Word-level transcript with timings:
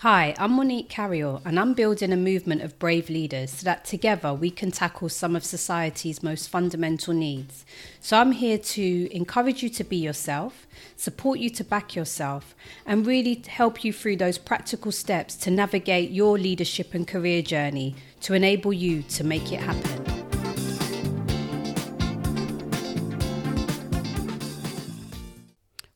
Hi, 0.00 0.34
I'm 0.36 0.52
Monique 0.52 0.90
Carriol, 0.90 1.40
and 1.46 1.58
I'm 1.58 1.72
building 1.72 2.12
a 2.12 2.18
movement 2.18 2.60
of 2.60 2.78
brave 2.78 3.08
leaders 3.08 3.50
so 3.50 3.64
that 3.64 3.86
together 3.86 4.34
we 4.34 4.50
can 4.50 4.70
tackle 4.70 5.08
some 5.08 5.34
of 5.34 5.42
society's 5.42 6.22
most 6.22 6.50
fundamental 6.50 7.14
needs. 7.14 7.64
So 7.98 8.18
I'm 8.18 8.32
here 8.32 8.58
to 8.58 9.08
encourage 9.10 9.62
you 9.62 9.70
to 9.70 9.84
be 9.84 9.96
yourself, 9.96 10.66
support 10.96 11.38
you 11.38 11.48
to 11.48 11.64
back 11.64 11.96
yourself, 11.96 12.54
and 12.84 13.06
really 13.06 13.42
help 13.48 13.84
you 13.84 13.92
through 13.94 14.16
those 14.16 14.36
practical 14.36 14.92
steps 14.92 15.34
to 15.36 15.50
navigate 15.50 16.10
your 16.10 16.36
leadership 16.36 16.92
and 16.92 17.08
career 17.08 17.40
journey 17.40 17.96
to 18.20 18.34
enable 18.34 18.74
you 18.74 19.00
to 19.04 19.24
make 19.24 19.50
it 19.50 19.60
happen. 19.60 20.04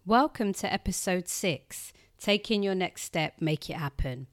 Welcome 0.07 0.55
to 0.55 0.73
episode 0.73 1.29
six. 1.29 1.93
Taking 2.21 2.63
your 2.63 2.75
next 2.75 3.05
step, 3.05 3.37
make 3.41 3.71
it 3.71 3.77
happen. 3.77 4.27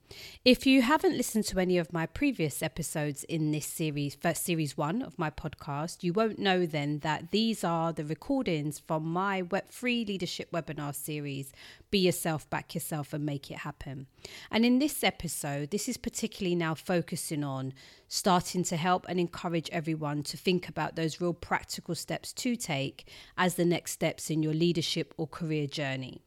If 0.44 0.66
you 0.66 0.82
haven't 0.82 1.16
listened 1.16 1.46
to 1.46 1.58
any 1.58 1.78
of 1.78 1.90
my 1.90 2.04
previous 2.04 2.62
episodes 2.62 3.24
in 3.24 3.50
this 3.50 3.64
series, 3.64 4.14
first 4.14 4.44
series 4.44 4.76
one 4.76 5.00
of 5.00 5.18
my 5.18 5.30
podcast, 5.30 6.02
you 6.02 6.12
won't 6.12 6.38
know 6.38 6.66
then 6.66 6.98
that 6.98 7.30
these 7.30 7.64
are 7.64 7.94
the 7.94 8.04
recordings 8.04 8.78
from 8.78 9.04
my 9.04 9.40
web 9.40 9.70
free 9.70 10.04
leadership 10.04 10.52
webinar 10.52 10.94
series, 10.94 11.50
Be 11.90 12.00
Yourself, 12.00 12.48
Back 12.50 12.74
Yourself, 12.74 13.14
and 13.14 13.24
Make 13.24 13.50
It 13.50 13.60
Happen. 13.60 14.06
And 14.50 14.66
in 14.66 14.80
this 14.80 15.02
episode, 15.02 15.70
this 15.70 15.88
is 15.88 15.96
particularly 15.96 16.56
now 16.56 16.74
focusing 16.74 17.42
on 17.42 17.72
starting 18.06 18.64
to 18.64 18.76
help 18.76 19.06
and 19.08 19.18
encourage 19.18 19.70
everyone 19.70 20.24
to 20.24 20.36
think 20.36 20.68
about 20.68 20.94
those 20.94 21.22
real 21.22 21.32
practical 21.32 21.94
steps 21.94 22.34
to 22.34 22.54
take 22.54 23.08
as 23.38 23.54
the 23.54 23.64
next 23.64 23.92
steps 23.92 24.28
in 24.28 24.42
your 24.42 24.52
leadership 24.52 25.14
or 25.16 25.26
career 25.26 25.66
journey. 25.66 26.20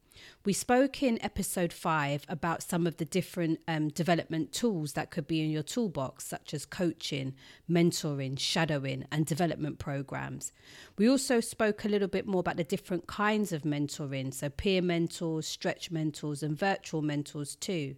We 0.43 0.53
spoke 0.53 1.03
in 1.03 1.23
episode 1.23 1.71
five 1.71 2.25
about 2.27 2.63
some 2.63 2.87
of 2.87 2.97
the 2.97 3.05
different 3.05 3.59
um, 3.67 3.89
development 3.89 4.51
tools 4.51 4.93
that 4.93 5.11
could 5.11 5.27
be 5.27 5.41
in 5.41 5.51
your 5.51 5.63
toolbox, 5.63 6.25
such 6.25 6.53
as 6.53 6.65
coaching, 6.65 7.35
mentoring, 7.69 8.39
shadowing, 8.39 9.05
and 9.11 9.25
development 9.25 9.77
programs. 9.77 10.51
We 10.97 11.09
also 11.09 11.39
spoke 11.39 11.83
a 11.83 11.89
little 11.89 12.07
bit 12.07 12.25
more 12.25 12.39
about 12.39 12.57
the 12.57 12.63
different 12.63 13.07
kinds 13.07 13.51
of 13.51 13.63
mentoring, 13.63 14.33
so 14.33 14.49
peer 14.49 14.81
mentors, 14.81 15.45
stretch 15.47 15.91
mentors, 15.91 16.41
and 16.41 16.57
virtual 16.57 17.01
mentors 17.01 17.55
too. 17.55 17.95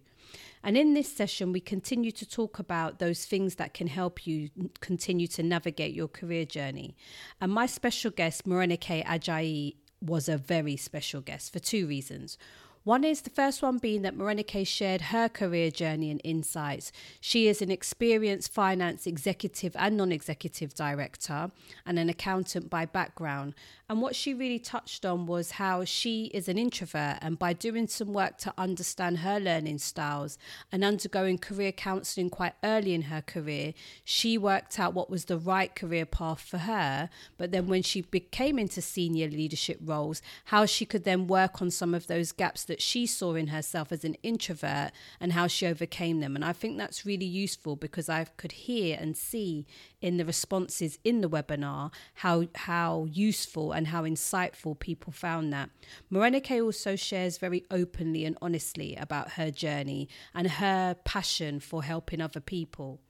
And 0.62 0.78
in 0.78 0.94
this 0.94 1.14
session, 1.14 1.52
we 1.52 1.60
continue 1.60 2.10
to 2.12 2.26
talk 2.26 2.58
about 2.58 2.98
those 2.98 3.26
things 3.26 3.56
that 3.56 3.74
can 3.74 3.86
help 3.86 4.26
you 4.26 4.48
continue 4.80 5.26
to 5.28 5.42
navigate 5.42 5.94
your 5.94 6.08
career 6.08 6.46
journey. 6.46 6.96
And 7.40 7.52
my 7.52 7.66
special 7.66 8.10
guest, 8.10 8.46
Morenike 8.46 9.04
Ajayi, 9.04 9.76
was 10.04 10.28
a 10.28 10.36
very 10.36 10.76
special 10.76 11.20
guest 11.20 11.52
for 11.52 11.58
two 11.58 11.86
reasons. 11.86 12.38
One 12.84 13.02
is 13.02 13.22
the 13.22 13.30
first 13.30 13.62
one 13.62 13.78
being 13.78 14.02
that 14.02 14.14
Morenike 14.14 14.66
shared 14.66 15.00
her 15.00 15.30
career 15.30 15.70
journey 15.70 16.10
and 16.10 16.20
insights. 16.22 16.92
She 17.18 17.48
is 17.48 17.62
an 17.62 17.70
experienced 17.70 18.52
finance 18.52 19.06
executive 19.06 19.74
and 19.78 19.96
non 19.96 20.12
executive 20.12 20.74
director 20.74 21.50
and 21.86 21.98
an 21.98 22.10
accountant 22.10 22.68
by 22.68 22.84
background. 22.84 23.54
And 23.86 24.00
what 24.00 24.16
she 24.16 24.32
really 24.32 24.58
touched 24.58 25.04
on 25.04 25.26
was 25.26 25.52
how 25.52 25.84
she 25.84 26.26
is 26.32 26.48
an 26.48 26.56
introvert, 26.56 27.18
and 27.20 27.38
by 27.38 27.52
doing 27.52 27.86
some 27.86 28.14
work 28.14 28.38
to 28.38 28.54
understand 28.56 29.18
her 29.18 29.38
learning 29.38 29.76
styles 29.78 30.38
and 30.72 30.82
undergoing 30.82 31.36
career 31.36 31.70
counseling 31.70 32.30
quite 32.30 32.54
early 32.64 32.94
in 32.94 33.02
her 33.02 33.20
career, 33.20 33.74
she 34.02 34.38
worked 34.38 34.78
out 34.78 34.94
what 34.94 35.10
was 35.10 35.26
the 35.26 35.36
right 35.36 35.74
career 35.74 36.06
path 36.06 36.40
for 36.40 36.58
her. 36.58 37.10
But 37.36 37.52
then 37.52 37.66
when 37.66 37.82
she 37.82 38.00
became 38.00 38.58
into 38.58 38.80
senior 38.80 39.28
leadership 39.28 39.78
roles, 39.84 40.22
how 40.46 40.64
she 40.64 40.86
could 40.86 41.04
then 41.04 41.26
work 41.26 41.60
on 41.60 41.70
some 41.70 41.92
of 41.92 42.06
those 42.06 42.32
gaps 42.32 42.64
that 42.64 42.80
she 42.80 43.06
saw 43.06 43.34
in 43.34 43.48
herself 43.48 43.92
as 43.92 44.02
an 44.02 44.16
introvert 44.22 44.92
and 45.20 45.32
how 45.34 45.46
she 45.46 45.66
overcame 45.66 46.20
them. 46.20 46.36
And 46.36 46.44
I 46.44 46.54
think 46.54 46.78
that's 46.78 47.04
really 47.04 47.26
useful 47.26 47.76
because 47.76 48.08
I 48.08 48.24
could 48.24 48.52
hear 48.52 48.96
and 48.98 49.14
see 49.14 49.66
in 50.00 50.18
the 50.18 50.24
responses 50.24 50.98
in 51.02 51.22
the 51.22 51.28
webinar 51.30 51.90
how 52.14 52.46
how 52.54 53.06
useful 53.10 53.72
and 53.74 53.88
how 53.88 54.04
insightful 54.04 54.78
people 54.78 55.12
found 55.12 55.52
that. 55.52 55.70
Morenike 56.12 56.62
also 56.62 56.96
shares 56.96 57.38
very 57.38 57.64
openly 57.70 58.24
and 58.24 58.38
honestly 58.40 58.96
about 58.96 59.32
her 59.32 59.50
journey 59.50 60.08
and 60.34 60.48
her 60.52 60.96
passion 61.04 61.60
for 61.60 61.82
helping 61.82 62.20
other 62.20 62.40
people. 62.40 63.00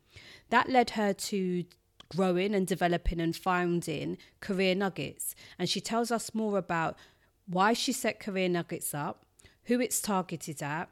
That 0.51 0.69
led 0.69 0.91
her 0.91 1.13
to 1.13 1.65
growing 2.15 2.55
and 2.55 2.67
developing 2.67 3.21
and 3.21 3.35
founding 3.35 4.19
Career 4.41 4.75
Nuggets. 4.75 5.35
And 5.59 5.69
she 5.69 5.81
tells 5.81 6.11
us 6.11 6.35
more 6.35 6.59
about 6.59 6.97
why 7.47 7.73
she 7.73 7.93
set 7.93 8.21
Career 8.21 8.49
Nuggets 8.49 8.95
up, 8.95 9.25
who 9.65 9.81
it's 9.81 10.01
targeted 10.01 10.63
at, 10.63 10.89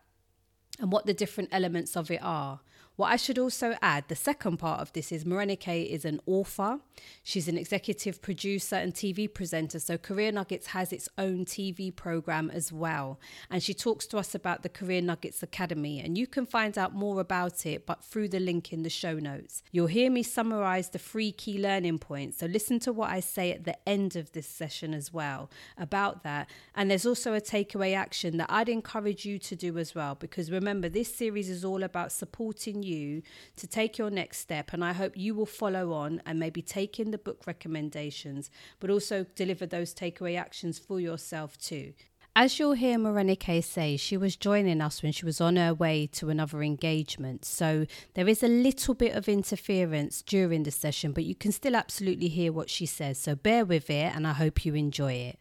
and 0.80 0.90
what 0.90 1.06
the 1.06 1.14
different 1.14 1.50
elements 1.52 1.96
of 1.96 2.10
it 2.10 2.20
are. 2.22 2.60
What 2.97 3.10
I 3.10 3.16
should 3.16 3.38
also 3.38 3.75
add, 3.80 4.04
the 4.08 4.14
second 4.14 4.58
part 4.58 4.80
of 4.80 4.92
this 4.92 5.12
is 5.12 5.25
Morenike 5.25 5.91
is 5.91 6.04
an 6.04 6.20
author. 6.26 6.78
She's 7.22 7.48
an 7.48 7.56
executive 7.56 8.20
producer 8.20 8.76
and 8.76 8.92
TV 8.92 9.32
presenter. 9.32 9.78
So 9.78 9.97
Career 9.97 10.30
Nuggets 10.30 10.69
has 10.69 10.92
its 10.92 11.08
own 11.16 11.47
TV 11.47 11.94
program 11.94 12.50
as 12.50 12.70
well. 12.70 13.19
And 13.50 13.62
she 13.62 13.72
talks 13.72 14.06
to 14.08 14.19
us 14.19 14.34
about 14.34 14.62
the 14.62 14.69
Career 14.69 15.00
Nuggets 15.00 15.42
Academy. 15.42 16.00
And 16.00 16.19
you 16.19 16.26
can 16.26 16.44
find 16.44 16.76
out 16.76 16.94
more 16.94 17.19
about 17.19 17.64
it, 17.64 17.86
but 17.86 18.04
through 18.04 18.28
the 18.28 18.41
link 18.41 18.75
in 18.75 18.82
the 18.82 18.91
show 18.91 19.14
notes. 19.19 19.62
You'll 19.72 19.86
hear 19.86 20.10
me 20.10 20.22
summarize 20.22 20.91
the 20.91 20.98
three 20.98 21.32
key 21.32 21.58
learning 21.58 21.98
points. 21.98 22.38
So 22.38 22.47
listen 22.47 22.78
to 22.81 22.92
what 22.92 23.10
I 23.10 23.20
say 23.20 23.52
at 23.52 23.64
the 23.64 23.76
end 23.88 24.16
of 24.16 24.32
this 24.32 24.47
session 24.47 24.92
as 24.92 25.10
well 25.10 25.50
about 25.78 26.25
that. 26.25 26.50
And 26.75 26.91
there's 26.91 27.06
also 27.06 27.32
a 27.32 27.41
takeaway 27.41 27.97
action 27.97 28.36
that 28.36 28.50
I'd 28.50 28.69
encourage 28.69 29.25
you 29.25 29.38
to 29.38 29.56
do 29.56 29.78
as 29.78 29.94
well. 29.94 30.14
Because 30.14 30.50
remember, 30.50 30.91
this 30.91 31.14
series 31.14 31.48
is 31.48 31.64
all 31.64 31.82
about 31.82 32.12
supporting 32.12 32.81
you 32.82 33.22
to 33.56 33.66
take 33.66 33.98
your 33.98 34.10
next 34.10 34.38
step. 34.38 34.72
And 34.72 34.84
I 34.84 34.93
hope 34.93 35.16
you 35.16 35.34
will 35.34 35.47
follow 35.47 35.93
on 35.93 36.22
and 36.26 36.38
maybe 36.38 36.62
take 36.62 36.98
in 36.98 37.10
the 37.10 37.19
book 37.19 37.47
recommendations, 37.47 38.50
but 38.81 38.91
also 38.91 39.26
deliver 39.34 39.66
those 39.66 39.94
takeaway 39.94 40.38
actions 40.38 40.78
for 40.78 41.00
yourself 41.00 41.59
too. 41.59 41.93
As 42.34 42.59
you'll 42.59 42.72
hear 42.72 42.97
Morenike 42.97 43.62
say, 43.62 43.98
she 43.98 44.16
was 44.16 44.37
joining 44.37 44.81
us 44.81 45.03
when 45.03 45.12
she 45.12 45.26
was 45.26 45.38
on 45.38 45.56
her 45.56 45.75
way 45.75 46.06
to 46.12 46.31
another 46.31 46.62
engagement. 46.62 47.44
So 47.44 47.84
there 48.15 48.26
is 48.26 48.43
a 48.43 48.48
little 48.48 48.94
bit 48.94 49.14
of 49.14 49.28
interference 49.28 50.22
during 50.22 50.62
the 50.62 50.70
session, 50.70 51.12
but 51.12 51.25
you 51.25 51.34
can 51.34 51.53
still 51.53 51.76
absolutely 51.76 52.28
hear 52.28 52.50
what 52.50 52.70
she 52.70 52.87
says. 52.87 53.19
So 53.19 53.34
bear 53.34 53.66
with 53.66 53.91
it, 53.91 54.16
and 54.16 54.26
I 54.26 54.32
hope 54.32 54.64
you 54.64 54.75
enjoy 54.75 55.12
it. 55.12 55.38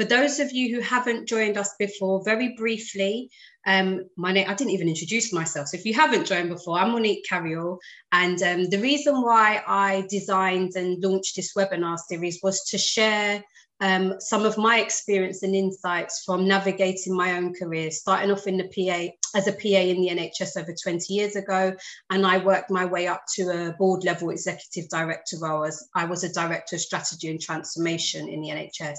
For 0.00 0.06
those 0.06 0.40
of 0.40 0.50
you 0.50 0.74
who 0.74 0.80
haven't 0.80 1.28
joined 1.28 1.58
us 1.58 1.74
before, 1.78 2.24
very 2.24 2.54
briefly, 2.56 3.28
um, 3.66 4.06
my 4.16 4.32
name, 4.32 4.48
I 4.48 4.54
didn't 4.54 4.72
even 4.72 4.88
introduce 4.88 5.30
myself. 5.30 5.68
So 5.68 5.76
if 5.76 5.84
you 5.84 5.92
haven't 5.92 6.24
joined 6.24 6.48
before, 6.48 6.78
I'm 6.78 6.92
Monique 6.92 7.26
Carriol. 7.28 7.78
And 8.10 8.42
um, 8.42 8.70
the 8.70 8.78
reason 8.78 9.20
why 9.20 9.62
I 9.66 10.06
designed 10.08 10.74
and 10.74 11.04
launched 11.04 11.36
this 11.36 11.52
webinar 11.52 11.98
series 11.98 12.40
was 12.42 12.64
to 12.70 12.78
share 12.78 13.44
um, 13.80 14.14
some 14.20 14.46
of 14.46 14.56
my 14.56 14.80
experience 14.80 15.42
and 15.42 15.54
insights 15.54 16.22
from 16.24 16.48
navigating 16.48 17.14
my 17.14 17.36
own 17.36 17.52
career, 17.52 17.90
starting 17.90 18.30
off 18.30 18.46
in 18.46 18.56
the 18.56 18.68
PA 18.68 19.12
as 19.38 19.48
a 19.48 19.52
PA 19.52 19.68
in 19.68 20.00
the 20.00 20.08
NHS 20.08 20.60
over 20.60 20.74
20 20.82 21.12
years 21.12 21.36
ago. 21.36 21.74
And 22.08 22.26
I 22.26 22.38
worked 22.38 22.70
my 22.70 22.86
way 22.86 23.06
up 23.06 23.24
to 23.34 23.50
a 23.50 23.72
board 23.72 24.04
level 24.04 24.30
executive 24.30 24.88
director 24.88 25.36
role 25.40 25.64
as 25.64 25.86
I 25.94 26.06
was 26.06 26.24
a 26.24 26.32
director 26.32 26.76
of 26.76 26.82
strategy 26.82 27.28
and 27.28 27.40
transformation 27.40 28.30
in 28.30 28.40
the 28.40 28.48
NHS. 28.48 28.96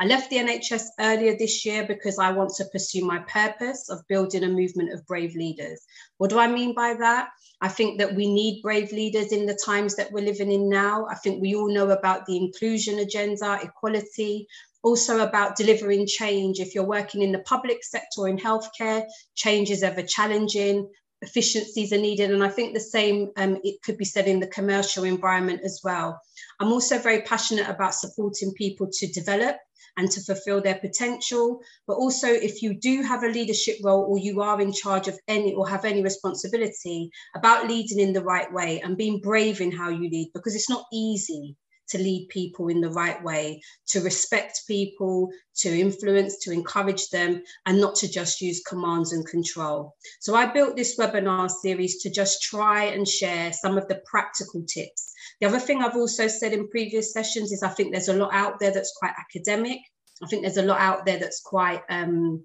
I 0.00 0.06
left 0.06 0.30
the 0.30 0.38
NHS 0.38 0.84
earlier 0.98 1.36
this 1.36 1.66
year 1.66 1.84
because 1.86 2.18
I 2.18 2.32
want 2.32 2.54
to 2.54 2.64
pursue 2.72 3.04
my 3.04 3.18
purpose 3.18 3.90
of 3.90 4.00
building 4.08 4.44
a 4.44 4.48
movement 4.48 4.94
of 4.94 5.06
brave 5.06 5.34
leaders. 5.34 5.78
What 6.16 6.30
do 6.30 6.38
I 6.38 6.46
mean 6.46 6.74
by 6.74 6.94
that? 6.94 7.28
I 7.60 7.68
think 7.68 7.98
that 7.98 8.14
we 8.14 8.32
need 8.32 8.62
brave 8.62 8.92
leaders 8.92 9.30
in 9.30 9.44
the 9.44 9.60
times 9.62 9.96
that 9.96 10.10
we're 10.10 10.24
living 10.24 10.50
in 10.50 10.70
now. 10.70 11.06
I 11.10 11.16
think 11.16 11.42
we 11.42 11.54
all 11.54 11.70
know 11.70 11.90
about 11.90 12.24
the 12.24 12.38
inclusion 12.38 12.98
agenda, 13.00 13.58
equality, 13.62 14.46
also 14.82 15.20
about 15.20 15.56
delivering 15.56 16.06
change. 16.06 16.60
If 16.60 16.74
you're 16.74 16.84
working 16.84 17.20
in 17.20 17.32
the 17.32 17.40
public 17.40 17.84
sector 17.84 18.22
or 18.22 18.28
in 18.28 18.38
healthcare, 18.38 19.04
change 19.34 19.70
is 19.70 19.82
ever 19.82 20.00
challenging 20.00 20.88
efficiencies 21.22 21.92
are 21.92 21.98
needed. 21.98 22.30
And 22.30 22.42
I 22.42 22.48
think 22.48 22.72
the 22.72 22.80
same 22.80 23.30
um, 23.36 23.58
it 23.62 23.82
could 23.82 23.98
be 23.98 24.06
said 24.06 24.26
in 24.26 24.40
the 24.40 24.46
commercial 24.46 25.04
environment 25.04 25.60
as 25.62 25.82
well. 25.84 26.18
I'm 26.58 26.72
also 26.72 26.98
very 26.98 27.20
passionate 27.20 27.68
about 27.68 27.94
supporting 27.94 28.54
people 28.54 28.88
to 28.90 29.06
develop 29.08 29.56
and 29.96 30.10
to 30.10 30.20
fulfill 30.20 30.60
their 30.60 30.78
potential. 30.78 31.60
But 31.86 31.94
also, 31.94 32.28
if 32.28 32.62
you 32.62 32.74
do 32.74 33.02
have 33.02 33.22
a 33.22 33.28
leadership 33.28 33.76
role 33.82 34.04
or 34.04 34.18
you 34.18 34.40
are 34.40 34.60
in 34.60 34.72
charge 34.72 35.08
of 35.08 35.18
any 35.28 35.54
or 35.54 35.68
have 35.68 35.84
any 35.84 36.02
responsibility, 36.02 37.10
about 37.34 37.68
leading 37.68 38.00
in 38.00 38.12
the 38.12 38.24
right 38.24 38.52
way 38.52 38.80
and 38.80 38.96
being 38.96 39.20
brave 39.20 39.60
in 39.60 39.72
how 39.72 39.88
you 39.88 40.08
lead, 40.10 40.30
because 40.34 40.54
it's 40.54 40.70
not 40.70 40.84
easy 40.92 41.56
to 41.90 41.98
lead 41.98 42.28
people 42.28 42.68
in 42.68 42.80
the 42.80 42.90
right 42.90 43.22
way, 43.22 43.60
to 43.88 44.00
respect 44.00 44.60
people, 44.66 45.28
to 45.56 45.68
influence, 45.68 46.38
to 46.38 46.52
encourage 46.52 47.08
them, 47.10 47.42
and 47.66 47.80
not 47.80 47.96
to 47.96 48.08
just 48.08 48.40
use 48.40 48.62
commands 48.62 49.12
and 49.12 49.26
control. 49.26 49.94
So 50.20 50.34
I 50.34 50.46
built 50.46 50.76
this 50.76 50.96
webinar 50.98 51.50
series 51.50 52.00
to 52.02 52.10
just 52.10 52.42
try 52.42 52.84
and 52.84 53.06
share 53.06 53.52
some 53.52 53.76
of 53.76 53.88
the 53.88 54.00
practical 54.06 54.62
tips. 54.62 55.12
The 55.40 55.46
other 55.46 55.58
thing 55.58 55.82
I've 55.82 55.96
also 55.96 56.28
said 56.28 56.52
in 56.52 56.68
previous 56.68 57.12
sessions 57.12 57.50
is 57.50 57.62
I 57.62 57.70
think 57.70 57.92
there's 57.92 58.08
a 58.08 58.16
lot 58.16 58.34
out 58.34 58.60
there 58.60 58.72
that's 58.72 58.94
quite 58.98 59.14
academic. 59.18 59.78
I 60.22 60.26
think 60.26 60.42
there's 60.42 60.58
a 60.58 60.62
lot 60.62 60.80
out 60.80 61.06
there 61.06 61.18
that's 61.18 61.40
quite, 61.40 61.82
um, 61.88 62.44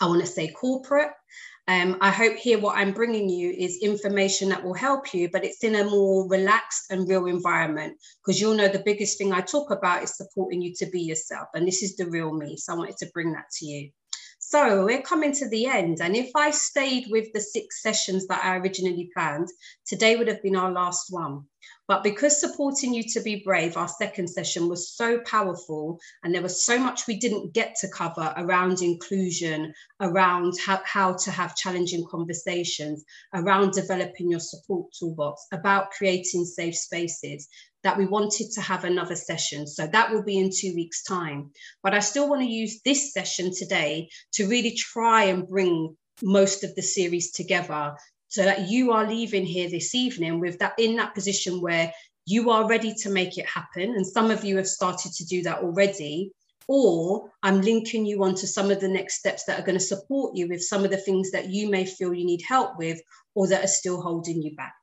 I 0.00 0.06
want 0.06 0.20
to 0.22 0.26
say, 0.26 0.48
corporate. 0.48 1.12
Um, 1.68 1.98
I 2.00 2.10
hope 2.10 2.36
here 2.36 2.58
what 2.60 2.76
I'm 2.76 2.92
bringing 2.92 3.28
you 3.28 3.50
is 3.50 3.78
information 3.78 4.48
that 4.50 4.62
will 4.62 4.74
help 4.74 5.12
you, 5.12 5.28
but 5.30 5.44
it's 5.44 5.64
in 5.64 5.74
a 5.74 5.84
more 5.84 6.28
relaxed 6.28 6.90
and 6.90 7.08
real 7.08 7.26
environment 7.26 7.96
because 8.24 8.40
you'll 8.40 8.54
know 8.54 8.68
the 8.68 8.82
biggest 8.84 9.18
thing 9.18 9.32
I 9.32 9.40
talk 9.40 9.72
about 9.72 10.04
is 10.04 10.16
supporting 10.16 10.62
you 10.62 10.74
to 10.76 10.86
be 10.86 11.00
yourself. 11.00 11.48
And 11.54 11.66
this 11.66 11.82
is 11.82 11.96
the 11.96 12.06
real 12.06 12.32
me. 12.32 12.56
So 12.56 12.72
I 12.72 12.76
wanted 12.76 12.96
to 12.98 13.10
bring 13.12 13.32
that 13.32 13.50
to 13.58 13.66
you. 13.66 13.90
So 14.38 14.84
we're 14.84 15.02
coming 15.02 15.32
to 15.32 15.48
the 15.48 15.66
end. 15.66 15.98
And 16.00 16.14
if 16.14 16.30
I 16.36 16.52
stayed 16.52 17.06
with 17.10 17.32
the 17.32 17.40
six 17.40 17.82
sessions 17.82 18.28
that 18.28 18.44
I 18.44 18.56
originally 18.58 19.10
planned, 19.12 19.48
today 19.86 20.14
would 20.14 20.28
have 20.28 20.42
been 20.42 20.54
our 20.54 20.70
last 20.70 21.06
one. 21.10 21.46
But 21.88 22.02
because 22.02 22.40
supporting 22.40 22.92
you 22.92 23.04
to 23.12 23.20
be 23.20 23.42
brave, 23.44 23.76
our 23.76 23.86
second 23.88 24.28
session 24.28 24.68
was 24.68 24.90
so 24.90 25.20
powerful, 25.20 26.00
and 26.24 26.34
there 26.34 26.42
was 26.42 26.64
so 26.64 26.78
much 26.78 27.06
we 27.06 27.16
didn't 27.16 27.52
get 27.54 27.76
to 27.80 27.88
cover 27.88 28.34
around 28.36 28.82
inclusion, 28.82 29.72
around 30.00 30.54
how, 30.58 30.80
how 30.84 31.12
to 31.12 31.30
have 31.30 31.54
challenging 31.54 32.04
conversations, 32.10 33.04
around 33.34 33.72
developing 33.72 34.30
your 34.30 34.40
support 34.40 34.92
toolbox, 34.98 35.46
about 35.52 35.92
creating 35.92 36.44
safe 36.44 36.76
spaces, 36.76 37.48
that 37.84 37.96
we 37.96 38.06
wanted 38.06 38.50
to 38.50 38.60
have 38.60 38.82
another 38.82 39.14
session. 39.14 39.64
So 39.64 39.86
that 39.86 40.10
will 40.10 40.24
be 40.24 40.38
in 40.38 40.50
two 40.50 40.74
weeks' 40.74 41.04
time. 41.04 41.52
But 41.84 41.94
I 41.94 42.00
still 42.00 42.28
want 42.28 42.42
to 42.42 42.48
use 42.48 42.80
this 42.84 43.12
session 43.12 43.52
today 43.54 44.08
to 44.32 44.48
really 44.48 44.72
try 44.72 45.24
and 45.24 45.46
bring 45.46 45.96
most 46.22 46.64
of 46.64 46.74
the 46.74 46.82
series 46.82 47.30
together 47.30 47.94
so 48.28 48.42
that 48.42 48.68
you 48.68 48.92
are 48.92 49.08
leaving 49.08 49.44
here 49.44 49.68
this 49.68 49.94
evening 49.94 50.40
with 50.40 50.58
that 50.58 50.74
in 50.78 50.96
that 50.96 51.14
position 51.14 51.60
where 51.60 51.92
you 52.26 52.50
are 52.50 52.68
ready 52.68 52.92
to 52.92 53.10
make 53.10 53.38
it 53.38 53.46
happen. 53.46 53.94
And 53.94 54.06
some 54.06 54.30
of 54.30 54.44
you 54.44 54.56
have 54.56 54.66
started 54.66 55.12
to 55.12 55.24
do 55.24 55.42
that 55.44 55.60
already. 55.60 56.32
Or 56.68 57.30
i'm 57.44 57.60
linking 57.60 58.04
you 58.04 58.24
onto 58.24 58.44
some 58.48 58.72
of 58.72 58.80
the 58.80 58.88
next 58.88 59.20
steps 59.20 59.44
that 59.44 59.60
are 59.60 59.64
going 59.64 59.78
to 59.78 59.84
support 59.84 60.34
you 60.34 60.48
with 60.48 60.60
some 60.60 60.84
of 60.84 60.90
the 60.90 60.96
things 60.96 61.30
that 61.30 61.48
you 61.48 61.70
may 61.70 61.86
feel 61.86 62.12
you 62.12 62.26
need 62.26 62.42
help 62.42 62.76
with 62.76 63.00
or 63.36 63.46
that 63.46 63.62
are 63.62 63.68
still 63.68 64.02
holding 64.02 64.42
you 64.42 64.56
back. 64.56 64.74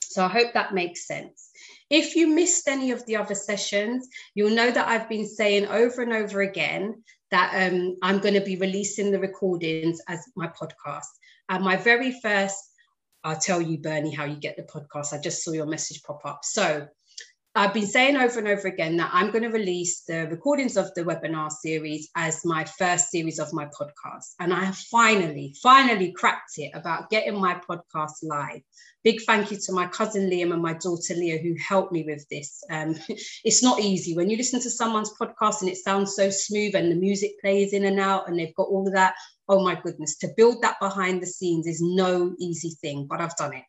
So 0.00 0.24
i 0.24 0.28
hope 0.28 0.54
that 0.54 0.74
makes 0.74 1.04
sense. 1.04 1.50
If 1.90 2.14
you 2.14 2.28
missed 2.28 2.68
any 2.68 2.92
of 2.92 3.04
the 3.04 3.16
other 3.16 3.34
sessions 3.34 4.08
you'll 4.36 4.54
know 4.54 4.70
that 4.70 4.86
i've 4.86 5.08
been 5.08 5.26
saying 5.26 5.66
over 5.66 6.02
and 6.02 6.12
over 6.12 6.42
again 6.42 7.02
that 7.32 7.50
um, 7.72 7.96
i'm 8.02 8.20
going 8.20 8.34
to 8.34 8.40
be 8.40 8.56
releasing 8.56 9.10
the 9.10 9.18
recordings 9.18 10.00
as 10.06 10.20
my 10.36 10.46
podcast 10.46 11.10
and 11.48 11.64
my 11.64 11.76
very 11.76 12.18
first, 12.20 12.58
I'll 13.24 13.38
tell 13.38 13.60
you, 13.60 13.78
Bernie, 13.78 14.14
how 14.14 14.24
you 14.24 14.36
get 14.36 14.56
the 14.56 14.62
podcast. 14.62 15.12
I 15.12 15.20
just 15.20 15.42
saw 15.42 15.52
your 15.52 15.66
message 15.66 16.02
pop 16.02 16.20
up. 16.24 16.40
So 16.44 16.86
I've 17.56 17.72
been 17.72 17.86
saying 17.86 18.18
over 18.18 18.38
and 18.38 18.48
over 18.48 18.68
again 18.68 18.98
that 18.98 19.08
I'm 19.14 19.30
going 19.30 19.42
to 19.42 19.48
release 19.48 20.02
the 20.02 20.28
recordings 20.28 20.76
of 20.76 20.92
the 20.92 21.04
webinar 21.04 21.50
series 21.50 22.10
as 22.14 22.44
my 22.44 22.66
first 22.78 23.10
series 23.10 23.38
of 23.38 23.50
my 23.54 23.64
podcast. 23.64 24.34
And 24.38 24.52
I 24.52 24.62
have 24.62 24.76
finally, 24.76 25.54
finally 25.62 26.12
cracked 26.12 26.58
it 26.58 26.72
about 26.74 27.08
getting 27.08 27.40
my 27.40 27.58
podcast 27.68 28.12
live. 28.22 28.60
Big 29.04 29.22
thank 29.22 29.50
you 29.50 29.56
to 29.56 29.72
my 29.72 29.86
cousin 29.86 30.28
Liam 30.28 30.52
and 30.52 30.60
my 30.60 30.74
daughter 30.74 31.14
Leah 31.14 31.38
who 31.38 31.54
helped 31.58 31.92
me 31.92 32.04
with 32.06 32.28
this. 32.28 32.62
Um, 32.68 32.94
it's 33.42 33.62
not 33.62 33.80
easy 33.80 34.14
when 34.14 34.28
you 34.28 34.36
listen 34.36 34.60
to 34.60 34.70
someone's 34.70 35.14
podcast 35.18 35.62
and 35.62 35.70
it 35.70 35.78
sounds 35.78 36.14
so 36.14 36.28
smooth 36.28 36.74
and 36.74 36.92
the 36.92 36.96
music 36.96 37.40
plays 37.40 37.72
in 37.72 37.86
and 37.86 37.98
out 37.98 38.28
and 38.28 38.38
they've 38.38 38.54
got 38.54 38.68
all 38.68 38.86
of 38.86 38.92
that. 38.92 39.14
Oh 39.48 39.62
my 39.62 39.80
goodness, 39.80 40.16
to 40.18 40.28
build 40.36 40.62
that 40.62 40.80
behind 40.80 41.22
the 41.22 41.26
scenes 41.26 41.66
is 41.66 41.80
no 41.80 42.34
easy 42.38 42.76
thing, 42.80 43.06
but 43.08 43.20
I've 43.20 43.36
done 43.36 43.54
it. 43.54 43.64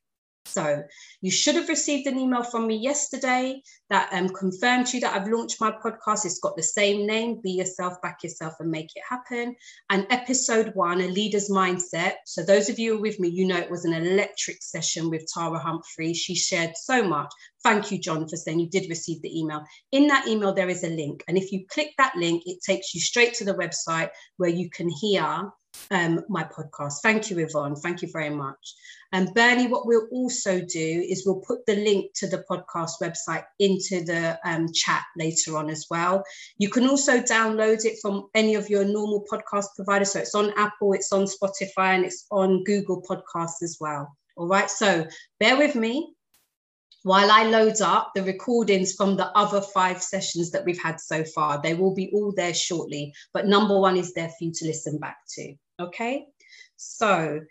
So 0.48 0.84
you 1.22 1.30
should 1.30 1.56
have 1.56 1.70
received 1.70 2.08
an 2.08 2.18
email 2.18 2.44
from 2.44 2.68
me 2.68 2.78
yesterday 2.78 3.62
that 3.90 4.10
um, 4.14 4.30
confirmed 4.30 4.88
to 4.88 4.98
you 4.98 5.02
that 5.02 5.14
I've 5.14 5.28
launched 5.28 5.60
my 5.60 5.72
podcast. 5.72 6.26
It's 6.26 6.40
got 6.40 6.56
the 6.56 6.64
same 6.64 7.06
name, 7.06 7.42
Be 7.44 7.52
Yourself, 7.52 8.02
Back 8.02 8.24
Yourself 8.24 8.54
and 8.60 8.72
Make 8.72 8.90
It 8.96 9.04
Happen. 9.08 9.56
And 9.90 10.08
episode 10.10 10.72
one, 10.74 11.02
A 11.02 11.08
Leader's 11.08 11.50
Mindset. 11.50 12.14
So 12.26 12.44
those 12.44 12.70
of 12.70 12.80
you 12.80 12.94
who 12.94 12.98
are 13.00 13.02
with 13.02 13.20
me, 13.20 13.28
you 13.28 13.46
know 13.46 13.58
it 13.58 13.70
was 13.70 13.86
an 13.86 13.94
electric 13.94 14.64
session 14.64 15.10
with 15.10 15.28
Tara 15.34 15.60
Humphrey. 15.60 16.14
She 16.14 16.36
shared 16.36 16.72
so 16.76 17.04
much. 17.04 17.32
Thank 17.64 17.92
you, 17.92 18.00
John, 18.00 18.28
for 18.28 18.38
saying 18.38 18.60
you 18.60 18.70
did 18.70 18.90
receive 18.90 19.22
the 19.22 19.38
email. 19.38 19.64
In 19.92 20.08
that 20.08 20.28
email, 20.28 20.54
there 20.54 20.70
is 20.70 20.84
a 20.84 20.90
link. 20.90 21.24
And 21.28 21.38
if 21.38 21.52
you 21.52 21.66
click 21.70 21.92
that 21.98 22.16
link, 22.16 22.44
it 22.46 22.60
takes 22.66 22.94
you 22.96 23.02
straight 23.02 23.34
to 23.36 23.46
the 23.46 23.56
website 23.56 24.10
where 24.38 24.50
you 24.50 24.70
can 24.70 24.90
hear 24.90 25.52
um, 25.92 26.24
my 26.30 26.44
podcast. 26.44 27.02
Thank 27.02 27.30
you, 27.30 27.40
Yvonne. 27.40 27.76
Thank 27.76 28.02
you 28.02 28.10
very 28.12 28.30
much. 28.30 28.76
And 29.14 29.34
Bernie, 29.34 29.68
what 29.68 29.88
we'll 29.88 30.08
also 30.12 30.60
do 30.60 31.06
is 31.10 31.24
we'll 31.26 31.42
put 31.48 31.66
the 31.66 31.76
link 31.76 32.12
to 32.16 32.28
the 32.28 32.44
podcast 32.50 32.94
website 33.02 33.46
into 33.60 34.04
the 34.04 34.38
um, 34.44 34.72
chat 34.74 35.04
later 35.18 35.58
on 35.58 35.70
as 35.70 35.86
well. 35.90 36.24
You 36.58 36.70
can 36.70 36.88
also 36.88 37.20
download 37.20 37.86
it 37.86 38.00
from 38.02 38.28
any 38.36 38.56
of 38.56 38.70
your 38.70 38.84
normal 38.84 39.26
podcast 39.32 39.68
providers. 39.76 40.12
So 40.12 40.20
it's 40.20 40.36
on 40.36 40.54
Apple, 40.58 40.94
it's 40.94 41.14
on 41.14 41.26
Spotify, 41.26 41.96
and 41.96 42.06
it's 42.06 42.26
on 42.32 42.64
Google 42.64 43.02
Podcasts 43.02 43.64
as 43.64 43.78
well. 43.80 44.16
All 44.36 44.48
right. 44.48 44.70
So 44.70 45.08
bear 45.40 45.58
with 45.58 45.76
me 45.76 46.14
while 47.04 47.32
I 47.32 47.44
load 47.44 47.80
up 47.80 48.12
the 48.14 48.24
recordings 48.24 48.94
from 48.94 49.16
the 49.16 49.28
other 49.38 49.62
five 49.62 50.04
sessions 50.04 50.52
that 50.52 50.66
we've 50.66 50.82
had 50.82 51.00
so 51.00 51.24
far. 51.24 51.62
They 51.62 51.74
will 51.74 51.94
be 51.94 52.12
all 52.14 52.34
there 52.36 52.54
shortly, 52.54 53.14
but 53.34 53.48
number 53.48 53.80
one 53.80 53.96
is 53.96 54.14
there 54.14 54.28
for 54.28 54.44
you 54.44 54.52
to 54.52 54.66
listen 54.66 54.98
back 55.00 55.18
to. 55.36 55.56
Okay. 55.80 56.28
So 56.76 57.42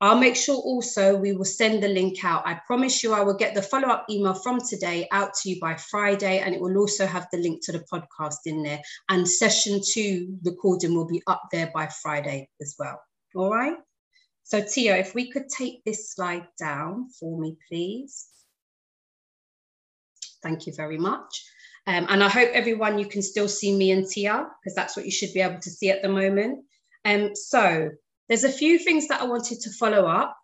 I'll 0.00 0.18
make 0.18 0.36
sure 0.36 0.56
also 0.56 1.16
we 1.16 1.32
will 1.32 1.46
send 1.46 1.82
the 1.82 1.88
link 1.88 2.24
out. 2.24 2.46
I 2.46 2.60
promise 2.66 3.02
you 3.02 3.14
I 3.14 3.22
will 3.22 3.36
get 3.36 3.54
the 3.54 3.62
follow 3.62 3.88
up 3.88 4.04
email 4.10 4.34
from 4.34 4.60
today 4.60 5.08
out 5.10 5.32
to 5.34 5.50
you 5.50 5.60
by 5.60 5.76
Friday, 5.76 6.40
and 6.40 6.54
it 6.54 6.60
will 6.60 6.76
also 6.76 7.06
have 7.06 7.26
the 7.32 7.38
link 7.38 7.64
to 7.64 7.72
the 7.72 7.84
podcast 7.92 8.40
in 8.44 8.62
there. 8.62 8.80
And 9.08 9.26
session 9.26 9.80
two 9.82 10.38
recording 10.44 10.94
will 10.94 11.06
be 11.06 11.22
up 11.26 11.44
there 11.50 11.70
by 11.74 11.88
Friday 12.02 12.50
as 12.60 12.74
well. 12.78 13.00
All 13.34 13.50
right. 13.50 13.76
So, 14.44 14.62
Tia, 14.62 14.96
if 14.96 15.14
we 15.14 15.30
could 15.30 15.48
take 15.48 15.82
this 15.84 16.12
slide 16.12 16.46
down 16.58 17.08
for 17.18 17.40
me, 17.40 17.56
please. 17.68 18.28
Thank 20.42 20.66
you 20.66 20.74
very 20.76 20.98
much. 20.98 21.42
Um, 21.86 22.06
and 22.08 22.22
I 22.22 22.28
hope 22.28 22.50
everyone 22.52 22.98
you 22.98 23.06
can 23.06 23.22
still 23.22 23.48
see 23.48 23.74
me 23.74 23.92
and 23.92 24.06
Tia, 24.06 24.46
because 24.62 24.74
that's 24.76 24.96
what 24.96 25.06
you 25.06 25.10
should 25.10 25.32
be 25.32 25.40
able 25.40 25.60
to 25.60 25.70
see 25.70 25.90
at 25.90 26.02
the 26.02 26.08
moment. 26.08 26.64
Um, 27.06 27.36
so 27.36 27.90
there's 28.28 28.44
a 28.44 28.50
few 28.50 28.78
things 28.80 29.06
that 29.08 29.20
I 29.20 29.26
wanted 29.26 29.60
to 29.60 29.70
follow 29.70 30.06
up. 30.06 30.36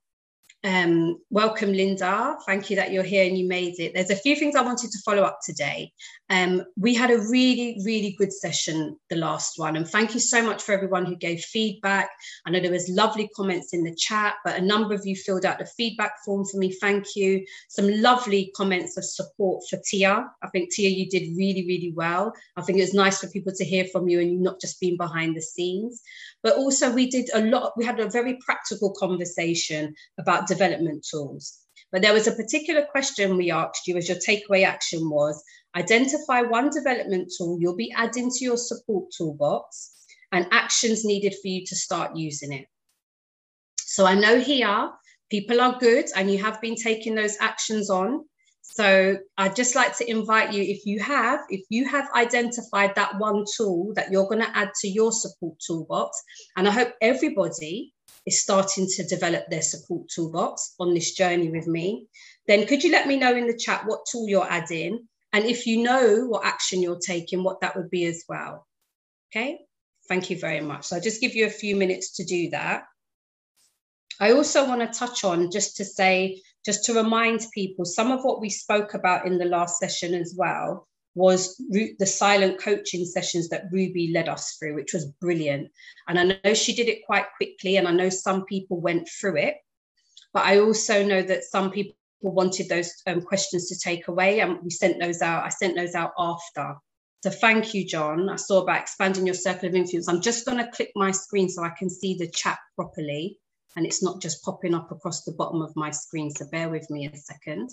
Um, 0.65 1.19
welcome, 1.29 1.73
Linda. 1.73 2.37
Thank 2.47 2.71
you 2.71 2.77
that 2.77 2.93
you're 2.93 3.03
here 3.03 3.27
and 3.27 3.37
you 3.37 3.49
made 3.49 3.81
it. 3.81 3.95
There's 3.95 4.11
a 4.11 4.17
few 4.17 4.37
things 4.37 4.55
I 4.55 4.63
wanted 4.63 4.93
to 4.93 4.99
follow 5.05 5.25
up 5.25 5.41
today. 5.45 5.93
Um, 6.31 6.63
we 6.77 6.95
had 6.95 7.11
a 7.11 7.19
really, 7.19 7.81
really 7.85 8.15
good 8.17 8.33
session, 8.33 8.97
the 9.11 9.17
last 9.17 9.59
one, 9.59 9.75
and 9.75 9.87
thank 9.87 10.15
you 10.15 10.21
so 10.21 10.41
much 10.41 10.63
for 10.63 10.73
everyone 10.73 11.05
who 11.05 11.17
gave 11.17 11.41
feedback. 11.41 12.11
I 12.47 12.51
know 12.51 12.61
there 12.61 12.71
was 12.71 12.89
lovely 12.89 13.29
comments 13.35 13.75
in 13.75 13.83
the 13.83 13.95
chat, 13.95 14.37
but 14.45 14.57
a 14.57 14.63
number 14.63 14.95
of 14.95 15.05
you 15.05 15.17
filled 15.17 15.45
out 15.45 15.59
the 15.59 15.67
feedback 15.67 16.13
form 16.25 16.45
for 16.45 16.59
me. 16.59 16.73
Thank 16.73 17.17
you. 17.17 17.45
Some 17.69 17.89
lovely 18.01 18.53
comments 18.57 18.97
of 18.97 19.05
support 19.05 19.65
for 19.69 19.81
Tia. 19.85 20.31
I 20.43 20.49
think 20.51 20.73
Tia, 20.73 20.89
you 20.89 21.11
did 21.11 21.37
really, 21.37 21.67
really 21.67 21.93
well. 21.95 22.33
I 22.57 22.63
think 22.63 22.79
it 22.79 22.83
was 22.83 22.95
nice 22.95 23.21
for 23.21 23.27
people 23.29 23.53
to 23.57 23.65
hear 23.65 23.87
from 23.87 24.09
you 24.09 24.21
and 24.21 24.41
not 24.41 24.61
just 24.61 24.81
being 24.81 24.97
behind 24.97 25.37
the 25.37 25.43
scenes. 25.43 26.01
But 26.43 26.57
also, 26.57 26.93
we 26.93 27.11
did 27.11 27.29
a 27.35 27.43
lot. 27.43 27.73
We 27.77 27.85
had 27.85 28.01
a 28.01 28.11
very 28.11 28.39
practical 28.45 28.95
conversation 28.99 29.95
about 30.19 30.49
development 30.55 31.07
tools. 31.09 31.59
But 31.93 32.03
there 32.03 32.15
was 32.15 32.27
a 32.27 32.39
particular 32.43 32.87
question 32.91 33.37
we 33.37 33.51
asked 33.51 33.87
you 33.87 33.97
as 33.97 34.09
your 34.09 34.19
takeaway 34.19 34.65
action 34.65 35.11
was 35.11 35.43
identify 35.75 36.43
one 36.43 36.69
development 36.71 37.33
tool 37.37 37.59
you'll 37.59 37.77
be 37.77 37.93
adding 37.97 38.31
to 38.31 38.45
your 38.45 38.59
support 38.59 39.11
toolbox 39.17 39.93
and 40.33 40.47
actions 40.51 41.05
needed 41.05 41.35
for 41.41 41.49
you 41.49 41.65
to 41.67 41.77
start 41.77 42.17
using 42.17 42.53
it. 42.53 42.67
So 43.79 44.07
I 44.07 44.15
know 44.15 44.41
here 44.41 44.91
people 45.31 45.61
are 45.61 45.79
good 45.79 46.07
and 46.17 46.31
you 46.31 46.39
have 46.39 46.61
been 46.61 46.77
taking 46.77 47.15
those 47.15 47.37
actions 47.41 47.91
on. 47.91 48.25
So 48.63 49.19
I'd 49.37 49.57
just 49.57 49.75
like 49.75 49.97
to 49.99 50.11
invite 50.11 50.53
you, 50.55 50.63
if 50.63 50.87
you 50.87 51.01
have, 51.01 51.41
if 51.51 51.63
you 51.69 51.87
have 51.89 52.09
identified 52.15 52.95
that 52.95 53.19
one 53.19 53.45
tool 53.57 53.93
that 53.97 54.11
you're 54.11 54.29
going 54.29 54.41
to 54.41 54.57
add 54.57 54.71
to 54.81 54.89
your 54.89 55.13
support 55.13 55.57
toolbox, 55.67 56.17
and 56.57 56.67
I 56.67 56.71
hope 56.71 56.93
everybody 57.03 57.93
is 58.27 58.41
starting 58.41 58.87
to 58.87 59.05
develop 59.05 59.49
their 59.49 59.63
support 59.63 60.09
toolbox 60.09 60.75
on 60.79 60.95
this 60.95 61.13
journey 61.13 61.51
with 61.51 61.67
me, 61.67 62.07
then 62.47 62.67
could 62.67 62.83
you 62.83 62.93
let 62.93 63.07
me 63.07 63.17
know 63.17 63.35
in 63.35 63.47
the 63.47 63.57
chat 63.57 63.85
what 63.87 64.07
tool 64.11 64.29
you're 64.29 64.51
adding? 64.51 65.07
And 65.33 65.45
if 65.45 65.67
you 65.67 65.83
know 65.83 66.27
what 66.27 66.45
action 66.45 66.83
you're 66.83 66.99
taking, 66.99 67.43
what 67.43 67.61
that 67.61 67.77
would 67.77 67.91
be 67.91 68.05
as 68.05 68.25
well. 68.29 68.67
Okay, 69.31 69.61
thank 70.09 70.31
you 70.31 70.39
very 70.39 70.61
much. 70.61 70.85
So 70.85 70.97
I'll 70.97 71.03
just 71.03 71.21
give 71.21 71.35
you 71.35 71.47
a 71.47 71.51
few 71.51 71.75
minutes 71.75 72.17
to 72.17 72.25
do 72.25 72.51
that. 72.51 72.85
I 74.21 74.33
also 74.33 74.69
want 74.69 74.81
to 74.81 74.99
touch 74.99 75.25
on 75.25 75.51
just 75.51 75.77
to 75.79 75.85
say, 75.85 76.43
just 76.65 76.85
to 76.85 76.95
remind 76.95 77.47
people, 77.53 77.85
some 77.85 78.13
of 78.13 78.23
what 78.23 78.41
we 78.41 78.51
spoke 78.51 78.95
about 78.95 79.27
in 79.27 79.39
the 79.39 79.47
last 79.47 79.79
session 79.79 80.15
as 80.15 80.35
well 80.37 80.87
was 81.15 81.57
the 81.69 82.07
silent 82.07 82.59
coaching 82.59 83.05
sessions 83.05 83.49
that 83.51 83.67
Ruby 83.71 84.13
led 84.13 84.29
us 84.29 84.57
through, 84.57 84.75
which 84.75 84.95
was 84.95 85.07
brilliant. 85.21 85.71
And 86.09 86.19
I 86.19 86.39
know 86.45 86.55
she 86.55 86.75
did 86.75 86.89
it 86.89 87.05
quite 87.05 87.27
quickly, 87.37 87.77
and 87.77 87.87
I 87.87 87.93
know 87.93 88.09
some 88.09 88.45
people 88.47 88.81
went 88.81 89.09
through 89.09 89.37
it, 89.37 89.57
but 90.33 90.45
I 90.45 90.61
also 90.61 91.05
know 91.05 91.23
that 91.23 91.45
some 91.45 91.71
people 91.71 91.95
wanted 92.23 92.69
those 92.69 92.91
um, 93.07 93.21
questions 93.21 93.69
to 93.69 93.79
take 93.79 94.09
away, 94.09 94.41
and 94.41 94.59
we 94.63 94.71
sent 94.71 95.01
those 95.01 95.21
out. 95.21 95.45
I 95.45 95.51
sent 95.51 95.77
those 95.77 95.95
out 95.95 96.13
after. 96.19 96.77
So 97.23 97.31
thank 97.31 97.75
you, 97.75 97.87
John. 97.87 98.29
I 98.31 98.37
saw 98.37 98.63
about 98.63 98.81
expanding 98.81 99.27
your 99.27 99.35
circle 99.35 99.69
of 99.69 99.75
influence. 99.75 100.09
I'm 100.09 100.23
just 100.23 100.47
going 100.47 100.59
to 100.59 100.71
click 100.71 100.91
my 100.97 101.11
screen 101.11 101.49
so 101.49 101.63
I 101.63 101.73
can 101.79 101.91
see 101.91 102.15
the 102.15 102.31
chat 102.31 102.59
properly, 102.75 103.39
and 103.77 103.85
it's 103.85 104.03
not 104.03 104.23
just 104.23 104.43
popping 104.43 104.75
up 104.75 104.91
across 104.91 105.25
the 105.25 105.33
bottom 105.33 105.61
of 105.61 105.77
my 105.77 105.91
screen. 105.91 106.31
So 106.31 106.47
bear 106.51 106.71
with 106.71 106.89
me 106.91 107.07
a 107.07 107.17
second. 107.17 107.71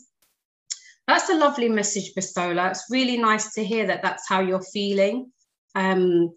That's 1.09 1.27
a 1.27 1.33
lovely 1.33 1.69
message, 1.69 2.13
Bisola. 2.13 2.69
It's 2.69 2.85
really 2.91 3.17
nice 3.17 3.55
to 3.55 3.65
hear 3.65 3.87
that 3.87 4.03
that's 4.03 4.29
how 4.29 4.41
you're 4.41 4.61
feeling. 4.61 5.31
Um, 5.73 6.35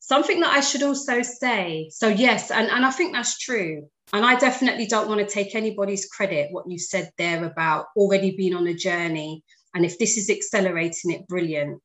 something 0.00 0.40
that 0.40 0.52
I 0.52 0.60
should 0.60 0.82
also 0.82 1.22
say. 1.22 1.88
So, 1.90 2.08
yes, 2.08 2.50
and, 2.50 2.68
and 2.68 2.84
I 2.84 2.90
think 2.90 3.14
that's 3.14 3.38
true. 3.38 3.88
And 4.12 4.26
I 4.26 4.34
definitely 4.34 4.84
don't 4.84 5.08
want 5.08 5.26
to 5.26 5.34
take 5.34 5.54
anybody's 5.54 6.04
credit, 6.10 6.48
what 6.50 6.70
you 6.70 6.78
said 6.78 7.10
there 7.16 7.42
about 7.42 7.86
already 7.96 8.36
being 8.36 8.54
on 8.54 8.66
a 8.66 8.74
journey. 8.74 9.44
And 9.74 9.82
if 9.86 9.98
this 9.98 10.18
is 10.18 10.28
accelerating 10.28 11.12
it, 11.12 11.26
brilliant. 11.26 11.80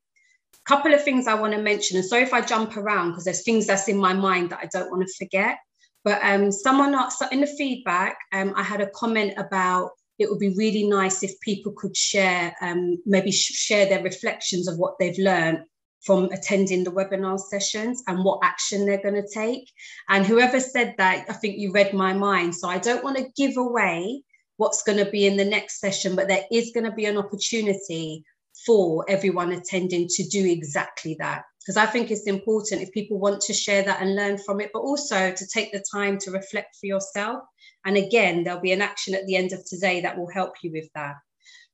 Couple 0.66 0.92
of 0.92 1.02
things 1.02 1.26
I 1.26 1.32
want 1.32 1.54
to 1.54 1.62
mention. 1.62 1.96
And 1.96 2.04
sorry 2.04 2.24
if 2.24 2.34
I 2.34 2.42
jump 2.42 2.76
around 2.76 3.12
because 3.12 3.24
there's 3.24 3.42
things 3.42 3.66
that's 3.66 3.88
in 3.88 3.96
my 3.96 4.12
mind 4.12 4.50
that 4.50 4.60
I 4.62 4.68
don't 4.70 4.90
want 4.90 5.08
to 5.08 5.14
forget. 5.24 5.56
But 6.04 6.22
um, 6.22 6.52
someone 6.52 6.94
in 7.32 7.40
the 7.40 7.46
feedback, 7.46 8.18
um, 8.34 8.52
I 8.54 8.62
had 8.62 8.82
a 8.82 8.90
comment 8.90 9.32
about 9.38 9.92
it 10.18 10.28
would 10.28 10.38
be 10.38 10.54
really 10.56 10.86
nice 10.86 11.22
if 11.22 11.40
people 11.40 11.72
could 11.72 11.96
share, 11.96 12.54
um, 12.60 12.98
maybe 13.06 13.30
share 13.30 13.86
their 13.86 14.02
reflections 14.02 14.68
of 14.68 14.78
what 14.78 14.94
they've 14.98 15.18
learned 15.18 15.60
from 16.02 16.24
attending 16.26 16.84
the 16.84 16.92
webinar 16.92 17.38
sessions 17.38 18.02
and 18.06 18.24
what 18.24 18.40
action 18.42 18.86
they're 18.86 19.02
going 19.02 19.14
to 19.14 19.28
take. 19.32 19.70
And 20.08 20.24
whoever 20.24 20.60
said 20.60 20.94
that, 20.98 21.26
I 21.28 21.32
think 21.32 21.58
you 21.58 21.72
read 21.72 21.92
my 21.92 22.12
mind. 22.12 22.54
So 22.54 22.68
I 22.68 22.78
don't 22.78 23.04
want 23.04 23.16
to 23.18 23.30
give 23.36 23.56
away 23.56 24.22
what's 24.56 24.82
going 24.82 24.98
to 25.04 25.10
be 25.10 25.26
in 25.26 25.36
the 25.36 25.44
next 25.44 25.80
session, 25.80 26.16
but 26.16 26.28
there 26.28 26.44
is 26.50 26.72
going 26.72 26.84
to 26.84 26.92
be 26.92 27.06
an 27.06 27.16
opportunity 27.16 28.24
for 28.66 29.04
everyone 29.08 29.52
attending 29.52 30.06
to 30.08 30.28
do 30.28 30.44
exactly 30.46 31.16
that. 31.18 31.42
Because 31.60 31.76
I 31.76 31.86
think 31.86 32.10
it's 32.10 32.26
important 32.26 32.80
if 32.80 32.92
people 32.92 33.18
want 33.18 33.40
to 33.42 33.52
share 33.52 33.82
that 33.82 34.00
and 34.00 34.16
learn 34.16 34.38
from 34.38 34.60
it, 34.60 34.70
but 34.72 34.80
also 34.80 35.32
to 35.32 35.46
take 35.52 35.70
the 35.70 35.84
time 35.92 36.18
to 36.18 36.30
reflect 36.30 36.76
for 36.80 36.86
yourself 36.86 37.42
and 37.84 37.96
again, 37.96 38.44
there'll 38.44 38.60
be 38.60 38.72
an 38.72 38.82
action 38.82 39.14
at 39.14 39.26
the 39.26 39.36
end 39.36 39.52
of 39.52 39.64
today 39.64 40.00
that 40.02 40.18
will 40.18 40.30
help 40.30 40.54
you 40.62 40.70
with 40.72 40.88
that. 40.94 41.14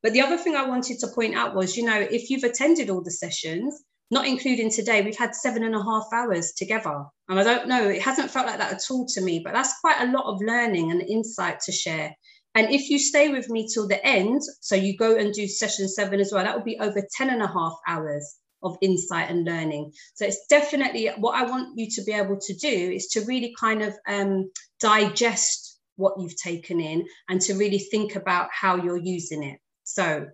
But 0.02 0.12
the 0.12 0.20
other 0.20 0.36
thing 0.36 0.54
I 0.54 0.68
wanted 0.68 0.98
to 1.00 1.08
point 1.08 1.34
out 1.34 1.54
was, 1.54 1.76
you 1.76 1.84
know, 1.84 1.98
if 1.98 2.30
you've 2.30 2.44
attended 2.44 2.90
all 2.90 3.02
the 3.02 3.10
sessions, 3.10 3.82
not 4.10 4.26
including 4.26 4.70
today, 4.70 5.02
we've 5.02 5.18
had 5.18 5.34
seven 5.34 5.64
and 5.64 5.74
a 5.74 5.82
half 5.82 6.04
hours 6.12 6.52
together. 6.52 7.04
And 7.28 7.40
I 7.40 7.42
don't 7.42 7.68
know, 7.68 7.88
it 7.88 8.02
hasn't 8.02 8.30
felt 8.30 8.46
like 8.46 8.58
that 8.58 8.74
at 8.74 8.90
all 8.90 9.06
to 9.14 9.22
me, 9.22 9.40
but 9.42 9.54
that's 9.54 9.80
quite 9.80 10.00
a 10.00 10.12
lot 10.12 10.26
of 10.26 10.42
learning 10.42 10.90
and 10.90 11.00
insight 11.00 11.60
to 11.60 11.72
share. 11.72 12.14
And 12.54 12.72
if 12.72 12.88
you 12.88 12.98
stay 12.98 13.28
with 13.28 13.50
me 13.50 13.68
till 13.72 13.88
the 13.88 14.04
end, 14.06 14.40
so 14.60 14.76
you 14.76 14.96
go 14.96 15.16
and 15.16 15.32
do 15.32 15.48
session 15.48 15.88
seven 15.88 16.20
as 16.20 16.32
well, 16.32 16.44
that 16.44 16.56
will 16.56 16.64
be 16.64 16.78
over 16.78 17.02
10 17.16 17.30
and 17.30 17.42
a 17.42 17.48
half 17.48 17.76
hours 17.88 18.36
of 18.62 18.76
insight 18.80 19.30
and 19.30 19.44
learning. 19.44 19.92
So 20.14 20.24
it's 20.24 20.46
definitely 20.46 21.08
what 21.18 21.34
I 21.34 21.44
want 21.48 21.78
you 21.78 21.88
to 21.90 22.04
be 22.04 22.12
able 22.12 22.38
to 22.40 22.54
do 22.54 22.68
is 22.68 23.08
to 23.08 23.24
really 23.26 23.54
kind 23.58 23.82
of 23.82 23.94
um, 24.08 24.50
digest 24.80 25.78
what 25.96 26.14
you've 26.18 26.36
taken 26.36 26.80
in 26.80 27.06
and 27.28 27.40
to 27.42 27.54
really 27.54 27.78
think 27.78 28.16
about 28.16 28.48
how 28.52 28.76
you're 28.76 28.96
using 28.96 29.42
it. 29.42 29.58
So 29.84 30.26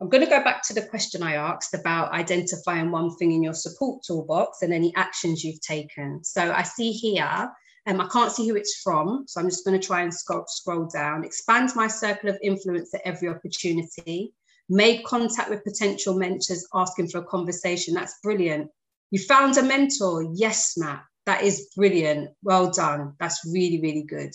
I'm 0.00 0.08
going 0.08 0.24
to 0.24 0.30
go 0.30 0.42
back 0.42 0.62
to 0.64 0.74
the 0.74 0.82
question 0.82 1.22
I 1.22 1.34
asked 1.34 1.74
about 1.74 2.12
identifying 2.12 2.90
one 2.90 3.16
thing 3.16 3.32
in 3.32 3.42
your 3.42 3.54
support 3.54 4.02
toolbox 4.06 4.62
and 4.62 4.72
any 4.72 4.94
actions 4.96 5.42
you've 5.42 5.60
taken. 5.60 6.22
So 6.22 6.52
I 6.52 6.62
see 6.62 6.92
here, 6.92 7.48
um, 7.86 8.00
I 8.00 8.08
can't 8.08 8.32
see 8.32 8.48
who 8.48 8.56
it's 8.56 8.80
from, 8.82 9.24
so 9.26 9.40
I'm 9.40 9.48
just 9.48 9.64
going 9.64 9.78
to 9.78 9.86
try 9.86 10.02
and 10.02 10.12
scroll, 10.12 10.44
scroll 10.48 10.86
down. 10.86 11.24
Expand 11.24 11.70
my 11.76 11.86
circle 11.86 12.30
of 12.30 12.38
influence 12.42 12.94
at 12.94 13.02
every 13.04 13.28
opportunity. 13.28 14.32
Made 14.68 15.04
contact 15.04 15.50
with 15.50 15.64
potential 15.64 16.14
mentors 16.14 16.66
asking 16.74 17.08
for 17.08 17.18
a 17.18 17.24
conversation. 17.24 17.94
That's 17.94 18.18
brilliant. 18.22 18.70
You 19.10 19.18
found 19.18 19.58
a 19.58 19.62
mentor. 19.62 20.26
Yes, 20.34 20.74
Matt. 20.78 21.04
That 21.26 21.42
is 21.42 21.68
brilliant. 21.76 22.30
Well 22.42 22.70
done. 22.70 23.14
That's 23.18 23.40
really, 23.44 23.80
really 23.80 24.04
good 24.04 24.32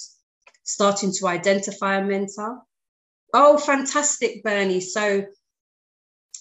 starting 0.69 1.11
to 1.11 1.27
identify 1.27 1.97
a 1.97 2.05
mentor. 2.05 2.61
Oh, 3.33 3.57
fantastic, 3.57 4.43
Bernie. 4.43 4.81
So 4.81 5.25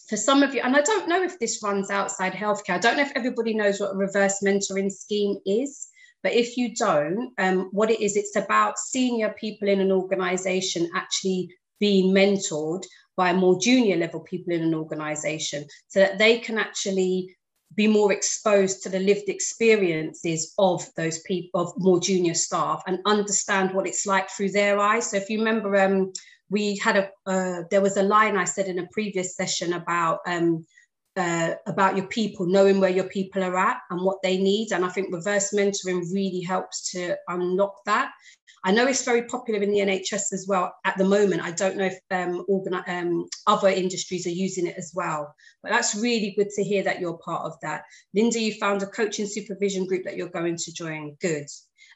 for 0.09 0.17
some 0.19 0.43
of 0.43 0.55
you, 0.55 0.61
and 0.61 0.77
I 0.77 0.83
don't 0.83 1.09
know 1.09 1.23
if 1.23 1.39
this 1.39 1.63
runs 1.63 1.91
outside 1.91 2.35
healthcare, 2.35 2.75
I 2.75 2.79
don't 2.79 2.99
know 2.99 3.05
if 3.05 3.13
everybody 3.17 3.55
knows 3.55 3.81
what 3.81 3.95
a 3.95 3.97
reverse 3.97 4.41
mentoring 4.45 4.93
scheme 4.93 5.39
is, 5.47 5.88
but 6.23 6.33
if 6.33 6.57
you 6.57 6.75
don't, 6.75 7.33
um, 7.39 7.69
what 7.73 7.91
it 7.91 8.01
is, 8.01 8.17
it's 8.17 8.37
about 8.37 8.79
senior 8.79 9.35
people 9.39 9.69
in 9.69 9.81
an 9.81 9.93
organization 9.93 10.91
actually 10.95 11.51
being 11.81 12.15
mentored 12.15 12.83
by 13.17 13.33
more 13.33 13.59
junior 13.61 13.97
level 13.97 14.21
people 14.21 14.53
in 14.53 14.63
an 14.63 14.75
organization 14.75 15.65
so 15.89 16.01
that 16.01 16.19
they 16.19 16.39
can 16.39 16.59
actually 16.59 17.37
be 17.75 17.87
more 17.87 18.13
exposed 18.13 18.83
to 18.83 18.89
the 18.89 18.99
lived 18.99 19.29
experiences 19.29 20.55
of 20.59 20.85
those 20.97 21.21
people 21.21 21.61
of 21.61 21.73
more 21.77 22.01
junior 22.01 22.35
staff 22.35 22.83
and 22.87 22.99
understand 23.05 23.75
what 23.75 23.87
it's 23.87 24.07
like 24.07 24.29
through 24.31 24.51
their 24.51 24.79
eyes. 24.79 25.11
So 25.11 25.19
if 25.19 25.29
you 25.29 25.39
remember 25.39 25.77
um, 25.77 26.13
we 26.51 26.77
had 26.79 26.97
a 26.97 27.11
uh, 27.27 27.63
there 27.71 27.81
was 27.81 27.97
a 27.97 28.03
line 28.03 28.37
i 28.37 28.45
said 28.45 28.67
in 28.67 28.79
a 28.79 28.89
previous 28.93 29.37
session 29.37 29.75
about 29.75 30.21
um, 30.27 30.65
uh, 31.19 31.55
about 31.67 31.97
your 31.97 32.07
people, 32.07 32.47
knowing 32.47 32.81
where 32.81 32.91
your 32.91 33.09
people 33.09 33.43
are 33.43 33.59
at 33.59 33.79
and 33.91 34.01
what 34.01 34.23
they 34.23 34.39
need. 34.39 34.73
And 34.73 34.85
I 34.85 34.89
think 34.89 35.13
reverse 35.13 35.53
mentoring 35.53 36.05
really 36.13 36.41
helps 36.41 36.91
to 36.93 37.17
unlock 37.29 37.75
that. 37.87 38.13
I 38.65 38.73
know 38.73 38.87
it's 38.87 39.05
very 39.05 39.23
popular 39.23 39.63
in 39.63 39.71
the 39.71 39.79
NHS 39.79 40.33
as 40.33 40.47
well 40.49 40.75
at 40.85 40.97
the 40.99 41.05
moment. 41.05 41.43
I 41.43 41.53
don't 41.53 41.77
know 41.77 41.87
if 41.87 41.99
um, 42.11 42.45
organi- 42.51 42.89
um, 42.89 43.27
other 43.47 43.69
industries 43.69 44.27
are 44.27 44.31
using 44.31 44.67
it 44.67 44.75
as 44.77 44.93
well, 44.95 45.33
but 45.63 45.71
that's 45.71 45.95
really 45.95 46.35
good 46.37 46.51
to 46.51 46.65
hear 46.65 46.83
that 46.83 47.01
you're 47.01 47.19
part 47.19 47.45
of 47.45 47.55
that. 47.63 47.85
Linda, 48.15 48.41
you 48.41 48.55
found 48.55 48.83
a 48.83 48.87
coaching 48.87 49.27
supervision 49.27 49.87
group 49.87 50.05
that 50.05 50.17
you're 50.17 50.29
going 50.29 50.57
to 50.57 50.73
join. 50.73 51.17
Good. 51.21 51.47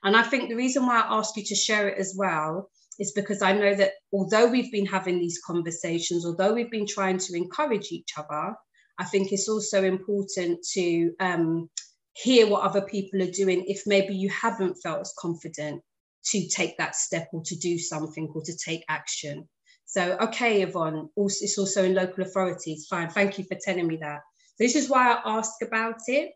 And 0.05 0.17
I 0.17 0.23
think 0.23 0.49
the 0.49 0.57
reason 0.57 0.87
why 0.87 1.01
I 1.01 1.19
ask 1.19 1.37
you 1.37 1.45
to 1.45 1.55
share 1.55 1.89
it 1.89 1.99
as 1.99 2.15
well 2.17 2.71
is 2.99 3.13
because 3.13 3.43
I 3.43 3.53
know 3.53 3.75
that 3.75 3.93
although 4.13 4.47
we've 4.47 4.73
been 4.73 4.87
having 4.87 5.19
these 5.19 5.41
conversations, 5.45 6.25
although 6.25 6.55
we've 6.55 6.71
been 6.71 6.87
trying 6.87 7.19
to 7.19 7.37
encourage 7.37 7.91
each 7.91 8.11
other, 8.17 8.55
I 9.03 9.05
think 9.05 9.33
it's 9.33 9.49
also 9.49 9.83
important 9.83 10.63
to 10.75 11.13
um, 11.19 11.69
hear 12.13 12.47
what 12.47 12.63
other 12.63 12.83
people 12.83 13.21
are 13.21 13.33
doing 13.33 13.65
if 13.67 13.83
maybe 13.85 14.15
you 14.15 14.31
haven't 14.31 14.77
felt 14.77 15.01
as 15.01 15.13
confident 15.19 15.83
to 16.27 16.49
take 16.49 16.79
that 16.79 16.95
step 16.95 17.27
or 17.33 17.43
to 17.47 17.57
do 17.57 17.79
something 17.79 18.31
or 18.33 18.43
to 18.43 18.57
take 18.57 18.85
action. 18.89 19.49
So, 19.87 20.17
okay, 20.21 20.63
Yvonne, 20.63 21.09
also, 21.17 21.39
it's 21.41 21.59
also 21.59 21.83
in 21.83 21.97
local 21.97 22.23
authorities. 22.23 22.87
Fine, 22.89 23.11
thank 23.11 23.39
you 23.39 23.45
for 23.45 23.59
telling 23.61 23.89
me 23.89 23.97
that. 23.97 24.21
This 24.61 24.77
is 24.77 24.89
why 24.89 25.15
I 25.15 25.39
ask 25.39 25.51
about 25.63 25.99
it. 26.07 26.31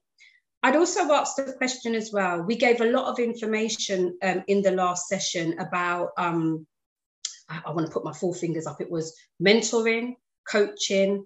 I'd 0.64 0.74
also 0.74 1.02
asked 1.12 1.36
the 1.36 1.52
question 1.52 1.94
as 1.94 2.10
well. 2.12 2.42
We 2.42 2.56
gave 2.56 2.80
a 2.80 2.90
lot 2.90 3.06
of 3.06 3.20
information 3.20 4.18
um, 4.24 4.42
in 4.48 4.62
the 4.62 4.72
last 4.72 5.06
session 5.06 5.56
about, 5.60 6.08
um, 6.18 6.66
I, 7.48 7.62
I 7.66 7.70
want 7.70 7.86
to 7.86 7.92
put 7.92 8.04
my 8.04 8.12
four 8.12 8.34
fingers 8.34 8.66
up, 8.66 8.80
it 8.80 8.90
was 8.90 9.14
mentoring, 9.40 10.14
coaching, 10.50 11.24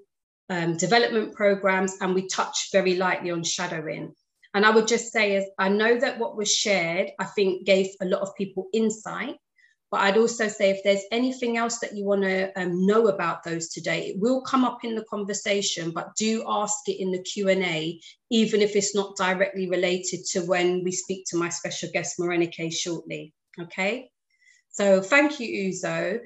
um, 0.50 0.76
development 0.76 1.35
programs, 1.35 1.97
and 2.00 2.14
we 2.14 2.26
touched 2.26 2.73
very 2.73 2.97
lightly 2.97 3.30
on 3.30 3.42
shadowing. 3.42 4.12
And 4.52 4.66
I 4.66 4.71
would 4.71 4.88
just 4.88 5.12
say, 5.12 5.37
is 5.37 5.45
I 5.59 5.69
know 5.69 5.99
that 5.99 6.19
what 6.19 6.37
was 6.37 6.54
shared, 6.54 7.11
I 7.19 7.25
think, 7.25 7.64
gave 7.64 7.87
a 8.00 8.07
lot 8.07 8.21
of 8.21 8.35
people 8.37 8.69
insight. 8.73 9.37
But 9.90 10.02
I'd 10.02 10.19
also 10.19 10.47
say 10.47 10.71
if 10.71 10.83
there's 10.85 11.02
anything 11.11 11.57
else 11.57 11.80
that 11.80 11.97
you 11.97 12.04
want 12.04 12.23
to 12.23 12.52
um, 12.61 12.87
know 12.87 13.09
about 13.09 13.42
those 13.42 13.71
today, 13.71 14.09
it 14.09 14.21
will 14.21 14.40
come 14.42 14.64
up 14.64 14.85
in 14.85 14.95
the 14.95 15.04
conversation. 15.04 15.90
But 15.90 16.14
do 16.16 16.45
ask 16.47 16.88
it 16.88 17.00
in 17.00 17.11
the 17.11 17.23
Q 17.23 17.49
and 17.49 17.64
A, 17.64 18.00
even 18.30 18.61
if 18.61 18.76
it's 18.76 18.95
not 18.95 19.16
directly 19.16 19.69
related 19.69 20.25
to 20.30 20.40
when 20.42 20.85
we 20.85 20.92
speak 20.92 21.25
to 21.26 21.37
my 21.37 21.49
special 21.49 21.88
guest 21.92 22.19
Morenike 22.19 22.73
shortly. 22.73 23.35
Okay. 23.61 24.11
So 24.71 25.02
thank 25.02 25.40
you, 25.40 25.73
Uzo. 25.73 26.21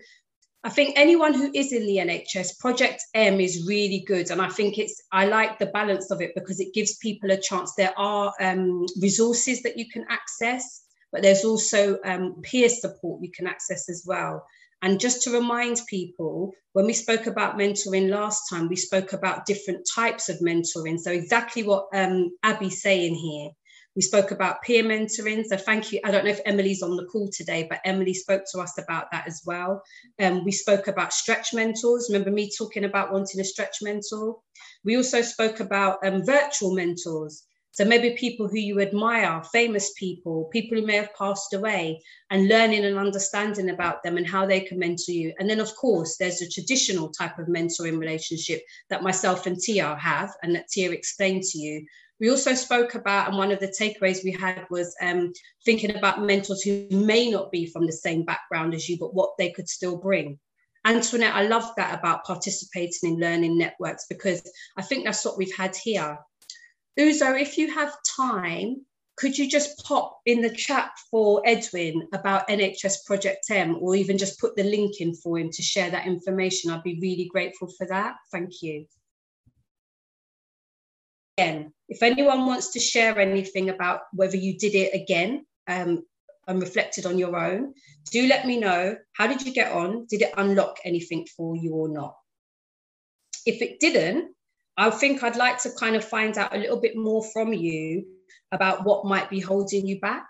I 0.67 0.71
think 0.71 0.95
anyone 0.99 1.35
who 1.35 1.51
is 1.55 1.75
in 1.75 1.85
the 1.85 1.99
NHS, 1.99 2.59
Project 2.59 3.05
M 3.13 3.39
is 3.39 3.67
really 3.69 4.03
good. 4.07 4.31
And 4.31 4.41
I 4.41 4.49
think 4.49 4.79
it's, 4.79 5.03
I 5.13 5.27
like 5.27 5.59
the 5.59 5.67
balance 5.67 6.11
of 6.11 6.23
it 6.23 6.35
because 6.35 6.59
it 6.59 6.73
gives 6.73 6.97
people 6.97 7.31
a 7.31 7.37
chance. 7.37 7.75
There 7.75 7.93
are 7.99 8.33
um, 8.41 8.87
resources 8.99 9.63
that 9.63 9.77
you 9.77 9.91
can 9.91 10.07
access, 10.09 10.87
but 11.13 11.21
there's 11.21 11.45
also 11.45 11.99
um, 12.03 12.41
peer 12.43 12.71
support 12.71 13.23
you 13.23 13.31
can 13.31 13.47
access 13.47 13.91
as 13.91 14.05
well. 14.07 14.47
And 14.81 14.99
just 14.99 15.23
to 15.23 15.33
remind 15.33 15.83
people, 15.87 16.53
when 16.73 16.87
we 16.87 16.95
spoke 16.95 17.27
about 17.27 17.59
mentoring 17.59 18.09
last 18.09 18.49
time, 18.49 18.69
we 18.69 18.77
spoke 18.77 19.13
about 19.13 19.45
different 19.45 19.87
types 19.95 20.31
of 20.31 20.39
mentoring. 20.39 20.99
So, 20.99 21.11
exactly 21.11 21.63
what 21.63 21.87
um, 21.95 22.37
Abby's 22.43 22.83
saying 22.83 23.15
here. 23.15 23.51
We 23.97 24.03
spoke 24.03 24.31
about 24.31 24.63
peer 24.63 24.83
mentoring. 24.83 25.45
So 25.45 25.57
thank 25.57 25.93
you. 25.93 26.01
I 26.05 26.11
don't 26.11 26.25
know 26.25 26.31
if 26.31 26.41
Emily's 26.45 26.83
on 26.83 26.97
the 26.97 27.07
call 27.07 27.29
today, 27.29 27.67
but 27.69 27.81
Emily 27.85 28.15
spoke 28.15 28.43
to 28.53 28.61
us 28.61 28.77
about 28.79 29.11
that 29.13 29.27
as 29.27 29.43
well. 29.47 29.83
Um, 30.21 30.45
we 30.45 30.53
spoke 30.53 30.89
about 30.89 31.13
stretch 31.13 31.55
mentors. 31.55 32.09
Remember 32.11 32.31
me 32.31 32.51
talking 32.57 32.85
about 32.85 33.13
wanting 33.13 33.41
a 33.41 33.45
stretch 33.45 33.77
mentor? 33.83 34.37
We 34.85 34.97
also 34.97 35.23
spoke 35.23 35.61
about 35.61 36.05
um, 36.05 36.25
virtual 36.25 36.75
mentors. 36.75 37.45
So 37.75 37.85
maybe 37.85 38.11
people 38.11 38.47
who 38.47 38.59
you 38.59 38.81
admire, 38.81 39.43
famous 39.53 39.93
people, 39.99 40.49
people 40.53 40.79
who 40.79 40.87
may 40.87 40.95
have 40.95 41.13
passed 41.19 41.55
away, 41.55 42.01
and 42.31 42.47
learning 42.47 42.85
and 42.85 42.97
understanding 42.97 43.71
about 43.71 44.01
them 44.05 44.17
and 44.17 44.25
how 44.25 44.47
they 44.47 44.61
can 44.61 44.79
mentor 44.79 45.11
you. 45.11 45.35
And 45.41 45.51
then, 45.51 45.59
of 45.59 45.75
course, 45.75 46.17
there's 46.17 46.41
a 46.41 46.49
traditional 46.49 47.09
type 47.09 47.37
of 47.41 47.49
mentoring 47.49 47.99
relationship 47.99 48.63
that 48.91 49.03
myself 49.03 49.47
and 49.47 49.59
Tia 49.59 49.97
have, 49.97 50.31
and 50.45 50.55
that 50.55 50.69
Tia 50.69 50.93
explained 50.93 51.43
to 51.43 51.59
you. 51.59 51.85
We 52.21 52.31
also 52.31 52.55
spoke 52.55 52.95
about, 52.95 53.29
and 53.29 53.37
one 53.37 53.51
of 53.51 53.61
the 53.61 53.75
takeaways 53.79 54.23
we 54.23 54.33
had 54.33 54.67
was 54.71 54.95
um, 55.03 55.33
thinking 55.65 55.97
about 55.97 56.23
mentors 56.23 56.63
who 56.63 56.87
may 56.91 57.31
not 57.31 57.51
be 57.51 57.67
from 57.67 57.87
the 57.87 57.93
same 57.93 58.25
background 58.25 58.73
as 58.73 58.89
you, 58.89 58.99
but 58.99 59.15
what 59.15 59.37
they 59.37 59.51
could 59.51 59.69
still 59.69 59.97
bring. 59.97 60.39
Antoinette, 60.85 61.35
I 61.35 61.47
love 61.47 61.71
that 61.77 61.99
about 61.99 62.25
participating 62.25 63.15
in 63.15 63.21
learning 63.21 63.59
networks 63.59 64.07
because 64.09 64.43
I 64.77 64.83
think 64.83 65.05
that's 65.05 65.25
what 65.25 65.39
we've 65.39 65.57
had 65.57 65.75
here. 65.75 66.19
Uzo, 66.99 67.41
if 67.41 67.59
you 67.59 67.73
have 67.73 67.97
time, 68.17 68.85
could 69.17 69.37
you 69.39 69.49
just 69.49 69.83
pop 69.85 70.21
in 70.27 70.41
the 70.41 70.51
chat 70.51 70.91
for 71.11 71.43
Edwin 71.47 72.09
about 72.13 72.49
NHS 72.49 73.05
Project 73.07 73.47
M 73.51 73.79
or 73.81 73.95
even 73.95 74.19
just 74.19 74.41
put 74.41 74.57
the 74.57 74.65
link 74.65 75.01
in 75.01 75.15
for 75.15 75.39
him 75.39 75.51
to 75.51 75.63
share 75.63 75.91
that 75.91 76.07
information? 76.07 76.71
I'd 76.71 76.83
be 76.83 76.99
really 77.01 77.29
grateful 77.33 77.69
for 77.69 77.87
that. 77.87 78.17
Thank 78.31 78.63
you. 78.63 78.87
Again, 81.37 81.73
if 81.89 82.03
anyone 82.03 82.47
wants 82.47 82.73
to 82.73 82.81
share 82.81 83.19
anything 83.19 83.71
about 83.71 84.01
whether 84.13 84.37
you 84.37 84.57
did 84.57 84.75
it 84.75 84.95
again 84.95 85.45
um, 85.67 86.05
and 86.47 86.61
reflected 86.61 87.07
on 87.07 87.19
your 87.19 87.37
own, 87.37 87.75
do 88.11 88.27
let 88.29 88.47
me 88.47 88.59
know. 88.59 88.97
How 89.15 89.27
did 89.27 89.43
you 89.43 89.53
get 89.53 89.73
on? 89.73 90.07
Did 90.09 90.23
it 90.23 90.35
unlock 90.37 90.79
anything 90.85 91.27
for 91.37 91.57
you 91.57 91.75
or 91.75 91.89
not? 91.89 92.15
If 93.47 93.63
it 93.63 93.81
didn't, 93.81 94.35
I 94.77 94.91
think 94.91 95.23
I'd 95.23 95.37
like 95.37 95.61
to 95.63 95.71
kind 95.79 95.97
of 95.97 96.05
find 96.05 96.37
out 96.39 96.55
a 96.55 96.59
little 96.59 96.81
bit 96.81 96.97
more 96.97 97.25
from 97.33 97.53
you 97.53 98.05
about 98.53 98.85
what 98.85 99.05
might 99.05 99.31
be 99.31 99.41
holding 99.41 99.87
you 99.87 100.01
back. 100.01 100.27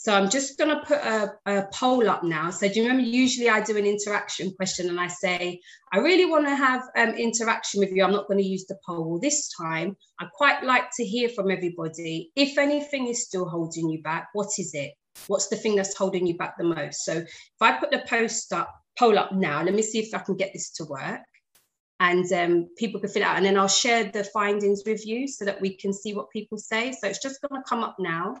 So 0.00 0.14
I'm 0.14 0.30
just 0.30 0.56
going 0.56 0.70
to 0.70 0.86
put 0.86 0.98
a, 0.98 1.34
a, 1.46 1.66
poll 1.74 2.08
up 2.08 2.22
now. 2.22 2.50
So 2.50 2.68
do 2.68 2.74
you 2.74 2.82
remember 2.82 3.02
usually 3.02 3.50
I 3.50 3.60
do 3.60 3.76
an 3.76 3.84
interaction 3.84 4.52
question 4.52 4.88
and 4.88 5.00
I 5.00 5.08
say, 5.08 5.60
I 5.92 5.98
really 5.98 6.24
want 6.24 6.46
to 6.46 6.54
have 6.54 6.82
um, 6.96 7.16
interaction 7.16 7.80
with 7.80 7.90
you. 7.90 8.04
I'm 8.04 8.12
not 8.12 8.28
going 8.28 8.38
to 8.38 8.48
use 8.48 8.64
the 8.66 8.78
poll 8.86 9.18
this 9.20 9.50
time. 9.60 9.96
I 10.20 10.26
quite 10.32 10.62
like 10.62 10.84
to 10.98 11.04
hear 11.04 11.28
from 11.30 11.50
everybody. 11.50 12.30
If 12.36 12.58
anything 12.58 13.08
is 13.08 13.24
still 13.24 13.48
holding 13.48 13.90
you 13.90 14.00
back, 14.00 14.28
what 14.34 14.50
is 14.56 14.70
it? 14.72 14.92
What's 15.26 15.48
the 15.48 15.56
thing 15.56 15.74
that's 15.74 15.96
holding 15.96 16.28
you 16.28 16.36
back 16.36 16.56
the 16.58 16.64
most? 16.64 17.04
So 17.04 17.14
if 17.14 17.60
I 17.60 17.72
put 17.72 17.90
the 17.90 18.04
post 18.08 18.52
up, 18.52 18.72
poll 18.96 19.18
up 19.18 19.32
now, 19.32 19.64
let 19.64 19.74
me 19.74 19.82
see 19.82 19.98
if 19.98 20.14
I 20.14 20.18
can 20.18 20.36
get 20.36 20.52
this 20.52 20.70
to 20.74 20.84
work 20.84 21.22
and 21.98 22.32
um, 22.32 22.68
people 22.76 23.00
can 23.00 23.10
fill 23.10 23.24
out. 23.24 23.36
And 23.36 23.44
then 23.44 23.58
I'll 23.58 23.66
share 23.66 24.04
the 24.04 24.22
findings 24.22 24.84
with 24.86 25.04
you 25.04 25.26
so 25.26 25.44
that 25.44 25.60
we 25.60 25.76
can 25.76 25.92
see 25.92 26.14
what 26.14 26.30
people 26.30 26.56
say. 26.56 26.92
So 26.92 27.08
it's 27.08 27.20
just 27.20 27.40
going 27.42 27.60
to 27.60 27.68
come 27.68 27.82
up 27.82 27.96
now. 27.98 28.36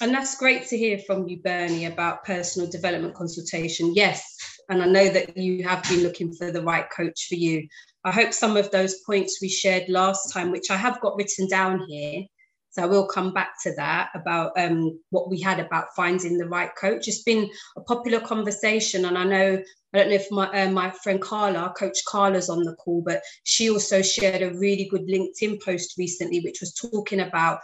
And 0.00 0.12
that's 0.12 0.36
great 0.36 0.66
to 0.68 0.76
hear 0.76 0.98
from 0.98 1.26
you, 1.26 1.38
Bernie, 1.38 1.86
about 1.86 2.24
personal 2.24 2.70
development 2.70 3.14
consultation. 3.14 3.94
Yes, 3.94 4.36
and 4.68 4.82
I 4.82 4.86
know 4.86 5.08
that 5.08 5.36
you 5.36 5.64
have 5.64 5.82
been 5.84 6.02
looking 6.02 6.34
for 6.34 6.50
the 6.50 6.62
right 6.62 6.86
coach 6.94 7.28
for 7.28 7.34
you. 7.34 7.66
I 8.04 8.12
hope 8.12 8.32
some 8.32 8.56
of 8.56 8.70
those 8.70 9.00
points 9.00 9.40
we 9.40 9.48
shared 9.48 9.88
last 9.88 10.32
time, 10.32 10.50
which 10.50 10.70
I 10.70 10.76
have 10.76 11.00
got 11.00 11.16
written 11.16 11.48
down 11.48 11.86
here, 11.88 12.24
so 12.70 12.82
I 12.82 12.86
will 12.86 13.06
come 13.06 13.32
back 13.32 13.54
to 13.62 13.74
that 13.76 14.10
about 14.14 14.52
um, 14.58 15.00
what 15.08 15.30
we 15.30 15.40
had 15.40 15.60
about 15.60 15.94
finding 15.96 16.36
the 16.36 16.48
right 16.48 16.70
coach. 16.78 17.08
It's 17.08 17.22
been 17.22 17.48
a 17.76 17.80
popular 17.80 18.20
conversation, 18.20 19.06
and 19.06 19.16
I 19.16 19.24
know 19.24 19.62
I 19.94 19.98
don't 19.98 20.10
know 20.10 20.16
if 20.16 20.30
my 20.30 20.46
uh, 20.62 20.70
my 20.70 20.90
friend 20.90 21.22
Carla, 21.22 21.72
Coach 21.74 22.04
Carla's 22.06 22.50
on 22.50 22.64
the 22.64 22.74
call, 22.74 23.00
but 23.00 23.22
she 23.44 23.70
also 23.70 24.02
shared 24.02 24.42
a 24.42 24.58
really 24.58 24.88
good 24.90 25.08
LinkedIn 25.08 25.62
post 25.64 25.94
recently, 25.96 26.40
which 26.40 26.60
was 26.60 26.74
talking 26.74 27.20
about 27.20 27.60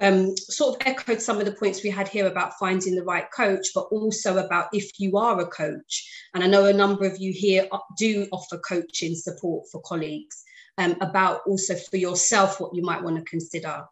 um, 0.00 0.36
sort 0.36 0.80
of 0.80 0.86
echoed 0.86 1.20
some 1.20 1.38
of 1.38 1.46
the 1.46 1.52
points 1.52 1.82
we 1.82 1.90
had 1.90 2.08
here 2.08 2.26
about 2.26 2.58
finding 2.58 2.94
the 2.94 3.04
right 3.04 3.26
coach, 3.34 3.68
but 3.74 3.88
also 3.90 4.38
about 4.38 4.68
if 4.72 4.90
you 4.98 5.16
are 5.16 5.40
a 5.40 5.46
coach. 5.46 6.08
And 6.34 6.44
I 6.44 6.46
know 6.46 6.66
a 6.66 6.72
number 6.72 7.04
of 7.06 7.18
you 7.18 7.32
here 7.32 7.68
do 7.96 8.26
offer 8.32 8.58
coaching 8.58 9.14
support 9.14 9.66
for 9.70 9.80
colleagues. 9.82 10.44
Um, 10.78 10.94
about 11.00 11.40
also 11.44 11.74
for 11.74 11.96
yourself 11.96 12.60
what 12.60 12.72
you 12.72 12.82
might 12.82 13.02
want 13.02 13.16
to 13.16 13.24
consider. 13.24 13.84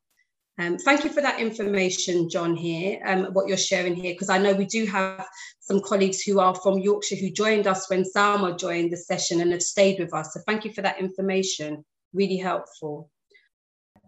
Um, 0.59 0.79
thank 0.79 1.03
you 1.03 1.11
for 1.11 1.21
that 1.21 1.41
information, 1.41 2.31
John, 2.31 2.57
here, 2.57 3.01
um, 3.05 3.25
what 3.33 3.49
you're 3.49 3.57
sharing 3.57 3.97
here, 3.97 4.15
because 4.15 4.31
I 4.31 4.39
know 4.39 4.55
we 4.55 4.67
do 4.67 4.87
have 4.87 5.27
some 5.59 5.81
colleagues 5.81 6.23
who 6.23 6.39
are 6.39 6.55
from 6.55 6.79
Yorkshire 6.79 7.17
who 7.17 7.31
joined 7.31 7.67
us 7.67 7.91
when 7.91 8.05
Salma 8.05 8.57
joined 8.57 8.93
the 8.93 8.97
session 8.97 9.41
and 9.41 9.51
have 9.51 9.63
stayed 9.63 9.99
with 9.99 10.15
us. 10.15 10.33
So 10.33 10.41
thank 10.47 10.65
you 10.65 10.73
for 10.73 10.81
that 10.83 11.01
information, 11.01 11.85
really 12.15 12.37
helpful. 12.37 13.11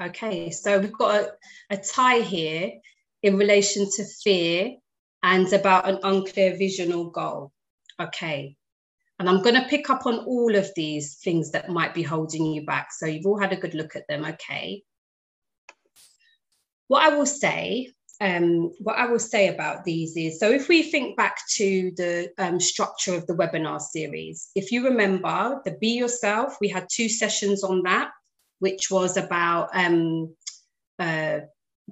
Okay, 0.01 0.51
so 0.51 0.79
we've 0.79 0.93
got 0.93 1.21
a, 1.23 1.33
a 1.71 1.77
tie 1.77 2.21
here 2.21 2.73
in 3.23 3.37
relation 3.37 3.89
to 3.97 4.05
fear 4.23 4.77
and 5.25 5.53
about 5.53 5.89
an 5.89 5.99
unclear 6.05 6.57
vision 6.57 6.93
or 6.93 7.11
goal. 7.11 7.53
Okay, 8.01 8.57
and 9.19 9.29
I'm 9.29 9.43
going 9.43 9.57
to 9.57 9.69
pick 9.69 9.91
up 9.91 10.07
on 10.07 10.21
all 10.21 10.55
of 10.55 10.71
these 10.77 11.17
things 11.17 11.51
that 11.51 11.69
might 11.69 11.95
be 11.95 12.03
holding 12.03 12.47
you 12.47 12.65
back. 12.65 12.89
So 12.93 13.07
you've 13.07 13.27
all 13.27 13.41
had 13.41 13.53
a 13.53 13.57
good 13.57 13.75
look 13.75 13.97
at 13.97 14.07
them. 14.09 14.25
Okay. 14.25 14.85
What 16.87 17.03
I 17.03 17.17
will 17.17 17.27
say, 17.27 17.93
um, 18.21 18.73
what 18.79 18.97
I 18.97 19.07
will 19.07 19.19
say 19.19 19.49
about 19.49 19.85
these 19.85 20.17
is, 20.17 20.39
so 20.39 20.51
if 20.51 20.69
we 20.69 20.85
think 20.85 21.17
back 21.17 21.39
to 21.57 21.93
the 21.97 22.31
um, 22.39 22.61
structure 22.61 23.15
of 23.15 23.27
the 23.27 23.35
webinar 23.35 23.81
series, 23.81 24.51
if 24.55 24.71
you 24.71 24.85
remember 24.85 25.61
the 25.65 25.77
Be 25.81 25.99
Yourself, 25.99 26.57
we 26.61 26.69
had 26.69 26.87
two 26.91 27.09
sessions 27.09 27.65
on 27.65 27.83
that, 27.83 28.11
which 28.59 28.91
was 28.91 29.17
about 29.17 29.71
um, 29.75 30.35
uh, 30.99 31.41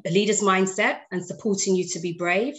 the 0.04 0.10
leader's 0.10 0.42
mindset 0.42 1.00
and 1.10 1.24
supporting 1.24 1.74
you 1.74 1.86
to 1.88 2.00
be 2.00 2.12
brave. 2.12 2.56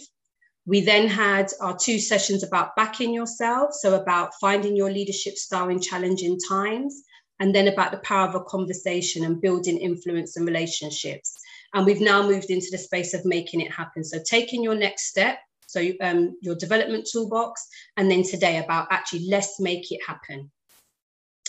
We 0.66 0.82
then 0.82 1.08
had 1.08 1.50
our 1.60 1.76
two 1.76 1.98
sessions 1.98 2.42
about 2.42 2.76
backing 2.76 3.14
yourself, 3.14 3.72
so 3.72 3.94
about 3.94 4.32
finding 4.40 4.76
your 4.76 4.90
leadership 4.90 5.36
style 5.36 5.68
in 5.68 5.80
challenging 5.80 6.38
times, 6.48 7.02
and 7.40 7.54
then 7.54 7.68
about 7.68 7.92
the 7.92 7.98
power 7.98 8.28
of 8.28 8.34
a 8.34 8.44
conversation 8.44 9.24
and 9.24 9.40
building 9.40 9.78
influence 9.78 10.36
and 10.36 10.46
relationships. 10.46 11.34
And 11.72 11.86
we've 11.86 12.00
now 12.00 12.22
moved 12.22 12.50
into 12.50 12.68
the 12.70 12.78
space 12.78 13.14
of 13.14 13.24
making 13.24 13.60
it 13.60 13.72
happen. 13.72 14.04
So 14.04 14.18
taking 14.24 14.62
your 14.62 14.74
next 14.74 15.06
step, 15.08 15.38
so 15.66 15.86
um, 16.00 16.36
your 16.40 16.56
development 16.56 17.08
toolbox, 17.10 17.66
and 17.96 18.10
then 18.10 18.22
today 18.22 18.58
about 18.58 18.88
actually 18.90 19.26
let's 19.28 19.60
make 19.60 19.90
it 19.92 20.00
happen. 20.06 20.50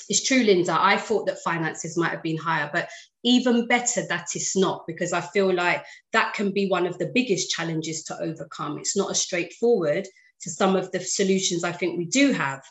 It's 0.10 0.24
true, 0.24 0.42
Linda. 0.42 0.76
I 0.78 0.98
thought 0.98 1.28
that 1.28 1.44
finances 1.44 1.96
might 1.96 2.10
have 2.10 2.24
been 2.24 2.38
higher, 2.38 2.70
but 2.74 2.90
even 3.24 3.68
better 3.68 4.02
that 4.08 4.28
it's 4.34 4.58
not, 4.58 4.86
because 4.88 5.14
I 5.14 5.22
feel 5.22 5.54
like 5.54 5.86
that 6.14 6.34
can 6.34 6.52
be 6.52 6.68
one 6.68 6.88
of 6.88 6.98
the 6.98 7.12
biggest 7.14 7.52
challenges 7.52 8.04
to 8.06 8.20
overcome. 8.20 8.80
It's 8.80 8.98
not 8.98 9.12
as 9.12 9.22
straightforward 9.22 10.08
to 10.42 10.50
some 10.50 10.76
of 10.76 10.92
the 10.92 11.00
solutions 11.00 11.64
I 11.64 11.72
think 11.72 11.98
we 11.98 12.06
do 12.06 12.32
have 12.32 12.62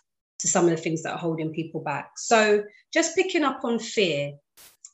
to 0.41 0.49
some 0.49 0.65
of 0.65 0.71
the 0.71 0.77
things 0.77 1.03
that 1.03 1.13
are 1.13 1.19
holding 1.19 1.53
people 1.53 1.81
back. 1.81 2.11
So 2.17 2.65
just 2.93 3.15
picking 3.15 3.45
up 3.45 3.65
on 3.65 3.79
fear, 3.79 4.33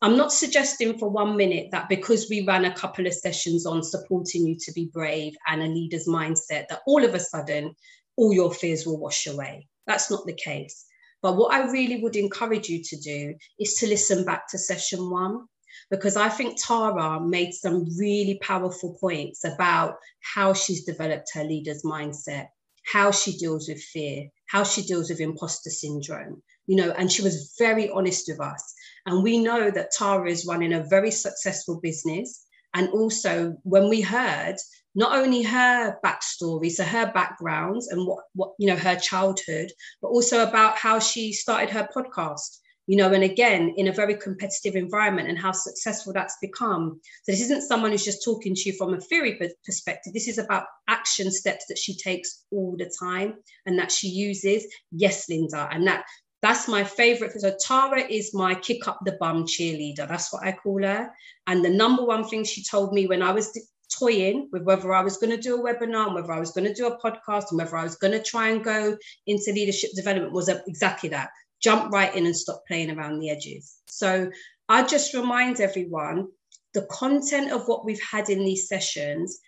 I'm 0.03 0.17
not 0.17 0.33
suggesting 0.33 0.99
for 0.99 1.09
one 1.09 1.37
minute 1.37 1.69
that 1.71 1.89
because 1.89 2.29
we 2.29 2.45
ran 2.45 2.67
a 2.67 2.75
couple 2.75 3.07
of 3.07 3.15
sessions 3.15 3.65
on 3.65 3.83
supporting 3.83 4.47
you 4.47 4.57
to 4.61 4.73
be 4.73 4.91
brave 4.93 5.35
and 5.47 5.63
a 5.63 5.67
leader's 5.67 6.07
mindset, 6.07 6.69
that 6.69 6.83
all 6.87 7.05
of 7.05 7.15
a 7.15 7.21
sudden 7.21 7.75
all 8.17 8.35
your 8.35 8.53
fears 8.53 8.85
will 8.85 8.99
wash 8.99 9.27
away. 9.27 9.67
That's 9.87 10.11
not 10.11 10.27
the 10.27 10.35
case. 10.35 10.85
But 11.25 11.39
what 11.39 11.55
I 11.55 11.71
really 11.73 12.03
would 12.03 12.17
encourage 12.17 12.69
you 12.69 12.83
to 12.85 12.97
do 12.99 13.35
is 13.59 13.77
to 13.77 13.87
listen 13.87 14.27
back 14.27 14.47
to 14.49 14.59
session 14.59 15.09
one, 15.09 15.47
because 15.91 16.19
I 16.19 16.29
think 16.29 16.59
Tara 16.63 17.19
made 17.19 17.55
some 17.55 17.87
really 17.99 18.39
powerful 18.43 18.99
points 19.01 19.43
about 19.43 19.97
how 20.21 20.53
she's 20.53 20.85
developed 20.85 21.31
her 21.33 21.43
leader's 21.43 21.83
mindset, 21.83 22.49
how 22.93 23.11
she 23.11 23.39
deals 23.39 23.71
with 23.71 23.81
fear, 23.83 24.29
how 24.49 24.65
she 24.65 24.83
deals 24.83 25.09
with 25.09 25.19
imposter 25.19 25.71
syndrome, 25.71 26.43
you 26.67 26.77
know, 26.77 26.91
and 26.91 27.11
she 27.11 27.23
was 27.23 27.55
very 27.59 27.89
honest 27.89 28.29
with 28.29 28.41
us. 28.43 28.75
And 29.07 29.23
we 29.23 29.39
know 29.39 29.71
that 29.71 29.93
Tara 29.93 30.31
is 30.31 30.45
running 30.45 30.75
a 30.75 30.85
very 30.91 31.11
successful 31.11 31.81
business. 31.81 32.44
And 32.75 32.89
also, 32.91 33.57
when 33.63 33.89
we 33.89 34.01
heard 34.01 34.57
not 34.95 35.17
only 35.17 35.43
her 35.43 35.99
backstory, 36.05 36.71
so 36.71 36.85
her 36.85 37.11
backgrounds 37.13 37.89
and 37.89 38.07
what, 38.07 38.25
what 38.35 38.53
you 38.59 38.67
know, 38.67 38.77
her 38.77 38.97
childhood, 38.97 39.71
but 40.03 40.09
also 40.09 40.43
about 40.47 40.77
how 40.77 40.99
she 40.99 41.33
started 41.33 41.71
her 41.71 41.89
podcast 41.95 42.59
you 42.87 42.97
know, 42.97 43.13
and 43.13 43.25
again, 43.25 43.73
in 43.77 43.89
a 43.89 43.93
very 43.93 44.15
competitive 44.15 44.77
environment 44.77 45.29
and 45.29 45.39
how 45.39 45.53
successful 45.53 46.13
that's 46.13 46.37
become. 46.43 47.01
So 47.23 47.33
this 47.33 47.41
isn't 47.41 47.63
someone 47.63 47.91
who's 47.91 48.05
just 48.05 48.25
talking 48.25 48.55
to 48.55 48.63
you 48.67 48.77
from 48.77 48.93
a 48.93 49.01
theory 49.01 49.39
perspective. 49.65 50.13
This 50.13 50.29
is 50.29 50.39
about 50.39 50.67
action 50.87 51.31
steps 51.31 51.65
that 51.69 51.79
she 51.79 51.97
takes 51.97 52.45
all 52.51 52.77
the 52.79 52.93
time 53.01 53.35
and 53.65 53.79
that 53.79 53.91
she 53.91 54.09
uses. 54.09 54.67
Yes, 54.93 55.29
Linda, 55.31 55.69
and 55.73 55.87
that 55.87 56.05
That's 56.45 56.69
my 56.69 56.85
favorite. 56.85 57.33
So 57.41 57.57
Tara 57.59 58.03
is 58.03 58.35
my 58.35 58.55
kick 58.55 58.87
up 58.87 58.99
the 59.07 59.17
bum 59.19 59.45
cheerleader. 59.45 60.07
That's 60.07 60.31
what 60.31 60.45
I 60.45 60.53
call 60.53 60.83
her. 60.83 61.11
And 61.47 61.65
the 61.65 61.71
number 61.71 62.05
one 62.05 62.29
thing 62.29 62.45
she 62.45 62.63
told 62.63 62.93
me 62.93 63.07
when 63.07 63.23
I 63.23 63.33
was 63.33 63.59
toying 63.99 64.51
with 64.53 64.63
whether 64.65 64.93
I 64.93 65.03
was 65.03 65.17
going 65.17 65.35
to 65.35 65.41
do 65.41 65.57
a 65.57 65.63
webinar, 65.65 66.05
and 66.05 66.15
whether 66.15 66.33
I 66.33 66.39
was 66.39 66.51
going 66.51 66.67
to 66.67 66.75
do 66.75 66.87
a 66.87 66.99
podcast, 67.01 67.45
and 67.51 67.59
whether 67.59 67.79
I 67.79 67.85
was 67.85 67.97
going 67.97 68.13
to 68.13 68.23
try 68.23 68.51
and 68.51 68.63
go 68.63 68.95
into 69.27 69.53
leadership 69.53 69.93
development 69.97 70.35
was 70.35 70.51
exactly 70.51 71.09
that. 71.09 71.31
Jump 71.63 71.91
right 71.91 72.15
in 72.15 72.27
and 72.27 72.37
stop 72.37 72.63
playing 72.69 72.91
around 72.91 73.21
the 73.21 73.31
edges. 73.31 73.77
So 73.87 74.31
I 74.69 74.83
just 74.87 75.15
remind 75.15 75.61
everyone 75.61 76.29
the 76.75 76.87
content 76.91 77.53
of 77.53 77.67
what 77.69 77.87
we've 77.87 78.03
had 78.03 78.29
in 78.29 78.41
these 78.41 78.69
sessions 78.69 79.39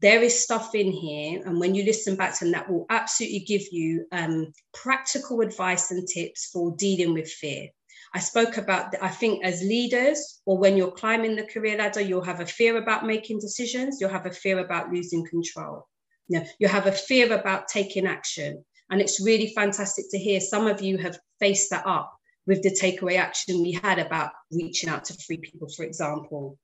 there 0.00 0.22
is 0.22 0.42
stuff 0.42 0.74
in 0.74 0.90
here 0.90 1.42
and 1.44 1.60
when 1.60 1.74
you 1.74 1.84
listen 1.84 2.16
back 2.16 2.36
to 2.38 2.44
them 2.44 2.52
that 2.52 2.70
will 2.70 2.86
absolutely 2.90 3.40
give 3.40 3.62
you 3.70 4.04
um, 4.12 4.52
practical 4.74 5.40
advice 5.40 5.90
and 5.90 6.06
tips 6.08 6.50
for 6.52 6.74
dealing 6.76 7.14
with 7.14 7.28
fear. 7.28 7.68
I 8.14 8.18
spoke 8.18 8.58
about 8.58 8.94
i 9.00 9.08
think 9.08 9.44
as 9.44 9.62
leaders 9.62 10.42
or 10.44 10.58
when 10.58 10.76
you're 10.76 10.90
climbing 10.90 11.34
the 11.34 11.46
career 11.46 11.78
ladder 11.78 12.00
you'll 12.00 12.30
have 12.32 12.40
a 12.40 12.46
fear 12.46 12.76
about 12.76 13.06
making 13.06 13.40
decisions 13.40 13.98
you'll 14.00 14.10
have 14.10 14.26
a 14.26 14.30
fear 14.30 14.58
about 14.58 14.90
losing 14.92 15.24
control. 15.26 15.88
You, 16.28 16.40
know, 16.40 16.46
you 16.58 16.68
have 16.68 16.86
a 16.86 16.92
fear 16.92 17.32
about 17.32 17.68
taking 17.68 18.06
action. 18.06 18.64
And 18.90 19.00
it's 19.00 19.24
really 19.24 19.52
fantastic 19.54 20.06
to 20.10 20.18
hear 20.18 20.40
some 20.40 20.66
of 20.66 20.82
you 20.82 20.98
have 20.98 21.18
faced 21.40 21.70
that 21.70 21.86
up 21.86 22.12
with 22.46 22.62
the 22.62 22.70
takeaway 22.70 23.16
action 23.16 23.62
we 23.62 23.72
had 23.72 23.98
about 23.98 24.32
reaching 24.50 24.88
out 24.88 25.04
to 25.06 25.14
free 25.26 25.38
people 25.38 25.68
for 25.68 25.84
example 25.84 26.58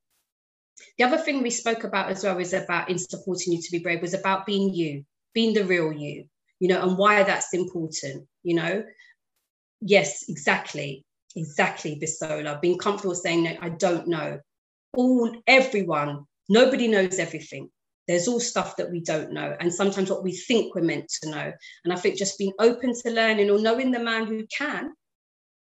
the 0.96 1.04
other 1.04 1.18
thing 1.18 1.42
we 1.42 1.50
spoke 1.50 1.84
about 1.84 2.10
as 2.10 2.24
well 2.24 2.38
is 2.38 2.52
about 2.52 2.90
in 2.90 2.98
supporting 2.98 3.52
you 3.52 3.62
to 3.62 3.70
be 3.70 3.78
brave 3.78 4.02
was 4.02 4.14
about 4.14 4.46
being 4.46 4.72
you, 4.74 5.04
being 5.34 5.54
the 5.54 5.64
real 5.64 5.92
you, 5.92 6.24
you 6.60 6.68
know, 6.68 6.82
and 6.82 6.98
why 6.98 7.22
that's 7.22 7.54
important, 7.54 8.26
you 8.42 8.54
know. 8.54 8.84
Yes, 9.80 10.28
exactly, 10.28 11.04
exactly, 11.36 12.00
Bisola. 12.00 12.60
Being 12.60 12.78
comfortable 12.78 13.14
saying 13.14 13.44
no, 13.44 13.56
I 13.60 13.70
don't 13.70 14.08
know. 14.08 14.40
All 14.94 15.30
everyone, 15.46 16.24
nobody 16.48 16.88
knows 16.88 17.18
everything. 17.18 17.70
There's 18.06 18.26
all 18.26 18.40
stuff 18.40 18.76
that 18.76 18.90
we 18.90 19.00
don't 19.00 19.32
know, 19.32 19.56
and 19.60 19.72
sometimes 19.72 20.10
what 20.10 20.24
we 20.24 20.32
think 20.32 20.74
we're 20.74 20.82
meant 20.82 21.08
to 21.22 21.30
know. 21.30 21.52
And 21.84 21.92
I 21.92 21.96
think 21.96 22.16
just 22.16 22.38
being 22.38 22.54
open 22.58 22.94
to 23.02 23.10
learning 23.10 23.50
or 23.50 23.58
knowing 23.58 23.90
the 23.90 24.00
man 24.00 24.26
who 24.26 24.46
can 24.46 24.92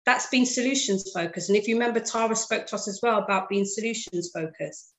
that's 0.06 0.28
been 0.28 0.46
solutions 0.46 1.10
focused. 1.12 1.48
And 1.48 1.58
if 1.58 1.68
you 1.68 1.74
remember, 1.74 2.00
Tara 2.00 2.34
spoke 2.34 2.66
to 2.66 2.74
us 2.76 2.88
as 2.88 3.00
well 3.02 3.18
about 3.18 3.48
being 3.48 3.64
solutions 3.64 4.30
focused. 4.34 4.92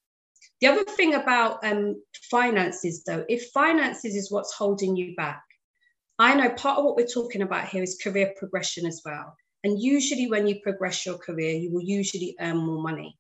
The 0.62 0.68
other 0.68 0.84
thing 0.84 1.16
about 1.16 1.66
um, 1.66 2.02
finances, 2.30 3.04
though, 3.04 3.26
if 3.28 3.50
finances 3.50 4.16
is 4.16 4.32
what's 4.32 4.54
holding 4.54 4.96
you 4.96 5.16
back, 5.16 5.42
I 6.20 6.36
know 6.36 6.52
part 6.52 6.78
of 6.78 6.86
what 6.86 6.96
we're 6.96 7.08
talking 7.08 7.42
about 7.42 7.68
here 7.68 7.82
is 7.82 8.00
career 8.02 8.34
progression 8.38 8.86
as 8.86 9.02
well. 9.04 9.36
And 9.64 9.82
usually, 9.82 10.30
when 10.30 10.48
you 10.48 10.60
progress 10.62 11.04
your 11.04 11.18
career, 11.18 11.56
you 11.56 11.74
will 11.74 11.82
usually 11.82 12.36
earn 12.40 12.58
more 12.58 12.82
money. 12.82 13.18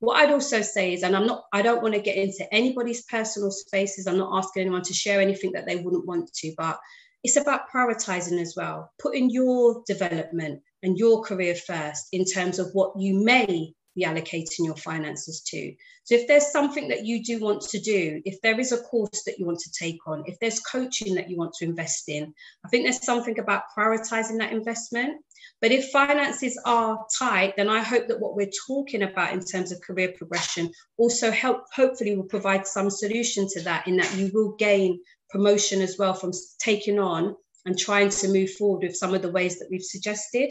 What 0.00 0.16
I'd 0.16 0.32
also 0.32 0.62
say 0.62 0.92
is, 0.94 1.04
and 1.04 1.14
I'm 1.14 1.26
not, 1.26 1.44
I 1.52 1.62
don't 1.62 1.82
want 1.82 1.94
to 1.94 2.00
get 2.00 2.16
into 2.16 2.52
anybody's 2.52 3.04
personal 3.04 3.52
spaces. 3.52 4.06
I'm 4.06 4.18
not 4.18 4.36
asking 4.36 4.62
anyone 4.62 4.82
to 4.82 4.94
share 4.94 5.20
anything 5.20 5.52
that 5.52 5.66
they 5.66 5.76
wouldn't 5.76 6.06
want 6.06 6.32
to, 6.32 6.54
but 6.56 6.78
it's 7.22 7.36
about 7.36 7.70
prioritizing 7.72 8.40
as 8.40 8.54
well, 8.56 8.90
putting 8.98 9.30
your 9.30 9.82
development 9.86 10.62
and 10.82 10.98
your 10.98 11.22
career 11.22 11.54
first 11.54 12.08
in 12.12 12.24
terms 12.24 12.58
of 12.58 12.70
what 12.72 12.98
you 12.98 13.22
may 13.22 13.74
be 13.94 14.04
allocating 14.04 14.64
your 14.64 14.76
finances 14.76 15.40
to. 15.48 15.74
So 16.04 16.14
if 16.14 16.26
there's 16.26 16.50
something 16.50 16.88
that 16.88 17.04
you 17.04 17.22
do 17.22 17.40
want 17.40 17.62
to 17.62 17.80
do, 17.80 18.20
if 18.24 18.40
there 18.40 18.58
is 18.58 18.72
a 18.72 18.78
course 18.78 19.22
that 19.26 19.38
you 19.38 19.46
want 19.46 19.60
to 19.60 19.72
take 19.72 19.98
on, 20.06 20.24
if 20.26 20.38
there's 20.38 20.60
coaching 20.60 21.14
that 21.14 21.28
you 21.28 21.36
want 21.36 21.54
to 21.54 21.64
invest 21.64 22.08
in, 22.08 22.32
I 22.64 22.68
think 22.68 22.84
there's 22.84 23.04
something 23.04 23.38
about 23.38 23.64
prioritizing 23.76 24.38
that 24.38 24.52
investment. 24.52 25.22
But 25.60 25.72
if 25.72 25.90
finances 25.90 26.60
are 26.64 27.04
tight, 27.18 27.54
then 27.56 27.68
I 27.68 27.82
hope 27.82 28.08
that 28.08 28.20
what 28.20 28.34
we're 28.34 28.50
talking 28.66 29.02
about 29.02 29.32
in 29.32 29.40
terms 29.44 29.72
of 29.72 29.80
career 29.82 30.12
progression 30.16 30.70
also 30.96 31.30
help 31.30 31.64
hopefully 31.74 32.16
will 32.16 32.24
provide 32.24 32.66
some 32.66 32.90
solution 32.90 33.46
to 33.52 33.62
that 33.62 33.86
in 33.86 33.96
that 33.98 34.14
you 34.16 34.30
will 34.32 34.52
gain 34.52 35.00
promotion 35.30 35.80
as 35.80 35.96
well 35.98 36.14
from 36.14 36.32
taking 36.58 36.98
on 36.98 37.36
and 37.66 37.78
trying 37.78 38.08
to 38.08 38.28
move 38.28 38.50
forward 38.52 38.82
with 38.82 38.96
some 38.96 39.14
of 39.14 39.22
the 39.22 39.30
ways 39.30 39.58
that 39.58 39.68
we've 39.70 39.82
suggested. 39.82 40.50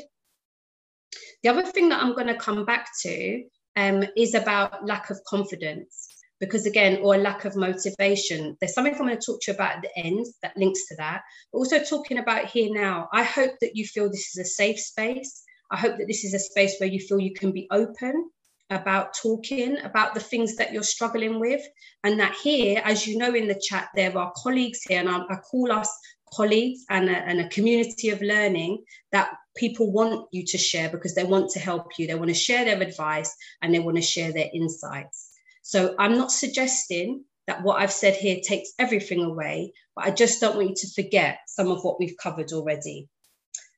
The 1.43 1.49
other 1.49 1.63
thing 1.63 1.89
that 1.89 2.01
I'm 2.01 2.13
going 2.13 2.27
to 2.27 2.35
come 2.35 2.65
back 2.65 2.89
to 3.03 3.43
um, 3.75 4.03
is 4.17 4.33
about 4.33 4.85
lack 4.85 5.09
of 5.09 5.23
confidence, 5.25 6.07
because 6.39 6.65
again, 6.65 6.99
or 7.01 7.17
lack 7.17 7.45
of 7.45 7.55
motivation. 7.55 8.57
There's 8.59 8.73
something 8.73 8.93
I'm 8.93 8.99
going 8.99 9.17
to 9.17 9.25
talk 9.25 9.39
to 9.41 9.51
you 9.51 9.55
about 9.55 9.77
at 9.77 9.81
the 9.83 9.97
end 9.97 10.25
that 10.41 10.57
links 10.57 10.87
to 10.87 10.95
that. 10.97 11.21
But 11.51 11.59
also 11.59 11.83
talking 11.83 12.17
about 12.17 12.45
here 12.45 12.73
now, 12.73 13.07
I 13.13 13.23
hope 13.23 13.51
that 13.61 13.75
you 13.75 13.85
feel 13.85 14.09
this 14.09 14.35
is 14.35 14.37
a 14.37 14.49
safe 14.49 14.79
space. 14.79 15.43
I 15.71 15.77
hope 15.77 15.97
that 15.97 16.07
this 16.07 16.23
is 16.23 16.33
a 16.33 16.39
space 16.39 16.75
where 16.79 16.89
you 16.89 16.99
feel 16.99 17.19
you 17.19 17.33
can 17.33 17.51
be 17.51 17.67
open 17.71 18.29
about 18.69 19.15
talking 19.15 19.77
about 19.83 20.13
the 20.13 20.19
things 20.19 20.55
that 20.55 20.71
you're 20.73 20.83
struggling 20.83 21.39
with. 21.39 21.61
And 22.03 22.19
that 22.19 22.35
here, 22.35 22.81
as 22.83 23.07
you 23.07 23.17
know 23.17 23.33
in 23.33 23.47
the 23.47 23.61
chat, 23.61 23.89
there 23.95 24.15
are 24.17 24.33
colleagues 24.35 24.81
here, 24.83 24.99
and 24.99 25.09
I, 25.09 25.19
I 25.29 25.35
call 25.37 25.71
us 25.71 25.91
colleagues 26.33 26.85
and 26.89 27.09
a, 27.09 27.17
and 27.17 27.41
a 27.41 27.49
community 27.49 28.09
of 28.09 28.21
learning 28.21 28.83
that 29.11 29.31
people 29.59 29.91
want 29.91 30.27
you 30.31 30.45
to 30.45 30.57
share 30.57 30.89
because 30.89 31.13
they 31.13 31.25
want 31.25 31.49
to 31.51 31.59
help 31.59 31.87
you. 31.97 32.07
They 32.07 32.15
want 32.15 32.29
to 32.29 32.33
share 32.33 32.63
their 32.63 32.81
advice 32.81 33.35
and 33.61 33.73
they 33.73 33.79
want 33.79 33.97
to 33.97 34.01
share 34.01 34.31
their 34.31 34.49
insights. 34.53 35.31
So 35.61 35.93
I'm 35.99 36.17
not 36.17 36.31
suggesting 36.31 37.25
that 37.45 37.61
what 37.63 37.81
I've 37.81 37.91
said 37.91 38.15
here 38.15 38.39
takes 38.41 38.71
everything 38.79 39.23
away, 39.23 39.73
but 39.95 40.05
I 40.05 40.11
just 40.11 40.39
don't 40.39 40.55
want 40.55 40.69
you 40.69 40.75
to 40.75 41.03
forget 41.03 41.39
some 41.47 41.69
of 41.69 41.83
what 41.83 41.99
we've 41.99 42.15
covered 42.21 42.53
already. 42.53 43.09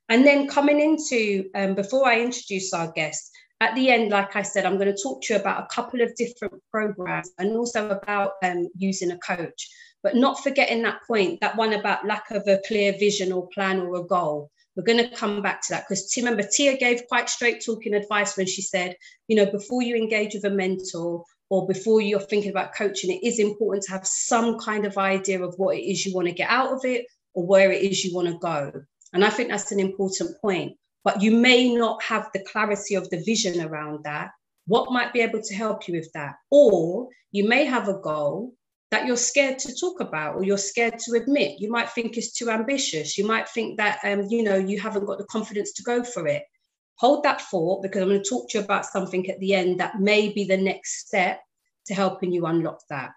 And 0.07 0.25
then 0.25 0.47
coming 0.47 0.79
into, 0.79 1.49
um, 1.55 1.73
before 1.73 2.07
I 2.07 2.19
introduce 2.21 2.73
our 2.73 2.91
guest, 2.91 3.31
at 3.61 3.75
the 3.75 3.89
end, 3.89 4.09
like 4.09 4.35
I 4.35 4.41
said, 4.41 4.65
I'm 4.65 4.77
going 4.77 4.93
to 4.93 5.01
talk 5.01 5.21
to 5.23 5.33
you 5.33 5.39
about 5.39 5.63
a 5.63 5.73
couple 5.73 6.01
of 6.01 6.15
different 6.15 6.61
programs 6.69 7.31
and 7.37 7.55
also 7.55 7.89
about 7.89 8.33
um, 8.43 8.67
using 8.75 9.11
a 9.11 9.17
coach, 9.19 9.69
but 10.03 10.15
not 10.15 10.43
forgetting 10.43 10.81
that 10.81 10.99
point, 11.07 11.39
that 11.41 11.55
one 11.55 11.73
about 11.73 12.05
lack 12.05 12.29
of 12.31 12.43
a 12.47 12.59
clear 12.67 12.91
vision 12.99 13.31
or 13.31 13.47
plan 13.53 13.79
or 13.79 13.95
a 13.95 14.03
goal. 14.03 14.51
We're 14.75 14.83
going 14.83 15.09
to 15.09 15.15
come 15.15 15.41
back 15.41 15.61
to 15.63 15.73
that 15.73 15.85
because 15.87 16.11
remember, 16.15 16.43
Tia 16.43 16.77
gave 16.77 17.07
quite 17.07 17.29
straight 17.29 17.63
talking 17.65 17.93
advice 17.93 18.37
when 18.37 18.47
she 18.47 18.61
said, 18.61 18.95
you 19.27 19.35
know, 19.35 19.45
before 19.45 19.81
you 19.81 19.95
engage 19.95 20.33
with 20.33 20.45
a 20.45 20.49
mentor 20.49 21.23
or 21.49 21.67
before 21.67 22.01
you're 22.01 22.21
thinking 22.21 22.51
about 22.51 22.73
coaching, 22.73 23.11
it 23.11 23.25
is 23.25 23.39
important 23.39 23.83
to 23.83 23.91
have 23.91 24.07
some 24.07 24.57
kind 24.59 24.85
of 24.85 24.97
idea 24.97 25.43
of 25.43 25.53
what 25.57 25.75
it 25.75 25.81
is 25.81 26.05
you 26.05 26.15
want 26.15 26.27
to 26.27 26.33
get 26.33 26.49
out 26.49 26.71
of 26.71 26.85
it 26.85 27.05
or 27.33 27.45
where 27.45 27.71
it 27.71 27.81
is 27.81 28.03
you 28.05 28.15
want 28.15 28.27
to 28.29 28.37
go. 28.37 28.71
And 29.13 29.25
I 29.25 29.29
think 29.29 29.49
that's 29.49 29.73
an 29.73 29.79
important 29.79 30.39
point. 30.41 30.77
But 31.03 31.21
you 31.21 31.31
may 31.31 31.73
not 31.73 32.01
have 32.03 32.29
the 32.33 32.45
clarity 32.51 32.95
of 32.95 33.09
the 33.09 33.23
vision 33.25 33.59
around 33.65 34.05
that. 34.05 34.29
What 34.67 34.91
might 34.91 35.11
be 35.11 35.21
able 35.21 35.41
to 35.41 35.53
help 35.53 35.87
you 35.87 35.95
with 35.95 36.11
that? 36.13 36.35
Or 36.49 37.09
you 37.31 37.47
may 37.47 37.65
have 37.65 37.89
a 37.89 37.99
goal 37.99 38.53
that 38.91 39.05
you're 39.05 39.17
scared 39.17 39.57
to 39.59 39.73
talk 39.73 40.01
about 40.01 40.35
or 40.35 40.43
you're 40.43 40.57
scared 40.57 40.99
to 40.99 41.13
admit. 41.13 41.59
You 41.59 41.71
might 41.71 41.89
think 41.89 42.17
it's 42.17 42.33
too 42.33 42.49
ambitious. 42.49 43.17
You 43.17 43.25
might 43.25 43.47
think 43.49 43.77
that 43.77 43.99
um, 44.03 44.27
you 44.29 44.43
know 44.43 44.57
you 44.57 44.79
haven't 44.79 45.05
got 45.05 45.17
the 45.17 45.25
confidence 45.25 45.71
to 45.73 45.83
go 45.83 46.03
for 46.03 46.27
it. 46.27 46.43
Hold 46.95 47.23
that 47.23 47.41
thought 47.41 47.81
because 47.81 48.01
I'm 48.01 48.09
going 48.09 48.21
to 48.21 48.29
talk 48.29 48.49
to 48.49 48.59
you 48.59 48.63
about 48.63 48.85
something 48.85 49.27
at 49.29 49.39
the 49.39 49.55
end 49.55 49.79
that 49.79 49.99
may 49.99 50.29
be 50.29 50.43
the 50.43 50.57
next 50.57 51.07
step 51.07 51.41
to 51.87 51.93
helping 51.93 52.31
you 52.31 52.45
unlock 52.45 52.81
that. 52.89 53.11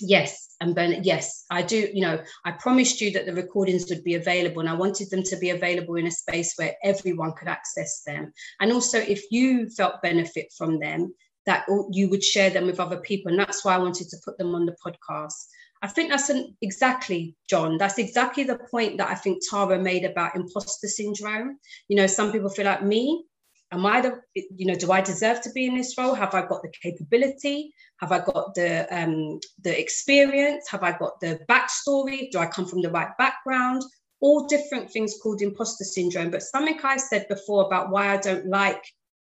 Yes, 0.00 0.54
and 0.60 0.74
Bernard, 0.74 1.06
yes, 1.06 1.44
I 1.50 1.62
do. 1.62 1.88
You 1.92 2.02
know, 2.02 2.22
I 2.44 2.52
promised 2.52 3.00
you 3.00 3.10
that 3.12 3.24
the 3.24 3.32
recordings 3.32 3.88
would 3.88 4.04
be 4.04 4.14
available, 4.14 4.60
and 4.60 4.68
I 4.68 4.74
wanted 4.74 5.10
them 5.10 5.22
to 5.24 5.36
be 5.38 5.50
available 5.50 5.96
in 5.96 6.06
a 6.06 6.10
space 6.10 6.52
where 6.56 6.74
everyone 6.84 7.32
could 7.32 7.48
access 7.48 8.02
them. 8.02 8.32
And 8.60 8.72
also, 8.72 8.98
if 8.98 9.24
you 9.30 9.70
felt 9.70 10.02
benefit 10.02 10.52
from 10.56 10.78
them, 10.78 11.14
that 11.46 11.64
you 11.90 12.08
would 12.08 12.22
share 12.22 12.50
them 12.50 12.66
with 12.66 12.80
other 12.80 12.98
people. 12.98 13.30
And 13.30 13.38
that's 13.38 13.64
why 13.64 13.74
I 13.74 13.78
wanted 13.78 14.08
to 14.08 14.16
put 14.24 14.36
them 14.38 14.54
on 14.54 14.66
the 14.66 14.76
podcast. 14.84 15.46
I 15.82 15.88
think 15.88 16.10
that's 16.10 16.30
an, 16.30 16.56
exactly, 16.62 17.36
John, 17.48 17.78
that's 17.78 17.98
exactly 17.98 18.44
the 18.44 18.58
point 18.70 18.98
that 18.98 19.10
I 19.10 19.14
think 19.14 19.42
Tara 19.48 19.78
made 19.78 20.04
about 20.04 20.34
imposter 20.34 20.88
syndrome. 20.88 21.58
You 21.88 21.96
know, 21.96 22.06
some 22.06 22.32
people 22.32 22.48
feel 22.48 22.64
like 22.64 22.82
me, 22.82 23.24
am 23.72 23.84
I 23.84 24.00
the, 24.00 24.20
you 24.34 24.66
know, 24.66 24.74
do 24.74 24.90
I 24.90 25.00
deserve 25.00 25.42
to 25.42 25.50
be 25.50 25.66
in 25.66 25.76
this 25.76 25.96
role? 25.98 26.14
Have 26.14 26.34
I 26.34 26.46
got 26.46 26.62
the 26.62 26.72
capability? 26.82 27.72
Have 28.00 28.12
I 28.12 28.18
got 28.18 28.54
the 28.54 28.86
um, 28.90 29.38
the 29.62 29.78
experience? 29.78 30.68
Have 30.70 30.82
I 30.82 30.96
got 30.96 31.20
the 31.20 31.40
backstory? 31.48 32.30
Do 32.30 32.38
I 32.38 32.46
come 32.46 32.66
from 32.66 32.82
the 32.82 32.90
right 32.90 33.10
background? 33.18 33.82
All 34.20 34.46
different 34.46 34.90
things 34.90 35.18
called 35.22 35.42
imposter 35.42 35.84
syndrome. 35.84 36.30
But 36.30 36.42
something 36.42 36.78
I 36.82 36.96
said 36.96 37.26
before 37.28 37.66
about 37.66 37.90
why 37.90 38.14
I 38.14 38.16
don't 38.16 38.46
like 38.46 38.82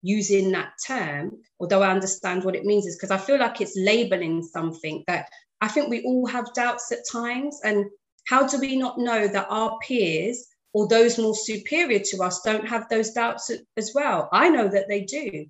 using 0.04 0.52
that 0.52 0.72
term, 0.86 1.32
although 1.58 1.82
I 1.82 1.90
understand 1.90 2.44
what 2.44 2.54
it 2.54 2.64
means, 2.64 2.86
is 2.86 2.96
because 2.96 3.10
I 3.10 3.16
feel 3.16 3.38
like 3.38 3.60
it's 3.60 3.76
labeling 3.76 4.42
something 4.42 5.02
that 5.06 5.28
I 5.62 5.68
think 5.68 5.88
we 5.88 6.02
all 6.04 6.26
have 6.26 6.52
doubts 6.52 6.92
at 6.92 6.98
times. 7.10 7.58
And 7.64 7.86
how 8.28 8.46
do 8.46 8.60
we 8.60 8.76
not 8.76 8.98
know 8.98 9.26
that 9.26 9.46
our 9.48 9.78
peers 9.78 10.46
or 10.74 10.86
those 10.86 11.18
more 11.18 11.34
superior 11.34 12.00
to 12.00 12.22
us 12.22 12.42
don't 12.42 12.68
have 12.68 12.86
those 12.90 13.12
doubts 13.12 13.50
as 13.78 13.92
well? 13.94 14.28
I 14.30 14.50
know 14.50 14.68
that 14.68 14.88
they 14.88 15.04
do. 15.04 15.46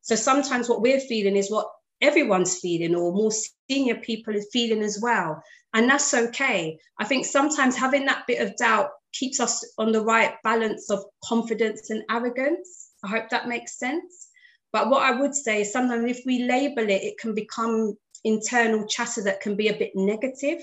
So 0.00 0.16
sometimes 0.16 0.68
what 0.68 0.80
we're 0.80 1.00
feeling 1.00 1.36
is 1.36 1.50
what 1.50 1.68
everyone's 2.00 2.58
feeling 2.58 2.94
or 2.94 3.12
more 3.12 3.32
senior 3.70 3.96
people 3.96 4.34
are 4.34 4.50
feeling 4.50 4.82
as 4.82 4.98
well. 5.00 5.42
And 5.74 5.90
that's 5.90 6.14
okay. 6.14 6.78
I 6.98 7.04
think 7.04 7.26
sometimes 7.26 7.76
having 7.76 8.06
that 8.06 8.26
bit 8.26 8.40
of 8.40 8.56
doubt 8.56 8.90
keeps 9.12 9.40
us 9.40 9.62
on 9.76 9.92
the 9.92 10.02
right 10.02 10.34
balance 10.42 10.90
of 10.90 11.04
confidence 11.24 11.90
and 11.90 12.02
arrogance. 12.10 12.92
I 13.04 13.08
hope 13.08 13.28
that 13.30 13.48
makes 13.48 13.78
sense. 13.78 14.28
But 14.72 14.88
what 14.90 15.02
I 15.02 15.12
would 15.20 15.34
say 15.34 15.60
is 15.60 15.72
sometimes 15.72 16.10
if 16.10 16.24
we 16.26 16.44
label 16.44 16.82
it, 16.82 17.02
it 17.02 17.18
can 17.18 17.34
become 17.34 17.96
internal 18.24 18.86
chatter 18.86 19.22
that 19.22 19.40
can 19.40 19.54
be 19.56 19.68
a 19.68 19.78
bit 19.78 19.92
negative. 19.94 20.58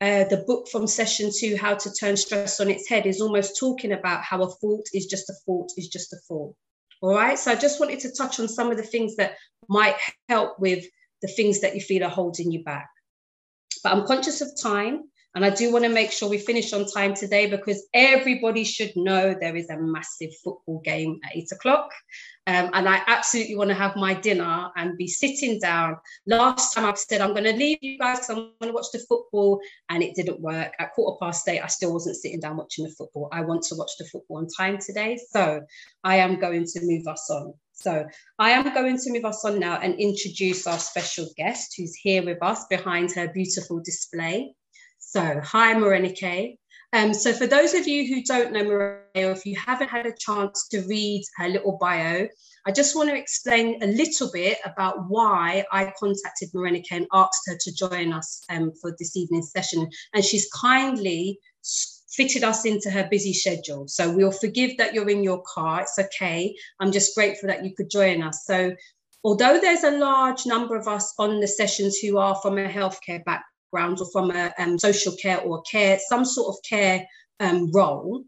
Uh, 0.00 0.24
the 0.24 0.44
book 0.46 0.68
from 0.68 0.86
session 0.86 1.30
two, 1.32 1.56
How 1.56 1.74
to 1.74 1.92
Turn 1.92 2.16
Stress 2.16 2.60
on 2.60 2.68
Its 2.68 2.88
Head, 2.88 3.06
is 3.06 3.20
almost 3.20 3.58
talking 3.58 3.92
about 3.92 4.22
how 4.22 4.42
a 4.42 4.50
fault 4.50 4.88
is 4.92 5.06
just 5.06 5.30
a 5.30 5.34
fault 5.46 5.72
is 5.76 5.88
just 5.88 6.12
a 6.12 6.16
fault. 6.26 6.56
All 7.00 7.14
right. 7.14 7.38
So 7.38 7.52
I 7.52 7.54
just 7.54 7.78
wanted 7.78 8.00
to 8.00 8.12
touch 8.12 8.40
on 8.40 8.48
some 8.48 8.70
of 8.70 8.76
the 8.76 8.82
things 8.82 9.16
that 9.16 9.36
might 9.68 9.96
help 10.28 10.58
with 10.58 10.84
the 11.22 11.28
things 11.28 11.60
that 11.60 11.74
you 11.74 11.80
feel 11.80 12.04
are 12.04 12.10
holding 12.10 12.50
you 12.50 12.64
back. 12.64 12.88
But 13.82 13.92
I'm 13.92 14.06
conscious 14.06 14.40
of 14.40 14.50
time. 14.60 15.04
And 15.34 15.44
I 15.44 15.50
do 15.50 15.72
want 15.72 15.84
to 15.84 15.90
make 15.90 16.12
sure 16.12 16.28
we 16.28 16.38
finish 16.38 16.72
on 16.72 16.86
time 16.86 17.14
today 17.14 17.50
because 17.50 17.88
everybody 17.92 18.62
should 18.62 18.92
know 18.94 19.34
there 19.34 19.56
is 19.56 19.68
a 19.68 19.76
massive 19.76 20.30
football 20.44 20.80
game 20.84 21.18
at 21.24 21.36
eight 21.36 21.50
o'clock. 21.50 21.90
Um, 22.46 22.70
and 22.72 22.88
I 22.88 23.02
absolutely 23.06 23.56
want 23.56 23.70
to 23.70 23.74
have 23.74 23.96
my 23.96 24.14
dinner 24.14 24.70
and 24.76 24.96
be 24.96 25.08
sitting 25.08 25.58
down. 25.58 25.96
Last 26.26 26.74
time 26.74 26.84
I 26.84 26.94
said, 26.94 27.20
I'm 27.20 27.32
going 27.32 27.44
to 27.44 27.52
leave 27.52 27.78
you 27.80 27.98
guys 27.98 28.18
because 28.18 28.30
I'm 28.30 28.36
going 28.36 28.68
to 28.68 28.72
watch 28.72 28.92
the 28.92 29.04
football, 29.08 29.60
and 29.88 30.02
it 30.02 30.14
didn't 30.14 30.40
work. 30.40 30.72
At 30.78 30.92
quarter 30.92 31.16
past 31.20 31.48
eight, 31.48 31.60
I 31.60 31.68
still 31.68 31.92
wasn't 31.92 32.16
sitting 32.16 32.40
down 32.40 32.58
watching 32.58 32.84
the 32.84 32.90
football. 32.90 33.28
I 33.32 33.40
want 33.40 33.62
to 33.64 33.76
watch 33.76 33.92
the 33.98 34.04
football 34.04 34.38
on 34.38 34.46
time 34.46 34.78
today. 34.78 35.18
So 35.30 35.62
I 36.04 36.16
am 36.16 36.38
going 36.38 36.64
to 36.64 36.80
move 36.82 37.06
us 37.08 37.28
on. 37.30 37.54
So 37.72 38.06
I 38.38 38.50
am 38.50 38.72
going 38.72 38.98
to 38.98 39.12
move 39.12 39.24
us 39.24 39.44
on 39.44 39.58
now 39.58 39.78
and 39.78 39.98
introduce 39.98 40.66
our 40.66 40.78
special 40.78 41.26
guest 41.36 41.74
who's 41.76 41.94
here 41.94 42.24
with 42.24 42.42
us 42.42 42.66
behind 42.70 43.10
her 43.12 43.26
beautiful 43.28 43.80
display. 43.80 44.54
So, 45.14 45.40
hi, 45.44 45.72
Morenike. 45.74 46.58
Um, 46.92 47.14
so, 47.14 47.32
for 47.32 47.46
those 47.46 47.72
of 47.72 47.86
you 47.86 48.04
who 48.04 48.24
don't 48.24 48.52
know 48.52 48.64
Maria, 48.64 49.28
or 49.28 49.30
if 49.30 49.46
you 49.46 49.54
haven't 49.56 49.86
had 49.86 50.06
a 50.06 50.12
chance 50.18 50.66
to 50.72 50.80
read 50.88 51.22
her 51.36 51.48
little 51.50 51.78
bio, 51.80 52.26
I 52.66 52.72
just 52.72 52.96
want 52.96 53.10
to 53.10 53.16
explain 53.16 53.80
a 53.80 53.86
little 53.86 54.28
bit 54.32 54.58
about 54.64 55.08
why 55.08 55.64
I 55.70 55.92
contacted 56.00 56.48
Morenike 56.52 56.90
and 56.90 57.06
asked 57.12 57.42
her 57.46 57.56
to 57.60 57.74
join 57.76 58.12
us 58.12 58.42
um, 58.50 58.72
for 58.80 58.96
this 58.98 59.16
evening's 59.16 59.52
session. 59.52 59.88
And 60.14 60.24
she's 60.24 60.50
kindly 60.50 61.38
fitted 62.10 62.42
us 62.42 62.64
into 62.64 62.90
her 62.90 63.06
busy 63.08 63.34
schedule. 63.34 63.86
So 63.86 64.12
we'll 64.12 64.32
forgive 64.32 64.76
that 64.78 64.94
you're 64.94 65.10
in 65.10 65.22
your 65.22 65.44
car. 65.46 65.82
It's 65.82 65.96
okay. 65.96 66.56
I'm 66.80 66.90
just 66.90 67.14
grateful 67.14 67.50
that 67.50 67.64
you 67.64 67.72
could 67.76 67.88
join 67.88 68.20
us. 68.20 68.42
So 68.46 68.74
although 69.22 69.60
there's 69.60 69.84
a 69.84 69.96
large 69.96 70.44
number 70.44 70.74
of 70.74 70.88
us 70.88 71.14
on 71.20 71.38
the 71.38 71.46
sessions 71.46 71.98
who 71.98 72.18
are 72.18 72.34
from 72.42 72.58
a 72.58 72.68
healthcare 72.68 73.24
background, 73.24 73.44
background 73.74 73.98
or 74.00 74.06
from 74.10 74.30
a 74.30 74.52
um, 74.58 74.78
social 74.78 75.14
care 75.20 75.40
or 75.40 75.62
care, 75.62 75.98
some 76.08 76.24
sort 76.24 76.54
of 76.54 76.62
care 76.68 77.06
um, 77.40 77.70
role, 77.72 78.24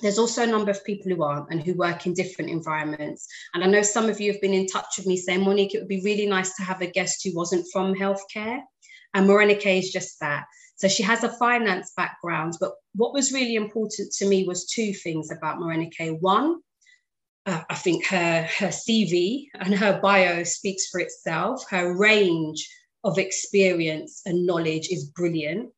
there's 0.00 0.18
also 0.18 0.42
a 0.42 0.46
number 0.46 0.70
of 0.70 0.84
people 0.84 1.10
who 1.10 1.22
aren't 1.22 1.50
and 1.50 1.62
who 1.62 1.74
work 1.74 2.06
in 2.06 2.14
different 2.14 2.50
environments. 2.50 3.26
And 3.54 3.62
I 3.62 3.66
know 3.66 3.82
some 3.82 4.08
of 4.08 4.20
you 4.20 4.32
have 4.32 4.40
been 4.40 4.52
in 4.52 4.66
touch 4.66 4.86
with 4.96 5.06
me 5.06 5.16
saying, 5.16 5.42
Monique, 5.42 5.74
it 5.74 5.78
would 5.78 5.88
be 5.88 6.02
really 6.04 6.26
nice 6.26 6.54
to 6.56 6.62
have 6.62 6.80
a 6.80 6.86
guest 6.86 7.22
who 7.24 7.34
wasn't 7.34 7.66
from 7.72 7.94
healthcare. 7.94 8.60
And 9.14 9.28
Morenike 9.28 9.78
is 9.78 9.92
just 9.92 10.18
that. 10.20 10.44
So 10.76 10.88
she 10.88 11.04
has 11.04 11.22
a 11.22 11.36
finance 11.38 11.92
background. 11.96 12.54
But 12.60 12.72
what 12.94 13.14
was 13.14 13.32
really 13.32 13.54
important 13.54 14.12
to 14.18 14.26
me 14.26 14.44
was 14.44 14.66
two 14.66 14.92
things 14.92 15.30
about 15.30 15.58
Morenike. 15.58 16.18
One, 16.20 16.60
uh, 17.46 17.62
I 17.70 17.74
think 17.76 18.06
her, 18.06 18.48
her 18.58 18.68
CV 18.68 19.46
and 19.60 19.74
her 19.74 20.00
bio 20.02 20.42
speaks 20.42 20.88
for 20.88 20.98
itself. 20.98 21.64
Her 21.70 21.96
range 21.96 22.68
of 23.04 23.18
experience 23.18 24.22
and 24.26 24.46
knowledge 24.46 24.88
is 24.90 25.04
brilliant. 25.04 25.70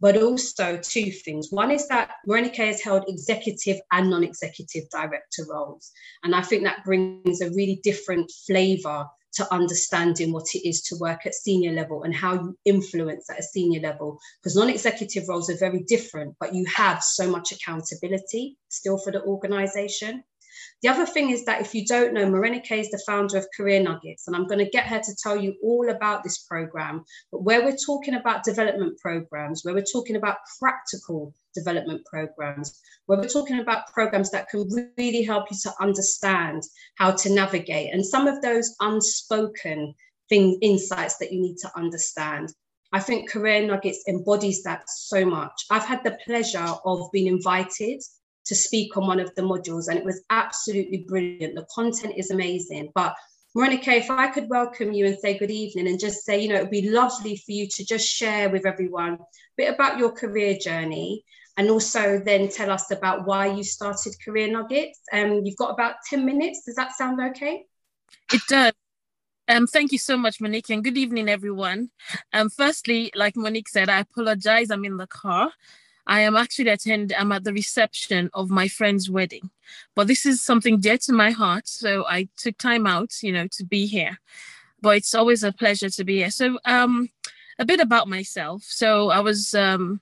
But 0.00 0.20
also 0.20 0.78
two 0.78 1.12
things. 1.12 1.52
One 1.52 1.70
is 1.70 1.86
that 1.86 2.14
Morenike 2.28 2.56
has 2.56 2.80
held 2.80 3.04
executive 3.06 3.78
and 3.92 4.10
non-executive 4.10 4.90
director 4.90 5.44
roles. 5.48 5.92
And 6.24 6.34
I 6.34 6.42
think 6.42 6.64
that 6.64 6.84
brings 6.84 7.40
a 7.40 7.50
really 7.50 7.78
different 7.84 8.28
flavor 8.44 9.06
to 9.34 9.54
understanding 9.54 10.32
what 10.32 10.46
it 10.54 10.68
is 10.68 10.82
to 10.82 10.96
work 10.96 11.24
at 11.24 11.34
senior 11.34 11.72
level 11.72 12.02
and 12.02 12.14
how 12.14 12.34
you 12.34 12.58
influence 12.64 13.30
at 13.30 13.38
a 13.38 13.42
senior 13.42 13.80
level. 13.80 14.18
Because 14.40 14.56
non 14.56 14.68
executive 14.68 15.28
roles 15.28 15.48
are 15.48 15.56
very 15.56 15.82
different, 15.84 16.34
but 16.38 16.54
you 16.54 16.66
have 16.74 17.02
so 17.02 17.30
much 17.30 17.52
accountability 17.52 18.58
still 18.68 18.98
for 18.98 19.12
the 19.12 19.22
organization. 19.22 20.22
The 20.82 20.88
other 20.88 21.06
thing 21.06 21.30
is 21.30 21.44
that 21.44 21.60
if 21.60 21.74
you 21.74 21.86
don't 21.86 22.12
know, 22.12 22.26
Morenike 22.26 22.72
is 22.72 22.90
the 22.90 23.02
founder 23.06 23.38
of 23.38 23.46
Career 23.56 23.80
Nuggets, 23.80 24.26
and 24.26 24.34
I'm 24.34 24.48
going 24.48 24.58
to 24.58 24.70
get 24.70 24.86
her 24.88 24.98
to 24.98 25.16
tell 25.22 25.36
you 25.36 25.54
all 25.62 25.88
about 25.90 26.24
this 26.24 26.38
program. 26.38 27.04
But 27.30 27.44
where 27.44 27.64
we're 27.64 27.76
talking 27.76 28.14
about 28.14 28.42
development 28.42 28.98
programs, 28.98 29.64
where 29.64 29.74
we're 29.74 29.84
talking 29.84 30.16
about 30.16 30.38
practical 30.58 31.32
development 31.54 32.04
programs, 32.06 32.80
where 33.06 33.16
we're 33.16 33.28
talking 33.28 33.60
about 33.60 33.92
programs 33.92 34.32
that 34.32 34.48
can 34.48 34.68
really 34.98 35.22
help 35.22 35.52
you 35.52 35.56
to 35.62 35.72
understand 35.80 36.64
how 36.96 37.12
to 37.12 37.32
navigate 37.32 37.92
and 37.92 38.04
some 38.04 38.26
of 38.26 38.42
those 38.42 38.74
unspoken 38.80 39.94
thing, 40.28 40.58
insights 40.62 41.16
that 41.18 41.32
you 41.32 41.40
need 41.40 41.58
to 41.58 41.70
understand. 41.76 42.52
I 42.92 42.98
think 42.98 43.30
Career 43.30 43.64
Nuggets 43.64 44.02
embodies 44.08 44.64
that 44.64 44.82
so 44.88 45.24
much. 45.24 45.52
I've 45.70 45.84
had 45.84 46.02
the 46.02 46.18
pleasure 46.26 46.74
of 46.84 47.10
being 47.12 47.28
invited 47.28 48.02
to 48.46 48.54
speak 48.54 48.96
on 48.96 49.06
one 49.06 49.20
of 49.20 49.34
the 49.34 49.42
modules, 49.42 49.88
and 49.88 49.98
it 49.98 50.04
was 50.04 50.22
absolutely 50.30 51.04
brilliant. 51.08 51.54
The 51.54 51.66
content 51.74 52.14
is 52.16 52.30
amazing. 52.30 52.90
But 52.94 53.14
Morenike, 53.56 53.86
if 53.88 54.10
I 54.10 54.28
could 54.28 54.48
welcome 54.48 54.92
you 54.92 55.06
and 55.06 55.18
say 55.18 55.38
good 55.38 55.50
evening 55.50 55.86
and 55.86 56.00
just 56.00 56.24
say, 56.24 56.40
you 56.40 56.48
know, 56.48 56.56
it'd 56.56 56.70
be 56.70 56.88
lovely 56.88 57.36
for 57.36 57.52
you 57.52 57.68
to 57.68 57.84
just 57.84 58.08
share 58.08 58.48
with 58.48 58.66
everyone 58.66 59.14
a 59.14 59.18
bit 59.56 59.74
about 59.74 59.98
your 59.98 60.10
career 60.10 60.56
journey 60.58 61.24
and 61.56 61.68
also 61.70 62.18
then 62.24 62.48
tell 62.48 62.70
us 62.70 62.90
about 62.90 63.26
why 63.26 63.46
you 63.46 63.62
started 63.62 64.14
Career 64.24 64.50
Nuggets. 64.50 65.00
Um, 65.12 65.44
you've 65.44 65.56
got 65.56 65.70
about 65.70 65.96
10 66.08 66.24
minutes. 66.24 66.62
Does 66.64 66.76
that 66.76 66.92
sound 66.92 67.20
okay? 67.20 67.64
It 68.32 68.40
does. 68.48 68.72
Um, 69.48 69.66
thank 69.66 69.92
you 69.92 69.98
so 69.98 70.16
much, 70.16 70.40
Monique, 70.40 70.70
and 70.70 70.84
good 70.84 70.96
evening, 70.96 71.28
everyone. 71.28 71.90
Um, 72.32 72.48
firstly, 72.48 73.10
like 73.14 73.36
Monique 73.36 73.68
said, 73.68 73.90
I 73.90 73.98
apologize. 73.98 74.70
I'm 74.70 74.84
in 74.84 74.96
the 74.96 75.06
car. 75.06 75.50
I 76.06 76.20
am 76.20 76.36
actually 76.36 76.70
attend. 76.70 77.12
I'm 77.16 77.32
at 77.32 77.44
the 77.44 77.52
reception 77.52 78.30
of 78.34 78.50
my 78.50 78.68
friend's 78.68 79.08
wedding, 79.08 79.50
but 79.94 80.06
this 80.08 80.26
is 80.26 80.42
something 80.42 80.80
dear 80.80 80.98
to 80.98 81.12
my 81.12 81.30
heart. 81.30 81.68
So 81.68 82.04
I 82.08 82.28
took 82.36 82.58
time 82.58 82.86
out, 82.86 83.10
you 83.22 83.32
know, 83.32 83.46
to 83.52 83.64
be 83.64 83.86
here. 83.86 84.18
But 84.80 84.96
it's 84.96 85.14
always 85.14 85.44
a 85.44 85.52
pleasure 85.52 85.90
to 85.90 86.04
be 86.04 86.18
here. 86.18 86.30
So, 86.30 86.58
um, 86.64 87.08
a 87.58 87.64
bit 87.64 87.80
about 87.80 88.08
myself. 88.08 88.64
So 88.64 89.10
I 89.10 89.20
was 89.20 89.54
um, 89.54 90.00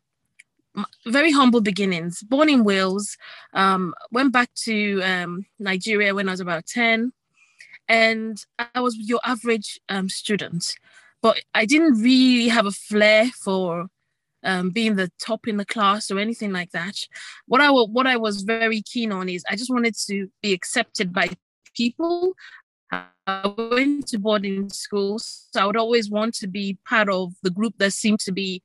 very 1.06 1.32
humble 1.32 1.60
beginnings. 1.60 2.22
Born 2.22 2.48
in 2.48 2.64
Wales, 2.64 3.16
um, 3.52 3.94
went 4.10 4.32
back 4.32 4.52
to 4.64 5.02
um, 5.02 5.46
Nigeria 5.58 6.14
when 6.14 6.28
I 6.28 6.32
was 6.32 6.40
about 6.40 6.66
ten, 6.66 7.12
and 7.88 8.42
I 8.74 8.80
was 8.80 8.96
your 8.96 9.20
average 9.24 9.80
um, 9.88 10.08
student. 10.08 10.74
But 11.22 11.42
I 11.54 11.66
didn't 11.66 12.00
really 12.00 12.48
have 12.48 12.66
a 12.66 12.70
flair 12.70 13.26
for 13.26 13.88
um, 14.44 14.70
being 14.70 14.96
the 14.96 15.10
top 15.20 15.46
in 15.46 15.56
the 15.56 15.64
class 15.64 16.10
or 16.10 16.18
anything 16.18 16.52
like 16.52 16.70
that. 16.72 16.96
What 17.46 17.60
I 17.60 17.70
what 17.70 18.06
I 18.06 18.16
was 18.16 18.42
very 18.42 18.82
keen 18.82 19.12
on 19.12 19.28
is 19.28 19.44
I 19.48 19.56
just 19.56 19.70
wanted 19.70 19.96
to 20.06 20.28
be 20.42 20.52
accepted 20.52 21.12
by 21.12 21.30
people. 21.76 22.34
I 22.92 23.54
went 23.56 24.08
to 24.08 24.18
boarding 24.18 24.68
schools, 24.70 25.46
so 25.52 25.60
I 25.60 25.66
would 25.66 25.76
always 25.76 26.10
want 26.10 26.34
to 26.36 26.48
be 26.48 26.78
part 26.88 27.08
of 27.08 27.32
the 27.42 27.50
group 27.50 27.74
that 27.78 27.92
seemed 27.92 28.20
to 28.20 28.32
be 28.32 28.62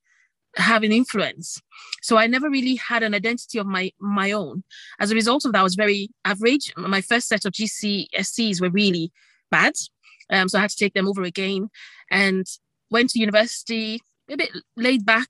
having 0.55 0.91
influence. 0.91 1.61
So 2.01 2.17
I 2.17 2.27
never 2.27 2.49
really 2.49 2.75
had 2.75 3.03
an 3.03 3.13
identity 3.13 3.59
of 3.59 3.67
my 3.67 3.91
my 3.99 4.31
own. 4.31 4.63
As 4.99 5.11
a 5.11 5.15
result 5.15 5.45
of 5.45 5.51
that, 5.51 5.59
I 5.59 5.63
was 5.63 5.75
very 5.75 6.09
average. 6.23 6.73
My 6.77 7.01
first 7.01 7.27
set 7.27 7.45
of 7.45 7.53
GCSEs 7.53 8.61
were 8.61 8.69
really 8.69 9.11
bad, 9.51 9.73
um, 10.29 10.49
so 10.49 10.57
I 10.57 10.61
had 10.61 10.71
to 10.71 10.77
take 10.77 10.93
them 10.93 11.07
over 11.07 11.23
again, 11.23 11.69
and 12.09 12.45
went 12.89 13.11
to 13.11 13.19
university 13.19 14.01
a 14.29 14.37
bit 14.37 14.49
laid 14.75 15.05
back, 15.05 15.29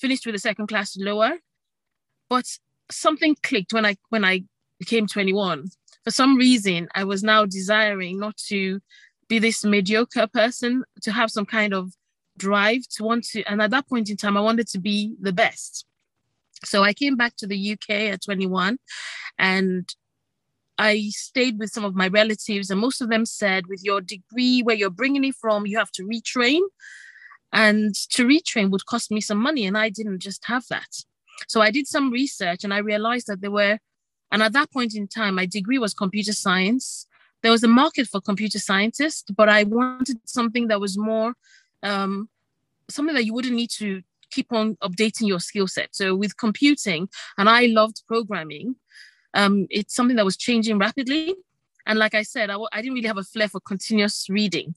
finished 0.00 0.26
with 0.26 0.34
a 0.34 0.38
second 0.38 0.66
class 0.68 0.96
lower. 0.96 1.32
But 2.28 2.46
something 2.90 3.36
clicked 3.42 3.72
when 3.72 3.86
I 3.86 3.96
when 4.08 4.24
I 4.24 4.44
became 4.78 5.06
21. 5.06 5.68
For 6.04 6.10
some 6.10 6.36
reason, 6.36 6.88
I 6.94 7.04
was 7.04 7.22
now 7.22 7.44
desiring 7.44 8.18
not 8.18 8.36
to 8.48 8.80
be 9.28 9.38
this 9.38 9.64
mediocre 9.64 10.26
person, 10.26 10.84
to 11.02 11.12
have 11.12 11.30
some 11.30 11.46
kind 11.46 11.74
of 11.74 11.92
drive 12.38 12.82
to 12.96 13.04
want 13.04 13.24
to. 13.24 13.44
And 13.44 13.60
at 13.60 13.70
that 13.70 13.88
point 13.88 14.10
in 14.10 14.16
time, 14.16 14.36
I 14.36 14.40
wanted 14.40 14.68
to 14.68 14.80
be 14.80 15.14
the 15.20 15.32
best. 15.32 15.84
So 16.64 16.82
I 16.82 16.92
came 16.92 17.16
back 17.16 17.36
to 17.36 17.46
the 17.46 17.72
UK 17.72 18.12
at 18.12 18.22
21 18.22 18.78
and 19.38 19.88
I 20.80 21.10
stayed 21.10 21.58
with 21.58 21.70
some 21.70 21.84
of 21.84 21.94
my 21.94 22.08
relatives, 22.08 22.70
and 22.70 22.80
most 22.80 23.02
of 23.02 23.10
them 23.10 23.26
said, 23.26 23.66
with 23.66 23.84
your 23.84 24.00
degree, 24.00 24.62
where 24.62 24.74
you're 24.74 24.88
bringing 24.88 25.24
it 25.24 25.34
from, 25.34 25.66
you 25.66 25.76
have 25.76 25.92
to 25.92 26.04
retrain. 26.04 26.62
And 27.52 27.94
to 28.10 28.26
retrain 28.26 28.70
would 28.70 28.86
cost 28.86 29.10
me 29.10 29.20
some 29.20 29.38
money, 29.38 29.66
and 29.66 29.76
I 29.76 29.88
didn't 29.88 30.20
just 30.20 30.44
have 30.46 30.64
that. 30.68 31.04
So 31.48 31.60
I 31.60 31.70
did 31.70 31.86
some 31.86 32.10
research 32.10 32.64
and 32.64 32.74
I 32.74 32.78
realized 32.78 33.26
that 33.28 33.40
there 33.40 33.50
were, 33.50 33.78
and 34.30 34.42
at 34.42 34.52
that 34.52 34.70
point 34.70 34.94
in 34.94 35.08
time, 35.08 35.34
my 35.34 35.46
degree 35.46 35.78
was 35.78 35.94
computer 35.94 36.32
science, 36.32 37.06
there 37.42 37.50
was 37.50 37.64
a 37.64 37.68
market 37.68 38.06
for 38.06 38.20
computer 38.20 38.58
scientists, 38.58 39.24
but 39.34 39.48
I 39.48 39.64
wanted 39.64 40.18
something 40.26 40.68
that 40.68 40.80
was 40.80 40.98
more 40.98 41.34
um, 41.82 42.28
something 42.90 43.14
that 43.14 43.24
you 43.24 43.32
wouldn't 43.32 43.54
need 43.54 43.70
to 43.70 44.02
keep 44.30 44.52
on 44.52 44.76
updating 44.76 45.26
your 45.26 45.40
skill 45.40 45.66
set. 45.66 45.88
So 45.92 46.14
with 46.14 46.36
computing, 46.36 47.08
and 47.38 47.48
I 47.48 47.66
loved 47.66 48.02
programming, 48.06 48.76
um, 49.34 49.66
it's 49.70 49.94
something 49.94 50.16
that 50.16 50.24
was 50.24 50.36
changing 50.36 50.78
rapidly. 50.78 51.34
And 51.86 51.98
like 51.98 52.14
I 52.14 52.22
said, 52.22 52.50
I 52.50 52.54
w- 52.54 52.68
I 52.72 52.82
didn't 52.82 52.94
really 52.94 53.08
have 53.08 53.16
a 53.16 53.24
flair 53.24 53.48
for 53.48 53.60
continuous 53.60 54.26
reading. 54.28 54.74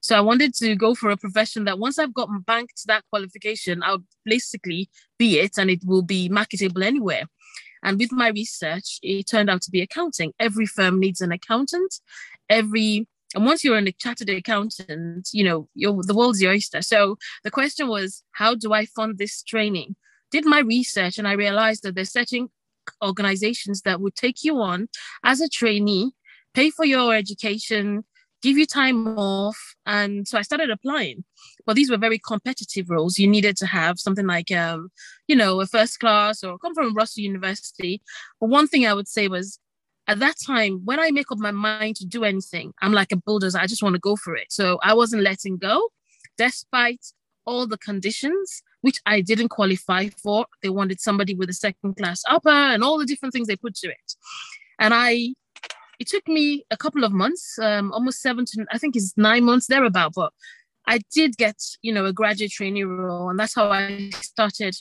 So 0.00 0.16
I 0.16 0.20
wanted 0.20 0.54
to 0.54 0.76
go 0.76 0.94
for 0.94 1.10
a 1.10 1.16
profession 1.16 1.64
that 1.64 1.78
once 1.78 1.98
I've 1.98 2.14
gotten 2.14 2.40
banked 2.40 2.82
that 2.86 3.04
qualification, 3.10 3.82
I'll 3.82 4.04
basically 4.24 4.88
be 5.18 5.38
it 5.38 5.58
and 5.58 5.70
it 5.70 5.80
will 5.84 6.02
be 6.02 6.28
marketable 6.28 6.82
anywhere. 6.82 7.24
And 7.82 7.98
with 7.98 8.12
my 8.12 8.28
research, 8.28 8.98
it 9.02 9.28
turned 9.28 9.50
out 9.50 9.62
to 9.62 9.70
be 9.70 9.80
accounting. 9.80 10.32
Every 10.38 10.66
firm 10.66 10.98
needs 10.98 11.20
an 11.20 11.32
accountant. 11.32 12.00
Every 12.48 13.06
and 13.34 13.44
once 13.44 13.64
you're 13.64 13.76
a 13.76 13.92
chartered 13.92 14.30
accountant, 14.30 15.28
you 15.32 15.44
know, 15.44 15.68
you're, 15.74 16.02
the 16.02 16.14
world's 16.14 16.40
your 16.40 16.52
oyster. 16.52 16.80
So 16.80 17.18
the 17.44 17.50
question 17.50 17.88
was, 17.88 18.22
how 18.32 18.54
do 18.54 18.72
I 18.72 18.86
fund 18.86 19.18
this 19.18 19.42
training? 19.42 19.96
Did 20.30 20.46
my 20.46 20.60
research 20.60 21.18
and 21.18 21.28
I 21.28 21.32
realized 21.32 21.82
that 21.82 21.94
there's 21.94 22.12
certain 22.12 22.48
organizations 23.04 23.82
that 23.82 24.00
would 24.00 24.14
take 24.14 24.44
you 24.44 24.58
on 24.60 24.88
as 25.24 25.40
a 25.40 25.48
trainee, 25.48 26.12
pay 26.54 26.70
for 26.70 26.84
your 26.84 27.14
education, 27.14 28.04
give 28.42 28.56
you 28.56 28.66
time 28.66 29.06
off. 29.18 29.56
And 29.86 30.26
so 30.26 30.38
I 30.38 30.42
started 30.42 30.70
applying. 30.70 31.24
But 31.64 31.76
these 31.76 31.90
were 31.90 31.96
very 31.96 32.18
competitive 32.18 32.90
roles. 32.90 33.18
You 33.18 33.26
needed 33.26 33.56
to 33.58 33.66
have 33.66 33.98
something 33.98 34.26
like, 34.26 34.50
um, 34.52 34.90
you 35.26 35.36
know, 35.36 35.60
a 35.60 35.66
first 35.66 35.98
class 36.00 36.44
or 36.44 36.58
come 36.58 36.74
from 36.74 36.94
Russell 36.94 37.22
University. 37.22 38.02
But 38.40 38.50
one 38.50 38.68
thing 38.68 38.86
I 38.86 38.94
would 38.94 39.08
say 39.08 39.28
was 39.28 39.58
at 40.06 40.20
that 40.20 40.36
time, 40.46 40.82
when 40.84 41.00
I 41.00 41.10
make 41.10 41.32
up 41.32 41.38
my 41.38 41.50
mind 41.50 41.96
to 41.96 42.06
do 42.06 42.24
anything, 42.24 42.72
I'm 42.80 42.92
like 42.92 43.12
a 43.12 43.16
bulldozer. 43.16 43.58
I 43.58 43.66
just 43.66 43.82
want 43.82 43.94
to 43.94 44.00
go 44.00 44.16
for 44.16 44.36
it. 44.36 44.52
So 44.52 44.78
I 44.82 44.94
wasn't 44.94 45.22
letting 45.22 45.56
go, 45.56 45.88
despite 46.38 47.04
all 47.46 47.66
the 47.66 47.78
conditions 47.78 48.62
which 48.86 49.00
I 49.04 49.20
didn't 49.20 49.48
qualify 49.48 50.08
for. 50.22 50.46
They 50.62 50.68
wanted 50.68 51.00
somebody 51.00 51.34
with 51.34 51.50
a 51.50 51.54
second 51.54 51.96
class 51.96 52.22
upper 52.28 52.50
and 52.50 52.84
all 52.84 52.98
the 52.98 53.06
different 53.06 53.32
things 53.32 53.48
they 53.48 53.56
put 53.56 53.74
to 53.76 53.88
it. 53.88 54.14
And 54.78 54.94
I, 54.94 55.34
it 55.98 56.08
took 56.08 56.26
me 56.28 56.64
a 56.70 56.76
couple 56.76 57.04
of 57.04 57.12
months, 57.12 57.58
um, 57.58 57.92
almost 57.92 58.20
seven 58.20 58.44
to, 58.46 58.66
I 58.70 58.78
think 58.78 58.96
it's 58.96 59.14
nine 59.16 59.44
months 59.44 59.66
thereabout, 59.66 60.12
but 60.14 60.32
I 60.86 61.00
did 61.12 61.36
get, 61.36 61.56
you 61.82 61.92
know, 61.92 62.04
a 62.04 62.12
graduate 62.12 62.52
trainee 62.52 62.84
role. 62.84 63.28
And 63.30 63.38
that's 63.38 63.54
how 63.54 63.70
I 63.70 64.10
started 64.14 64.76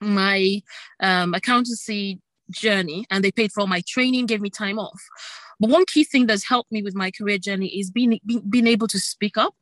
my 0.00 0.62
um, 1.00 1.34
accountancy 1.34 2.20
journey 2.50 3.06
and 3.10 3.24
they 3.24 3.32
paid 3.32 3.52
for 3.52 3.66
my 3.66 3.82
training, 3.88 4.26
gave 4.26 4.40
me 4.40 4.50
time 4.50 4.78
off. 4.78 5.02
But 5.58 5.70
one 5.70 5.86
key 5.86 6.04
thing 6.04 6.26
that's 6.26 6.48
helped 6.48 6.70
me 6.70 6.82
with 6.82 6.94
my 6.94 7.10
career 7.10 7.38
journey 7.38 7.68
is 7.68 7.90
being, 7.90 8.20
being, 8.24 8.42
being 8.48 8.66
able 8.66 8.88
to 8.88 9.00
speak 9.00 9.36
up. 9.36 9.54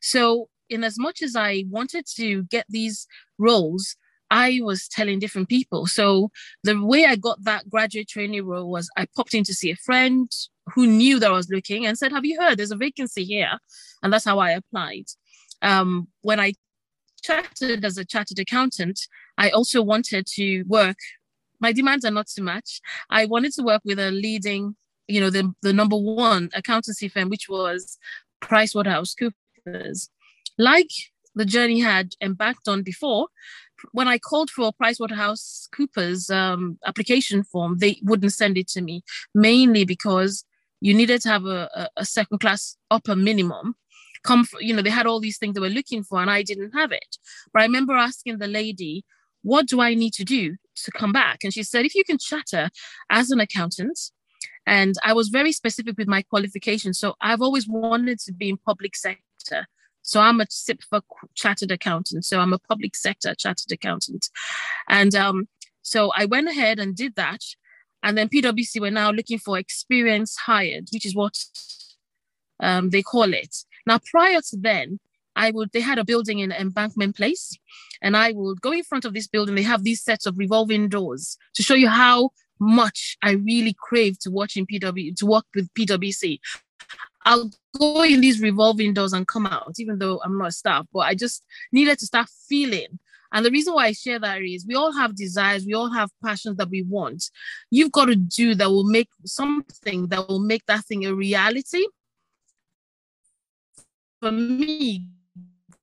So, 0.00 0.48
in 0.68 0.82
as 0.82 0.98
much 0.98 1.22
as 1.22 1.36
I 1.36 1.64
wanted 1.68 2.06
to 2.16 2.42
get 2.44 2.66
these 2.68 3.06
roles, 3.38 3.96
I 4.30 4.60
was 4.62 4.88
telling 4.88 5.18
different 5.18 5.48
people. 5.48 5.86
So 5.86 6.30
the 6.64 6.82
way 6.84 7.04
I 7.04 7.16
got 7.16 7.44
that 7.44 7.68
graduate 7.68 8.08
training 8.08 8.44
role 8.44 8.70
was 8.70 8.88
I 8.96 9.06
popped 9.14 9.34
in 9.34 9.44
to 9.44 9.54
see 9.54 9.70
a 9.70 9.76
friend 9.76 10.30
who 10.74 10.86
knew 10.86 11.20
that 11.20 11.30
I 11.30 11.34
was 11.34 11.48
looking 11.48 11.86
and 11.86 11.96
said, 11.96 12.12
"Have 12.12 12.24
you 12.24 12.40
heard? 12.40 12.58
There's 12.58 12.72
a 12.72 12.76
vacancy 12.76 13.24
here," 13.24 13.58
and 14.02 14.12
that's 14.12 14.24
how 14.24 14.38
I 14.38 14.50
applied. 14.50 15.06
Um, 15.62 16.08
when 16.22 16.40
I 16.40 16.54
chatted 17.22 17.84
as 17.84 17.98
a 17.98 18.04
chartered 18.04 18.38
accountant, 18.38 19.00
I 19.38 19.50
also 19.50 19.82
wanted 19.82 20.26
to 20.34 20.62
work 20.64 20.98
my 21.60 21.72
demands 21.72 22.04
are 22.04 22.10
not 22.10 22.28
too 22.28 22.42
much. 22.42 22.80
I 23.10 23.26
wanted 23.26 23.52
to 23.54 23.62
work 23.62 23.82
with 23.84 23.98
a 23.98 24.10
leading, 24.10 24.76
you 25.08 25.20
know, 25.20 25.30
the, 25.30 25.52
the 25.62 25.72
number 25.72 25.96
one 25.96 26.50
accountancy 26.54 27.08
firm, 27.08 27.28
which 27.28 27.48
was 27.48 27.98
PricewaterhouseCoopers. 28.42 30.08
Like 30.58 30.90
the 31.34 31.44
journey 31.44 31.80
had 31.80 32.12
embarked 32.20 32.68
on 32.68 32.82
before, 32.82 33.28
when 33.92 34.08
I 34.08 34.18
called 34.18 34.50
for 34.50 34.72
PricewaterhouseCoopers 34.80 36.30
um, 36.34 36.78
application 36.86 37.44
form, 37.44 37.78
they 37.78 37.98
wouldn't 38.02 38.32
send 38.32 38.56
it 38.58 38.68
to 38.68 38.82
me, 38.82 39.02
mainly 39.34 39.84
because 39.84 40.44
you 40.80 40.94
needed 40.94 41.22
to 41.22 41.28
have 41.28 41.46
a, 41.46 41.88
a, 41.96 42.04
second 42.04 42.38
class 42.38 42.76
upper 42.90 43.16
minimum. 43.16 43.74
Come, 44.24 44.44
for, 44.44 44.60
you 44.60 44.74
know, 44.74 44.82
they 44.82 44.90
had 44.90 45.06
all 45.06 45.20
these 45.20 45.38
things 45.38 45.54
they 45.54 45.60
were 45.60 45.68
looking 45.68 46.02
for, 46.02 46.20
and 46.20 46.30
I 46.30 46.42
didn't 46.42 46.72
have 46.72 46.92
it. 46.92 47.16
But 47.52 47.62
I 47.62 47.66
remember 47.66 47.94
asking 47.94 48.38
the 48.38 48.48
lady, 48.48 49.04
"What 49.42 49.66
do 49.66 49.80
I 49.80 49.94
need 49.94 50.12
to 50.14 50.24
do 50.24 50.56
to 50.84 50.90
come 50.90 51.12
back. 51.12 51.42
And 51.42 51.52
she 51.52 51.62
said, 51.62 51.84
if 51.84 51.94
you 51.94 52.04
can 52.04 52.18
chatter 52.18 52.70
as 53.10 53.30
an 53.30 53.40
accountant, 53.40 53.98
and 54.66 54.94
I 55.04 55.12
was 55.12 55.28
very 55.28 55.52
specific 55.52 55.96
with 55.96 56.08
my 56.08 56.22
qualifications. 56.22 56.98
So 56.98 57.14
I've 57.20 57.40
always 57.40 57.68
wanted 57.68 58.18
to 58.20 58.32
be 58.32 58.48
in 58.48 58.56
public 58.56 58.96
sector. 58.96 59.66
So 60.06 60.20
I'm 60.20 60.40
a 60.40 60.46
CIPFA 60.46 61.02
chartered 61.34 61.72
accountant. 61.72 62.24
So 62.24 62.38
I'm 62.38 62.52
a 62.52 62.58
public 62.58 62.94
sector 62.94 63.34
chartered 63.34 63.72
accountant. 63.72 64.30
And 64.88 65.14
um, 65.14 65.48
so 65.82 66.12
I 66.16 66.26
went 66.26 66.48
ahead 66.48 66.78
and 66.78 66.96
did 66.96 67.16
that. 67.16 67.40
And 68.04 68.16
then 68.16 68.28
PwC 68.28 68.80
were 68.80 68.90
now 68.90 69.10
looking 69.10 69.38
for 69.38 69.58
experience 69.58 70.36
hired, 70.36 70.88
which 70.92 71.04
is 71.04 71.14
what 71.14 71.36
um, 72.60 72.90
they 72.90 73.02
call 73.02 73.34
it. 73.34 73.54
Now, 73.84 73.98
prior 74.10 74.40
to 74.40 74.56
then, 74.56 75.00
I 75.34 75.50
would, 75.50 75.70
they 75.72 75.80
had 75.80 75.98
a 75.98 76.04
building 76.04 76.38
in 76.38 76.52
Embankment 76.52 77.16
Place, 77.16 77.58
and 78.00 78.16
I 78.16 78.32
would 78.32 78.60
go 78.60 78.72
in 78.72 78.84
front 78.84 79.04
of 79.04 79.12
this 79.12 79.26
building. 79.26 79.54
They 79.54 79.62
have 79.62 79.82
these 79.82 80.02
sets 80.02 80.24
of 80.24 80.38
revolving 80.38 80.88
doors 80.88 81.36
to 81.54 81.62
show 81.62 81.74
you 81.74 81.88
how 81.88 82.30
much 82.58 83.18
I 83.22 83.32
really 83.32 83.76
crave 83.78 84.18
to 84.20 84.30
watch 84.30 84.56
in 84.56 84.66
PW, 84.66 85.14
to 85.16 85.26
work 85.26 85.44
with 85.54 85.72
PwC. 85.74 86.38
I'll 87.26 87.50
go 87.78 88.02
in 88.04 88.20
these 88.20 88.40
revolving 88.40 88.94
doors 88.94 89.12
and 89.12 89.26
come 89.26 89.46
out, 89.46 89.74
even 89.78 89.98
though 89.98 90.20
I'm 90.24 90.38
not 90.38 90.54
staff, 90.54 90.86
but 90.92 91.00
I 91.00 91.14
just 91.14 91.44
needed 91.72 91.98
to 91.98 92.06
start 92.06 92.28
feeling. 92.48 93.00
And 93.32 93.44
the 93.44 93.50
reason 93.50 93.74
why 93.74 93.86
I 93.86 93.92
share 93.92 94.20
that 94.20 94.42
is 94.42 94.64
we 94.64 94.76
all 94.76 94.92
have 94.92 95.16
desires, 95.16 95.66
we 95.66 95.74
all 95.74 95.92
have 95.92 96.08
passions 96.24 96.56
that 96.58 96.70
we 96.70 96.82
want. 96.82 97.24
You've 97.70 97.90
got 97.90 98.06
to 98.06 98.14
do 98.14 98.54
that 98.54 98.70
will 98.70 98.88
make 98.88 99.08
something 99.24 100.06
that 100.08 100.28
will 100.28 100.38
make 100.38 100.64
that 100.66 100.84
thing 100.84 101.04
a 101.04 101.12
reality. 101.12 101.84
For 104.20 104.30
me, 104.30 105.08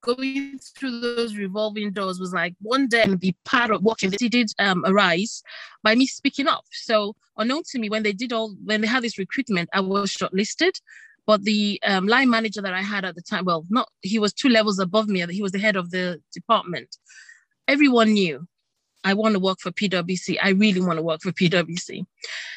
going 0.00 0.58
through 0.58 1.00
those 1.00 1.36
revolving 1.36 1.92
doors 1.92 2.20
was 2.20 2.32
like 2.32 2.54
one 2.60 2.88
day 2.88 3.02
and 3.02 3.18
be 3.18 3.36
part 3.44 3.70
of 3.70 3.82
what 3.82 3.98
They 4.00 4.28
did 4.28 4.50
um, 4.58 4.84
arise 4.86 5.42
by 5.82 5.94
me 5.94 6.06
speaking 6.06 6.46
up. 6.46 6.64
So 6.72 7.14
unknown 7.36 7.62
to 7.70 7.78
me, 7.78 7.88
when 7.88 8.02
they 8.02 8.12
did 8.12 8.32
all, 8.32 8.54
when 8.64 8.80
they 8.80 8.86
had 8.86 9.02
this 9.02 9.18
recruitment, 9.18 9.68
I 9.72 9.80
was 9.80 10.10
shortlisted. 10.10 10.72
But 11.26 11.44
the 11.44 11.80
um, 11.86 12.06
line 12.06 12.28
manager 12.28 12.60
that 12.60 12.74
I 12.74 12.82
had 12.82 13.04
at 13.04 13.14
the 13.14 13.22
time, 13.22 13.44
well, 13.44 13.64
not 13.70 13.88
he 14.02 14.18
was 14.18 14.32
two 14.32 14.48
levels 14.48 14.78
above 14.78 15.08
me. 15.08 15.24
He 15.30 15.42
was 15.42 15.52
the 15.52 15.58
head 15.58 15.76
of 15.76 15.90
the 15.90 16.20
department. 16.32 16.96
Everyone 17.66 18.12
knew 18.12 18.46
I 19.04 19.14
want 19.14 19.34
to 19.34 19.40
work 19.40 19.58
for 19.60 19.70
PwC. 19.70 20.36
I 20.42 20.50
really 20.50 20.80
want 20.80 20.98
to 20.98 21.02
work 21.02 21.22
for 21.22 21.32
PwC. 21.32 22.04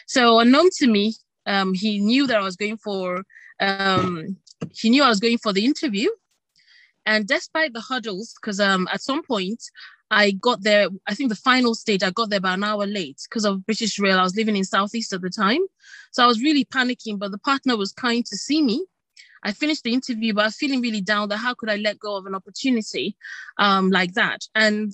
So 0.05 0.39
unknown 0.39 0.69
to 0.77 0.87
me, 0.87 1.15
um, 1.45 1.73
he 1.73 1.99
knew 1.99 2.27
that 2.27 2.37
I 2.37 2.43
was 2.43 2.55
going 2.55 2.77
for. 2.77 3.23
Um, 3.59 4.37
he 4.71 4.89
knew 4.89 5.03
I 5.03 5.09
was 5.09 5.19
going 5.19 5.37
for 5.37 5.53
the 5.53 5.65
interview, 5.65 6.09
and 7.05 7.25
despite 7.27 7.73
the 7.73 7.81
hurdles, 7.81 8.33
because 8.39 8.59
um, 8.59 8.87
at 8.91 9.01
some 9.01 9.23
point 9.23 9.63
I 10.09 10.31
got 10.31 10.63
there, 10.63 10.87
I 11.05 11.13
think 11.13 11.29
the 11.29 11.35
final 11.35 11.75
stage, 11.75 12.01
I 12.01 12.11
got 12.11 12.29
there 12.29 12.39
about 12.39 12.57
an 12.57 12.63
hour 12.63 12.85
late 12.85 13.21
because 13.29 13.45
of 13.45 13.65
British 13.65 13.99
Rail. 13.99 14.19
I 14.19 14.23
was 14.23 14.35
living 14.35 14.55
in 14.55 14.63
Southeast 14.63 15.11
at 15.13 15.21
the 15.21 15.29
time. 15.29 15.61
So 16.11 16.23
I 16.23 16.27
was 16.27 16.41
really 16.41 16.65
panicking, 16.65 17.19
but 17.19 17.31
the 17.31 17.37
partner 17.37 17.75
was 17.75 17.91
kind 17.91 18.25
to 18.25 18.37
see 18.37 18.61
me. 18.61 18.85
I 19.43 19.51
finished 19.51 19.83
the 19.83 19.93
interview, 19.93 20.33
but 20.33 20.41
I 20.41 20.47
was 20.47 20.55
feeling 20.55 20.81
really 20.81 21.01
down 21.01 21.29
that 21.29 21.37
how 21.37 21.53
could 21.53 21.69
I 21.69 21.75
let 21.75 21.99
go 21.99 22.15
of 22.15 22.25
an 22.25 22.35
opportunity 22.35 23.15
um, 23.57 23.91
like 23.91 24.13
that? 24.13 24.41
And 24.55 24.93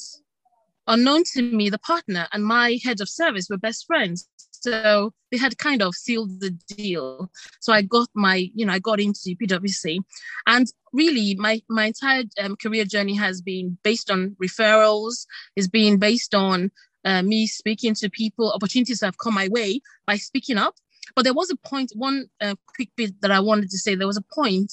unknown 0.88 1.24
to 1.34 1.42
me, 1.42 1.70
the 1.70 1.80
partner 1.80 2.28
and 2.34 2.46
my 2.46 2.80
head 2.84 3.00
of 3.00 3.10
service 3.10 3.48
were 3.50 3.58
best 3.58 3.86
friends. 3.86 4.28
So 4.64 5.14
they 5.30 5.38
had 5.38 5.58
kind 5.58 5.82
of 5.82 5.94
sealed 5.94 6.40
the 6.40 6.52
deal. 6.68 7.30
So 7.60 7.74
I 7.74 7.82
got 7.82 8.08
my, 8.14 8.50
you 8.56 8.66
know, 8.66 8.72
I 8.72 8.80
got 8.80 9.02
into 9.02 9.36
PwC, 9.36 10.00
and 10.48 10.68
really 10.94 11.36
my 11.36 11.62
my 11.70 11.86
entire 11.88 12.24
um, 12.42 12.56
career 12.56 12.86
journey 12.86 13.16
has 13.16 13.42
been 13.42 13.78
based 13.84 14.10
on 14.10 14.38
referrals. 14.42 15.26
Is 15.58 15.68
being 15.68 15.98
based 16.00 16.34
on 16.34 16.72
uh, 17.04 17.24
me 17.24 17.46
speaking 17.46 17.94
to 17.96 18.10
people, 18.10 18.52
opportunities 18.52 19.00
that 19.00 19.08
have 19.08 19.18
come 19.18 19.34
my 19.34 19.50
way 19.50 19.82
by 20.08 20.16
speaking 20.16 20.58
up. 20.58 20.76
But 21.16 21.24
there 21.24 21.34
was 21.34 21.52
a 21.52 21.58
point, 21.68 21.92
one 21.96 22.28
uh, 22.40 22.56
quick 22.76 22.90
bit 22.96 23.20
that 23.22 23.32
I 23.32 23.42
wanted 23.42 23.70
to 23.72 23.78
say. 23.78 23.96
There 23.96 24.08
was 24.08 24.18
a 24.18 24.34
point 24.34 24.72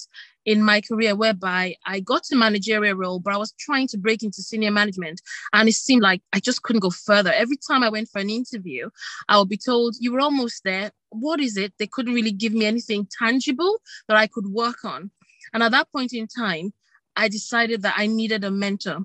in 0.51 0.65
my 0.65 0.81
career 0.81 1.15
whereby 1.15 1.77
I 1.87 2.01
got 2.01 2.25
to 2.25 2.37
managerial 2.37 2.97
role, 2.97 3.21
but 3.21 3.33
I 3.33 3.37
was 3.37 3.53
trying 3.53 3.87
to 3.89 3.99
break 3.99 4.25
into 4.25 4.43
senior 4.43 4.73
management. 4.73 5.21
And 5.53 5.69
it 5.69 5.75
seemed 5.75 6.03
like 6.03 6.23
I 6.33 6.41
just 6.41 6.65
couldn't 6.65 6.81
go 6.81 6.91
further. 6.91 7.33
Every 7.33 7.57
time 7.57 7.85
I 7.85 7.89
went 7.89 8.09
for 8.09 8.21
an 8.21 8.31
interview, 8.31 8.91
I 9.29 9.39
would 9.39 9.49
be 9.49 9.57
told, 9.57 9.95
You 10.01 10.13
were 10.13 10.21
almost 10.21 10.65
there. 10.65 10.91
What 11.11 11.39
is 11.39 11.57
it? 11.57 11.73
They 11.79 11.87
couldn't 11.87 12.15
really 12.15 12.33
give 12.33 12.53
me 12.53 12.67
anything 12.67 13.07
tangible 13.17 13.81
that 14.09 14.17
I 14.17 14.27
could 14.27 14.47
work 14.47 14.85
on. 14.85 15.13
And 15.53 15.63
at 15.63 15.71
that 15.71 15.91
point 15.93 16.13
in 16.13 16.27
time, 16.27 16.73
I 17.15 17.29
decided 17.29 17.83
that 17.83 17.95
I 17.97 18.09
needed 18.09 18.43
a 18.43 18.51
mentor. 18.51 18.99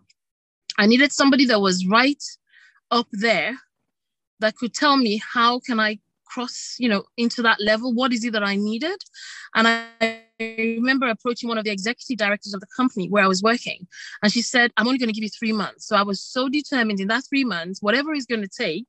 I 0.79 0.87
needed 0.87 1.11
somebody 1.11 1.45
that 1.45 1.61
was 1.61 1.85
right 1.85 2.23
up 2.89 3.07
there 3.11 3.55
that 4.39 4.55
could 4.55 4.73
tell 4.73 4.97
me 4.97 5.21
how 5.33 5.59
can 5.59 5.79
I 5.79 5.99
cross, 6.35 6.75
you 6.77 6.89
know, 6.89 7.03
into 7.15 7.41
that 7.41 7.59
level? 7.61 7.93
What 7.93 8.11
is 8.11 8.25
it 8.25 8.33
that 8.33 8.43
I 8.43 8.57
needed? 8.57 8.99
And 9.55 9.67
I 9.67 10.21
remember 10.37 11.07
approaching 11.07 11.47
one 11.47 11.57
of 11.57 11.63
the 11.63 11.71
executive 11.71 12.17
directors 12.17 12.53
of 12.53 12.59
the 12.59 12.67
company 12.75 13.07
where 13.09 13.23
I 13.23 13.27
was 13.27 13.41
working, 13.41 13.87
and 14.21 14.31
she 14.31 14.41
said, 14.41 14.71
I'm 14.75 14.85
only 14.85 14.99
going 14.99 15.07
to 15.07 15.13
give 15.13 15.23
you 15.23 15.29
three 15.29 15.53
months. 15.53 15.87
So 15.87 15.95
I 15.95 16.03
was 16.03 16.21
so 16.21 16.49
determined 16.49 16.99
in 16.99 17.07
that 17.07 17.23
three 17.29 17.45
months, 17.45 17.81
whatever 17.81 18.13
it's 18.13 18.25
going 18.25 18.41
to 18.41 18.49
take, 18.65 18.87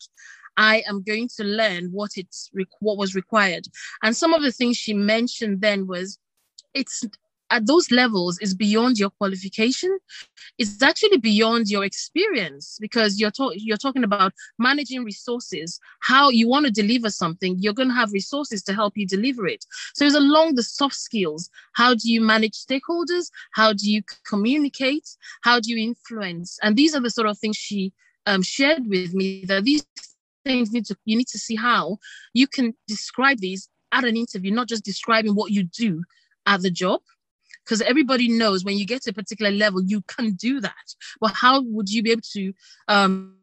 I 0.57 0.83
am 0.89 1.03
going 1.03 1.29
to 1.37 1.45
learn 1.45 1.91
what 1.93 2.11
it's 2.17 2.51
what 2.81 2.99
was 2.99 3.15
required. 3.15 3.67
And 4.03 4.17
some 4.17 4.35
of 4.35 4.43
the 4.43 4.53
things 4.53 4.77
she 4.77 4.95
mentioned 4.95 5.61
then 5.61 5.87
was 5.87 6.19
it's 6.75 7.05
at 7.51 7.67
those 7.67 7.91
levels 7.91 8.39
is 8.41 8.55
beyond 8.55 8.99
your 8.99 9.11
qualification. 9.11 9.99
It's 10.59 10.83
actually 10.83 11.19
beyond 11.19 11.69
your 11.69 11.85
experience 11.85 12.79
because 12.81 13.21
you're, 13.21 13.33
you're 13.55 13.77
talking 13.77 14.05
about 14.05 14.33
managing 14.59 15.05
resources 15.05 15.79
how 16.01 16.31
you 16.31 16.49
want 16.49 16.67
to 16.67 16.73
deliver 16.73 17.11
something 17.11 17.57
you're 17.59 17.73
going 17.73 17.89
to 17.89 17.95
have 17.95 18.13
resources 18.13 18.63
to 18.65 18.73
help 18.73 18.97
you 18.97 19.07
deliver 19.07 19.47
it. 19.47 19.65
So 19.95 20.05
it's 20.05 20.15
along 20.15 20.55
the 20.55 20.63
soft 20.63 20.95
skills. 20.95 21.51
How 21.73 21.95
do 21.95 22.11
you 22.11 22.21
manage 22.21 22.55
stakeholders? 22.55 23.31
How 23.53 23.73
do 23.73 23.91
you 23.91 24.03
communicate? 24.27 25.09
How 25.43 25.61
do 25.61 25.71
you 25.71 25.83
influence? 25.83 26.59
And 26.63 26.77
these 26.77 26.95
are 26.95 27.01
the 27.01 27.11
sort 27.11 27.29
of 27.29 27.39
things 27.39 27.57
she 27.57 27.93
um, 28.27 28.43
shared 28.43 28.87
with 28.89 29.15
me 29.15 29.45
that 29.47 29.65
these 29.65 29.87
things 30.45 30.73
need 30.73 30.87
to 30.87 30.97
you 31.05 31.17
need 31.17 31.27
to 31.27 31.39
see 31.39 31.57
how 31.57 31.99
you 32.33 32.47
can 32.47 32.73
describe 32.87 33.39
these 33.39 33.69
at 33.93 34.05
an 34.05 34.17
interview 34.17 34.53
not 34.53 34.69
just 34.69 34.85
describing 34.85 35.35
what 35.35 35.51
you 35.51 35.65
do 35.65 36.03
at 36.47 36.63
the 36.63 36.71
job 36.71 37.01
because 37.67 37.81
everybody 37.83 38.29
knows 38.29 38.65
when 38.65 38.79
you 38.79 38.87
get 38.87 39.03
to 39.03 39.11
a 39.11 39.15
particular 39.15 39.51
level 39.51 39.83
you 39.83 40.03
can 40.03 40.35
do 40.35 40.61
that. 40.61 40.95
But 41.21 41.33
how 41.35 41.63
would 41.63 41.91
you 41.91 42.03
be 42.03 42.13
able 42.13 42.23
to 42.33 42.53
um, 42.87 43.35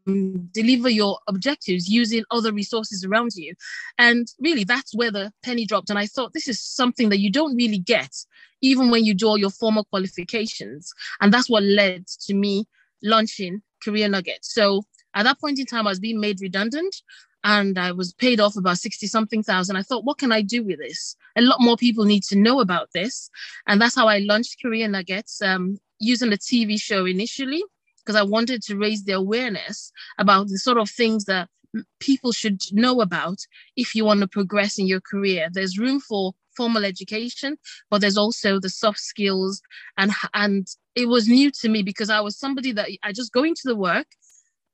deliver 0.54 0.90
your 0.90 1.20
objectives 1.28 1.90
using 1.90 2.24
other 2.32 2.54
resources 2.54 3.04
around 3.04 3.32
you? 3.36 3.54
And 3.98 4.28
really 4.40 4.64
that's 4.64 4.96
where 4.96 5.12
the 5.12 5.32
penny 5.44 5.66
dropped. 5.66 5.90
And 5.90 6.00
i 6.00 6.08
thought 6.08 6.34
this 6.34 6.48
is 6.48 6.62
something 6.62 7.10
that 7.10 7.20
you 7.20 7.32
don't 7.32 7.56
really 7.56 7.80
get 7.80 8.14
even 8.62 8.90
when 8.90 9.04
you 9.04 9.14
do 9.14 9.28
all 9.28 9.38
your 9.38 9.50
formal 9.50 9.84
qualifications. 9.84 10.94
And 11.20 11.34
that's 11.34 11.50
what 11.50 11.64
led 11.64 12.08
to 12.08 12.34
me 12.34 12.66
launching 13.04 13.62
career 13.84 14.08
nuggets 14.08 14.54
so 14.54 14.84
at 15.14 15.24
that 15.24 15.40
point 15.40 15.60
in 15.60 15.66
time 15.66 15.86
i 15.86 15.92
was 15.92 16.00
being 16.00 16.20
made 16.20 16.40
redundant 16.42 16.96
and 17.44 17.78
I 17.78 17.92
was 17.92 18.14
paid 18.14 18.40
off 18.40 18.56
about 18.56 18.78
60 18.78 19.08
something 19.08 19.44
thousand. 19.44 19.76
I 19.76 19.82
thought, 19.82 20.06
what 20.06 20.18
can 20.18 20.32
I 20.32 20.42
do 20.42 20.64
with 20.64 20.80
this? 20.80 21.16
A 21.36 21.42
lot 21.42 21.60
more 21.60 21.76
people 21.76 22.06
need 22.06 22.24
to 22.24 22.38
know 22.38 22.60
about 22.60 22.90
this. 22.94 23.30
And 23.68 23.82
that's 23.82 23.96
how 23.96 24.08
I 24.08 24.20
launched 24.20 24.62
Career 24.62 24.88
Nuggets 24.88 25.42
um, 25.42 25.78
using 26.00 26.32
a 26.32 26.38
TV 26.38 26.82
show 26.82 27.06
initially, 27.06 27.64
because 28.00 28.16
I 28.16 28.24
wanted 28.24 28.64
to 28.64 28.78
raise 28.78 29.04
the 29.04 29.14
awareness 29.14 29.92
about 30.18 30.48
the 30.48 30.58
sort 30.58 30.78
of 30.78 30.90
things 30.90 31.26
that 31.26 31.50
people 32.00 32.32
should 32.32 32.62
know 32.72 33.02
about 33.02 33.40
if 33.76 33.96
you 33.96 34.06
want 34.06 34.22
to 34.22 34.28
progress 34.28 34.78
in 34.78 34.88
your 34.88 35.02
career. 35.02 35.50
There's 35.52 35.80
room 35.80 36.00
for 36.00 36.34
formal 36.56 36.86
education, 36.86 37.58
but 37.90 38.00
there's 38.00 38.18
also 38.18 38.60
the 38.60 38.70
soft 38.70 39.00
skills. 39.00 39.62
And, 39.98 40.12
and 40.34 40.68
it 40.96 41.08
was 41.08 41.28
new 41.28 41.52
to 41.62 41.70
me 41.70 41.84
because 41.84 42.10
I 42.10 42.22
was 42.22 42.38
somebody 42.38 42.72
that 42.74 42.90
I 43.04 43.12
just 43.12 43.34
go 43.34 43.44
into 43.44 43.64
the 43.66 43.76
work 43.76 44.08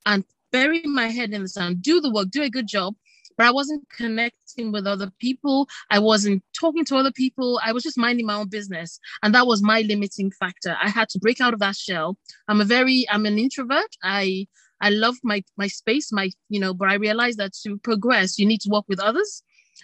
and 0.06 0.24
bury 0.52 0.82
my 0.84 1.08
head 1.08 1.32
in 1.32 1.42
the 1.42 1.48
sand, 1.48 1.82
do 1.82 2.00
the 2.00 2.10
work, 2.10 2.30
do 2.30 2.42
a 2.42 2.50
good 2.50 2.66
job. 2.66 2.94
But 3.36 3.46
I 3.46 3.52
wasn't 3.52 3.88
connecting 3.88 4.70
with 4.70 4.86
other 4.86 5.10
people. 5.18 5.66
I 5.90 5.98
wasn't 5.98 6.42
talking 6.58 6.84
to 6.86 6.96
other 6.96 7.12
people. 7.12 7.58
I 7.64 7.72
was 7.72 7.82
just 7.82 7.96
minding 7.96 8.26
my 8.26 8.34
own 8.34 8.48
business. 8.48 9.00
And 9.22 9.34
that 9.34 9.46
was 9.46 9.62
my 9.62 9.80
limiting 9.80 10.30
factor. 10.30 10.76
I 10.82 10.90
had 10.90 11.08
to 11.10 11.18
break 11.18 11.40
out 11.40 11.54
of 11.54 11.60
that 11.60 11.76
shell. 11.76 12.18
I'm 12.48 12.60
a 12.60 12.66
very, 12.66 13.06
I'm 13.10 13.24
an 13.24 13.38
introvert. 13.38 13.96
I 14.02 14.46
I 14.80 14.90
love 14.90 15.16
my 15.22 15.42
my 15.56 15.68
space, 15.68 16.12
my, 16.12 16.30
you 16.48 16.60
know, 16.60 16.74
but 16.74 16.88
I 16.88 16.94
realized 16.94 17.38
that 17.38 17.52
to 17.62 17.78
progress, 17.78 18.38
you 18.38 18.46
need 18.46 18.60
to 18.62 18.70
work 18.70 18.84
with 18.88 19.00
others 19.00 19.42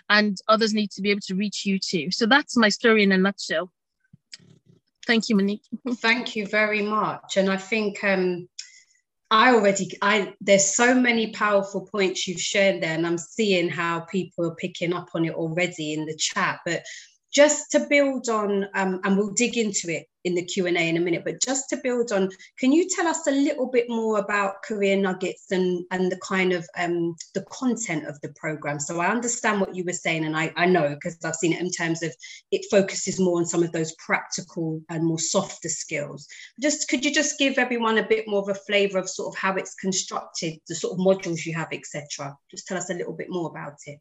and 0.09 0.39
others 0.49 0.75
need 0.75 0.91
to 0.93 1.03
be 1.03 1.11
able 1.11 1.21
to 1.23 1.35
reach 1.35 1.65
you 1.65 1.79
too. 1.79 2.11
So 2.11 2.27
that's 2.27 2.57
my 2.57 2.69
story 2.69 3.03
in 3.03 3.13
a 3.13 3.19
nutshell. 3.19 3.71
Thank 5.07 5.29
you, 5.29 5.37
Monique. 5.37 5.63
Thank 5.97 6.35
you 6.35 6.47
very 6.47 6.83
much. 6.83 7.37
And 7.37 7.49
I 7.49 7.57
think 7.57 8.03
um, 8.03 8.49
I 9.31 9.55
already, 9.55 9.91
I 10.03 10.35
there's 10.41 10.75
so 10.75 10.95
many 10.95 11.33
powerful 11.33 11.89
points 11.91 12.29
you've 12.29 12.41
shared 12.41 12.83
there, 12.83 12.95
and 12.95 13.07
I'm 13.07 13.19
seeing 13.19 13.69
how 13.69 14.01
people 14.01 14.47
are 14.47 14.55
picking 14.55 14.93
up 14.93 15.09
on 15.15 15.25
it 15.25 15.35
already 15.35 15.95
in 15.95 16.07
the 16.07 16.17
chat. 16.17 16.61
But 16.65 16.85
just 17.33 17.73
to 17.73 17.87
build 17.89 18.29
on, 18.29 18.67
um, 18.75 19.01
and 19.03 19.17
we'll 19.17 19.33
dig 19.33 19.57
into 19.57 19.89
it 19.89 20.07
in 20.27 20.35
the 20.35 20.45
Q&A 20.45 20.71
in 20.71 20.97
a 20.97 21.01
minute, 21.01 21.23
but 21.25 21.41
just 21.41 21.71
to 21.71 21.77
build 21.77 22.11
on, 22.11 22.29
can 22.59 22.73
you 22.73 22.89
tell 22.89 23.07
us 23.07 23.29
a 23.29 23.31
little 23.31 23.69
bit 23.69 23.89
more 23.89 24.19
about 24.19 24.61
Career 24.65 24.97
Nuggets 24.97 25.53
and, 25.53 25.85
and 25.93 26.11
the 26.11 26.19
kind 26.19 26.53
of 26.53 26.69
um, 26.77 27.15
the 27.33 27.43
content 27.43 28.07
of 28.09 28.21
the 28.23 28.31
program? 28.31 28.81
So 28.81 28.99
I 28.99 29.07
understand 29.07 29.61
what 29.61 29.77
you 29.77 29.85
were 29.85 29.93
saying, 29.93 30.25
and 30.25 30.37
I, 30.37 30.53
I 30.57 30.67
know 30.67 30.89
because 30.89 31.17
I've 31.25 31.37
seen 31.37 31.53
it 31.53 31.61
in 31.61 31.71
terms 31.71 32.03
of 32.03 32.13
it 32.51 32.67
focuses 32.73 33.21
more 33.21 33.39
on 33.39 33.47
some 33.47 33.63
of 33.63 33.71
those 33.71 33.95
practical 34.05 34.83
and 34.91 35.05
more 35.05 35.21
softer 35.21 35.69
skills. 35.69 36.27
Just 36.61 36.89
could 36.89 37.05
you 37.05 37.15
just 37.15 37.39
give 37.39 37.57
everyone 37.57 37.99
a 37.99 38.09
bit 38.09 38.27
more 38.27 38.43
of 38.43 38.49
a 38.49 38.55
flavor 38.55 38.99
of 38.99 39.09
sort 39.09 39.33
of 39.33 39.39
how 39.39 39.55
it's 39.55 39.77
constructed, 39.77 40.55
the 40.69 40.75
sort 40.75 40.93
of 40.93 40.99
modules 40.99 41.47
you 41.47 41.55
have, 41.55 41.69
etc. 41.71 42.37
Just 42.51 42.67
tell 42.67 42.79
us 42.79 42.91
a 42.91 42.95
little 42.95 43.15
bit 43.15 43.29
more 43.31 43.49
about 43.49 43.77
it. 43.87 44.01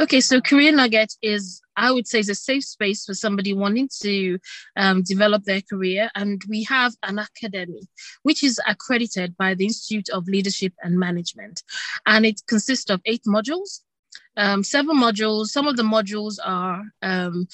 Okay, 0.00 0.20
so 0.20 0.40
Career 0.40 0.72
Nugget 0.72 1.14
is, 1.22 1.60
I 1.76 1.90
would 1.92 2.06
say, 2.06 2.20
is 2.20 2.28
a 2.28 2.34
safe 2.34 2.64
space 2.64 3.04
for 3.04 3.14
somebody 3.14 3.52
wanting 3.52 3.88
to 4.02 4.38
um, 4.76 5.02
develop 5.02 5.44
their 5.44 5.60
career. 5.62 6.10
And 6.14 6.42
we 6.48 6.64
have 6.64 6.94
an 7.02 7.18
academy, 7.18 7.82
which 8.22 8.42
is 8.42 8.60
accredited 8.66 9.36
by 9.36 9.54
the 9.54 9.64
Institute 9.64 10.08
of 10.10 10.26
Leadership 10.26 10.72
and 10.82 10.98
Management. 10.98 11.62
And 12.06 12.24
it 12.24 12.40
consists 12.46 12.90
of 12.90 13.00
eight 13.04 13.24
modules, 13.26 13.80
um, 14.36 14.64
seven 14.64 14.96
modules. 14.96 15.46
Some 15.48 15.66
of 15.66 15.76
the 15.76 15.82
modules 15.82 16.38
are, 16.44 16.82
um, 17.02 17.46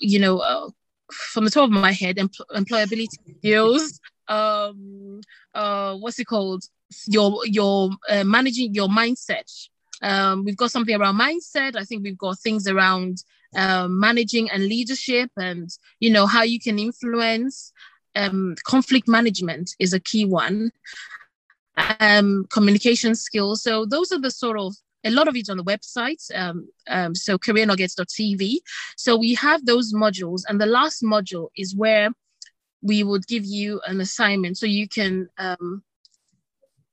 you 0.00 0.18
know, 0.18 0.38
uh, 0.38 0.70
from 1.12 1.44
the 1.44 1.50
top 1.50 1.64
of 1.64 1.70
my 1.70 1.92
head, 1.92 2.16
empl- 2.16 2.46
employability 2.54 3.08
skills. 3.38 4.00
Um, 4.28 5.20
uh, 5.54 5.96
what's 5.96 6.18
it 6.18 6.26
called? 6.26 6.64
Your 7.06 7.46
your 7.46 7.90
uh, 8.08 8.24
managing 8.24 8.74
your 8.74 8.88
mindset 8.88 9.48
um, 10.02 10.44
we've 10.44 10.56
got 10.56 10.70
something 10.70 10.94
around 10.94 11.18
mindset. 11.18 11.76
I 11.76 11.84
think 11.84 12.02
we've 12.02 12.18
got 12.18 12.38
things 12.38 12.66
around 12.66 13.22
um, 13.54 13.98
managing 13.98 14.50
and 14.50 14.64
leadership, 14.64 15.30
and 15.36 15.68
you 15.98 16.10
know 16.10 16.26
how 16.26 16.42
you 16.42 16.60
can 16.60 16.78
influence. 16.78 17.72
Um, 18.16 18.56
conflict 18.64 19.06
management 19.06 19.70
is 19.78 19.92
a 19.92 20.00
key 20.00 20.24
one. 20.24 20.72
Um, 22.00 22.46
communication 22.50 23.14
skills. 23.14 23.62
So 23.62 23.86
those 23.86 24.12
are 24.12 24.20
the 24.20 24.30
sort 24.30 24.58
of 24.58 24.74
a 25.04 25.10
lot 25.10 25.28
of 25.28 25.36
it 25.36 25.48
on 25.48 25.56
the 25.56 25.64
website. 25.64 26.22
Um, 26.34 26.68
um, 26.88 27.14
so 27.14 27.38
careernuggets.tv. 27.38 28.56
So 28.96 29.16
we 29.16 29.34
have 29.34 29.64
those 29.64 29.94
modules, 29.94 30.42
and 30.48 30.60
the 30.60 30.66
last 30.66 31.02
module 31.02 31.48
is 31.56 31.74
where 31.74 32.10
we 32.82 33.02
would 33.02 33.26
give 33.26 33.44
you 33.44 33.80
an 33.86 34.00
assignment 34.00 34.56
so 34.56 34.66
you 34.66 34.88
can 34.88 35.28
um, 35.38 35.82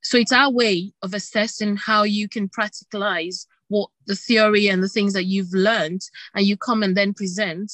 so 0.02 0.16
it's 0.16 0.32
our 0.32 0.50
way 0.50 0.92
of 1.02 1.14
assessing 1.14 1.76
how 1.76 2.02
you 2.02 2.28
can 2.28 2.48
practicalize 2.48 3.46
what 3.68 3.90
the 4.06 4.16
theory 4.16 4.68
and 4.68 4.82
the 4.82 4.88
things 4.88 5.12
that 5.12 5.24
you've 5.24 5.52
learned, 5.52 6.02
and 6.34 6.46
you 6.46 6.56
come 6.56 6.82
and 6.82 6.96
then 6.96 7.12
present 7.12 7.70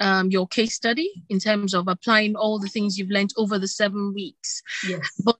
um, 0.00 0.30
your 0.30 0.46
case 0.46 0.74
study 0.74 1.10
in 1.28 1.38
terms 1.38 1.74
of 1.74 1.88
applying 1.88 2.36
all 2.36 2.58
the 2.58 2.68
things 2.68 2.98
you've 2.98 3.10
learned 3.10 3.32
over 3.36 3.58
the 3.58 3.68
seven 3.68 4.12
weeks. 4.14 4.62
Yes. 4.86 5.10
But 5.24 5.36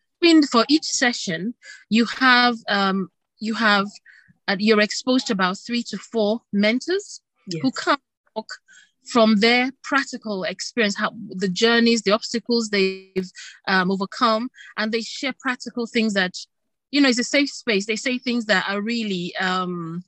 for 0.50 0.64
each 0.68 0.84
session, 0.84 1.54
you 1.88 2.04
have 2.06 2.56
um, 2.68 3.10
you 3.38 3.54
have 3.54 3.86
uh, 4.48 4.56
you're 4.58 4.80
exposed 4.80 5.28
to 5.28 5.32
about 5.32 5.56
three 5.58 5.82
to 5.84 5.96
four 5.98 6.40
mentors 6.52 7.20
yes. 7.46 7.62
who 7.62 7.70
come 7.70 7.98
talk 8.34 8.48
from 9.06 9.36
their 9.36 9.70
practical 9.82 10.44
experience, 10.44 10.96
how 10.96 11.12
the 11.30 11.48
journeys, 11.48 12.02
the 12.02 12.12
obstacles 12.12 12.68
they've 12.68 13.30
um, 13.68 13.90
overcome, 13.90 14.48
and 14.76 14.92
they 14.92 15.00
share 15.00 15.34
practical 15.40 15.86
things 15.86 16.14
that, 16.14 16.34
you 16.90 17.00
know, 17.00 17.08
it's 17.08 17.18
a 17.18 17.24
safe 17.24 17.50
space. 17.50 17.86
They 17.86 17.96
say 17.96 18.18
things 18.18 18.46
that 18.46 18.64
are 18.68 18.80
really, 18.80 19.34
um, 19.36 20.04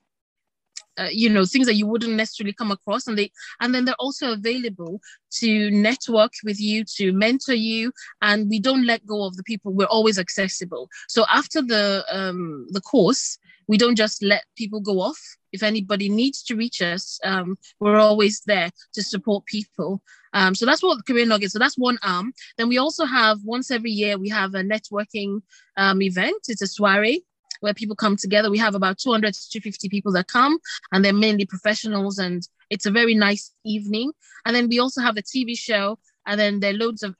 uh, 0.97 1.07
you 1.11 1.29
know, 1.29 1.45
things 1.45 1.65
that 1.65 1.75
you 1.75 1.87
wouldn't 1.87 2.13
necessarily 2.13 2.53
come 2.53 2.71
across, 2.71 3.07
and 3.07 3.17
they, 3.17 3.31
and 3.61 3.73
then 3.73 3.85
they're 3.85 3.95
also 3.99 4.33
available 4.33 4.99
to 5.31 5.71
network 5.71 6.33
with 6.43 6.59
you, 6.59 6.83
to 6.97 7.13
mentor 7.13 7.53
you, 7.53 7.91
and 8.21 8.49
we 8.49 8.59
don't 8.59 8.85
let 8.85 9.05
go 9.05 9.25
of 9.25 9.37
the 9.37 9.43
people. 9.43 9.71
We're 9.71 9.85
always 9.85 10.19
accessible. 10.19 10.89
So 11.07 11.25
after 11.29 11.61
the 11.61 12.03
um, 12.11 12.67
the 12.71 12.81
course, 12.81 13.37
we 13.69 13.77
don't 13.77 13.95
just 13.95 14.23
let 14.23 14.43
people 14.57 14.81
go 14.81 14.99
off. 14.99 15.19
If 15.53 15.61
anybody 15.61 16.09
needs 16.09 16.41
to 16.43 16.55
reach 16.55 16.81
us, 16.81 17.19
um, 17.23 17.55
we're 17.79 17.97
always 17.97 18.41
there 18.47 18.71
to 18.93 19.03
support 19.03 19.45
people. 19.45 20.01
Um, 20.33 20.55
so 20.55 20.65
that's 20.65 20.81
what 20.81 20.97
the 20.97 21.03
Career 21.03 21.27
Nuggets. 21.27 21.53
So 21.53 21.59
that's 21.59 21.77
one 21.77 21.99
arm. 22.01 22.33
Then 22.57 22.67
we 22.67 22.79
also 22.79 23.05
have 23.05 23.37
once 23.43 23.69
every 23.69 23.91
year 23.91 24.17
we 24.17 24.27
have 24.29 24.55
a 24.55 24.63
networking 24.63 25.41
um, 25.77 26.01
event. 26.01 26.41
It's 26.47 26.63
a 26.63 26.67
soiree 26.67 27.23
where 27.59 27.75
people 27.75 27.95
come 27.95 28.15
together. 28.15 28.49
We 28.49 28.57
have 28.57 28.73
about 28.73 28.97
200 28.97 29.35
to 29.35 29.49
250 29.51 29.87
people 29.87 30.11
that 30.13 30.27
come, 30.27 30.57
and 30.91 31.05
they're 31.05 31.13
mainly 31.13 31.45
professionals, 31.45 32.17
and 32.17 32.47
it's 32.71 32.87
a 32.87 32.91
very 32.91 33.13
nice 33.13 33.53
evening. 33.65 34.11
And 34.45 34.55
then 34.55 34.67
we 34.67 34.79
also 34.79 35.01
have 35.01 35.13
the 35.13 35.23
TV 35.23 35.55
show, 35.55 35.99
and 36.25 36.39
then 36.39 36.59
there 36.59 36.73
are 36.73 36.77
loads 36.77 37.03
of 37.03 37.15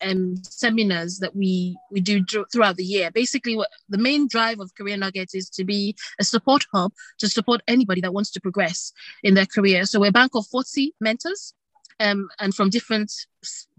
um, 0.00 0.36
seminars 0.42 1.18
that 1.18 1.34
we 1.34 1.76
we 1.90 2.00
do 2.00 2.24
throughout 2.52 2.76
the 2.76 2.84
year. 2.84 3.10
Basically, 3.10 3.56
what 3.56 3.68
the 3.88 3.98
main 3.98 4.28
drive 4.28 4.60
of 4.60 4.74
Career 4.74 4.96
Nuggets 4.96 5.34
is 5.34 5.48
to 5.50 5.64
be 5.64 5.96
a 6.20 6.24
support 6.24 6.64
hub 6.72 6.92
to 7.18 7.28
support 7.28 7.62
anybody 7.68 8.00
that 8.00 8.14
wants 8.14 8.30
to 8.32 8.40
progress 8.40 8.92
in 9.22 9.34
their 9.34 9.46
career. 9.46 9.84
So 9.84 10.00
we're 10.00 10.08
a 10.08 10.12
bank 10.12 10.32
of 10.34 10.46
40 10.46 10.94
mentors, 11.00 11.54
um, 12.00 12.28
and 12.38 12.54
from 12.54 12.70
different 12.70 13.12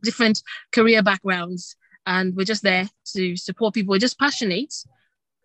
different 0.01 0.41
career 0.71 1.03
backgrounds, 1.03 1.75
and 2.05 2.35
we're 2.35 2.45
just 2.45 2.63
there 2.63 2.89
to 3.13 3.35
support 3.37 3.73
people. 3.73 3.91
We're 3.91 3.99
just 3.99 4.19
passionate 4.19 4.73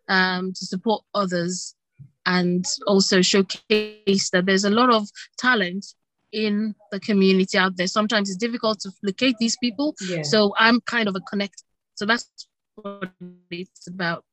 um, 0.09 0.53
to 0.53 0.67
support 0.67 1.05
others 1.15 1.75
and 2.27 2.67
also 2.87 3.23
showcase 3.23 4.31
that 4.31 4.45
there's 4.45 4.65
a 4.65 4.71
lot 4.71 4.93
of 4.93 5.09
talent 5.39 5.95
in 6.33 6.75
the 6.91 7.01
community 7.01 7.59
out 7.59 7.77
there. 7.77 7.87
Sometimes 7.87 8.29
it's 8.29 8.39
difficult 8.39 8.81
to 8.81 8.93
locate 9.03 9.37
these 9.39 9.57
people. 9.57 9.95
Yeah. 10.09 10.23
So 10.23 10.55
I'm 10.57 10.81
kind 10.83 11.09
of 11.09 11.17
a 11.17 11.21
connect. 11.21 11.63
So 11.95 12.07
that's 12.07 12.29
what 12.77 13.11
it's 13.51 13.87
about. 13.87 14.25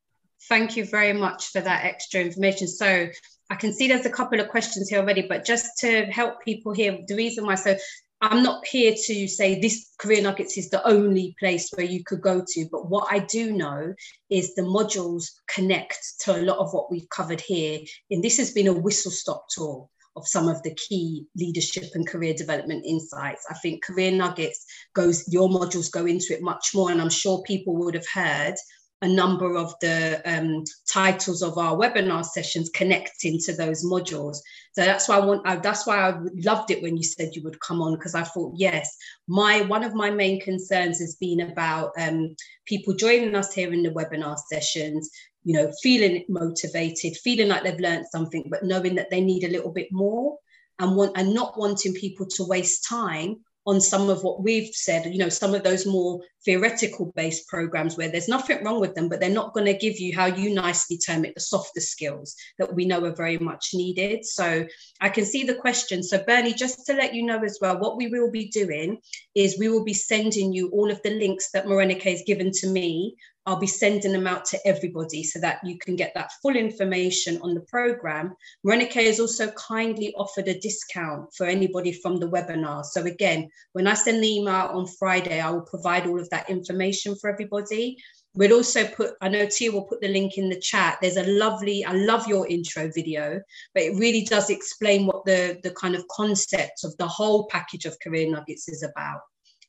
Thank 0.48 0.78
you 0.78 0.86
very 0.86 1.14
much 1.14 1.48
for 1.48 1.62
that 1.62 1.86
extra 1.86 2.22
information. 2.22 2.68
So 2.68 3.08
I 3.50 3.56
can 3.56 3.74
see 3.74 3.88
there's 3.88 4.06
a 4.06 4.12
couple 4.12 4.40
of 4.40 4.50
questions 4.50 4.90
here 4.90 5.00
already, 5.00 5.24
but 5.28 5.46
just 5.46 5.78
to 5.80 6.06
help 6.06 6.42
people 6.44 6.74
here, 6.74 7.00
the 7.08 7.16
reason 7.16 7.46
why, 7.46 7.56
so 7.56 7.76
I'm 8.22 8.44
not 8.44 8.66
here 8.66 8.94
to 8.94 9.28
say 9.28 9.60
this 9.60 9.92
Career 9.98 10.22
Nuggets 10.22 10.58
is 10.58 10.70
the 10.70 10.86
only 10.88 11.36
place 11.40 11.70
where 11.74 11.86
you 11.86 12.04
could 12.04 12.22
go 12.22 12.44
to, 12.48 12.68
but 12.72 12.90
what 12.90 13.08
I 13.12 13.20
do 13.20 13.54
know 13.54 13.94
is 14.30 14.56
the 14.56 14.62
modules 14.62 15.26
connect 15.48 15.98
to 16.22 16.36
a 16.36 16.42
lot 16.42 16.58
of 16.58 16.74
what 16.74 16.90
we've 16.90 17.10
covered 17.10 17.42
here. 17.42 17.80
And 18.10 18.24
this 18.24 18.38
has 18.38 18.52
been 18.52 18.68
a 18.68 18.74
whistle 18.74 19.12
stop 19.12 19.46
tour 19.50 19.90
of 20.16 20.28
some 20.28 20.48
of 20.48 20.62
the 20.64 20.74
key 20.76 21.26
leadership 21.36 21.86
and 21.94 22.08
career 22.08 22.34
development 22.34 22.86
insights. 22.86 23.46
I 23.50 23.56
think 23.56 23.84
Career 23.84 24.12
Nuggets 24.12 24.66
goes, 24.94 25.26
your 25.32 25.50
modules 25.50 25.92
go 25.92 26.06
into 26.06 26.34
it 26.34 26.42
much 26.42 26.72
more. 26.74 26.92
And 26.92 27.02
I'm 27.02 27.10
sure 27.10 27.44
people 27.44 27.76
would 27.78 27.96
have 27.96 28.08
heard 28.14 28.56
a 29.02 29.08
number 29.08 29.56
of 29.56 29.74
the 29.82 30.22
um, 30.26 30.64
titles 30.92 31.42
of 31.42 31.58
our 31.58 31.76
webinar 31.78 32.26
sessions 32.26 32.70
connecting 32.74 33.38
to 33.40 33.54
those 33.54 33.86
modules. 33.86 34.38
So 34.72 34.84
that's 34.84 35.08
why 35.08 35.18
I 35.18 35.26
want. 35.26 35.42
I, 35.46 35.58
that's 35.58 35.86
why 35.86 35.98
I 35.98 36.18
loved 36.44 36.72
it 36.72 36.82
when 36.82 36.98
you 36.98 37.04
said 37.04 37.36
you 37.36 37.44
would 37.44 37.60
come 37.60 37.82
on 37.82 37.96
because 37.96 38.16
I 38.16 38.24
thought 38.24 38.54
yes, 38.56 38.96
my 39.28 39.62
one 39.62 39.84
of 39.84 39.94
my 39.94 40.10
main 40.10 40.40
concerns 40.42 41.00
has 41.00 41.16
been 41.16 41.42
about 41.42 41.92
um, 42.00 42.36
people 42.66 42.94
joining 42.94 43.36
us 43.36 43.54
here 43.54 43.72
in 43.74 43.84
the 43.84 43.92
webinar 43.92 44.38
sessions. 44.50 45.10
You 45.46 45.54
know, 45.54 45.72
feeling 45.82 46.26
motivated, 46.28 47.16
feeling 47.18 47.48
like 47.48 47.64
they've 47.64 47.80
learned 47.80 48.08
something, 48.12 48.48
but 48.50 48.64
knowing 48.64 48.96
that 48.96 49.10
they 49.10 49.22
need 49.22 49.46
a 49.46 49.50
little 49.50 49.72
bit 49.72 49.88
more, 49.92 50.38
and 50.80 50.96
want 50.96 51.14
and 51.16 51.34
not 51.34 51.58
wanting 51.58 51.94
people 51.94 52.26
to 52.26 52.44
waste 52.44 52.88
time 52.88 53.38
on 53.66 53.80
some 53.82 54.10
of 54.10 54.24
what 54.24 54.44
we've 54.44 54.74
said, 54.74 55.12
you 55.12 55.18
know, 55.18 55.30
some 55.30 55.54
of 55.54 55.64
those 55.64 55.86
more 55.86 56.20
theoretical 56.46 57.12
based 57.16 57.48
programs 57.48 57.98
where 57.98 58.10
there's 58.10 58.28
nothing 58.28 58.64
wrong 58.64 58.80
with 58.80 58.96
them, 58.96 59.10
but 59.10 59.20
they're 59.20 59.30
not 59.30 59.54
going 59.54 59.66
to 59.66 59.74
give 59.74 60.00
you 60.00 60.16
how 60.16 60.28
you 60.28 60.54
nicely 60.54 60.98
term 60.98 61.26
it, 61.26 61.34
the 61.34 61.42
softer 61.42 61.82
skills 61.82 62.36
that 62.60 62.74
we 62.74 62.86
know 62.86 63.04
are 63.04 63.16
very 63.16 63.38
much 63.38 63.72
needed. 63.74 64.24
So 64.24 64.66
I 65.02 65.10
can 65.10 65.26
see 65.26 65.44
the 65.44 65.56
question. 65.56 66.04
So, 66.04 66.24
Bernie, 66.24 66.54
just 66.54 66.86
to 66.86 66.94
let 66.94 67.14
you 67.14 67.24
know 67.24 67.44
as 67.44 67.58
well, 67.62 67.80
what 67.80 67.98
we 67.98 68.08
will 68.08 68.32
be 68.32 68.48
doing 68.48 69.00
is 69.34 69.60
we 69.60 69.70
will 69.70 69.84
be 69.84 69.94
sending 69.94 70.54
you 70.54 70.70
all 70.70 70.92
of 70.92 71.02
the 71.04 71.12
links 71.12 71.52
that 71.52 71.66
Morenike 71.66 72.04
has 72.04 72.24
given 72.26 72.52
to 72.52 72.68
me 72.68 73.16
I'll 73.48 73.60
be 73.60 73.68
sending 73.68 74.12
them 74.12 74.26
out 74.26 74.46
to 74.46 74.68
everybody 74.68 75.24
so 75.24 75.40
that 75.40 75.60
you 75.64 75.78
can 75.78 75.96
get 75.96 76.14
that 76.16 76.32
full 76.42 76.56
information 76.56 77.40
on 77.44 77.54
the 77.54 77.62
program. 77.62 78.34
Morenike 78.66 78.94
has 78.94 79.20
also 79.20 79.52
kindly 79.52 80.14
offered 80.16 80.48
a 80.48 80.60
discount 80.60 81.30
for 81.36 81.46
anybody 81.46 81.92
from 81.92 82.18
the 82.18 82.28
webinar. 82.28 82.84
So 82.84 83.04
again, 83.04 83.50
when 83.74 83.86
I 83.86 83.94
send 83.94 84.24
the 84.24 84.36
email 84.38 84.70
on 84.74 84.88
Friday, 84.88 85.40
I 85.40 85.52
will 85.52 85.62
provide 85.62 86.08
all 86.08 86.20
of 86.20 86.30
that 86.32 86.35
information 86.50 87.16
for 87.16 87.30
everybody. 87.30 87.98
We'll 88.34 88.54
also 88.54 88.86
put, 88.86 89.14
I 89.22 89.30
know 89.30 89.48
Tia 89.48 89.72
will 89.72 89.86
put 89.86 90.02
the 90.02 90.10
link 90.10 90.38
in 90.38 90.50
the 90.50 90.60
chat. 90.60 90.98
There's 91.02 91.16
a 91.16 91.26
lovely, 91.26 91.86
I 91.86 91.94
love 91.94 92.28
your 92.28 92.46
intro 92.48 92.92
video, 92.94 93.40
but 93.74 93.84
it 93.84 93.98
really 93.98 94.24
does 94.26 94.50
explain 94.50 95.06
what 95.06 95.24
the, 95.26 95.60
the 95.64 95.72
kind 95.72 95.96
of 95.96 96.06
concept 96.10 96.84
of 96.84 96.96
the 96.98 97.08
whole 97.08 97.48
package 97.48 97.86
of 97.86 97.98
Career 98.04 98.30
Nuggets 98.30 98.68
is 98.68 98.84
about. 98.84 99.22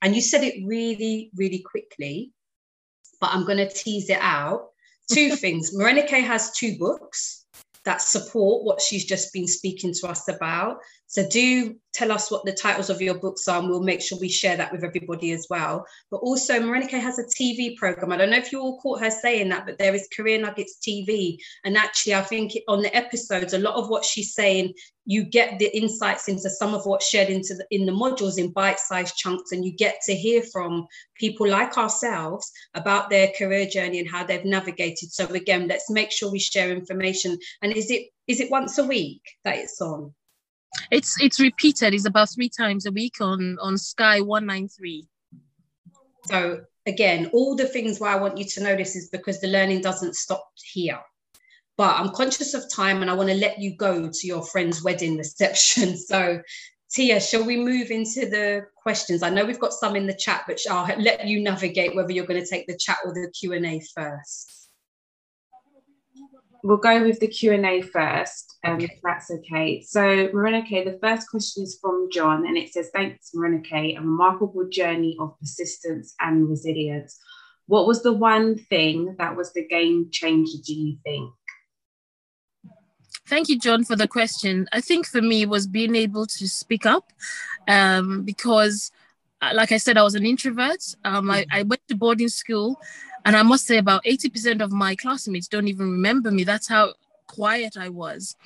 And 0.03 0.15
you 0.15 0.21
said 0.21 0.43
it 0.43 0.67
really, 0.67 1.31
really 1.37 1.61
quickly 1.61 2.33
but 3.21 3.31
I'm 3.33 3.45
going 3.45 3.59
to 3.59 3.69
tease 3.69 4.11
it 4.11 4.19
out. 4.21 4.69
Two 5.11 5.37
things. 5.37 5.75
Morenike 5.75 6.11
has 6.11 6.53
two 6.53 6.77
books 6.79 7.45
that 7.85 8.03
support 8.03 8.65
what 8.65 8.81
she's 8.81 9.05
just 9.05 9.33
been 9.33 9.47
speaking 9.47 9.93
to 10.01 10.09
us 10.09 10.29
about. 10.29 10.79
So 11.09 11.29
do 11.29 11.77
tell 11.95 12.11
us 12.11 12.31
what 12.31 12.45
the 12.45 12.53
titles 12.53 12.91
of 12.91 13.01
your 13.01 13.15
books 13.15 13.47
are, 13.49 13.61
and 13.61 13.71
we'll 13.71 13.83
make 13.83 14.03
sure 14.03 14.19
we 14.21 14.29
share 14.29 14.57
that 14.57 14.73
with 14.73 14.85
everybody 14.85 15.33
as 15.33 15.47
well. 15.49 15.87
But 16.11 16.19
also, 16.19 16.55
Morenike 16.55 16.91
has 16.91 17.19
a 17.19 17.25
TV 17.25 17.77
program. 17.77 18.13
I 18.13 18.17
don't 18.17 18.31
know 18.31 18.37
if 18.37 18.53
you 18.53 18.61
all 18.61 18.81
caught 18.81 19.01
her 19.01 19.11
saying 19.11 19.49
that, 19.51 19.67
but 19.67 19.79
there 19.79 19.95
is 19.95 20.09
Career 20.15 20.39
Nuggets 20.41 20.79
TV. 20.87 21.39
And 21.65 21.77
actually, 21.77 22.15
I 22.15 22.23
think 22.23 22.53
on 22.69 22.83
the 22.83 22.95
episodes, 22.95 23.55
a 23.55 23.59
lot 23.59 23.77
of 23.77 23.89
what 23.89 24.05
she's 24.05 24.35
saying, 24.35 24.75
you 25.05 25.25
get 25.25 25.61
the 25.61 25.75
insights 25.77 26.29
into 26.29 26.51
some 26.51 26.75
of 26.75 26.85
what's 26.85 27.09
shared 27.09 27.29
into 27.29 27.55
the, 27.55 27.65
in 27.71 27.87
the 27.87 27.93
modules 27.93 28.37
in 28.37 28.53
bite-sized 28.53 29.17
chunks, 29.17 29.53
and 29.53 29.65
you 29.65 29.73
get 29.77 30.01
to 30.07 30.15
hear 30.15 30.43
from 30.53 30.87
people 31.15 31.49
like 31.49 31.79
ourselves 31.79 32.51
about 32.75 33.11
their 33.11 33.31
career 33.39 33.67
journey 33.67 34.01
and 34.01 34.11
how 34.11 34.25
they've 34.25 34.45
navigated. 34.45 35.13
So 35.13 35.27
again, 35.27 35.69
let's 35.69 35.89
make 35.89 36.11
sure 36.11 36.31
we 36.33 36.41
share 36.41 36.71
information. 36.71 37.39
And 37.63 37.73
is 37.73 37.91
it 37.91 38.09
is 38.27 38.41
it 38.41 38.51
once 38.51 38.77
a 38.79 38.85
week 38.85 39.23
that 39.45 39.57
it's 39.57 39.81
on? 39.81 40.13
It's 40.91 41.21
it's 41.21 41.41
repeated. 41.41 41.95
It's 41.95 42.07
about 42.07 42.31
three 42.31 42.49
times 42.49 42.87
a 42.87 42.93
week 42.93 43.21
on 43.21 43.59
on 43.61 43.79
Sky 43.79 44.21
One 44.21 44.47
Nine 44.47 44.69
Three. 44.69 45.07
So 46.27 46.61
again, 46.87 47.31
all 47.33 47.55
the 47.55 47.67
things 47.67 48.01
why 48.01 48.13
I 48.13 48.17
want 48.17 48.39
you 48.39 48.45
to 48.45 48.61
this 48.61 48.97
is 48.97 49.09
because 49.11 49.41
the 49.41 49.49
learning 49.49 49.83
doesn't 49.83 50.15
stop 50.15 50.49
here. 50.73 51.01
But 51.77 51.97
I'm 51.97 52.11
conscious 52.11 52.55
of 52.55 52.65
time 52.73 53.03
and 53.03 53.11
I 53.11 53.15
want 53.15 53.29
to 53.29 53.35
let 53.35 53.61
you 53.61 53.77
go 53.77 54.09
to 54.11 54.27
your 54.27 54.43
friend's 54.43 54.83
wedding 54.83 55.17
reception. 55.17 55.97
So 56.07 56.41
Tia, 56.89 57.21
shall 57.21 57.45
we 57.45 57.57
move 57.57 57.91
into 57.91 58.31
the 58.31 58.67
questions? 58.77 59.23
I 59.23 59.29
know 59.29 59.45
we've 59.45 59.59
got 59.59 59.73
some 59.73 59.97
in 59.97 60.07
the 60.07 60.15
chat, 60.15 60.45
but 60.47 60.59
I'll 60.71 60.87
let 61.01 61.27
you 61.27 61.41
navigate 61.43 61.97
whether 61.97 62.13
you're 62.13 62.27
going 62.27 62.43
to 62.43 62.49
take 62.49 62.67
the 62.69 62.79
chat 62.79 62.99
or 63.05 63.13
the 63.13 63.31
Q&A 63.39 63.83
first 63.95 64.66
we'll 66.63 66.77
go 66.77 67.03
with 67.03 67.21
the 67.21 67.29
Q&A 67.29 67.81
first, 67.81 68.57
um, 68.65 68.81
if 68.81 68.91
that's 69.03 69.31
okay. 69.31 69.83
So, 69.83 70.29
Morenike, 70.29 70.85
the 70.85 70.99
first 71.03 71.31
question 71.31 71.63
is 71.63 71.79
from 71.81 72.09
John, 72.13 72.47
and 72.47 72.57
it 72.57 72.73
says, 72.73 72.91
Thanks, 72.93 73.31
Morenike, 73.35 73.97
a 73.97 74.01
remarkable 74.01 74.69
journey 74.69 75.17
of 75.21 75.39
persistence 75.39 76.15
and 76.21 76.49
resilience. 76.49 77.19
What 77.67 77.87
was 77.87 78.03
the 78.03 78.13
one 78.13 78.57
thing 78.57 79.17
that 79.19 79.37
was 79.37 79.53
the 79.53 79.67
game 79.67 80.09
changer, 80.13 80.59
do 80.65 80.73
you 80.73 80.97
think? 81.05 81.33
Thank 83.27 83.49
you, 83.49 83.59
John, 83.59 83.83
for 83.85 83.97
the 83.97 84.07
question. 84.07 84.69
I 84.73 84.81
think 84.81 85.05
for 85.05 85.21
me 85.21 85.47
was 85.47 85.67
being 85.67 85.97
able 85.97 86.27
to 86.27 86.49
speak 86.49 86.87
up 86.87 87.13
um, 87.67 88.23
because, 88.23 88.93
uh, 89.43 89.51
like 89.53 89.73
I 89.73 89.79
said, 89.79 89.99
I 89.99 90.05
was 90.05 90.15
an 90.15 90.25
introvert. 90.25 90.95
Um, 91.05 91.29
I, 91.29 91.45
I 91.51 91.65
went 91.65 91.83
to 91.89 91.97
boarding 91.97 92.29
school 92.29 92.79
and 93.27 93.35
I 93.35 93.43
must 93.43 93.67
say, 93.67 93.77
about 93.77 94.05
80% 94.05 94.63
of 94.63 94.71
my 94.71 94.95
classmates 94.95 95.49
don't 95.49 95.67
even 95.67 95.91
remember 95.91 96.31
me. 96.31 96.45
That's 96.45 96.69
how 96.69 96.95
quiet 97.27 97.77
I 97.77 97.89
was. 97.89 98.37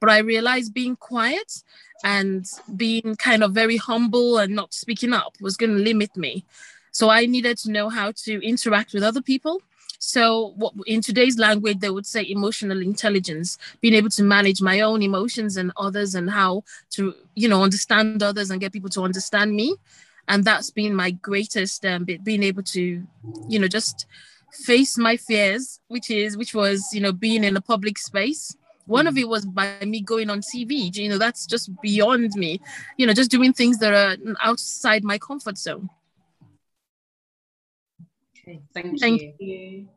But 0.00 0.08
I 0.08 0.18
realized 0.20 0.72
being 0.72 0.96
quiet 0.96 1.62
and 2.04 2.46
being 2.74 3.16
kind 3.16 3.44
of 3.44 3.52
very 3.52 3.76
humble 3.76 4.38
and 4.38 4.54
not 4.54 4.72
speaking 4.72 5.12
up 5.12 5.34
was 5.42 5.58
going 5.58 5.76
to 5.76 5.82
limit 5.82 6.16
me. 6.16 6.46
So 6.90 7.10
I 7.10 7.26
needed 7.26 7.58
to 7.58 7.70
know 7.70 7.90
how 7.90 8.12
to 8.24 8.42
interact 8.42 8.94
with 8.94 9.02
other 9.02 9.20
people. 9.20 9.60
So, 9.98 10.54
what, 10.56 10.72
in 10.86 11.02
today's 11.02 11.38
language, 11.38 11.80
they 11.80 11.90
would 11.90 12.06
say 12.06 12.26
emotional 12.26 12.80
intelligence, 12.80 13.58
being 13.82 13.92
able 13.92 14.08
to 14.08 14.22
manage 14.22 14.62
my 14.62 14.80
own 14.80 15.02
emotions 15.02 15.58
and 15.58 15.70
others, 15.76 16.14
and 16.14 16.30
how 16.30 16.64
to, 16.92 17.14
you 17.34 17.46
know, 17.46 17.62
understand 17.62 18.22
others 18.22 18.50
and 18.50 18.62
get 18.62 18.72
people 18.72 18.88
to 18.90 19.02
understand 19.02 19.54
me. 19.54 19.76
And 20.26 20.42
that's 20.42 20.70
been 20.70 20.94
my 20.94 21.10
greatest 21.10 21.84
um, 21.84 22.04
being 22.04 22.42
able 22.42 22.62
to, 22.62 23.06
you 23.46 23.58
know, 23.58 23.68
just 23.68 24.06
face 24.52 24.98
my 24.98 25.16
fears, 25.16 25.80
which 25.88 26.10
is 26.10 26.36
which 26.36 26.54
was 26.54 26.88
you 26.92 27.00
know 27.00 27.12
being 27.12 27.44
in 27.44 27.56
a 27.56 27.60
public 27.60 27.98
space. 27.98 28.56
One 28.86 29.06
of 29.06 29.14
mm. 29.14 29.20
it 29.20 29.28
was 29.28 29.46
by 29.46 29.78
me 29.84 30.00
going 30.00 30.30
on 30.30 30.40
TV. 30.40 30.94
You 30.96 31.10
know, 31.10 31.18
that's 31.18 31.46
just 31.46 31.70
beyond 31.80 32.34
me. 32.34 32.60
You 32.96 33.06
know, 33.06 33.12
just 33.12 33.30
doing 33.30 33.52
things 33.52 33.78
that 33.78 33.92
are 33.92 34.16
outside 34.42 35.04
my 35.04 35.18
comfort 35.18 35.58
zone. 35.58 35.88
Okay, 38.38 38.60
thank, 38.74 38.98
thank 38.98 39.22
you. 39.22 39.34
you. 39.38 39.88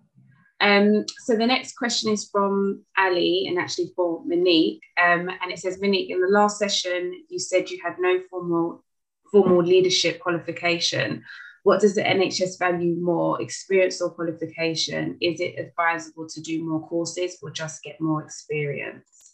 Um, 0.61 1.05
so 1.25 1.35
the 1.35 1.45
next 1.45 1.75
question 1.75 2.11
is 2.11 2.29
from 2.29 2.83
Ali 2.97 3.47
and 3.47 3.59
actually 3.59 3.91
for 3.95 4.23
Monique. 4.25 4.81
Um, 4.97 5.27
and 5.29 5.51
it 5.51 5.59
says, 5.59 5.81
Monique, 5.81 6.09
in 6.09 6.21
the 6.21 6.27
last 6.27 6.57
session, 6.57 7.25
you 7.29 7.39
said 7.39 7.69
you 7.69 7.81
had 7.83 7.95
no 7.99 8.21
formal 8.29 8.83
formal 9.31 9.63
leadership 9.63 10.19
qualification 10.19 11.23
what 11.63 11.79
does 11.79 11.95
the 11.95 12.01
NHS 12.01 12.59
value 12.59 12.95
more, 12.95 13.41
experience 13.41 14.01
or 14.01 14.11
qualification? 14.11 15.17
Is 15.21 15.39
it 15.39 15.57
advisable 15.57 16.27
to 16.27 16.41
do 16.41 16.63
more 16.63 16.87
courses 16.87 17.37
or 17.41 17.49
just 17.49 17.83
get 17.83 17.99
more 17.99 18.21
experience? 18.21 19.33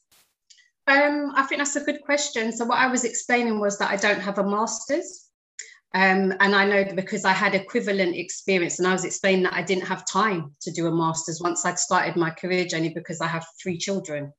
Um, 0.88 1.34
I 1.36 1.44
think 1.44 1.60
that's 1.60 1.76
a 1.76 1.84
good 1.84 2.02
question. 2.02 2.52
So 2.52 2.66
what 2.66 2.78
I 2.78 2.88
was 2.88 3.04
explaining 3.04 3.60
was 3.60 3.78
that 3.80 3.92
I 3.92 3.96
don't 3.96 4.22
have 4.22 4.38
a 4.38 4.44
master's. 4.44 5.26
Um, 5.96 6.34
and 6.40 6.56
I 6.56 6.66
know 6.66 6.86
because 6.96 7.26
I 7.26 7.32
had 7.32 7.56
equivalent 7.56 8.16
experience, 8.16 8.78
and 8.78 8.88
I 8.88 8.94
was 8.94 9.06
explaining 9.06 9.44
that 9.44 9.54
I 9.54 9.64
didn't 9.64 9.88
have 9.88 10.08
time 10.08 10.52
to 10.62 10.72
do 10.72 10.86
a 10.86 10.92
master's 10.92 11.42
once 11.42 11.66
I'd 11.66 11.80
started 11.80 12.16
my 12.16 12.30
career 12.30 12.66
journey 12.66 12.90
because 12.94 13.22
I 13.22 13.28
have 13.28 13.46
three 13.62 13.78
children. 13.78 14.32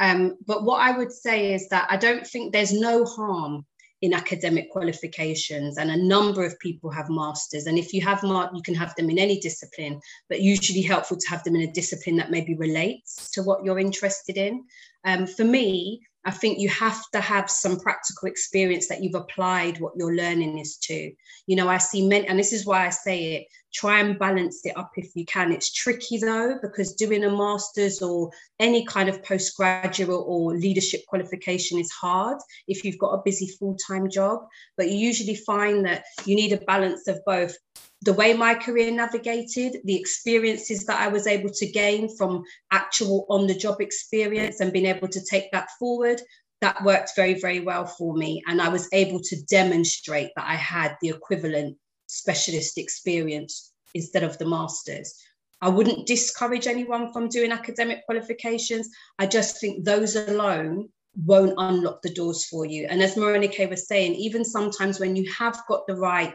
Um, 0.00 0.36
but 0.46 0.64
what 0.64 0.80
I 0.80 0.96
would 0.96 1.12
say 1.12 1.54
is 1.54 1.68
that 1.68 1.86
I 1.90 1.96
don't 1.96 2.26
think 2.26 2.52
there's 2.52 2.72
no 2.72 3.04
harm 3.04 3.66
in 4.02 4.14
academic 4.14 4.70
qualifications 4.70 5.76
and 5.76 5.90
a 5.90 5.96
number 5.96 6.44
of 6.44 6.58
people 6.58 6.90
have 6.90 7.10
masters. 7.10 7.66
And 7.66 7.78
if 7.78 7.92
you 7.92 8.00
have 8.00 8.22
mar- 8.22 8.50
you 8.54 8.62
can 8.62 8.74
have 8.74 8.94
them 8.94 9.10
in 9.10 9.18
any 9.18 9.38
discipline 9.40 10.00
but 10.28 10.40
usually 10.40 10.82
helpful 10.82 11.18
to 11.18 11.28
have 11.28 11.44
them 11.44 11.54
in 11.56 11.68
a 11.68 11.72
discipline 11.72 12.16
that 12.16 12.30
maybe 12.30 12.54
relates 12.54 13.30
to 13.32 13.42
what 13.42 13.64
you're 13.64 13.78
interested 13.78 14.36
in. 14.36 14.64
Um, 15.04 15.26
for 15.26 15.44
me 15.44 16.02
I 16.24 16.30
think 16.30 16.58
you 16.58 16.68
have 16.68 17.02
to 17.12 17.20
have 17.20 17.50
some 17.50 17.80
practical 17.80 18.28
experience 18.28 18.88
that 18.88 19.02
you've 19.02 19.14
applied 19.14 19.80
what 19.80 19.94
you're 19.96 20.14
learning 20.14 20.58
is 20.58 20.76
to. 20.82 21.12
You 21.46 21.56
know, 21.56 21.68
I 21.68 21.78
see 21.78 22.06
men, 22.06 22.24
and 22.26 22.38
this 22.38 22.52
is 22.52 22.66
why 22.66 22.86
I 22.86 22.90
say 22.90 23.34
it 23.34 23.46
try 23.72 24.00
and 24.00 24.18
balance 24.18 24.64
it 24.64 24.76
up 24.76 24.92
if 24.96 25.14
you 25.14 25.24
can. 25.24 25.52
It's 25.52 25.72
tricky 25.72 26.18
though, 26.18 26.58
because 26.62 26.94
doing 26.94 27.24
a 27.24 27.30
master's 27.30 28.02
or 28.02 28.30
any 28.58 28.84
kind 28.84 29.08
of 29.08 29.22
postgraduate 29.22 30.24
or 30.26 30.56
leadership 30.56 31.02
qualification 31.06 31.78
is 31.78 31.90
hard 31.90 32.38
if 32.66 32.84
you've 32.84 32.98
got 32.98 33.12
a 33.12 33.22
busy 33.24 33.48
full 33.58 33.76
time 33.86 34.10
job. 34.10 34.40
But 34.76 34.88
you 34.88 34.96
usually 34.96 35.36
find 35.36 35.84
that 35.86 36.04
you 36.24 36.34
need 36.34 36.52
a 36.52 36.64
balance 36.64 37.06
of 37.08 37.20
both 37.24 37.54
the 38.02 38.12
way 38.14 38.32
my 38.32 38.54
career 38.54 38.90
navigated, 38.90 39.76
the 39.84 39.98
experiences 39.98 40.84
that 40.86 41.00
I 41.00 41.08
was 41.08 41.26
able 41.26 41.50
to 41.50 41.66
gain 41.66 42.14
from 42.16 42.44
actual 42.70 43.26
on 43.28 43.46
the 43.46 43.54
job 43.54 43.80
experience 43.80 44.60
and 44.60 44.72
being 44.72 44.86
able 44.86 45.08
to 45.08 45.24
take 45.24 45.50
that 45.52 45.68
forward, 45.78 46.20
that 46.62 46.82
worked 46.82 47.10
very, 47.14 47.38
very 47.38 47.60
well 47.60 47.86
for 47.86 48.14
me. 48.14 48.42
And 48.46 48.60
I 48.60 48.68
was 48.68 48.88
able 48.92 49.20
to 49.20 49.42
demonstrate 49.44 50.30
that 50.36 50.46
I 50.48 50.54
had 50.54 50.96
the 51.02 51.10
equivalent 51.10 51.76
specialist 52.06 52.78
experience 52.78 53.72
instead 53.94 54.22
of 54.22 54.38
the 54.38 54.48
master's. 54.48 55.14
I 55.60 55.68
wouldn't 55.68 56.06
discourage 56.06 56.66
anyone 56.66 57.12
from 57.12 57.28
doing 57.28 57.52
academic 57.52 58.04
qualifications. 58.06 58.88
I 59.18 59.26
just 59.26 59.60
think 59.60 59.84
those 59.84 60.16
alone 60.16 60.88
won't 61.26 61.54
unlock 61.58 62.00
the 62.00 62.14
doors 62.14 62.46
for 62.46 62.64
you. 62.64 62.86
And 62.88 63.02
as 63.02 63.14
Morenike 63.14 63.68
was 63.68 63.86
saying, 63.86 64.14
even 64.14 64.44
sometimes 64.44 64.98
when 64.98 65.16
you 65.16 65.30
have 65.32 65.60
got 65.68 65.86
the 65.86 65.96
right 65.96 66.34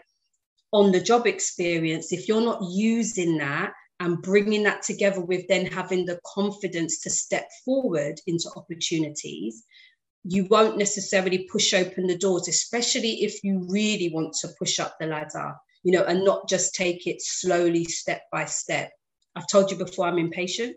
on 0.75 0.91
the 0.91 0.99
job 0.99 1.25
experience, 1.25 2.11
if 2.11 2.27
you're 2.27 2.41
not 2.41 2.59
using 2.69 3.37
that 3.37 3.71
and 4.01 4.21
bringing 4.21 4.63
that 4.63 4.83
together 4.83 5.21
with 5.21 5.47
then 5.47 5.65
having 5.65 6.05
the 6.05 6.19
confidence 6.25 6.99
to 7.01 7.09
step 7.09 7.47
forward 7.63 8.19
into 8.27 8.49
opportunities, 8.57 9.63
you 10.25 10.45
won't 10.49 10.77
necessarily 10.77 11.47
push 11.49 11.73
open 11.73 12.07
the 12.07 12.17
doors, 12.17 12.49
especially 12.49 13.23
if 13.23 13.41
you 13.41 13.65
really 13.69 14.11
want 14.13 14.33
to 14.33 14.49
push 14.59 14.77
up 14.77 14.97
the 14.99 15.07
ladder, 15.07 15.53
you 15.83 15.93
know, 15.93 16.03
and 16.03 16.25
not 16.25 16.49
just 16.49 16.75
take 16.75 17.07
it 17.07 17.21
slowly, 17.21 17.85
step 17.85 18.23
by 18.29 18.43
step. 18.43 18.91
I've 19.33 19.47
told 19.47 19.71
you 19.71 19.77
before, 19.77 20.07
I'm 20.07 20.17
impatient. 20.17 20.75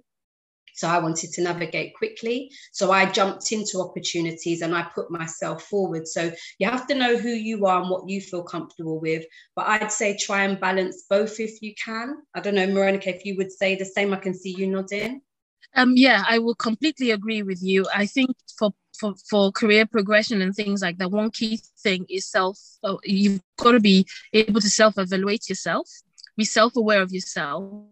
So 0.75 0.89
I 0.89 0.99
wanted 0.99 1.33
to 1.33 1.43
navigate 1.43 1.95
quickly. 1.95 2.51
So 2.73 2.93
I 2.93 3.11
jumped 3.11 3.53
into 3.53 3.81
opportunities 3.81 4.63
and 4.63 4.75
I 4.75 4.89
put 4.95 5.11
myself 5.11 5.65
forward. 5.65 6.07
So 6.07 6.33
you 6.59 6.69
have 6.69 6.87
to 6.89 6.95
know 6.95 7.17
who 7.17 7.31
you 7.31 7.67
are 7.67 7.81
and 7.81 7.91
what 7.91 8.09
you 8.09 8.21
feel 8.21 8.43
comfortable 8.43 9.01
with. 9.01 9.25
But 9.57 9.67
I'd 9.67 9.93
say 9.93 10.17
try 10.17 10.45
and 10.45 10.61
balance 10.61 11.05
both 11.09 11.41
if 11.41 11.63
you 11.63 11.75
can. 11.83 12.17
I 12.35 12.41
don't 12.41 12.55
know, 12.55 12.67
Morenike, 12.67 13.07
if 13.07 13.25
you 13.25 13.37
would 13.37 13.53
say 13.53 13.77
the 13.77 13.85
same, 13.85 14.13
I 14.13 14.19
can 14.19 14.35
see 14.35 14.55
you 14.57 14.67
nodding. 14.67 15.23
Um, 15.75 15.93
yeah, 15.97 16.25
I 16.27 16.39
will 16.39 16.55
completely 16.55 17.11
agree 17.11 17.43
with 17.43 17.63
you. 17.63 17.87
I 17.95 18.07
think 18.07 18.31
for 18.59 18.73
for, 18.99 19.15
for 19.31 19.53
career 19.53 19.87
progression 19.87 20.43
and 20.43 20.55
things 20.55 20.83
like 20.83 20.99
that, 20.99 21.11
one 21.11 21.31
key 21.31 21.61
thing 21.79 22.05
is 22.11 22.27
self. 22.27 22.59
Oh, 22.83 22.99
you've 23.05 23.41
got 23.57 23.73
to 23.73 23.81
be 23.81 24.07
able 24.33 24.61
to 24.61 24.71
self 24.71 24.99
evaluate 24.99 25.49
yourself, 25.49 25.89
be 26.37 26.45
self 26.45 26.77
aware 26.77 27.01
of 27.01 27.13
yourself, 27.13 27.85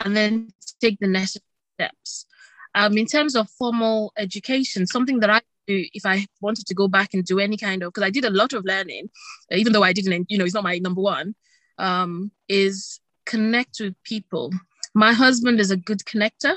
and 0.00 0.16
then 0.16 0.52
take 0.82 0.98
the 1.00 1.06
necessary 1.06 1.44
steps. 1.76 2.26
Um, 2.74 2.96
in 2.96 3.06
terms 3.06 3.36
of 3.36 3.50
formal 3.50 4.12
education, 4.16 4.86
something 4.86 5.20
that 5.20 5.30
I 5.30 5.40
do 5.66 5.84
if 5.92 6.04
I 6.04 6.26
wanted 6.40 6.66
to 6.66 6.74
go 6.74 6.88
back 6.88 7.10
and 7.14 7.24
do 7.24 7.38
any 7.38 7.56
kind 7.56 7.82
of, 7.82 7.88
because 7.92 8.06
I 8.08 8.10
did 8.10 8.24
a 8.24 8.30
lot 8.30 8.52
of 8.52 8.64
learning, 8.64 9.10
uh, 9.50 9.56
even 9.56 9.72
though 9.72 9.82
I 9.82 9.92
didn't, 9.92 10.26
you 10.30 10.38
know, 10.38 10.44
it's 10.44 10.54
not 10.54 10.64
my 10.64 10.78
number 10.78 11.02
one, 11.02 11.34
um, 11.78 12.30
is 12.48 13.00
connect 13.26 13.74
with 13.80 13.94
people. 14.04 14.50
My 14.94 15.12
husband 15.12 15.60
is 15.60 15.70
a 15.70 15.76
good 15.88 16.00
connector, 16.10 16.56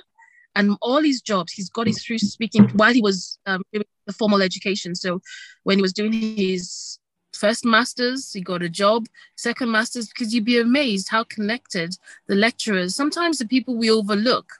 and 0.55 0.77
all 0.81 1.01
his 1.01 1.21
jobs, 1.21 1.51
he's 1.53 1.69
got 1.69 1.87
his 1.87 2.03
through 2.03 2.19
speaking 2.19 2.69
while 2.79 2.93
he 2.93 3.01
was 3.01 3.37
um, 3.45 3.61
doing 3.73 3.85
the 4.07 4.13
formal 4.13 4.41
education. 4.41 4.95
So 4.95 5.21
when 5.63 5.77
he 5.77 5.81
was 5.81 5.93
doing 5.93 6.13
his 6.13 6.99
first 7.35 7.65
masters, 7.65 8.33
he 8.33 8.41
got 8.41 8.63
a 8.63 8.69
job, 8.69 9.07
second 9.35 9.71
masters, 9.71 10.07
because 10.07 10.33
you'd 10.33 10.45
be 10.45 10.59
amazed 10.59 11.09
how 11.09 11.23
connected 11.23 11.97
the 12.27 12.35
lecturers, 12.35 12.95
sometimes 12.95 13.37
the 13.37 13.47
people 13.47 13.75
we 13.75 13.89
overlook, 13.89 14.53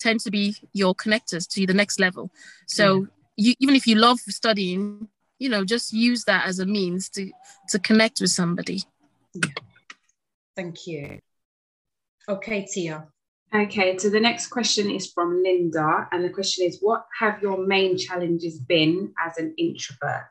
tend 0.00 0.20
to 0.20 0.30
be 0.30 0.56
your 0.72 0.94
connectors 0.94 1.48
to 1.48 1.66
the 1.66 1.74
next 1.74 1.98
level. 1.98 2.30
So 2.66 3.02
mm. 3.02 3.08
you, 3.36 3.54
even 3.60 3.74
if 3.74 3.86
you 3.86 3.96
love 3.96 4.20
studying, 4.20 5.08
you 5.38 5.48
know, 5.48 5.64
just 5.64 5.92
use 5.92 6.24
that 6.24 6.46
as 6.46 6.58
a 6.58 6.66
means 6.66 7.08
to 7.10 7.30
to 7.70 7.78
connect 7.78 8.20
with 8.20 8.30
somebody. 8.30 8.82
Yeah. 9.34 9.52
Thank 10.56 10.86
you. 10.86 11.20
Okay, 12.28 12.66
Tia. 12.70 13.06
Okay, 13.54 13.96
so 13.96 14.10
the 14.10 14.20
next 14.20 14.48
question 14.48 14.90
is 14.90 15.10
from 15.10 15.42
Linda, 15.42 16.06
and 16.12 16.22
the 16.22 16.30
question 16.30 16.66
is 16.66 16.78
What 16.80 17.06
have 17.18 17.40
your 17.40 17.66
main 17.66 17.96
challenges 17.96 18.58
been 18.58 19.12
as 19.24 19.38
an 19.38 19.54
introvert? 19.56 20.26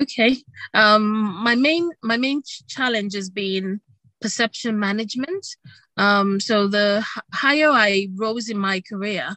Okay. 0.00 0.36
Um, 0.74 1.42
my 1.42 1.54
main 1.54 1.90
my 2.02 2.16
main 2.16 2.42
challenge 2.68 3.14
has 3.14 3.30
been 3.30 3.80
perception 4.20 4.78
management. 4.78 5.46
Um, 5.96 6.40
so 6.40 6.68
the 6.68 7.04
higher 7.32 7.70
I 7.70 8.08
rose 8.16 8.48
in 8.48 8.58
my 8.58 8.80
career, 8.80 9.36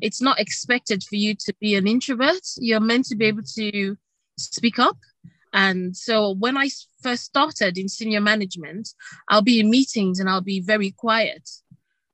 it's 0.00 0.22
not 0.22 0.40
expected 0.40 1.02
for 1.04 1.16
you 1.16 1.34
to 1.34 1.54
be 1.60 1.74
an 1.74 1.86
introvert. 1.86 2.40
You're 2.56 2.80
meant 2.80 3.06
to 3.06 3.16
be 3.16 3.26
able 3.26 3.42
to 3.56 3.96
speak 4.38 4.78
up. 4.78 4.96
And 5.52 5.96
so 5.96 6.34
when 6.38 6.56
I 6.56 6.68
first 7.02 7.24
started 7.24 7.78
in 7.78 7.88
senior 7.88 8.20
management, 8.20 8.90
I'll 9.28 9.42
be 9.42 9.60
in 9.60 9.70
meetings 9.70 10.20
and 10.20 10.28
I'll 10.28 10.40
be 10.42 10.60
very 10.60 10.90
quiet. 10.90 11.48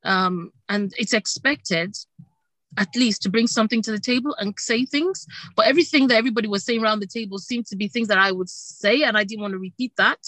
Um, 0.04 0.52
and 0.68 0.92
it's 0.98 1.14
expected 1.14 1.96
at 2.76 2.94
least 2.96 3.22
to 3.22 3.30
bring 3.30 3.46
something 3.46 3.82
to 3.82 3.92
the 3.92 4.00
table 4.00 4.34
and 4.38 4.54
say 4.58 4.84
things. 4.84 5.26
But 5.56 5.66
everything 5.66 6.08
that 6.08 6.16
everybody 6.16 6.48
was 6.48 6.64
saying 6.64 6.82
around 6.82 7.00
the 7.00 7.06
table 7.06 7.38
seemed 7.38 7.66
to 7.66 7.76
be 7.76 7.88
things 7.88 8.08
that 8.08 8.18
I 8.18 8.32
would 8.32 8.48
say, 8.48 9.02
and 9.02 9.16
I 9.16 9.24
didn't 9.24 9.42
want 9.42 9.52
to 9.52 9.58
repeat 9.58 9.92
that. 9.96 10.18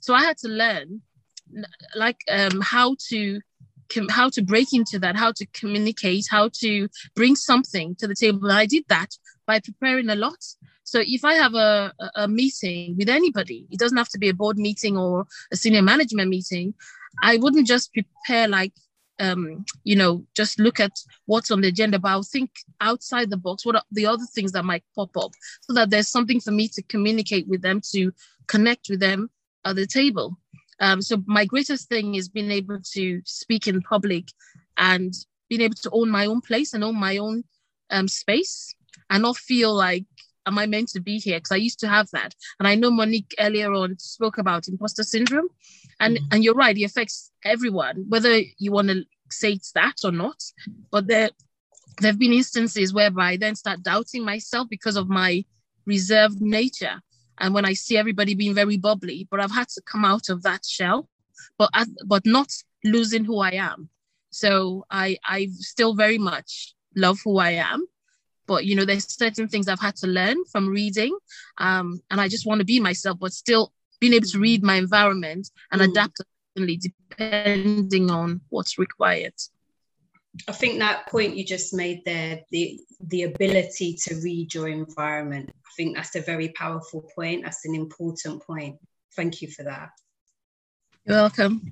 So 0.00 0.14
I 0.14 0.22
had 0.22 0.38
to 0.38 0.48
learn, 0.48 1.02
like, 1.94 2.18
um, 2.30 2.60
how 2.60 2.96
to 3.10 3.40
how 4.08 4.28
to 4.30 4.42
break 4.42 4.72
into 4.72 4.98
that, 4.98 5.14
how 5.14 5.30
to 5.30 5.46
communicate, 5.52 6.24
how 6.30 6.48
to 6.52 6.88
bring 7.14 7.36
something 7.36 7.94
to 7.96 8.08
the 8.08 8.14
table. 8.14 8.44
And 8.44 8.58
I 8.58 8.66
did 8.66 8.84
that 8.88 9.10
by 9.46 9.60
preparing 9.60 10.08
a 10.08 10.16
lot. 10.16 10.42
So 10.84 11.00
if 11.04 11.24
I 11.24 11.34
have 11.34 11.54
a, 11.54 11.92
a 12.16 12.26
meeting 12.26 12.96
with 12.96 13.08
anybody, 13.08 13.66
it 13.70 13.78
doesn't 13.78 13.96
have 13.96 14.08
to 14.08 14.18
be 14.18 14.30
a 14.30 14.34
board 14.34 14.58
meeting 14.58 14.96
or 14.96 15.26
a 15.52 15.56
senior 15.56 15.82
management 15.82 16.28
meeting. 16.28 16.74
I 17.22 17.36
wouldn't 17.36 17.66
just 17.66 17.92
prepare 17.92 18.48
like 18.48 18.72
um, 19.20 19.64
you 19.84 19.96
know, 19.96 20.24
just 20.34 20.58
look 20.58 20.80
at 20.80 20.92
what's 21.26 21.50
on 21.50 21.60
the 21.60 21.68
agenda, 21.68 21.98
but 21.98 22.08
I'll 22.08 22.22
think 22.22 22.50
outside 22.80 23.30
the 23.30 23.36
box. 23.36 23.64
What 23.64 23.76
are 23.76 23.82
the 23.92 24.06
other 24.06 24.24
things 24.34 24.52
that 24.52 24.64
might 24.64 24.84
pop 24.94 25.16
up 25.16 25.32
so 25.62 25.72
that 25.74 25.90
there's 25.90 26.08
something 26.08 26.40
for 26.40 26.50
me 26.50 26.68
to 26.68 26.82
communicate 26.82 27.46
with 27.46 27.62
them, 27.62 27.80
to 27.92 28.12
connect 28.46 28.88
with 28.88 29.00
them 29.00 29.30
at 29.64 29.76
the 29.76 29.86
table. 29.86 30.38
Um, 30.80 31.00
so 31.00 31.22
my 31.26 31.44
greatest 31.44 31.88
thing 31.88 32.16
is 32.16 32.28
being 32.28 32.50
able 32.50 32.78
to 32.92 33.22
speak 33.24 33.68
in 33.68 33.80
public 33.82 34.24
and 34.76 35.14
being 35.48 35.60
able 35.60 35.76
to 35.76 35.90
own 35.92 36.10
my 36.10 36.26
own 36.26 36.40
place 36.40 36.74
and 36.74 36.82
own 36.82 36.98
my 36.98 37.18
own 37.18 37.44
um, 37.90 38.08
space 38.08 38.74
and 39.10 39.22
not 39.22 39.36
feel 39.36 39.72
like 39.72 40.04
am 40.46 40.58
I 40.58 40.66
meant 40.66 40.88
to 40.90 41.00
be 41.00 41.18
here? 41.18 41.38
Because 41.38 41.52
I 41.52 41.56
used 41.56 41.80
to 41.80 41.88
have 41.88 42.10
that. 42.10 42.34
And 42.58 42.68
I 42.68 42.74
know 42.74 42.90
Monique 42.90 43.34
earlier 43.38 43.72
on 43.72 43.98
spoke 43.98 44.38
about 44.38 44.68
imposter 44.68 45.02
syndrome. 45.02 45.48
And 46.00 46.16
mm-hmm. 46.16 46.26
and 46.32 46.44
you're 46.44 46.54
right, 46.54 46.76
it 46.76 46.84
affects 46.84 47.30
everyone, 47.44 48.06
whether 48.08 48.40
you 48.58 48.72
want 48.72 48.88
to 48.88 49.04
say 49.30 49.52
it's 49.52 49.72
that 49.72 49.96
or 50.04 50.12
not. 50.12 50.42
But 50.90 51.06
there 51.06 51.30
there 52.00 52.10
have 52.10 52.18
been 52.18 52.32
instances 52.32 52.92
whereby 52.92 53.30
I 53.30 53.36
then 53.36 53.54
start 53.54 53.82
doubting 53.82 54.24
myself 54.24 54.68
because 54.68 54.96
of 54.96 55.08
my 55.08 55.44
reserved 55.86 56.40
nature. 56.40 57.00
And 57.38 57.54
when 57.54 57.64
I 57.64 57.74
see 57.74 57.96
everybody 57.96 58.34
being 58.34 58.54
very 58.54 58.76
bubbly, 58.76 59.28
but 59.30 59.40
I've 59.40 59.50
had 59.50 59.68
to 59.70 59.82
come 59.82 60.04
out 60.04 60.28
of 60.28 60.42
that 60.42 60.64
shell, 60.64 61.08
but 61.58 61.70
but 62.06 62.24
not 62.24 62.50
losing 62.84 63.24
who 63.24 63.38
I 63.38 63.52
am. 63.52 63.88
So 64.30 64.84
I 64.90 65.18
I 65.26 65.48
still 65.52 65.94
very 65.94 66.18
much 66.18 66.74
love 66.96 67.18
who 67.24 67.38
I 67.38 67.50
am 67.50 67.86
but 68.46 68.64
you 68.64 68.74
know 68.74 68.84
there's 68.84 69.12
certain 69.12 69.48
things 69.48 69.68
i've 69.68 69.80
had 69.80 69.96
to 69.96 70.06
learn 70.06 70.36
from 70.50 70.68
reading 70.68 71.16
um, 71.58 72.00
and 72.10 72.20
i 72.20 72.28
just 72.28 72.46
want 72.46 72.58
to 72.58 72.64
be 72.64 72.80
myself 72.80 73.18
but 73.18 73.32
still 73.32 73.72
being 74.00 74.12
able 74.12 74.26
to 74.26 74.38
read 74.38 74.62
my 74.62 74.74
environment 74.76 75.50
and 75.72 75.80
mm. 75.80 75.90
adapt 75.90 76.20
accordingly 76.20 76.76
depending 76.76 78.10
on 78.10 78.40
what's 78.50 78.78
required 78.78 79.34
I 80.48 80.52
think 80.52 80.78
that 80.80 81.06
point 81.06 81.36
you 81.36 81.44
just 81.44 81.72
made 81.72 82.04
there, 82.04 82.40
the 82.50 82.80
the 83.00 83.22
ability 83.24 83.96
to 84.06 84.16
read 84.16 84.52
your 84.52 84.68
environment, 84.68 85.50
I 85.50 85.70
think 85.76 85.94
that's 85.94 86.16
a 86.16 86.20
very 86.20 86.48
powerful 86.48 87.08
point. 87.14 87.44
That's 87.44 87.64
an 87.64 87.74
important 87.74 88.42
point. 88.42 88.78
Thank 89.14 89.42
you 89.42 89.50
for 89.50 89.62
that. 89.64 89.90
You're 91.04 91.18
welcome. 91.18 91.70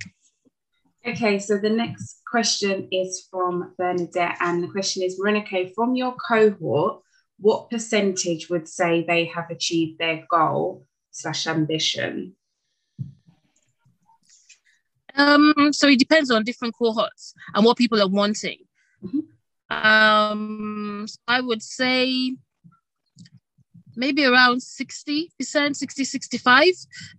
Okay, 1.05 1.41
so 1.41 1.59
the 1.59 1.71
next 1.71 2.21
question 2.31 2.89
is 2.93 3.27
from 3.29 3.75
Bernadette, 3.77 4.37
and 4.41 4.63
the 4.63 4.69
question 4.69 5.03
is 5.03 5.21
Renike, 5.21 5.75
from 5.75 5.97
your 5.97 6.15
cohort, 6.15 7.03
what 7.41 7.69
percentage 7.71 8.49
would 8.49 8.69
say 8.69 9.03
they 9.03 9.25
have 9.25 9.51
achieved 9.51 9.99
their 9.99 10.25
goal 10.31 10.87
slash 11.13 11.47
ambition? 11.47 12.35
Um, 15.15 15.73
so 15.73 15.89
it 15.89 15.99
depends 15.99 16.31
on 16.31 16.45
different 16.45 16.75
cohorts 16.75 17.35
and 17.55 17.65
what 17.65 17.77
people 17.77 18.01
are 18.01 18.09
wanting. 18.09 18.59
Mm-hmm. 19.05 19.21
Um, 19.73 21.07
so 21.09 21.17
I 21.29 21.41
would 21.41 21.63
say 21.63 22.37
maybe 23.95 24.25
around 24.25 24.59
60%, 24.59 25.29
60, 25.39 26.05
65, 26.05 26.67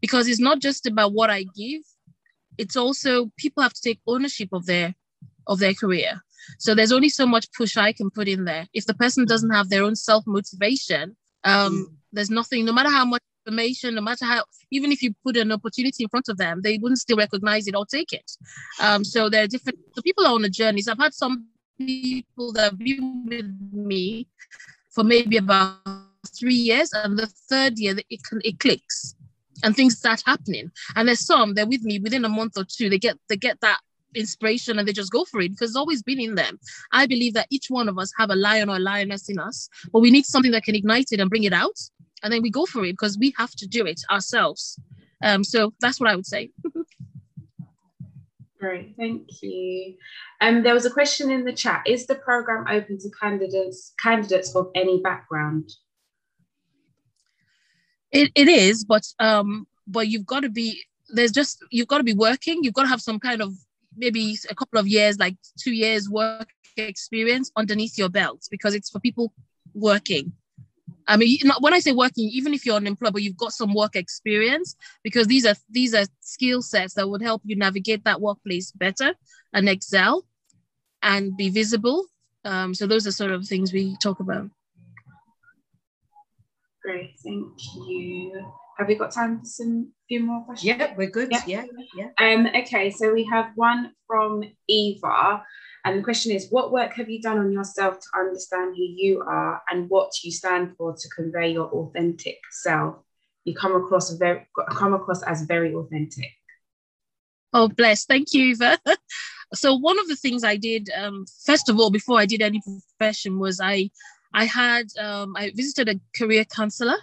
because 0.01 0.27
it's 0.27 0.39
not 0.39 0.59
just 0.59 0.85
about 0.87 1.13
what 1.13 1.29
I 1.29 1.45
give. 1.55 1.81
It's 2.57 2.75
also 2.75 3.31
people 3.37 3.63
have 3.63 3.73
to 3.73 3.81
take 3.81 3.99
ownership 4.07 4.49
of 4.53 4.65
their 4.65 4.93
of 5.47 5.59
their 5.59 5.73
career. 5.73 6.21
So 6.59 6.75
there's 6.75 6.91
only 6.91 7.09
so 7.09 7.25
much 7.25 7.51
push 7.53 7.77
I 7.77 7.93
can 7.93 8.09
put 8.09 8.27
in 8.27 8.45
there. 8.45 8.67
If 8.73 8.85
the 8.85 8.93
person 8.93 9.25
doesn't 9.25 9.49
have 9.49 9.69
their 9.69 9.83
own 9.83 9.95
self 9.95 10.23
motivation, 10.27 11.15
um, 11.43 11.73
mm. 11.73 11.95
there's 12.11 12.29
nothing. 12.29 12.65
No 12.65 12.73
matter 12.73 12.89
how 12.89 13.05
much 13.05 13.21
information, 13.45 13.95
no 13.95 14.01
matter 14.01 14.25
how, 14.25 14.43
even 14.71 14.91
if 14.91 15.01
you 15.01 15.13
put 15.23 15.37
an 15.37 15.51
opportunity 15.51 16.03
in 16.03 16.09
front 16.09 16.29
of 16.29 16.37
them, 16.37 16.61
they 16.61 16.77
wouldn't 16.77 16.99
still 16.99 17.17
recognize 17.17 17.67
it 17.67 17.75
or 17.75 17.85
take 17.85 18.13
it. 18.13 18.31
Um, 18.81 19.03
so 19.03 19.29
there 19.29 19.43
are 19.43 19.47
different. 19.47 19.79
So 19.95 20.01
people 20.01 20.25
are 20.25 20.33
on 20.33 20.45
a 20.45 20.49
journey. 20.49 20.81
So 20.81 20.91
I've 20.91 20.99
had 20.99 21.13
some 21.13 21.47
people 21.77 22.53
that 22.53 22.63
have 22.63 22.77
been 22.77 23.25
with 23.27 23.51
me 23.71 24.27
for 24.89 25.03
maybe 25.03 25.37
about 25.37 25.77
three 26.39 26.55
years, 26.55 26.91
and 26.93 27.17
the 27.17 27.27
third 27.49 27.77
year 27.77 27.95
it, 27.97 28.21
it 28.43 28.59
clicks, 28.59 29.15
and 29.63 29.75
things 29.75 29.97
start 29.97 30.23
happening. 30.25 30.71
And 30.95 31.07
there's 31.07 31.25
some 31.25 31.53
they're 31.53 31.67
with 31.67 31.83
me 31.83 31.99
within 31.99 32.25
a 32.25 32.29
month 32.29 32.57
or 32.57 32.65
two. 32.65 32.89
They 32.89 32.99
get 32.99 33.17
they 33.29 33.37
get 33.37 33.59
that 33.61 33.79
inspiration 34.15 34.77
and 34.77 34.87
they 34.87 34.93
just 34.93 35.11
go 35.11 35.25
for 35.25 35.41
it 35.41 35.49
because 35.49 35.71
it's 35.71 35.75
always 35.75 36.03
been 36.03 36.19
in 36.19 36.35
them. 36.35 36.59
I 36.91 37.07
believe 37.07 37.33
that 37.33 37.47
each 37.49 37.65
one 37.69 37.89
of 37.89 37.97
us 37.97 38.13
have 38.19 38.29
a 38.29 38.35
lion 38.35 38.69
or 38.69 38.75
a 38.75 38.79
lioness 38.79 39.27
in 39.27 39.39
us, 39.39 39.67
but 39.91 40.01
we 40.01 40.11
need 40.11 40.27
something 40.27 40.51
that 40.51 40.63
can 40.63 40.75
ignite 40.75 41.07
it 41.11 41.19
and 41.19 41.31
bring 41.31 41.45
it 41.45 41.53
out 41.53 41.79
and 42.23 42.31
then 42.31 42.41
we 42.41 42.49
go 42.49 42.65
for 42.65 42.83
it 42.85 42.93
because 42.93 43.17
we 43.17 43.33
have 43.37 43.51
to 43.51 43.67
do 43.67 43.85
it 43.85 44.01
ourselves. 44.09 44.79
Um, 45.21 45.43
so 45.43 45.73
that's 45.79 45.99
what 45.99 46.09
I 46.09 46.15
would 46.15 46.25
say. 46.25 46.51
Great, 48.59 48.95
thank 48.97 49.27
you. 49.41 49.95
Um, 50.39 50.63
there 50.63 50.73
was 50.73 50.85
a 50.85 50.89
question 50.89 51.29
in 51.29 51.43
the 51.43 51.51
chat: 51.51 51.83
Is 51.85 52.07
the 52.07 52.15
program 52.15 52.65
open 52.69 52.97
to 52.99 53.09
candidates 53.21 53.93
candidates 54.01 54.55
of 54.55 54.71
any 54.73 55.01
background? 55.01 55.69
It, 58.11 58.31
it 58.35 58.47
is, 58.47 58.85
but 58.85 59.05
um, 59.19 59.67
but 59.85 60.07
you've 60.07 60.25
got 60.25 60.41
to 60.41 60.49
be 60.49 60.81
there's 61.09 61.31
just 61.31 61.63
you've 61.71 61.87
got 61.87 61.97
to 61.97 62.03
be 62.03 62.13
working. 62.13 62.63
You've 62.63 62.73
got 62.73 62.83
to 62.83 62.89
have 62.89 63.01
some 63.01 63.19
kind 63.19 63.41
of 63.41 63.53
maybe 63.97 64.37
a 64.49 64.55
couple 64.55 64.79
of 64.79 64.87
years, 64.87 65.19
like 65.19 65.35
two 65.59 65.73
years 65.73 66.09
work 66.09 66.47
experience 66.77 67.51
underneath 67.55 67.97
your 67.97 68.09
belt, 68.09 68.47
because 68.49 68.75
it's 68.75 68.89
for 68.89 68.99
people 68.99 69.33
working. 69.73 70.33
I 71.07 71.17
mean, 71.17 71.37
when 71.59 71.73
I 71.73 71.79
say 71.79 71.91
working, 71.91 72.29
even 72.29 72.53
if 72.53 72.65
you're 72.65 72.75
unemployed, 72.75 73.13
but 73.13 73.21
you've 73.21 73.37
got 73.37 73.51
some 73.51 73.73
work 73.73 73.95
experience, 73.95 74.75
because 75.03 75.27
these 75.27 75.45
are 75.45 75.55
these 75.69 75.93
are 75.93 76.05
skill 76.21 76.61
sets 76.61 76.93
that 76.93 77.09
would 77.09 77.21
help 77.21 77.41
you 77.45 77.55
navigate 77.55 78.03
that 78.05 78.21
workplace 78.21 78.71
better 78.71 79.13
and 79.53 79.69
excel, 79.69 80.25
and 81.01 81.35
be 81.35 81.49
visible. 81.49 82.05
Um, 82.45 82.73
so 82.73 82.87
those 82.87 83.07
are 83.07 83.11
sort 83.11 83.31
of 83.31 83.45
things 83.45 83.71
we 83.71 83.95
talk 84.01 84.19
about. 84.19 84.49
Great, 86.83 87.15
thank 87.23 87.47
you. 87.87 88.45
Have 88.77 88.87
we 88.87 88.95
got 88.95 89.11
time 89.11 89.39
for 89.39 89.45
some 89.45 89.91
few 90.07 90.19
more 90.19 90.43
questions? 90.43 90.77
Yeah, 90.79 90.93
we're 90.97 91.09
good. 91.09 91.29
Yeah, 91.31 91.43
yeah. 91.45 91.65
yeah. 91.95 92.33
Um, 92.33 92.47
okay, 92.47 92.89
so 92.89 93.13
we 93.13 93.23
have 93.31 93.51
one 93.55 93.93
from 94.07 94.43
Eva. 94.67 95.43
And 95.85 95.99
the 95.99 96.03
question 96.03 96.31
is, 96.31 96.47
what 96.49 96.71
work 96.71 96.93
have 96.93 97.09
you 97.09 97.21
done 97.21 97.39
on 97.39 97.51
yourself 97.51 97.99
to 97.99 98.19
understand 98.19 98.75
who 98.77 98.83
you 98.83 99.21
are 99.21 99.61
and 99.69 99.89
what 99.89 100.11
you 100.23 100.31
stand 100.31 100.77
for 100.77 100.95
to 100.95 101.09
convey 101.09 101.51
your 101.51 101.67
authentic 101.67 102.37
self? 102.51 102.95
You 103.43 103.53
come 103.53 103.75
across 103.75 104.11
very 104.13 104.47
come 104.71 104.93
across 104.93 105.21
as 105.23 105.41
very 105.41 105.73
authentic. 105.75 106.31
Oh, 107.51 107.67
bless. 107.67 108.05
Thank 108.05 108.33
you, 108.33 108.45
Eva. 108.45 108.79
so 109.53 109.75
one 109.75 109.99
of 109.99 110.07
the 110.07 110.15
things 110.15 110.45
I 110.45 110.55
did, 110.55 110.89
um, 110.95 111.25
first 111.45 111.67
of 111.67 111.77
all, 111.77 111.91
before 111.91 112.17
I 112.17 112.25
did 112.25 112.41
any 112.41 112.61
profession, 112.61 113.37
was 113.37 113.59
I 113.59 113.89
I 114.33 114.45
had 114.45 114.87
um, 114.97 115.35
I 115.35 115.51
visited 115.53 115.89
a 115.89 116.17
career 116.17 116.45
counselor 116.45 116.97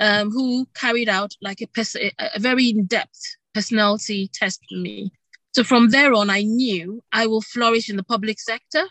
um, 0.00 0.30
who 0.30 0.66
carried 0.74 1.10
out 1.10 1.34
like 1.42 1.60
a, 1.60 1.66
pers- 1.66 1.96
a 1.96 2.40
very 2.40 2.70
in-depth 2.70 3.36
personality 3.52 4.30
test 4.32 4.60
for 4.68 4.76
me 4.76 5.12
so 5.52 5.64
from 5.64 5.90
there 5.90 6.12
on, 6.14 6.30
I 6.30 6.42
knew 6.42 7.02
I 7.12 7.26
will 7.26 7.42
flourish 7.42 7.90
in 7.90 7.96
the 7.96 8.04
public 8.04 8.38
sector 8.38 8.84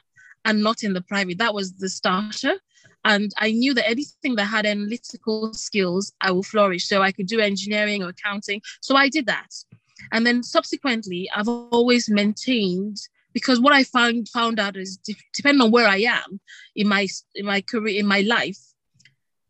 and 0.45 0.61
not 0.61 0.83
in 0.83 0.93
the 0.93 1.01
private. 1.01 1.37
That 1.37 1.53
was 1.53 1.73
the 1.73 1.89
starter. 1.89 2.53
And 3.05 3.31
I 3.37 3.51
knew 3.51 3.73
that 3.73 3.89
anything 3.89 4.35
that 4.35 4.45
had 4.45 4.65
analytical 4.65 5.53
skills, 5.53 6.11
I 6.19 6.31
will 6.31 6.43
flourish. 6.43 6.85
So 6.85 7.01
I 7.01 7.11
could 7.11 7.27
do 7.27 7.39
engineering 7.39 8.03
or 8.03 8.09
accounting. 8.09 8.61
So 8.81 8.95
I 8.95 9.07
did 9.07 9.25
that. 9.27 9.51
And 10.11 10.25
then 10.25 10.43
subsequently, 10.43 11.29
I've 11.33 11.47
always 11.47 12.09
maintained 12.09 12.97
because 13.33 13.59
what 13.59 13.73
I 13.73 13.83
found 13.83 14.27
found 14.29 14.59
out 14.59 14.75
is 14.75 14.97
depending 15.33 15.61
on 15.61 15.71
where 15.71 15.87
I 15.87 15.97
am 15.97 16.39
in 16.75 16.87
my 16.87 17.07
in 17.35 17.45
my 17.45 17.61
career 17.61 17.99
in 17.99 18.07
my 18.07 18.21
life, 18.21 18.59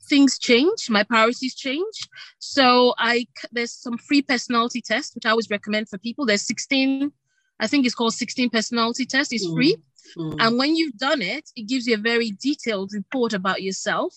things 0.10 0.38
change, 0.38 0.90
my 0.90 1.04
priorities 1.04 1.56
change. 1.56 2.10
So 2.40 2.94
I 2.98 3.28
there's 3.52 3.72
some 3.72 3.98
free 3.98 4.22
personality 4.22 4.82
tests 4.82 5.16
which 5.16 5.26
I 5.26 5.30
always 5.30 5.50
recommend 5.50 5.90
for 5.90 5.98
people. 5.98 6.26
There's 6.26 6.46
16, 6.46 7.12
I 7.60 7.68
think 7.68 7.86
it's 7.86 7.96
called 7.96 8.14
16 8.14 8.50
personality 8.50 9.06
test. 9.06 9.32
It's 9.34 9.48
mm. 9.48 9.56
free. 9.56 9.78
Mm. 10.18 10.36
And 10.40 10.58
when 10.58 10.76
you've 10.76 10.98
done 10.98 11.22
it, 11.22 11.50
it 11.56 11.68
gives 11.68 11.88
you 11.88 11.96
a 11.96 12.00
very 12.00 12.32
detailed 12.32 12.92
report 12.94 13.34
about 13.34 13.62
yourself. 13.62 14.16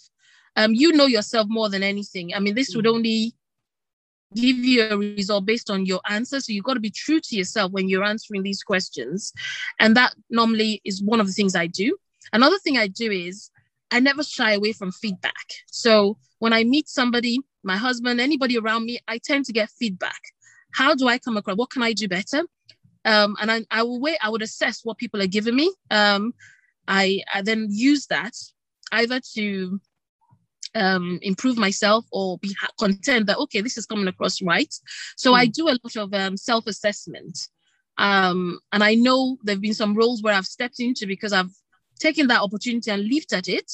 Um, 0.57 0.75
you 0.75 0.93
know 0.93 1.07
yourself 1.07 1.47
more 1.49 1.69
than 1.69 1.83
anything. 1.83 2.35
I 2.35 2.41
mean, 2.41 2.55
this 2.55 2.73
mm. 2.73 2.77
would 2.77 2.87
only 2.87 3.35
give 4.35 4.57
you 4.57 4.89
a 4.89 4.97
result 4.97 5.45
based 5.45 5.71
on 5.71 5.85
your 5.87 6.01
answer. 6.09 6.41
So 6.41 6.53
you've 6.53 6.65
got 6.65 6.75
to 6.75 6.81
be 6.81 6.91
true 6.91 7.21
to 7.21 7.37
yourself 7.37 7.73
when 7.73 7.89
you're 7.89 8.05
answering 8.05 8.43
these 8.43 8.63
questions. 8.63 9.33
And 9.79 9.97
that 9.97 10.15
normally 10.31 10.81
is 10.85 11.03
one 11.03 11.21
of 11.21 11.27
the 11.27 11.33
things 11.33 11.55
I 11.55 11.67
do. 11.67 11.97
Another 12.33 12.59
thing 12.59 12.79
I 12.79 12.87
do 12.87 13.11
is 13.11 13.51
I 13.93 14.01
never 14.01 14.25
shy 14.25 14.53
away 14.53 14.73
from 14.73 14.91
feedback. 14.91 15.47
So 15.67 16.17
when 16.39 16.53
I 16.53 16.65
meet 16.65 16.89
somebody, 16.89 17.39
my 17.63 17.77
husband, 17.77 18.21
anybody 18.21 18.59
around 18.59 18.87
me, 18.87 18.99
I 19.07 19.19
tend 19.19 19.45
to 19.45 19.53
get 19.53 19.71
feedback. 19.79 20.21
How 20.73 20.95
do 20.95 21.07
I 21.07 21.19
come 21.19 21.37
across? 21.37 21.57
What 21.57 21.71
can 21.71 21.83
I 21.83 21.93
do 21.93 22.09
better? 22.09 22.43
Um, 23.05 23.37
and 23.41 23.51
I, 23.51 23.65
I 23.71 23.83
will 23.83 24.01
wait. 24.01 24.19
I 24.23 24.31
would 24.31 24.43
assess 24.43 24.81
what 24.83 24.99
people 24.99 25.21
are 25.21 25.27
giving 25.27 25.55
me. 25.55 25.73
Um, 25.91 26.33
I, 26.89 27.21
I 27.33 27.43
then 27.43 27.69
use 27.71 28.07
that 28.07 28.33
either 28.93 29.21
to 29.35 29.81
um, 30.75 31.19
improve 31.23 31.59
myself 31.59 32.07
or 32.13 32.39
be 32.39 32.55
content 32.79 33.27
that 33.27 33.39
okay, 33.39 33.61
this 33.61 33.77
is 33.77 33.87
coming 33.87 34.09
across 34.09 34.41
right. 34.43 34.73
So 35.17 35.33
mm. 35.33 35.37
I 35.37 35.45
hmm. 35.47 35.51
do 35.51 35.69
a 35.69 35.79
lot 35.83 35.97
of 35.97 36.15
um, 36.15 36.37
self-assessment, 36.37 37.39
um, 37.99 38.59
and 38.73 38.83
I 38.83 38.95
know 38.95 39.37
there've 39.43 39.61
been 39.61 39.75
some 39.75 39.95
roles 39.95 40.23
where 40.23 40.35
I've 40.35 40.47
stepped 40.47 40.81
into 40.81 41.07
because 41.07 41.33
I've 41.33 41.51
taken 42.03 42.27
that 42.29 42.43
opportunity 42.43 42.91
and 42.91 43.03
leaped 43.03 43.33
at 43.33 43.49
it, 43.49 43.71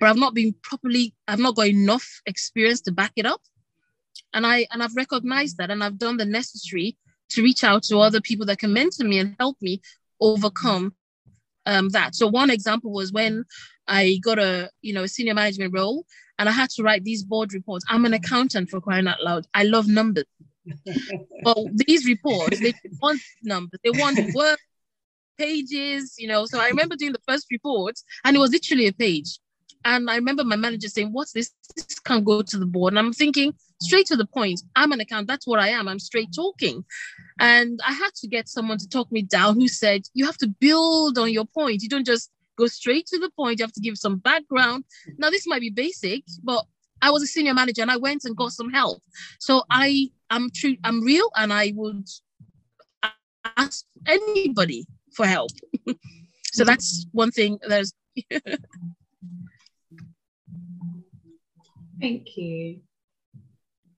but 0.00 0.08
I've 0.08 0.16
not 0.16 0.34
been 0.34 0.54
properly, 0.62 1.14
I've 1.26 1.38
not 1.38 1.56
got 1.56 1.68
enough 1.68 2.06
experience 2.26 2.80
to 2.82 2.92
back 2.92 3.12
it 3.16 3.26
up. 3.26 3.42
And 4.34 4.46
I 4.46 4.66
and 4.72 4.82
I've 4.82 4.96
recognized 4.96 5.58
that 5.58 5.70
and 5.70 5.82
I've 5.82 5.98
done 5.98 6.16
the 6.16 6.24
necessary 6.24 6.96
to 7.30 7.42
reach 7.42 7.64
out 7.64 7.82
to 7.84 7.98
other 7.98 8.20
people 8.20 8.46
that 8.46 8.58
can 8.58 8.72
mentor 8.72 9.04
me 9.04 9.18
and 9.18 9.36
help 9.38 9.56
me 9.60 9.80
overcome 10.20 10.94
um, 11.66 11.90
that. 11.90 12.14
So 12.14 12.26
one 12.26 12.50
example 12.50 12.92
was 12.92 13.12
when 13.12 13.44
I 13.86 14.18
got 14.22 14.38
a 14.38 14.70
you 14.82 14.92
know 14.92 15.04
a 15.04 15.08
senior 15.08 15.34
management 15.34 15.72
role 15.74 16.04
and 16.38 16.48
I 16.48 16.52
had 16.52 16.70
to 16.70 16.82
write 16.82 17.04
these 17.04 17.22
board 17.22 17.52
reports. 17.52 17.84
I'm 17.88 18.04
an 18.04 18.14
accountant 18.14 18.70
for 18.70 18.80
crying 18.80 19.08
out 19.08 19.22
loud. 19.22 19.46
I 19.54 19.64
love 19.64 19.88
numbers. 19.88 20.24
but 21.44 21.56
these 21.86 22.06
reports, 22.06 22.60
they 22.60 22.74
want 23.00 23.20
numbers, 23.42 23.80
they 23.82 23.90
want 23.90 24.18
work, 24.34 24.58
pages, 25.38 26.14
you 26.18 26.28
know. 26.28 26.46
So 26.46 26.60
I 26.60 26.68
remember 26.68 26.96
doing 26.96 27.12
the 27.12 27.22
first 27.26 27.46
report 27.50 27.96
and 28.24 28.36
it 28.36 28.40
was 28.40 28.50
literally 28.50 28.86
a 28.86 28.92
page. 28.92 29.38
And 29.84 30.10
I 30.10 30.16
remember 30.16 30.44
my 30.44 30.56
manager 30.56 30.88
saying, 30.88 31.12
What's 31.12 31.32
this? 31.32 31.52
This 31.76 31.98
can't 32.00 32.24
go 32.24 32.42
to 32.42 32.58
the 32.58 32.66
board. 32.66 32.92
And 32.92 32.98
I'm 32.98 33.12
thinking, 33.12 33.54
straight 33.80 34.06
to 34.06 34.16
the 34.16 34.26
point. 34.26 34.62
I'm 34.76 34.92
an 34.92 35.00
account. 35.00 35.28
That's 35.28 35.46
what 35.46 35.60
I 35.60 35.68
am. 35.68 35.88
I'm 35.88 35.98
straight 35.98 36.28
talking. 36.34 36.84
And 37.40 37.80
I 37.86 37.92
had 37.92 38.10
to 38.16 38.28
get 38.28 38.48
someone 38.48 38.78
to 38.78 38.88
talk 38.88 39.10
me 39.12 39.22
down 39.22 39.54
who 39.54 39.68
said, 39.68 40.02
You 40.14 40.26
have 40.26 40.38
to 40.38 40.48
build 40.48 41.18
on 41.18 41.32
your 41.32 41.46
point. 41.46 41.82
You 41.82 41.88
don't 41.88 42.06
just 42.06 42.30
go 42.56 42.66
straight 42.66 43.06
to 43.06 43.18
the 43.18 43.30
point. 43.30 43.58
You 43.58 43.64
have 43.64 43.72
to 43.72 43.80
give 43.80 43.96
some 43.96 44.18
background. 44.18 44.84
Now, 45.16 45.30
this 45.30 45.46
might 45.46 45.60
be 45.60 45.70
basic, 45.70 46.24
but 46.42 46.64
I 47.00 47.10
was 47.10 47.22
a 47.22 47.26
senior 47.26 47.54
manager 47.54 47.82
and 47.82 47.90
I 47.90 47.96
went 47.96 48.24
and 48.24 48.36
got 48.36 48.52
some 48.52 48.70
help. 48.70 49.00
So 49.38 49.62
I 49.70 50.10
am 50.30 50.50
true, 50.52 50.76
I'm 50.82 51.04
real, 51.04 51.30
and 51.36 51.52
I 51.52 51.72
would 51.76 52.08
ask 53.56 53.84
anybody 54.06 54.84
for 55.18 55.26
help. 55.26 55.50
So 56.44 56.64
that's 56.64 57.06
one 57.12 57.32
thing. 57.32 57.58
There's. 57.68 57.92
Thank 62.00 62.36
you. 62.36 62.80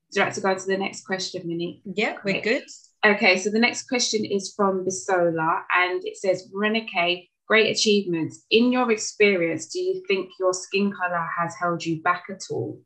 Would 0.07 0.16
you 0.16 0.23
like 0.23 0.33
to 0.35 0.41
go 0.41 0.55
to 0.55 0.66
the 0.66 0.79
next 0.79 1.05
question, 1.05 1.43
Minnie? 1.45 1.83
Yeah, 1.85 2.16
we're 2.25 2.41
good. 2.41 2.64
Okay, 3.05 3.37
so 3.39 3.51
the 3.51 3.61
next 3.61 3.87
question 3.89 4.25
is 4.25 4.53
from 4.57 4.85
Bisola, 4.85 5.62
and 5.71 6.03
it 6.05 6.16
says, 6.16 6.49
Renike, 6.55 7.29
great 7.47 7.71
achievements. 7.77 8.45
In 8.51 8.73
your 8.73 8.91
experience, 8.91 9.66
do 9.66 9.79
you 9.79 10.03
think 10.09 10.31
your 10.41 10.55
skin 10.55 10.91
color 10.91 11.27
has 11.39 11.55
held 11.61 11.85
you 11.85 12.03
back 12.03 12.25
at 12.31 12.43
all? 12.51 12.81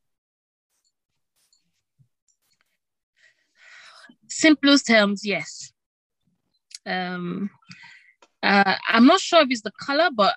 Simplest 4.28 4.86
terms, 4.86 5.24
yes. 5.24 5.72
Um, 6.84 7.50
uh, 8.44 8.76
I'm 8.88 9.06
not 9.06 9.20
sure 9.20 9.40
if 9.40 9.48
it's 9.50 9.62
the 9.62 9.72
color, 9.72 10.10
but 10.14 10.36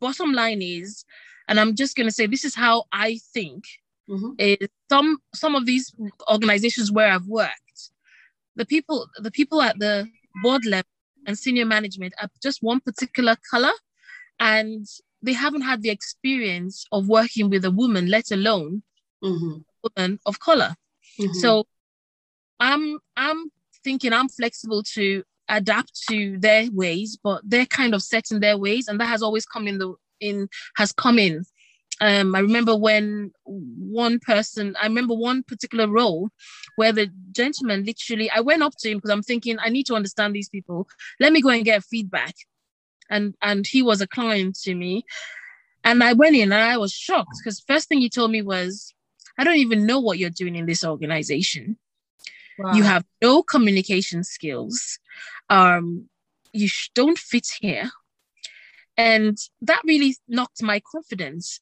bottom 0.00 0.32
line 0.32 0.62
is, 0.62 1.04
and 1.48 1.58
I'm 1.58 1.74
just 1.74 1.96
going 1.96 2.06
to 2.06 2.12
say 2.14 2.26
this 2.26 2.44
is 2.44 2.54
how 2.54 2.84
I 2.92 3.18
think 3.34 3.64
mm-hmm. 4.08 4.32
is 4.38 4.68
some 4.88 5.18
some 5.34 5.56
of 5.56 5.66
these 5.66 5.92
organizations 6.30 6.92
where 6.92 7.10
I've 7.10 7.26
worked, 7.26 7.90
the 8.54 8.64
people 8.64 9.08
the 9.18 9.32
people 9.32 9.60
at 9.62 9.78
the 9.80 10.08
board 10.42 10.64
level 10.64 10.88
and 11.26 11.36
senior 11.36 11.66
management 11.66 12.14
are 12.22 12.30
just 12.40 12.62
one 12.62 12.80
particular 12.80 13.36
color, 13.50 13.72
and 14.38 14.86
they 15.20 15.32
haven't 15.32 15.62
had 15.62 15.82
the 15.82 15.90
experience 15.90 16.86
of 16.92 17.08
working 17.08 17.50
with 17.50 17.64
a 17.64 17.70
woman, 17.70 18.06
let 18.06 18.30
alone 18.30 18.82
mm-hmm. 19.22 19.58
woman 19.82 20.20
of 20.24 20.38
color. 20.38 20.76
Mm-hmm. 21.18 21.32
So 21.34 21.66
I'm 22.60 23.00
I'm 23.16 23.50
thinking 23.82 24.12
I'm 24.12 24.28
flexible 24.28 24.84
to 24.94 25.24
adapt 25.50 26.06
to 26.08 26.38
their 26.38 26.68
ways, 26.72 27.18
but 27.22 27.42
they're 27.44 27.66
kind 27.66 27.94
of 27.94 28.02
set 28.02 28.30
in 28.30 28.40
their 28.40 28.56
ways, 28.56 28.88
and 28.88 29.00
that 29.00 29.06
has 29.06 29.22
always 29.22 29.44
come 29.44 29.68
in 29.68 29.78
the 29.78 29.94
in 30.20 30.48
has 30.76 30.92
come 30.92 31.18
in 31.18 31.44
um, 32.00 32.34
I 32.34 32.38
remember 32.38 32.74
when 32.74 33.32
one 33.44 34.18
person, 34.20 34.74
I 34.80 34.86
remember 34.86 35.14
one 35.14 35.42
particular 35.42 35.86
role 35.86 36.30
where 36.76 36.92
the 36.92 37.10
gentleman 37.32 37.84
literally, 37.84 38.30
I 38.30 38.40
went 38.40 38.62
up 38.62 38.72
to 38.78 38.90
him 38.90 38.98
because 38.98 39.10
I'm 39.10 39.22
thinking, 39.22 39.58
I 39.60 39.68
need 39.68 39.86
to 39.86 39.94
understand 39.94 40.34
these 40.34 40.48
people. 40.48 40.88
Let 41.18 41.32
me 41.32 41.42
go 41.42 41.50
and 41.50 41.64
get 41.64 41.84
feedback. 41.84 42.34
And 43.10 43.34
and 43.42 43.66
he 43.66 43.82
was 43.82 44.00
a 44.00 44.06
client 44.06 44.58
to 44.62 44.74
me. 44.74 45.04
And 45.84 46.02
I 46.02 46.14
went 46.14 46.36
in 46.36 46.52
and 46.52 46.62
I 46.62 46.78
was 46.78 46.92
shocked 46.92 47.36
because 47.42 47.60
first 47.60 47.88
thing 47.88 48.00
he 48.00 48.08
told 48.08 48.30
me 48.30 48.40
was, 48.40 48.94
I 49.36 49.44
don't 49.44 49.56
even 49.56 49.84
know 49.84 50.00
what 50.00 50.18
you're 50.18 50.30
doing 50.30 50.56
in 50.56 50.66
this 50.66 50.84
organization. 50.84 51.76
Wow. 52.58 52.72
You 52.74 52.82
have 52.82 53.04
no 53.20 53.42
communication 53.42 54.24
skills. 54.24 54.98
Um, 55.48 56.08
you 56.52 56.68
sh- 56.68 56.90
don't 56.94 57.18
fit 57.18 57.46
here. 57.60 57.90
And 58.96 59.38
that 59.62 59.80
really 59.84 60.16
knocked 60.28 60.62
my 60.62 60.80
confidence 60.92 61.60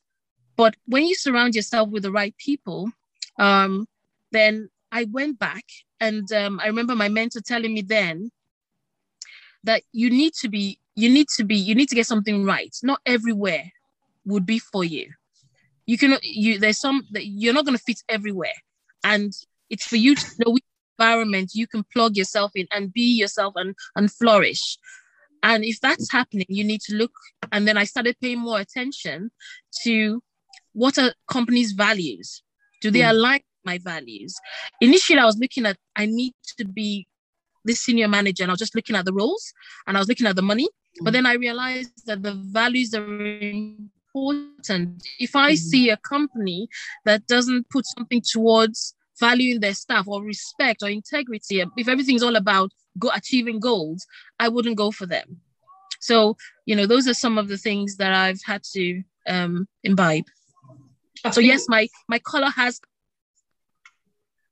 but 0.58 0.74
when 0.86 1.06
you 1.06 1.14
surround 1.14 1.54
yourself 1.54 1.88
with 1.88 2.02
the 2.02 2.10
right 2.10 2.36
people, 2.36 2.90
um, 3.38 3.86
then 4.32 4.68
I 4.90 5.04
went 5.04 5.38
back 5.38 5.62
and 6.00 6.30
um, 6.32 6.58
I 6.60 6.66
remember 6.66 6.96
my 6.96 7.08
mentor 7.08 7.40
telling 7.40 7.72
me 7.72 7.82
then 7.82 8.32
that 9.62 9.84
you 9.92 10.10
need 10.10 10.32
to 10.40 10.48
be, 10.48 10.80
you 10.96 11.08
need 11.08 11.28
to 11.36 11.44
be, 11.44 11.54
you 11.54 11.76
need 11.76 11.88
to 11.90 11.94
get 11.94 12.08
something 12.08 12.44
right. 12.44 12.74
Not 12.82 13.00
everywhere 13.06 13.70
would 14.26 14.44
be 14.44 14.58
for 14.58 14.82
you. 14.82 15.12
You 15.86 15.96
can, 15.96 16.18
you 16.22 16.58
there's 16.58 16.80
some 16.80 17.06
that 17.12 17.24
you're 17.24 17.54
not 17.54 17.64
going 17.64 17.78
to 17.78 17.82
fit 17.82 18.02
everywhere, 18.08 18.58
and 19.04 19.32
it's 19.70 19.86
for 19.86 19.96
you 19.96 20.16
to 20.16 20.26
know 20.40 20.52
which 20.52 20.64
environment 20.98 21.52
you 21.54 21.66
can 21.66 21.84
plug 21.92 22.16
yourself 22.16 22.52
in 22.54 22.66
and 22.72 22.92
be 22.92 23.16
yourself 23.18 23.54
and 23.56 23.74
and 23.96 24.12
flourish. 24.12 24.78
And 25.42 25.64
if 25.64 25.80
that's 25.80 26.10
happening, 26.10 26.46
you 26.48 26.64
need 26.64 26.80
to 26.82 26.96
look. 26.96 27.12
And 27.52 27.66
then 27.66 27.78
I 27.78 27.84
started 27.84 28.16
paying 28.20 28.40
more 28.40 28.58
attention 28.58 29.30
to 29.84 30.20
what 30.72 30.98
are 30.98 31.14
companies' 31.30 31.72
values? 31.72 32.42
Do 32.80 32.90
they 32.90 33.00
mm. 33.00 33.10
align 33.10 33.40
my 33.64 33.78
values? 33.78 34.34
Initially, 34.80 35.20
I 35.20 35.24
was 35.24 35.38
looking 35.38 35.66
at 35.66 35.76
I 35.94 36.06
need 36.06 36.34
to 36.58 36.64
be 36.64 37.06
this 37.64 37.80
senior 37.80 38.08
manager, 38.08 38.42
and 38.42 38.50
I 38.50 38.54
was 38.54 38.60
just 38.60 38.74
looking 38.74 38.96
at 38.96 39.04
the 39.04 39.12
roles 39.12 39.52
and 39.86 39.96
I 39.96 40.00
was 40.00 40.08
looking 40.08 40.26
at 40.26 40.36
the 40.36 40.42
money. 40.42 40.68
Mm. 41.00 41.04
But 41.04 41.12
then 41.12 41.26
I 41.26 41.34
realized 41.34 42.06
that 42.06 42.22
the 42.22 42.34
values 42.34 42.94
are 42.94 43.04
important. 43.04 45.02
If 45.20 45.36
I 45.36 45.52
mm. 45.52 45.56
see 45.56 45.90
a 45.90 45.96
company 45.98 46.68
that 47.04 47.26
doesn't 47.28 47.70
put 47.70 47.86
something 47.86 48.22
towards 48.32 48.94
valuing 49.20 49.60
their 49.60 49.74
staff 49.74 50.06
or 50.06 50.22
respect 50.22 50.82
or 50.82 50.88
integrity, 50.88 51.62
if 51.76 51.88
everything's 51.88 52.22
all 52.22 52.36
about 52.36 52.70
go 52.98 53.10
achieving 53.14 53.60
goals, 53.60 54.06
I 54.38 54.48
wouldn't 54.48 54.76
go 54.76 54.90
for 54.90 55.06
them. 55.06 55.40
So, 56.00 56.36
you 56.66 56.76
know, 56.76 56.86
those 56.86 57.08
are 57.08 57.14
some 57.14 57.38
of 57.38 57.48
the 57.48 57.58
things 57.58 57.96
that 57.96 58.12
I've 58.12 58.40
had 58.44 58.62
to 58.74 59.02
um, 59.26 59.66
imbibe. 59.82 60.24
I 61.24 61.30
so 61.30 61.40
yes, 61.40 61.66
my 61.68 61.88
my 62.08 62.18
color 62.20 62.50
has. 62.50 62.80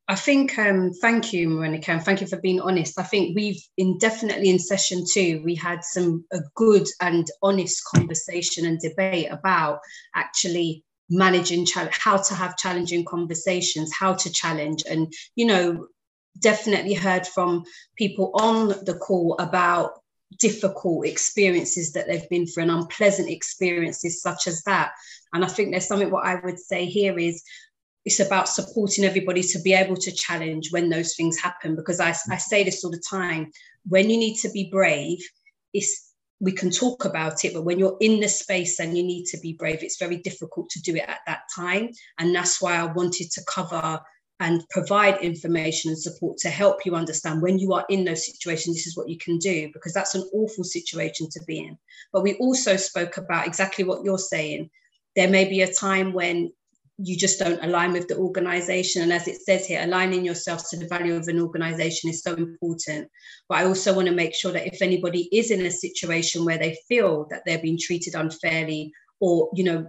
I 0.09 0.15
think 0.15 0.57
um, 0.59 0.93
thank 0.93 1.33
you, 1.33 1.49
Monica, 1.49 1.91
and 1.93 2.03
thank 2.03 2.21
you 2.21 2.29
for 2.29 2.37
being 2.37 2.61
honest. 2.61 2.99
I 2.99 3.03
think 3.03 3.37
we've 3.37 3.61
in 3.77 3.99
definitely 3.99 4.51
in 4.51 4.59
session 4.59 5.05
two 5.13 5.43
we 5.45 5.55
had 5.55 5.83
some 5.83 6.25
a 6.33 6.41
good 6.55 6.87
and 7.01 7.27
honest 7.43 7.83
conversation 7.93 8.67
and 8.67 8.79
debate 8.81 9.29
about 9.31 9.81
actually 10.15 10.85
managing 11.09 11.67
how 11.93 12.17
to 12.17 12.35
have 12.35 12.57
challenging 12.57 13.05
conversations, 13.05 13.93
how 13.95 14.15
to 14.15 14.31
challenge, 14.31 14.83
and 14.89 15.13
you 15.35 15.47
know 15.47 15.87
definitely 16.41 16.95
heard 16.95 17.27
from 17.27 17.65
people 17.97 18.31
on 18.35 18.69
the 18.69 18.99
call 19.01 19.37
about 19.39 20.01
difficult 20.39 21.07
experiences 21.07 21.93
that 21.93 22.07
they've 22.07 22.29
been 22.29 22.47
through 22.47 22.65
and 22.65 22.73
unpleasant 22.73 23.31
experiences 23.31 24.21
such 24.21 24.47
as 24.47 24.63
that. 24.65 24.93
And 25.33 25.45
i 25.45 25.49
think 25.49 25.71
there's 25.71 25.87
something 25.87 26.11
what 26.11 26.27
i 26.27 26.35
would 26.35 26.59
say 26.59 26.87
here 26.87 27.19
is 27.19 27.43
it's 28.05 28.21
about 28.21 28.49
supporting 28.49 29.05
everybody 29.05 29.43
to 29.43 29.59
be 29.61 29.73
able 29.73 29.97
to 29.97 30.13
challenge 30.13 30.71
when 30.71 30.89
those 30.89 31.17
things 31.17 31.39
happen. 31.39 31.75
Because 31.77 32.01
i, 32.01 32.15
I 32.31 32.37
say 32.37 32.65
this 32.65 32.85
all 32.85 32.91
the 32.91 33.03
time 33.09 33.51
when 33.87 34.11
you 34.11 34.19
need 34.19 34.37
to 34.39 34.51
be 34.51 34.69
brave 34.71 35.19
it's 35.73 36.15
we 36.41 36.53
can 36.53 36.71
talk 36.71 37.05
about 37.05 37.45
it 37.45 37.55
but 37.55 37.65
when 37.65 37.79
you're 37.79 37.97
in 38.01 38.21
the 38.21 38.29
space 38.29 38.79
and 38.79 38.97
you 38.97 39.03
need 39.03 39.25
to 39.25 39.39
be 39.39 39.55
brave 39.55 39.83
it's 39.83 39.99
very 39.99 40.19
difficult 40.19 40.69
to 40.69 40.81
do 40.81 40.95
it 40.95 41.09
at 41.09 41.21
that 41.27 41.41
time 41.55 41.89
and 42.19 42.35
that's 42.35 42.61
why 42.61 42.77
i 42.77 42.85
wanted 42.85 43.31
to 43.31 43.43
cover 43.49 44.01
and 44.41 44.63
provide 44.69 45.19
information 45.23 45.91
and 45.91 45.99
support 45.99 46.37
to 46.39 46.51
help 46.51 46.85
you 46.85 46.95
understand 46.95 47.41
when 47.41 47.59
you 47.59 47.73
are 47.73 47.87
in 47.89 48.05
those 48.05 48.27
situations, 48.27 48.77
this 48.77 48.87
is 48.87 48.97
what 48.97 49.09
you 49.09 49.17
can 49.17 49.39
do, 49.39 49.71
because 49.73 49.95
that's 49.95 50.15
an 50.15 50.29
awful 50.35 50.65
situation 50.65 51.27
to 51.31 51.41
be 51.47 51.61
in. 51.61 51.79
But 52.13 52.23
we 52.23 52.35
also 52.35 52.77
spoke 52.77 53.17
about 53.17 53.47
exactly 53.47 53.85
what 53.85 54.05
you're 54.05 54.19
saying. 54.19 54.69
There 55.15 55.31
may 55.31 55.49
be 55.49 55.63
a 55.63 55.73
time 55.73 56.13
when 56.13 56.53
you 56.99 57.17
just 57.17 57.39
don't 57.39 57.63
align 57.63 57.93
with 57.93 58.09
the 58.09 58.17
organization. 58.17 59.03
And 59.03 59.13
as 59.13 59.29
it 59.29 59.43
says 59.43 59.67
here, 59.67 59.83
aligning 59.83 60.25
yourself 60.25 60.69
to 60.71 60.79
the 60.79 60.89
value 60.89 61.15
of 61.15 61.29
an 61.29 61.41
organization 61.41 62.09
is 62.09 62.23
so 62.23 62.35
important. 62.35 63.09
But 63.49 63.59
I 63.59 63.65
also 63.65 63.95
want 63.95 64.09
to 64.09 64.15
make 64.15 64.35
sure 64.35 64.53
that 64.53 64.67
if 64.67 64.81
anybody 64.81 65.29
is 65.33 65.51
in 65.51 65.65
a 65.67 65.71
situation 65.71 66.45
where 66.45 66.59
they 66.59 66.79
feel 66.89 67.27
that 67.31 67.43
they're 67.45 67.61
being 67.61 67.79
treated 67.81 68.15
unfairly 68.15 68.93
or, 69.21 69.51
you 69.55 69.65
know, 69.65 69.87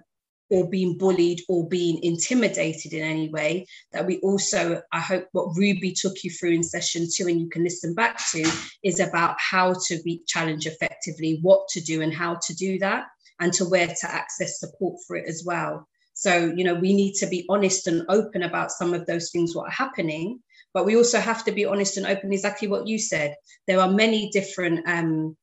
or 0.50 0.70
being 0.70 0.98
bullied 0.98 1.42
or 1.50 1.68
being 1.68 2.02
intimidated 2.04 2.94
in 2.94 3.04
any 3.04 3.30
way 3.30 3.66
that 3.92 4.06
we 4.06 4.18
also 4.20 4.82
i 4.94 5.00
hope 5.02 5.28
what 5.34 5.58
ruby 5.58 5.92
took 5.92 6.24
you 6.24 6.32
through 6.32 6.52
in 6.52 6.64
session 6.64 7.06
two 7.14 7.28
and 7.28 7.42
you 7.42 7.50
can 7.50 7.66
listen 7.66 7.94
back 7.94 8.18
to 8.32 8.50
is 8.82 9.02
about 9.02 9.36
how 9.40 9.74
to 9.86 10.02
be 10.04 10.22
challenged 10.26 10.66
effectively 10.66 11.40
what 11.42 11.68
to 11.68 11.82
do 11.82 12.02
and 12.02 12.14
how 12.14 12.36
to 12.36 12.56
do 12.56 12.80
that 12.80 13.08
and 13.40 13.52
to 13.52 13.66
where 13.66 13.88
to 13.88 14.10
access 14.10 14.60
support 14.60 14.98
for 15.06 15.18
it 15.18 15.28
as 15.28 15.44
well 15.46 15.86
so 16.20 16.52
you 16.56 16.64
know 16.64 16.74
we 16.74 16.94
need 16.94 17.14
to 17.14 17.28
be 17.28 17.46
honest 17.48 17.86
and 17.86 18.04
open 18.10 18.42
about 18.42 18.72
some 18.72 18.94
of 18.94 19.06
those 19.06 19.30
things 19.30 19.56
what 19.56 19.68
are 19.68 19.84
happening 19.86 20.40
but 20.74 20.84
we 20.84 20.98
also 20.98 21.20
have 21.20 21.46
to 21.46 21.52
be 21.52 21.64
honest 21.64 21.96
and 21.98 22.08
open 22.08 22.34
exactly 22.34 22.68
what 22.68 22.88
you 22.88 22.98
said 22.98 23.36
there 23.68 23.80
are 23.80 23.92
many 23.92 24.32
different 24.32 24.86
um, 24.88 25.38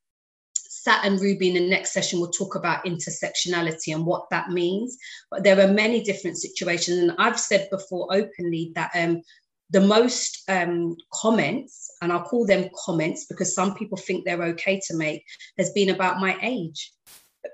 Sat 0.57 1.05
and 1.07 1.19
Ruby 1.19 1.49
in 1.49 1.55
the 1.55 1.71
next 1.71 1.93
session 1.93 2.21
will 2.21 2.31
talk 2.31 2.57
about 2.57 2.85
intersectionality 2.85 3.95
and 3.95 4.05
what 4.05 4.29
that 4.31 4.51
means. 4.51 4.99
But 5.31 5.43
there 5.43 5.59
are 5.59 5.73
many 5.73 6.03
different 6.03 6.37
situations. 6.37 6.99
And 6.99 7.13
I've 7.17 7.41
said 7.41 7.69
before 7.71 8.07
openly 8.11 8.71
that 8.75 8.91
um, 8.95 9.23
the 9.71 9.81
most 9.81 10.43
um, 10.47 10.95
comments, 11.11 11.91
and 12.03 12.13
I'll 12.13 12.25
call 12.25 12.45
them 12.45 12.69
comments 12.77 13.25
because 13.25 13.55
some 13.55 13.75
people 13.75 13.97
think 13.97 14.27
they're 14.27 14.43
okay 14.43 14.79
to 14.89 14.95
make, 14.95 15.25
has 15.57 15.73
been 15.73 15.89
about 15.89 16.21
my 16.21 16.37
age 16.43 16.93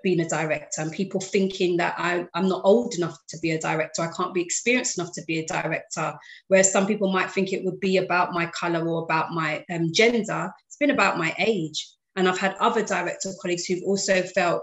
being 0.03 0.21
a 0.21 0.29
director 0.29 0.83
and 0.83 0.93
people 0.93 1.21
thinking 1.21 1.77
that 1.79 1.95
I, 1.99 2.27
I'm 2.35 2.49
not 2.49 2.63
old 2.65 2.95
enough 2.95 3.17
to 3.29 3.39
be 3.39 3.53
a 3.53 3.61
director, 3.61 4.03
I 4.03 4.13
can't 4.17 4.35
be 4.35 4.43
experienced 4.43 4.99
enough 4.99 5.13
to 5.15 5.23
be 5.27 5.39
a 5.39 5.47
director. 5.47 6.15
Whereas 6.49 6.73
some 6.73 6.87
people 6.87 7.13
might 7.13 7.31
think 7.31 7.53
it 7.53 7.65
would 7.65 7.81
be 7.81 7.99
about 7.99 8.33
my 8.33 8.47
color 8.47 8.87
or 8.87 9.03
about 9.03 9.33
my 9.33 9.65
um, 9.71 9.93
gender. 9.93 10.51
It's 10.67 10.77
been 10.77 10.91
about 10.91 11.19
my 11.19 11.35
age. 11.39 11.89
And 12.17 12.29
I've 12.29 12.39
had 12.39 12.57
other 12.61 12.85
director 12.85 13.31
colleagues 13.41 13.67
who've 13.67 13.85
also 13.85 14.23
felt 14.23 14.63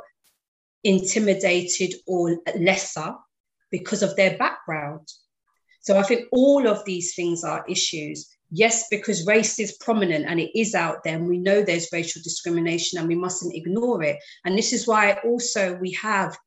intimidated 0.83 1.93
or 2.05 2.37
lesser 2.57 3.13
because 3.71 4.03
of 4.03 4.15
their 4.15 4.37
background. 4.37 5.07
So 5.81 5.97
I 5.97 6.03
think 6.03 6.27
all 6.31 6.67
of 6.67 6.83
these 6.85 7.15
things 7.15 7.43
are 7.43 7.65
issues. 7.67 8.27
Yes, 8.51 8.87
because 8.89 9.27
race 9.27 9.59
is 9.59 9.77
prominent 9.79 10.25
and 10.25 10.39
it 10.39 10.51
is 10.57 10.75
out 10.75 11.03
there, 11.03 11.15
and 11.15 11.27
we 11.27 11.37
know 11.37 11.61
there's 11.61 11.89
racial 11.93 12.21
discrimination 12.23 12.99
and 12.99 13.07
we 13.07 13.15
mustn't 13.15 13.55
ignore 13.55 14.03
it. 14.03 14.17
And 14.45 14.57
this 14.57 14.73
is 14.73 14.87
why 14.87 15.13
also 15.23 15.75
we 15.75 15.91
have. 15.93 16.37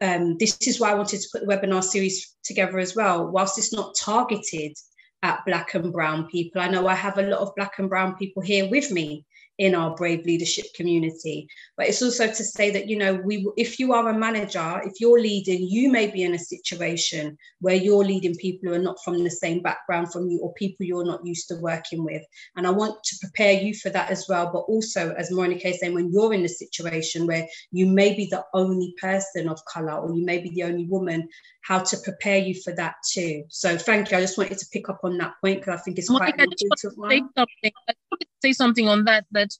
Um, 0.00 0.36
this 0.38 0.58
is 0.66 0.78
why 0.78 0.90
I 0.90 0.94
wanted 0.94 1.20
to 1.20 1.28
put 1.32 1.40
the 1.40 1.46
webinar 1.46 1.82
series 1.82 2.36
together 2.44 2.78
as 2.78 2.94
well. 2.94 3.28
Whilst 3.28 3.58
it's 3.58 3.72
not 3.72 3.94
targeted 3.98 4.74
at 5.22 5.44
Black 5.46 5.74
and 5.74 5.92
Brown 5.92 6.28
people, 6.28 6.60
I 6.60 6.68
know 6.68 6.86
I 6.86 6.94
have 6.94 7.18
a 7.18 7.22
lot 7.22 7.40
of 7.40 7.54
Black 7.56 7.78
and 7.78 7.88
Brown 7.88 8.14
people 8.16 8.42
here 8.42 8.68
with 8.68 8.90
me 8.90 9.24
in 9.58 9.74
our 9.74 9.94
brave 9.94 10.24
leadership 10.26 10.66
community. 10.74 11.48
But 11.76 11.86
it's 11.88 12.02
also 12.02 12.26
to 12.26 12.44
say 12.44 12.70
that 12.72 12.88
you 12.88 12.98
know 12.98 13.14
we 13.14 13.48
if 13.56 13.78
you 13.78 13.92
are 13.92 14.08
a 14.08 14.18
manager 14.18 14.82
if 14.84 15.00
you're 15.00 15.20
leading 15.20 15.66
you 15.66 15.90
may 15.90 16.10
be 16.10 16.22
in 16.22 16.34
a 16.34 16.38
situation 16.38 17.36
where 17.60 17.74
you're 17.74 18.04
leading 18.04 18.34
people 18.34 18.68
who 18.68 18.74
are 18.74 18.82
not 18.82 19.02
from 19.02 19.22
the 19.22 19.30
same 19.30 19.62
background 19.62 20.12
from 20.12 20.28
you 20.28 20.40
or 20.40 20.52
people 20.54 20.84
you're 20.84 21.06
not 21.06 21.24
used 21.24 21.48
to 21.48 21.56
working 21.56 22.04
with. 22.04 22.22
And 22.56 22.66
i 22.66 22.70
want 22.70 23.02
to 23.04 23.16
prepare 23.20 23.52
you 23.52 23.74
for 23.74 23.90
that 23.90 24.10
as 24.10 24.26
well. 24.28 24.50
But 24.52 24.60
also 24.60 25.14
as 25.14 25.30
monica 25.30 25.68
is 25.68 25.80
saying 25.80 25.94
when 25.94 26.12
you're 26.12 26.34
in 26.34 26.44
a 26.44 26.48
situation 26.48 27.26
where 27.26 27.46
you 27.70 27.86
may 27.86 28.14
be 28.14 28.26
the 28.30 28.44
only 28.52 28.94
person 29.00 29.48
of 29.48 29.64
color 29.64 29.94
or 29.94 30.14
you 30.14 30.24
may 30.24 30.38
be 30.38 30.50
the 30.50 30.64
only 30.64 30.86
woman 30.86 31.28
how 31.62 31.80
to 31.80 31.96
prepare 32.04 32.38
you 32.38 32.54
for 32.62 32.72
that 32.74 32.94
too. 33.10 33.42
So 33.48 33.76
thank 33.76 34.10
you. 34.10 34.18
I 34.18 34.20
just 34.20 34.38
wanted 34.38 34.58
to 34.58 34.66
pick 34.72 34.88
up 34.88 35.00
on 35.02 35.18
that 35.18 35.34
point 35.40 35.60
because 35.60 35.80
i 35.80 35.82
think 35.82 35.98
it's 35.98 36.08
quite 36.08 36.36
monica, 36.36 36.42
important 36.42 37.98
say 38.42 38.52
something 38.52 38.88
on 38.88 39.04
that 39.04 39.24
that 39.30 39.50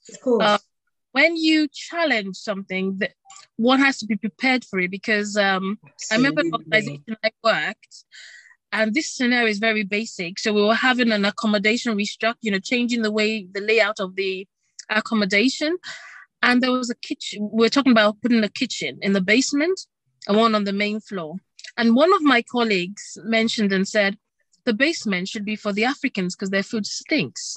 uh, 0.40 0.58
when 1.12 1.36
you 1.36 1.68
challenge 1.72 2.36
something 2.36 2.98
that 2.98 3.12
one 3.56 3.80
has 3.80 3.98
to 3.98 4.06
be 4.06 4.16
prepared 4.16 4.64
for 4.64 4.78
it 4.78 4.90
because 4.90 5.36
um, 5.36 5.78
I 6.10 6.16
remember 6.16 6.42
the 6.42 6.52
organization 6.52 7.16
I 7.24 7.30
worked 7.42 8.04
and 8.72 8.92
this 8.92 9.10
scenario 9.10 9.48
is 9.48 9.58
very 9.58 9.84
basic. 9.84 10.38
So 10.38 10.52
we 10.52 10.62
were 10.62 10.74
having 10.74 11.12
an 11.12 11.24
accommodation 11.24 11.96
restructure, 11.96 12.34
you 12.42 12.50
know, 12.50 12.58
changing 12.58 13.02
the 13.02 13.10
way 13.10 13.46
the 13.50 13.60
layout 13.60 14.00
of 14.00 14.16
the 14.16 14.46
accommodation. 14.90 15.78
And 16.42 16.62
there 16.62 16.72
was 16.72 16.90
a 16.90 16.94
kitchen. 16.96 17.48
We 17.52 17.66
are 17.66 17.70
talking 17.70 17.92
about 17.92 18.20
putting 18.20 18.44
a 18.44 18.48
kitchen 18.48 18.98
in 19.00 19.12
the 19.14 19.20
basement 19.20 19.80
and 20.28 20.36
one 20.36 20.54
on 20.54 20.64
the 20.64 20.72
main 20.72 21.00
floor. 21.00 21.36
And 21.78 21.94
one 21.94 22.12
of 22.12 22.22
my 22.22 22.42
colleagues 22.42 23.16
mentioned 23.24 23.72
and 23.72 23.86
said, 23.88 24.18
the 24.64 24.74
basement 24.74 25.28
should 25.28 25.44
be 25.44 25.56
for 25.56 25.72
the 25.72 25.84
Africans 25.84 26.34
because 26.34 26.50
their 26.50 26.62
food 26.62 26.86
stinks. 26.86 27.56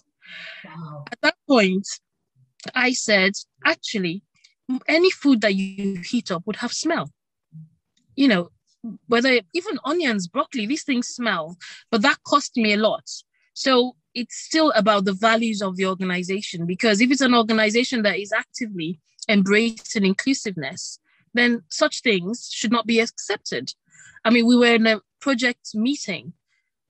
Wow. 0.65 1.05
At 1.11 1.21
that 1.21 1.35
point, 1.47 1.87
I 2.75 2.93
said, 2.93 3.33
actually, 3.65 4.23
any 4.87 5.11
food 5.11 5.41
that 5.41 5.55
you 5.55 6.01
heat 6.01 6.31
up 6.31 6.45
would 6.45 6.57
have 6.57 6.73
smell. 6.73 7.11
You 8.15 8.27
know, 8.27 8.49
whether 9.07 9.39
even 9.53 9.79
onions, 9.85 10.27
broccoli, 10.27 10.65
these 10.65 10.83
things 10.83 11.07
smell, 11.07 11.57
but 11.91 12.01
that 12.01 12.23
cost 12.23 12.55
me 12.55 12.73
a 12.73 12.77
lot. 12.77 13.09
So 13.53 13.95
it's 14.13 14.37
still 14.37 14.71
about 14.71 15.05
the 15.05 15.13
values 15.13 15.61
of 15.61 15.75
the 15.77 15.85
organization 15.85 16.65
because 16.65 17.01
if 17.01 17.11
it's 17.11 17.21
an 17.21 17.35
organization 17.35 18.03
that 18.03 18.19
is 18.19 18.31
actively 18.31 18.99
embracing 19.27 20.05
inclusiveness, 20.05 20.99
then 21.33 21.61
such 21.69 22.01
things 22.01 22.49
should 22.51 22.71
not 22.71 22.87
be 22.87 22.99
accepted. 22.99 23.73
I 24.25 24.29
mean, 24.29 24.45
we 24.45 24.55
were 24.55 24.75
in 24.75 24.87
a 24.87 25.01
project 25.21 25.75
meeting, 25.75 26.33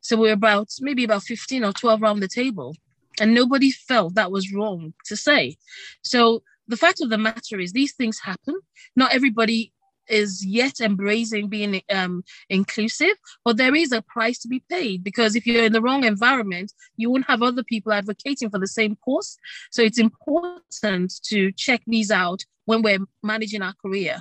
so 0.02 0.16
we 0.16 0.24
we're 0.24 0.34
about 0.34 0.70
maybe 0.80 1.04
about 1.04 1.24
15 1.24 1.64
or 1.64 1.74
12 1.74 2.02
around 2.02 2.20
the 2.22 2.28
table 2.28 2.76
and 3.20 3.34
nobody 3.34 3.72
felt 3.72 4.16
that 4.16 4.32
was 4.32 4.54
wrong 4.54 4.94
to 5.06 5.16
say. 5.16 5.58
So 6.04 6.44
the 6.68 6.78
fact 6.78 7.02
of 7.02 7.10
the 7.10 7.18
matter 7.18 7.60
is, 7.60 7.74
these 7.74 7.94
things 7.94 8.20
happen. 8.20 8.56
Not 8.96 9.14
everybody 9.14 9.74
is 10.08 10.44
yet 10.46 10.80
embracing 10.80 11.48
being 11.48 11.82
um, 11.92 12.24
inclusive, 12.50 13.16
but 13.46 13.58
there 13.58 13.76
is 13.76 13.92
a 13.92 14.02
price 14.02 14.40
to 14.40 14.48
be 14.48 14.64
paid 14.70 15.04
because 15.04 15.36
if 15.36 15.46
you're 15.46 15.66
in 15.66 15.74
the 15.74 15.82
wrong 15.82 16.04
environment, 16.04 16.74
you 16.98 17.10
won't 17.10 17.28
have 17.28 17.42
other 17.42 17.64
people 17.64 17.94
advocating 17.94 18.50
for 18.50 18.60
the 18.60 18.68
same 18.68 18.98
cause. 19.06 19.38
So 19.72 19.82
it's 19.84 20.00
important 20.00 21.14
to 21.26 21.52
check 21.54 21.82
these 21.86 22.12
out 22.12 22.44
when 22.66 22.82
we're 22.82 23.06
managing 23.24 23.62
our 23.62 23.74
career. 23.82 24.18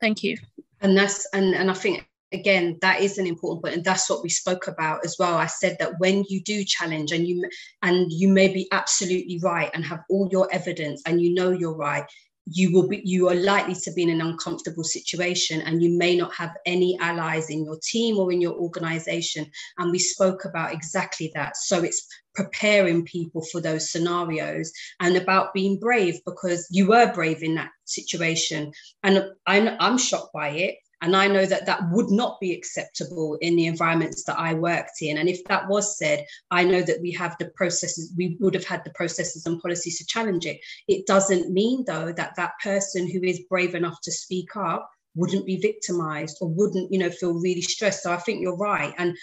Thank 0.00 0.22
you. 0.22 0.36
And 0.80 0.96
that's 0.96 1.26
and 1.32 1.54
and 1.54 1.70
I 1.70 1.74
think 1.74 2.06
again 2.32 2.78
that 2.80 3.00
is 3.00 3.18
an 3.18 3.26
important 3.26 3.62
point 3.62 3.76
and 3.76 3.84
that's 3.84 4.08
what 4.10 4.22
we 4.22 4.28
spoke 4.28 4.66
about 4.66 5.04
as 5.04 5.16
well. 5.18 5.36
I 5.36 5.46
said 5.46 5.76
that 5.80 5.98
when 5.98 6.24
you 6.28 6.42
do 6.42 6.64
challenge 6.64 7.12
and 7.12 7.26
you 7.26 7.48
and 7.82 8.12
you 8.12 8.28
may 8.28 8.48
be 8.48 8.68
absolutely 8.72 9.40
right 9.42 9.70
and 9.74 9.84
have 9.84 10.02
all 10.10 10.28
your 10.30 10.52
evidence 10.52 11.02
and 11.06 11.20
you 11.20 11.34
know 11.34 11.50
you're 11.50 11.76
right 11.76 12.04
you 12.46 12.72
will 12.72 12.86
be 12.88 13.00
you 13.04 13.28
are 13.28 13.34
likely 13.34 13.74
to 13.74 13.92
be 13.92 14.02
in 14.02 14.10
an 14.10 14.20
uncomfortable 14.20 14.84
situation 14.84 15.62
and 15.62 15.82
you 15.82 15.96
may 15.96 16.14
not 16.14 16.34
have 16.34 16.54
any 16.66 16.98
allies 17.00 17.48
in 17.48 17.64
your 17.64 17.78
team 17.82 18.18
or 18.18 18.32
in 18.32 18.40
your 18.40 18.54
organization. 18.54 19.50
And 19.78 19.90
we 19.90 19.98
spoke 19.98 20.44
about 20.44 20.72
exactly 20.72 21.32
that. 21.34 21.56
So 21.56 21.82
it's 21.82 22.06
preparing 22.34 23.04
people 23.04 23.42
for 23.50 23.60
those 23.60 23.90
scenarios 23.90 24.72
and 25.00 25.16
about 25.16 25.54
being 25.54 25.78
brave 25.78 26.20
because 26.26 26.68
you 26.70 26.88
were 26.88 27.12
brave 27.12 27.42
in 27.42 27.54
that 27.54 27.70
situation. 27.84 28.72
And 29.02 29.24
I'm, 29.46 29.76
I'm 29.80 29.98
shocked 29.98 30.34
by 30.34 30.50
it 30.50 30.76
and 31.04 31.14
I 31.14 31.28
know 31.28 31.44
that 31.44 31.66
that 31.66 31.90
would 31.90 32.10
not 32.10 32.40
be 32.40 32.54
acceptable 32.54 33.36
in 33.42 33.56
the 33.56 33.66
environments 33.66 34.24
that 34.24 34.38
I 34.38 34.54
worked 34.54 35.02
in. 35.02 35.18
And 35.18 35.28
if 35.28 35.44
that 35.44 35.68
was 35.68 35.98
said, 35.98 36.24
I 36.50 36.64
know 36.64 36.80
that 36.80 37.02
we 37.02 37.12
have 37.12 37.36
the 37.38 37.50
processes, 37.50 38.14
we 38.16 38.38
would 38.40 38.54
have 38.54 38.64
had 38.64 38.82
the 38.84 38.90
processes 38.92 39.44
and 39.44 39.60
policies 39.60 39.98
to 39.98 40.06
challenge 40.06 40.46
it. 40.46 40.60
It 40.88 41.06
doesn't 41.06 41.52
mean, 41.52 41.84
though, 41.86 42.10
that 42.12 42.36
that 42.36 42.52
person 42.62 43.06
who 43.06 43.22
is 43.22 43.44
brave 43.50 43.74
enough 43.74 44.00
to 44.04 44.10
speak 44.10 44.56
up 44.56 44.90
wouldn't 45.14 45.44
be 45.44 45.58
victimized 45.58 46.38
or 46.40 46.48
wouldn't 46.48 46.90
you 46.90 46.98
know 46.98 47.10
feel 47.10 47.34
really 47.34 47.62
stressed 47.62 48.02
so 48.02 48.12
i 48.12 48.16
think 48.16 48.40
you're 48.40 48.56
right 48.56 48.92
and 48.98 49.16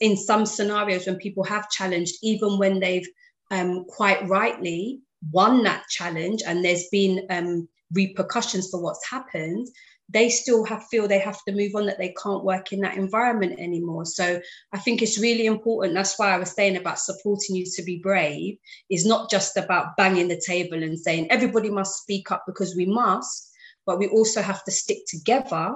in 0.00 0.16
some 0.16 0.44
scenarios 0.44 1.06
when 1.06 1.14
people 1.18 1.44
have 1.44 1.70
challenged 1.70 2.16
even 2.20 2.58
when 2.58 2.80
they've 2.80 3.06
um, 3.52 3.84
quite 3.84 4.26
rightly 4.26 4.98
won 5.30 5.62
that 5.62 5.84
challenge 5.88 6.42
and 6.44 6.64
there's 6.64 6.88
been 6.90 7.24
um, 7.30 7.68
repercussions 7.92 8.68
for 8.70 8.82
what's 8.82 9.08
happened 9.08 9.68
they 10.08 10.28
still 10.28 10.64
have 10.64 10.84
feel 10.84 11.08
they 11.08 11.18
have 11.18 11.42
to 11.44 11.54
move 11.54 11.74
on 11.74 11.86
that 11.86 11.98
they 11.98 12.14
can't 12.22 12.44
work 12.44 12.72
in 12.72 12.80
that 12.80 12.96
environment 12.96 13.58
anymore. 13.58 14.04
So 14.04 14.40
i 14.72 14.78
think 14.78 15.02
it's 15.02 15.18
really 15.18 15.46
important. 15.46 15.94
That's 15.94 16.18
why 16.18 16.32
i 16.32 16.38
was 16.38 16.52
saying 16.52 16.76
about 16.76 16.98
supporting 16.98 17.56
you 17.56 17.66
to 17.74 17.82
be 17.82 17.98
brave. 17.98 18.58
Is 18.90 19.06
not 19.06 19.30
just 19.30 19.56
about 19.56 19.96
banging 19.96 20.28
the 20.28 20.40
table 20.44 20.82
and 20.82 20.98
saying 20.98 21.30
everybody 21.30 21.70
must 21.70 22.02
speak 22.02 22.30
up 22.30 22.44
because 22.46 22.76
we 22.76 22.86
must 22.86 23.52
but 23.86 24.00
we 24.00 24.08
also 24.08 24.42
have 24.42 24.64
to 24.64 24.72
stick 24.72 24.98
together 25.06 25.72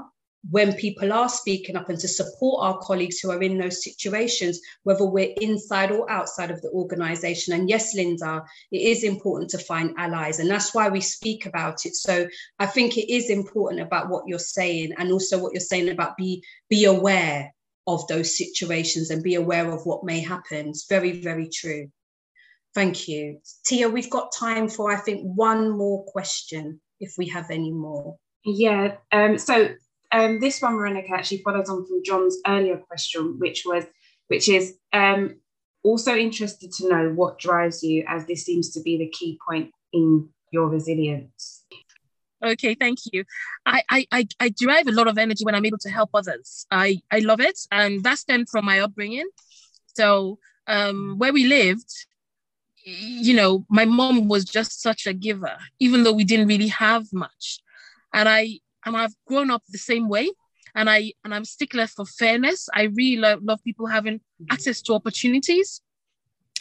when 0.49 0.72
people 0.72 1.12
are 1.12 1.28
speaking 1.28 1.76
up 1.76 1.91
and 1.91 1.99
to 1.99 2.09
support 2.09 2.64
our 2.64 2.78
colleagues 2.78 3.18
who 3.18 3.30
are 3.30 3.43
in 3.43 3.59
those 3.59 3.84
situations, 3.84 4.61
whether 4.84 5.05
we're 5.05 5.34
inside 5.41 5.91
or 5.91 6.11
outside 6.11 6.51
of 6.51 6.62
the 6.62 6.70
organization. 6.70 7.53
And 7.53 7.68
yes, 7.68 7.95
Linda, 7.95 8.43
it 8.72 8.78
is 8.78 9.05
important 9.05 9.51
to 9.51 9.59
find 9.59 9.95
allies. 9.99 10.38
And 10.38 10.51
that's 10.51 10.74
why 10.74 10.88
we 10.88 11.03
speak 11.03 11.45
about 11.45 11.84
it. 11.84 11.95
So 11.95 12.26
I 12.59 12.66
think 12.66 12.97
it 12.97 13.12
is 13.12 13.28
important 13.28 13.82
about 13.82 14.09
what 14.09 14.24
you're 14.26 14.38
saying 14.38 14.93
and 14.97 15.12
also 15.12 15.38
what 15.38 15.53
you're 15.53 15.61
saying 15.61 15.91
about 15.91 16.16
be, 16.16 16.43
be 16.70 16.86
aware 16.86 17.53
of 17.86 18.07
those 18.07 18.36
situations 18.38 19.11
and 19.11 19.22
be 19.22 19.34
aware 19.34 19.70
of 19.70 19.84
what 19.84 20.05
may 20.05 20.20
happen. 20.20 20.68
It's 20.68 20.86
very, 20.88 21.20
very 21.20 21.51
true. 21.51 21.91
Thank 22.74 23.09
you. 23.09 23.41
Tia, 23.66 23.88
we've 23.88 24.11
got 24.11 24.32
time 24.32 24.68
for, 24.68 24.91
I 24.91 24.97
think, 24.97 25.22
one 25.22 25.70
more 25.70 26.05
question, 26.05 26.80
if 26.99 27.14
we 27.18 27.28
have 27.28 27.51
any 27.51 27.72
more. 27.72 28.16
Yeah. 28.45 28.97
Um, 29.12 29.36
so 29.38 29.70
um, 30.12 30.40
this 30.40 30.61
one, 30.61 30.76
Veronica, 30.76 31.12
actually 31.14 31.42
follows 31.42 31.68
on 31.68 31.86
from 31.86 32.02
John's 32.04 32.38
earlier 32.46 32.76
question, 32.76 33.38
which 33.38 33.62
was, 33.64 33.84
which 34.28 34.48
is 34.48 34.76
um, 34.92 35.36
also 35.82 36.14
interested 36.14 36.72
to 36.72 36.88
know 36.88 37.11
what 37.11 37.38
drives 37.38 37.82
you, 37.82 38.04
as 38.08 38.26
this 38.26 38.44
seems 38.44 38.70
to 38.72 38.80
be 38.80 38.98
the 38.98 39.08
key 39.08 39.38
point 39.48 39.70
in 39.92 40.28
your 40.52 40.68
resilience. 40.68 41.64
Okay, 42.42 42.74
thank 42.74 42.98
you. 43.12 43.24
I, 43.66 43.82
I, 43.90 44.06
I, 44.11 44.26
I 44.40 44.48
derive 44.58 44.88
a 44.88 44.92
lot 44.92 45.08
of 45.08 45.18
energy 45.18 45.44
when 45.44 45.54
I'm 45.54 45.66
able 45.66 45.78
to 45.78 45.90
help 45.90 46.11
others. 46.14 46.66
I, 46.70 47.00
I 47.11 47.18
love 47.18 47.40
it, 47.40 47.58
and 47.70 48.02
that 48.02 48.18
stemmed 48.18 48.48
from 48.48 48.64
my 48.64 48.80
upbringing. 48.80 49.28
So, 49.94 50.38
um, 50.66 51.16
where 51.18 51.32
we 51.32 51.44
lived, 51.44 51.90
you 52.84 53.34
know, 53.34 53.66
my 53.68 53.84
mom 53.84 54.28
was 54.28 54.44
just 54.44 54.80
such 54.80 55.06
a 55.06 55.12
giver, 55.12 55.56
even 55.80 56.02
though 56.02 56.12
we 56.12 56.24
didn't 56.24 56.48
really 56.48 56.68
have 56.68 57.12
much. 57.12 57.61
And 58.14 58.28
I, 58.28 58.61
and 58.85 58.97
I've 58.97 59.14
grown 59.26 59.51
up 59.51 59.62
the 59.68 59.78
same 59.78 60.09
way. 60.09 60.31
And 60.74 60.89
I 60.89 61.12
and 61.24 61.35
I'm 61.35 61.45
stickler 61.45 61.89
for 61.89 62.07
fairness. 62.07 62.68
I 62.72 62.85
really 62.85 63.16
love, 63.16 63.43
love 63.43 63.62
people 63.64 63.87
having 63.87 64.18
mm-hmm. 64.18 64.45
access 64.51 64.81
to 64.83 64.95
opportunities. 64.95 65.81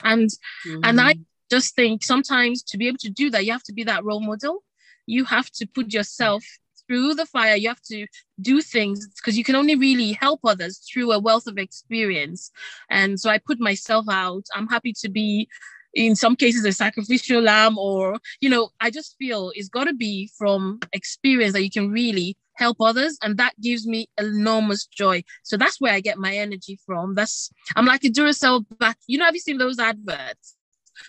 And 0.04 0.30
mm-hmm. 0.68 0.80
and 0.84 1.00
I 1.00 1.16
just 1.52 1.76
think 1.76 2.04
sometimes 2.04 2.64
to 2.64 2.78
be 2.78 2.88
able 2.88 2.98
to 3.00 3.10
do 3.10 3.30
that, 3.32 3.46
you 3.46 3.52
have 3.52 3.64
to 3.64 3.74
be 3.74 3.84
that 3.84 4.04
role 4.04 4.22
model. 4.22 4.64
You 5.06 5.26
have 5.26 5.50
to 5.52 5.68
put 5.68 5.94
yourself 5.94 6.44
through 6.88 7.14
the 7.14 7.26
fire. 7.26 7.56
You 7.56 7.70
have 7.70 7.82
to 7.84 8.08
do 8.42 8.62
things 8.62 9.08
because 9.08 9.38
you 9.38 9.44
can 9.44 9.56
only 9.56 9.76
really 9.76 10.14
help 10.14 10.42
others 10.44 10.80
through 10.92 11.12
a 11.12 11.20
wealth 11.20 11.48
of 11.48 11.58
experience. 11.58 12.52
And 12.90 13.20
so 13.20 13.30
I 13.30 13.38
put 13.38 13.60
myself 13.60 14.06
out. 14.10 14.46
I'm 14.56 14.68
happy 14.68 14.94
to 15.02 15.10
be 15.10 15.48
in 15.94 16.16
some 16.16 16.36
cases 16.36 16.66
a 16.66 16.72
sacrificial 16.72 17.42
lamb 17.42 17.78
or 17.78 18.20
you 18.42 18.50
know 18.50 18.70
i 18.80 18.90
just 18.90 19.16
feel 19.18 19.52
it's 19.56 19.70
got 19.70 19.86
to 19.86 19.94
be 19.94 20.30
from 20.38 20.80
experience 20.94 21.54
that 21.54 21.64
you 21.64 21.70
can 21.70 21.90
really 21.90 22.38
help 22.60 22.78
others 22.82 23.18
and 23.24 23.38
that 23.38 23.54
gives 23.62 23.88
me 23.88 24.10
enormous 24.18 24.86
joy. 24.86 25.24
So 25.44 25.56
that's 25.56 25.80
where 25.80 25.94
i 25.94 26.02
get 26.02 26.18
my 26.18 26.36
energy 26.36 26.78
from. 26.86 27.16
That's 27.16 27.50
i'm 27.76 27.86
like 27.86 28.04
a 28.04 28.10
duracell 28.10 28.66
back 28.78 28.98
you 29.08 29.18
know 29.18 29.26
have 29.26 29.34
you 29.34 29.42
seen 29.42 29.58
those 29.58 29.80
adverts? 29.80 30.56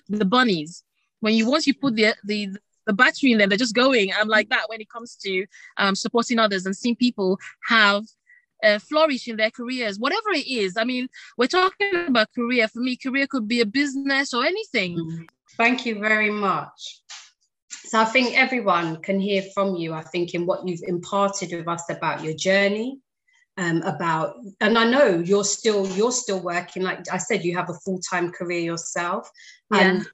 The 0.09 0.25
bunnies. 0.25 0.85
When 1.19 1.35
you 1.35 1.51
once 1.51 1.67
you 1.67 1.75
put 1.75 1.97
the 1.97 2.15
the 2.25 2.57
the 2.87 2.93
battery 2.93 3.33
in 3.33 3.39
them 3.39 3.49
they're 3.49 3.59
just 3.59 3.75
going. 3.75 4.13
I'm 4.19 4.29
like 4.29 4.49
that 4.49 4.69
when 4.69 4.81
it 4.81 4.89
comes 4.89 5.17
to 5.17 5.47
um, 5.77 5.95
supporting 5.95 6.39
others 6.39 6.65
and 6.67 6.77
seeing 6.77 6.97
people 6.97 7.39
have 7.69 8.05
uh, 8.63 8.79
flourish 8.79 9.29
in 9.29 9.37
their 9.37 9.51
careers, 9.51 9.99
whatever 9.99 10.31
it 10.31 10.47
is. 10.47 10.77
I 10.77 10.85
mean, 10.85 11.09
we're 11.37 11.47
talking 11.47 12.07
about 12.09 12.33
career. 12.35 12.69
For 12.69 12.81
me, 12.81 12.97
career 12.97 13.27
could 13.27 13.49
be 13.49 13.61
a 13.61 13.67
business 13.67 14.35
or 14.35 14.45
anything. 14.45 14.97
Mm-hmm. 14.97 15.23
Thank 15.57 15.87
you 15.87 15.99
very 15.99 16.31
much. 16.31 17.03
So 17.69 18.01
I 18.01 18.05
think 18.05 18.39
everyone 18.39 19.03
can 19.03 19.19
hear 19.21 19.43
from 19.55 19.77
you, 19.77 19.93
I 19.93 20.03
think, 20.03 20.35
in 20.35 20.47
what 20.47 20.67
you've 20.67 20.83
imparted 20.85 21.53
with 21.53 21.67
us 21.67 21.89
about 21.91 22.23
your 22.23 22.35
journey. 22.35 23.01
Um, 23.57 23.83
about 23.83 24.37
and 24.61 24.79
I 24.79 24.89
know 24.89 25.19
you're 25.19 25.45
still 25.45 25.87
you're 25.89 26.13
still 26.13 26.41
working 26.41 26.83
like 26.83 27.01
I 27.13 27.19
said 27.19 27.45
you 27.45 27.55
have 27.57 27.69
a 27.69 27.75
full-time 27.75 28.31
career 28.31 28.61
yourself 28.61 29.29
yeah. 29.71 29.81
and 29.81 30.07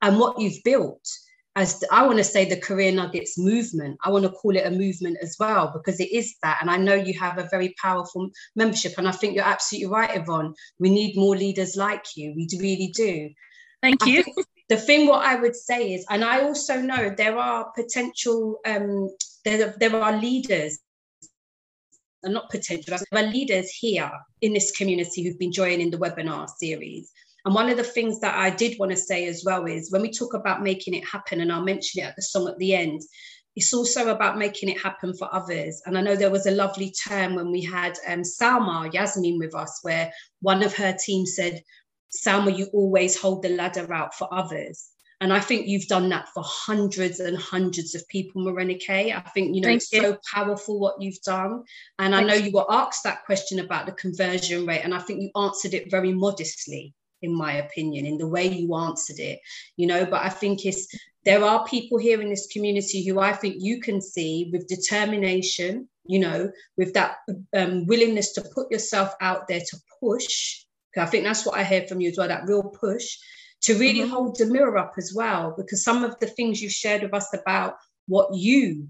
and 0.00 0.18
what 0.18 0.40
you've 0.40 0.62
built 0.64 1.06
as 1.56 1.84
I 1.90 2.04
want 2.04 2.18
to 2.18 2.24
say 2.24 2.44
the 2.44 2.56
Career 2.56 2.90
Nuggets 2.90 3.38
movement. 3.38 3.98
I 4.02 4.10
want 4.10 4.24
to 4.24 4.30
call 4.30 4.56
it 4.56 4.66
a 4.66 4.70
movement 4.70 5.18
as 5.22 5.36
well 5.38 5.70
because 5.72 6.00
it 6.00 6.10
is 6.10 6.34
that. 6.42 6.58
And 6.60 6.70
I 6.70 6.76
know 6.76 6.94
you 6.94 7.18
have 7.18 7.38
a 7.38 7.48
very 7.48 7.74
powerful 7.80 8.30
membership. 8.56 8.94
And 8.98 9.06
I 9.06 9.12
think 9.12 9.36
you're 9.36 9.44
absolutely 9.44 9.90
right, 9.90 10.16
Yvonne. 10.16 10.54
We 10.78 10.90
need 10.90 11.16
more 11.16 11.36
leaders 11.36 11.76
like 11.76 12.04
you. 12.16 12.32
We 12.34 12.48
really 12.58 12.92
do. 12.94 13.30
Thank 13.82 14.04
you. 14.06 14.24
The 14.68 14.76
thing 14.78 15.06
what 15.06 15.24
I 15.24 15.36
would 15.36 15.54
say 15.54 15.92
is, 15.92 16.06
and 16.08 16.24
I 16.24 16.42
also 16.42 16.80
know 16.80 17.10
there 17.10 17.38
are 17.38 17.70
potential, 17.76 18.58
um, 18.66 19.10
there, 19.44 19.74
there 19.78 19.94
are 19.94 20.18
leaders 20.18 20.78
and 22.22 22.32
not 22.32 22.48
potential, 22.50 22.96
there 23.12 23.24
are 23.24 23.30
leaders 23.30 23.70
here 23.70 24.10
in 24.40 24.54
this 24.54 24.70
community 24.70 25.22
who've 25.22 25.38
been 25.38 25.52
joining 25.52 25.90
the 25.90 25.98
webinar 25.98 26.48
series 26.48 27.12
and 27.44 27.54
one 27.54 27.68
of 27.68 27.76
the 27.76 27.84
things 27.84 28.20
that 28.20 28.36
I 28.36 28.50
did 28.50 28.78
want 28.78 28.90
to 28.92 28.96
say 28.96 29.26
as 29.26 29.42
well 29.44 29.66
is 29.66 29.92
when 29.92 30.02
we 30.02 30.10
talk 30.10 30.32
about 30.32 30.62
making 30.62 30.94
it 30.94 31.04
happen, 31.04 31.40
and 31.40 31.52
I'll 31.52 31.62
mention 31.62 32.02
it 32.02 32.06
at 32.06 32.16
the 32.16 32.22
song 32.22 32.48
at 32.48 32.56
the 32.58 32.74
end, 32.74 33.02
it's 33.54 33.74
also 33.74 34.08
about 34.08 34.38
making 34.38 34.70
it 34.70 34.80
happen 34.80 35.14
for 35.14 35.32
others. 35.32 35.82
And 35.84 35.96
I 35.96 36.00
know 36.00 36.16
there 36.16 36.30
was 36.30 36.46
a 36.46 36.50
lovely 36.50 36.92
term 37.06 37.34
when 37.34 37.52
we 37.52 37.62
had 37.62 37.98
um, 38.08 38.22
Salma 38.22 38.92
Yasmin 38.92 39.38
with 39.38 39.54
us, 39.54 39.80
where 39.82 40.10
one 40.40 40.62
of 40.62 40.74
her 40.74 40.96
team 41.04 41.26
said, 41.26 41.62
Salma, 42.26 42.56
you 42.56 42.66
always 42.72 43.20
hold 43.20 43.42
the 43.42 43.50
ladder 43.50 43.92
out 43.92 44.14
for 44.14 44.32
others. 44.32 44.86
And 45.20 45.32
I 45.32 45.38
think 45.38 45.68
you've 45.68 45.86
done 45.86 46.08
that 46.08 46.28
for 46.34 46.42
hundreds 46.44 47.20
and 47.20 47.36
hundreds 47.36 47.94
of 47.94 48.06
people, 48.08 48.42
Morenike. 48.42 49.14
I 49.14 49.20
think, 49.34 49.54
you 49.54 49.60
know, 49.60 49.68
Thank 49.68 49.82
it's 49.82 49.92
you. 49.92 50.00
so 50.00 50.18
powerful 50.32 50.80
what 50.80 51.00
you've 51.00 51.20
done. 51.24 51.62
And 51.98 52.14
Thank 52.14 52.14
I 52.14 52.26
know 52.26 52.34
you 52.34 52.52
were 52.52 52.70
asked 52.70 53.04
that 53.04 53.24
question 53.24 53.60
about 53.60 53.86
the 53.86 53.92
conversion 53.92 54.66
rate, 54.66 54.80
and 54.82 54.94
I 54.94 54.98
think 54.98 55.20
you 55.20 55.30
answered 55.40 55.74
it 55.74 55.90
very 55.90 56.12
modestly 56.12 56.94
in 57.24 57.34
my 57.34 57.54
opinion, 57.54 58.06
in 58.06 58.18
the 58.18 58.28
way 58.28 58.46
you 58.46 58.74
answered 58.74 59.18
it, 59.18 59.40
you 59.76 59.86
know. 59.86 60.04
But 60.06 60.22
I 60.22 60.28
think 60.28 60.64
it's 60.64 60.86
there 61.24 61.42
are 61.42 61.64
people 61.66 61.98
here 61.98 62.20
in 62.20 62.28
this 62.28 62.46
community 62.46 63.06
who 63.06 63.18
I 63.18 63.32
think 63.32 63.56
you 63.58 63.80
can 63.80 64.00
see 64.00 64.50
with 64.52 64.68
determination, 64.68 65.88
you 66.04 66.18
know, 66.18 66.50
with 66.76 66.92
that 66.94 67.16
um, 67.56 67.86
willingness 67.86 68.32
to 68.34 68.42
put 68.54 68.70
yourself 68.70 69.14
out 69.20 69.48
there 69.48 69.60
to 69.60 69.76
push. 70.00 70.60
I 70.96 71.06
think 71.06 71.24
that's 71.24 71.44
what 71.44 71.58
I 71.58 71.64
heard 71.64 71.88
from 71.88 72.00
you 72.00 72.10
as 72.10 72.18
well, 72.18 72.28
that 72.28 72.46
real 72.46 72.62
push 72.62 73.16
to 73.62 73.74
really 73.74 74.00
mm-hmm. 74.00 74.10
hold 74.10 74.36
the 74.38 74.46
mirror 74.46 74.76
up 74.78 74.94
as 74.98 75.12
well, 75.14 75.54
because 75.56 75.82
some 75.82 76.04
of 76.04 76.18
the 76.20 76.26
things 76.26 76.60
you 76.60 76.68
shared 76.68 77.02
with 77.02 77.14
us 77.14 77.34
about 77.34 77.74
what 78.06 78.28
you 78.34 78.88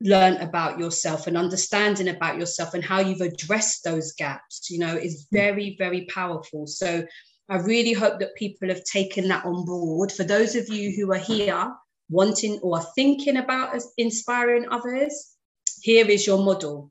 learn 0.00 0.36
about 0.36 0.78
yourself 0.78 1.26
and 1.26 1.36
understanding 1.36 2.08
about 2.08 2.38
yourself 2.38 2.74
and 2.74 2.84
how 2.84 3.00
you've 3.00 3.20
addressed 3.20 3.82
those 3.84 4.12
gaps, 4.12 4.70
you 4.70 4.78
know, 4.78 4.94
is 4.96 5.26
very, 5.32 5.76
very 5.78 6.06
powerful. 6.06 6.66
So 6.66 7.04
I 7.48 7.56
really 7.56 7.92
hope 7.92 8.20
that 8.20 8.34
people 8.36 8.68
have 8.68 8.84
taken 8.84 9.28
that 9.28 9.44
on 9.44 9.64
board. 9.64 10.10
For 10.10 10.24
those 10.24 10.54
of 10.54 10.68
you 10.68 10.92
who 10.96 11.12
are 11.12 11.18
here 11.18 11.74
wanting 12.08 12.58
or 12.62 12.80
thinking 12.94 13.36
about 13.36 13.80
inspiring 13.98 14.66
others, 14.70 15.36
here 15.80 16.06
is 16.06 16.26
your 16.26 16.38
model. 16.38 16.90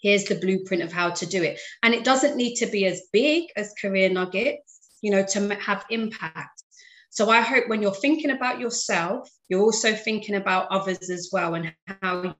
Here's 0.00 0.24
the 0.24 0.36
blueprint 0.36 0.82
of 0.82 0.92
how 0.92 1.10
to 1.10 1.26
do 1.26 1.42
it. 1.42 1.60
And 1.82 1.94
it 1.94 2.04
doesn't 2.04 2.36
need 2.36 2.56
to 2.56 2.66
be 2.66 2.86
as 2.86 3.02
big 3.12 3.44
as 3.56 3.74
Career 3.80 4.08
Nuggets, 4.08 4.80
you 5.00 5.10
know, 5.10 5.24
to 5.24 5.54
have 5.56 5.84
impact. 5.90 6.62
So 7.10 7.28
I 7.28 7.40
hope 7.40 7.68
when 7.68 7.82
you're 7.82 7.94
thinking 7.94 8.30
about 8.30 8.58
yourself, 8.58 9.28
you're 9.48 9.62
also 9.62 9.94
thinking 9.94 10.36
about 10.36 10.68
others 10.70 11.10
as 11.10 11.30
well 11.32 11.54
and 11.54 11.74
how 11.86 12.36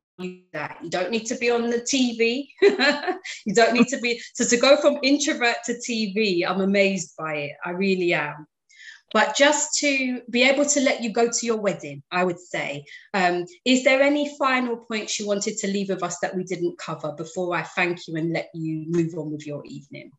that. 0.52 0.78
You 0.82 0.90
don't 0.90 1.10
need 1.10 1.26
to 1.26 1.36
be 1.36 1.50
on 1.50 1.70
the 1.70 1.78
TV. 1.78 2.48
you 3.46 3.54
don't 3.54 3.74
need 3.74 3.88
to 3.88 3.98
be. 3.98 4.20
So 4.34 4.44
to 4.44 4.56
go 4.56 4.76
from 4.76 4.98
introvert 5.02 5.56
to 5.66 5.74
TV, 5.74 6.46
I'm 6.46 6.60
amazed 6.60 7.14
by 7.18 7.34
it. 7.34 7.52
I 7.64 7.70
really 7.70 8.12
am. 8.14 8.46
But 9.12 9.36
just 9.36 9.78
to 9.80 10.22
be 10.30 10.42
able 10.42 10.64
to 10.64 10.80
let 10.80 11.02
you 11.02 11.12
go 11.12 11.30
to 11.30 11.46
your 11.46 11.58
wedding, 11.58 12.02
I 12.10 12.24
would 12.24 12.40
say. 12.40 12.84
Um, 13.12 13.44
is 13.64 13.84
there 13.84 14.00
any 14.00 14.34
final 14.38 14.76
points 14.76 15.18
you 15.20 15.26
wanted 15.26 15.58
to 15.58 15.66
leave 15.66 15.90
with 15.90 16.02
us 16.02 16.18
that 16.22 16.34
we 16.34 16.44
didn't 16.44 16.78
cover 16.78 17.12
before 17.12 17.54
I 17.54 17.62
thank 17.62 18.08
you 18.08 18.16
and 18.16 18.32
let 18.32 18.48
you 18.54 18.84
move 18.88 19.14
on 19.16 19.30
with 19.30 19.46
your 19.46 19.62
evening? 19.66 20.12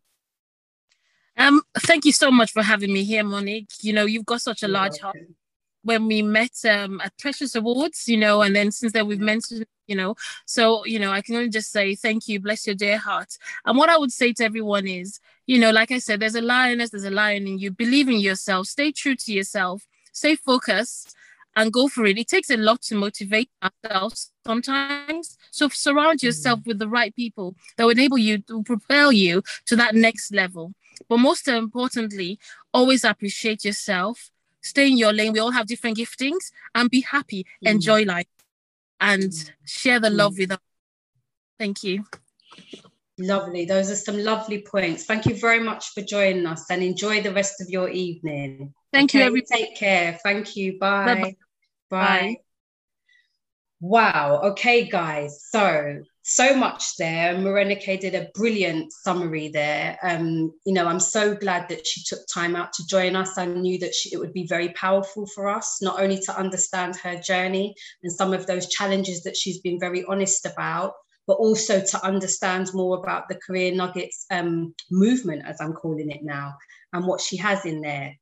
Um, 1.36 1.64
thank 1.80 2.06
you 2.06 2.12
so 2.12 2.30
much 2.30 2.52
for 2.52 2.62
having 2.62 2.94
me 2.94 3.04
here, 3.04 3.24
Monique. 3.24 3.72
You 3.82 3.94
know, 3.94 4.06
you've 4.06 4.28
got 4.28 4.42
such 4.42 4.62
a 4.62 4.68
You're 4.68 4.74
large 4.74 5.02
welcome. 5.02 5.22
heart 5.22 5.28
when 5.84 6.08
we 6.08 6.22
met 6.22 6.54
um, 6.68 7.02
at 7.02 7.18
Precious 7.20 7.56
Awards, 7.56 8.08
you 8.08 8.18
know, 8.18 8.42
and 8.42 8.56
then 8.56 8.72
since 8.72 8.94
then 8.94 9.08
we've 9.08 9.20
mentioned, 9.20 9.66
you 9.88 9.96
know, 9.96 10.16
so, 10.46 10.86
you 10.86 10.98
know, 10.98 11.12
I 11.12 11.22
can 11.22 11.36
only 11.36 11.50
just 11.50 11.72
say 11.72 11.96
thank 11.96 12.28
you, 12.28 12.40
bless 12.40 12.66
your 12.66 12.76
dear 12.76 12.98
heart. 12.98 13.38
And 13.66 13.78
what 13.78 13.90
I 13.90 13.98
would 13.98 14.12
say 14.12 14.34
to 14.34 14.44
everyone 14.44 14.88
is, 14.88 15.20
you 15.46 15.60
know, 15.60 15.72
like 15.72 15.92
I 15.92 16.00
said, 16.00 16.20
there's 16.20 16.36
a 16.36 16.42
lioness, 16.42 16.90
there's 16.90 17.04
a 17.04 17.12
lion 17.12 17.48
in 17.48 17.60
you. 17.60 17.72
Believe 17.72 18.08
in 18.08 18.20
yourself, 18.20 18.68
stay 18.68 18.92
true 18.92 19.16
to 19.16 19.34
yourself, 19.34 19.86
stay 20.14 20.36
focused 20.36 21.16
and 21.56 21.72
go 21.72 21.88
for 21.88 22.06
it. 22.06 22.18
It 22.18 22.28
takes 22.28 22.50
a 22.50 22.58
lot 22.58 22.82
to 22.84 22.96
motivate 22.96 23.50
ourselves 23.62 24.32
sometimes. 24.46 25.38
So 25.52 25.70
surround 25.70 26.24
yourself 26.24 26.62
mm. 26.62 26.68
with 26.68 26.80
the 26.80 26.88
right 26.88 27.16
people 27.16 27.56
that 27.78 27.84
will 27.84 27.92
enable 27.92 28.18
you 28.18 28.40
to 28.40 28.64
propel 28.64 29.12
you 29.12 29.44
to 29.66 29.76
that 29.76 29.96
next 29.96 30.34
level. 30.34 30.74
But 31.10 31.18
most 31.18 31.48
importantly, 31.48 32.40
always 32.74 33.04
appreciate 33.04 33.66
yourself 33.66 34.32
stay 34.64 34.90
in 34.90 34.98
your 34.98 35.14
lane. 35.14 35.34
We 35.34 35.40
all 35.40 35.52
have 35.52 35.68
different 35.68 35.98
giftings 35.98 36.52
and 36.74 36.90
be 36.90 37.02
happy, 37.02 37.46
mm. 37.64 37.70
enjoy 37.70 38.04
life, 38.04 38.28
and 39.00 39.24
mm. 39.24 39.52
share 39.66 40.00
the 40.00 40.10
love 40.10 40.34
mm. 40.34 40.40
with 40.40 40.52
us. 40.54 40.60
Thank 41.60 41.84
you. 41.84 42.04
Lovely. 43.20 43.66
Those 43.66 43.92
are 43.92 43.96
some 43.96 44.18
lovely 44.18 44.64
points. 44.64 45.06
Thank 45.06 45.28
you 45.28 45.36
very 45.36 45.60
much 45.60 45.90
for 45.90 46.02
joining 46.02 46.48
us 46.48 46.66
and 46.72 46.82
enjoy 46.82 47.22
the 47.22 47.32
rest 47.32 47.62
of 47.62 47.70
your 47.70 47.90
evening. 47.90 48.74
Thank 48.92 49.12
okay, 49.12 49.20
you, 49.20 49.26
everyone. 49.26 49.46
Take 49.52 49.76
care. 49.76 50.20
Thank 50.24 50.56
you. 50.56 50.80
Bye. 50.80 51.06
Bye. 51.06 51.22
Bye. 51.22 51.36
Bye. 51.90 52.36
Wow. 53.80 54.42
Okay, 54.52 54.88
guys. 54.90 55.46
So 55.48 56.04
so 56.24 56.56
much 56.56 56.96
there. 56.96 57.36
Morenike 57.36 58.00
did 58.00 58.16
a 58.16 58.30
brilliant 58.34 58.94
summary 58.94 59.50
there. 59.50 60.00
Um, 60.02 60.54
you 60.66 60.74
know, 60.74 60.88
I'm 60.88 61.00
so 61.00 61.36
glad 61.36 61.68
that 61.68 61.86
she 61.86 62.02
took 62.04 62.26
time 62.34 62.56
out 62.56 62.72
to 62.74 62.88
join 62.88 63.18
us. 63.18 63.38
I 63.38 63.46
knew 63.46 63.78
that 63.80 63.94
she, 63.94 64.14
it 64.14 64.18
would 64.18 64.32
be 64.32 64.48
very 64.48 64.70
powerful 64.70 65.28
for 65.28 65.50
us, 65.50 65.80
not 65.82 66.02
only 66.02 66.20
to 66.22 66.38
understand 66.38 66.96
her 66.96 67.20
journey 67.20 67.76
and 68.04 68.12
some 68.12 68.34
of 68.34 68.48
those 68.48 68.70
challenges 68.70 69.24
that 69.24 69.36
she's 69.36 69.60
been 69.60 69.80
very 69.80 70.06
honest 70.06 70.46
about, 70.46 70.94
but 71.28 71.34
also 71.34 71.82
to 71.82 72.06
understand 72.06 72.74
more 72.74 72.98
about 72.98 73.28
the 73.28 73.40
Career 73.46 73.76
Nuggets 73.76 74.26
um, 74.32 74.74
movement, 74.90 75.44
as 75.46 75.60
I'm 75.60 75.74
calling 75.74 76.10
it 76.10 76.24
now, 76.24 76.56
and 76.94 77.06
what 77.06 77.20
she 77.20 77.36
has 77.38 77.66
in 77.66 77.82
there. 77.82 78.14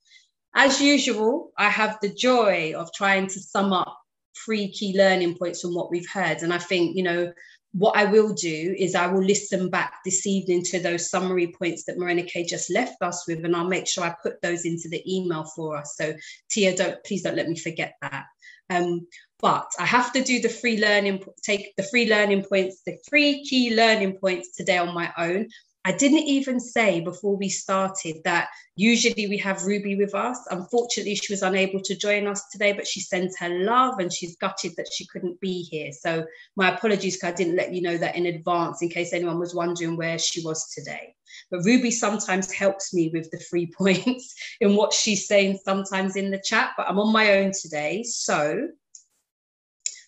As 0.56 0.82
usual, 0.82 1.52
I 1.58 1.70
have 1.70 1.98
the 2.02 2.14
joy 2.14 2.74
of 2.76 2.92
trying 2.94 3.28
to 3.28 3.40
sum 3.40 3.74
up 3.74 3.96
three 4.44 4.72
key 4.72 4.98
learning 4.98 5.38
points 5.38 5.62
from 5.62 5.76
what 5.76 5.92
we've 5.92 6.10
heard. 6.10 6.42
And 6.42 6.54
I 6.54 6.58
think, 6.58 6.96
you 6.96 7.04
know, 7.04 7.32
what 7.74 7.96
I 7.96 8.06
will 8.06 8.34
do 8.34 8.76
is 8.78 8.96
I 8.96 9.08
will 9.08 9.24
listen 9.24 9.70
back 9.70 9.96
this 10.04 10.28
evening 10.28 10.64
to 10.66 10.80
those 10.80 11.10
summary 11.10 11.54
points 11.58 11.86
that 11.86 11.98
Morenike 11.98 12.48
just 12.48 12.70
left 12.70 13.02
us 13.02 13.26
with, 13.28 13.46
and 13.46 13.56
I'll 13.56 13.68
make 13.68 13.88
sure 13.88 14.04
I 14.04 14.14
put 14.22 14.42
those 14.42 14.66
into 14.66 14.90
the 14.90 15.04
email 15.12 15.46
for 15.56 15.78
us. 15.78 15.96
So 15.96 16.14
Tia, 16.50 16.76
don't 16.76 17.04
please 17.06 17.24
don't 17.24 17.38
let 17.38 17.48
me 17.48 17.58
forget 17.58 17.94
that. 18.02 18.26
Um, 18.70 19.08
but 19.40 19.68
I 19.80 19.86
have 19.86 20.14
to 20.14 20.24
do 20.24 20.40
the 20.40 20.50
free 20.50 20.80
learning, 20.80 21.24
take 21.44 21.76
the 21.76 21.84
free 21.84 22.10
learning 22.10 22.44
points, 22.44 22.82
the 22.86 22.98
three 23.10 23.44
key 23.44 23.76
learning 23.76 24.18
points 24.18 24.56
today 24.56 24.78
on 24.78 24.94
my 24.94 25.12
own. 25.18 25.48
I 25.84 25.92
didn't 25.92 26.20
even 26.20 26.60
say 26.60 27.02
before 27.02 27.36
we 27.36 27.50
started 27.50 28.18
that 28.24 28.50
usually 28.76 29.28
we 29.28 29.38
have 29.40 29.66
Ruby 29.66 29.96
with 29.96 30.14
us. 30.14 30.38
Unfortunately, 30.52 31.16
she 31.16 31.34
was 31.34 31.42
unable 31.42 31.80
to 31.82 31.96
join 31.96 32.28
us 32.28 32.48
today, 32.52 32.74
but 32.74 32.86
she 32.86 33.00
sends 33.00 33.36
her 33.40 33.50
love 33.50 33.98
and 33.98 34.14
she's 34.14 34.36
gutted 34.36 34.74
that 34.78 34.94
she 34.94 35.08
couldn't 35.08 35.42
be 35.42 35.64
here. 35.64 35.92
So, 35.92 36.26
my 36.56 36.76
apologies 36.76 37.16
because 37.18 37.34
I 37.34 37.36
didn't 37.36 37.56
let 37.56 37.74
you 37.74 37.82
know 37.82 37.98
that 37.98 38.16
in 38.16 38.28
advance 38.28 38.84
in 38.84 38.90
case 38.90 39.12
anyone 39.12 39.40
was 39.40 39.56
wondering 39.56 39.98
where 39.98 40.20
she 40.20 40.44
was 40.44 40.70
today. 40.70 41.16
But 41.50 41.66
Ruby 41.66 41.90
sometimes 41.90 42.52
helps 42.52 42.94
me 42.94 43.10
with 43.12 43.32
the 43.32 43.40
free 43.40 43.72
points 43.78 44.36
in 44.60 44.76
what 44.76 44.94
she's 44.94 45.28
saying 45.28 45.60
sometimes 45.64 46.16
in 46.16 46.30
the 46.30 46.42
chat, 46.44 46.72
but 46.78 46.88
I'm 46.88 47.00
on 47.00 47.12
my 47.12 47.40
own 47.40 47.54
today. 47.60 48.04
So, 48.04 48.68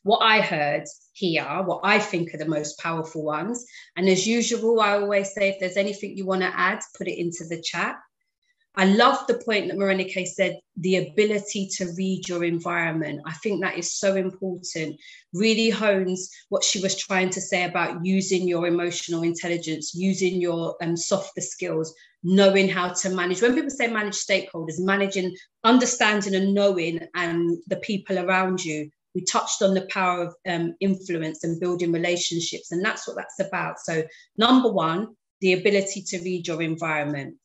what 0.04 0.20
I 0.20 0.42
heard 0.42 0.84
here, 1.14 1.46
what 1.64 1.82
I 1.84 2.00
think 2.00 2.34
are 2.34 2.38
the 2.38 2.46
most 2.46 2.80
powerful 2.80 3.24
ones. 3.24 3.66
And 3.96 4.10
as 4.10 4.28
usual, 4.28 4.82
I 4.82 4.94
always 4.94 5.34
say 5.34 5.50
if 5.50 5.60
there's 5.60 5.78
anything 5.78 6.18
you 6.18 6.26
want 6.26 6.42
to 6.42 6.52
add, 6.60 6.80
put 6.98 7.08
it 7.08 7.20
into 7.20 7.46
the 7.46 7.62
chat. 7.62 7.98
I 8.76 8.86
love 8.86 9.28
the 9.28 9.36
point 9.36 9.68
that 9.68 9.78
Morenike 9.78 10.28
said 10.28 10.60
the 10.78 10.96
ability 10.96 11.70
to 11.78 11.94
read 11.96 12.28
your 12.28 12.44
environment. 12.44 13.22
I 13.24 13.34
think 13.34 13.62
that 13.62 13.78
is 13.78 13.94
so 13.94 14.16
important. 14.16 15.00
Really 15.32 15.70
hones 15.70 16.32
what 16.50 16.64
she 16.64 16.82
was 16.82 16.98
trying 16.98 17.30
to 17.32 17.42
say 17.42 17.66
about 17.66 18.04
using 18.04 18.48
your 18.48 18.66
emotional 18.66 19.22
intelligence, 19.22 19.94
using 19.94 20.42
your 20.42 20.76
um, 20.82 20.98
softer 20.98 21.42
skills, 21.42 21.94
knowing 22.24 22.68
how 22.68 22.90
to 22.90 23.12
manage. 23.12 23.44
When 23.44 23.54
people 23.54 23.70
say 23.70 23.86
manage 23.88 24.16
stakeholders, 24.16 24.80
managing, 24.80 25.36
understanding, 25.64 26.34
and 26.34 26.56
knowing 26.56 27.08
and 27.14 27.60
the 27.68 27.76
people 27.76 28.18
around 28.18 28.66
you 28.66 28.90
we 29.16 29.24
touched 29.24 29.62
on 29.62 29.74
the 29.74 29.88
power 29.90 30.24
of 30.24 30.36
um, 30.48 30.76
influence 30.80 31.44
and 31.44 31.60
building 31.60 31.92
relationships 31.92 32.72
and 32.72 32.84
that's 32.84 33.08
what 33.08 33.18
that's 33.18 33.40
about. 33.40 33.80
So 33.80 34.04
number 34.38 34.72
one 34.72 35.16
the 35.42 35.54
ability 35.54 36.02
to 36.02 36.20
read 36.20 36.48
your 36.48 36.62
environment. 36.62 37.36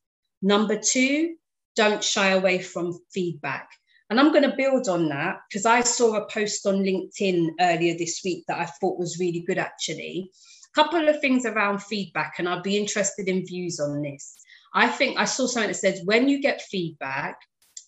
Number 0.41 0.79
two 0.79 1.35
don't 1.75 2.03
shy 2.03 2.29
away 2.29 2.61
from 2.61 2.99
feedback. 3.13 3.69
And 4.11 4.19
i'm 4.19 4.33
going 4.33 4.49
to 4.49 4.57
build 4.57 4.89
on 4.89 5.09
that 5.11 5.41
because 5.49 5.67
i 5.67 5.83
saw 5.83 6.15
a 6.15 6.29
post 6.31 6.65
on 6.67 6.77
linkedin 6.77 7.49
earlier 7.61 7.97
this 7.99 8.23
week 8.25 8.45
that 8.49 8.59
i 8.59 8.65
thought 8.65 8.99
was 8.99 9.19
really 9.19 9.41
good 9.41 9.59
actually. 9.59 10.31
A 10.73 10.75
couple 10.75 11.09
of 11.09 11.21
things 11.21 11.45
around 11.45 11.83
feedback 11.83 12.35
and 12.39 12.49
i'd 12.49 12.63
be 12.63 12.79
interested 12.79 13.29
in 13.29 13.47
views 13.47 13.81
on 13.81 14.01
this. 14.03 14.37
I 14.75 14.89
think 14.89 15.19
i 15.19 15.25
saw 15.25 15.47
something 15.47 15.73
that 15.73 15.75
says 15.75 16.01
when 16.05 16.29
you 16.29 16.41
get 16.41 16.63
feedback 16.63 17.37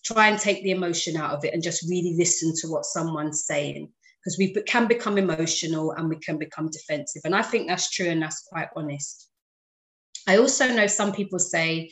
try 0.03 0.27
and 0.27 0.39
take 0.39 0.63
the 0.63 0.71
emotion 0.71 1.15
out 1.15 1.31
of 1.31 1.45
it 1.45 1.53
and 1.53 1.63
just 1.63 1.87
really 1.89 2.15
listen 2.17 2.53
to 2.61 2.67
what 2.67 2.85
someone's 2.85 3.45
saying 3.45 3.89
because 4.21 4.37
we 4.37 4.53
can 4.63 4.87
become 4.87 5.17
emotional 5.17 5.91
and 5.91 6.09
we 6.09 6.15
can 6.17 6.37
become 6.37 6.69
defensive. 6.69 7.21
And 7.25 7.35
I 7.35 7.41
think 7.41 7.67
that's 7.67 7.89
true 7.89 8.07
and 8.07 8.21
that's 8.21 8.43
quite 8.47 8.69
honest. 8.75 9.29
I 10.27 10.37
also 10.37 10.71
know 10.71 10.87
some 10.87 11.11
people 11.11 11.39
say, 11.39 11.89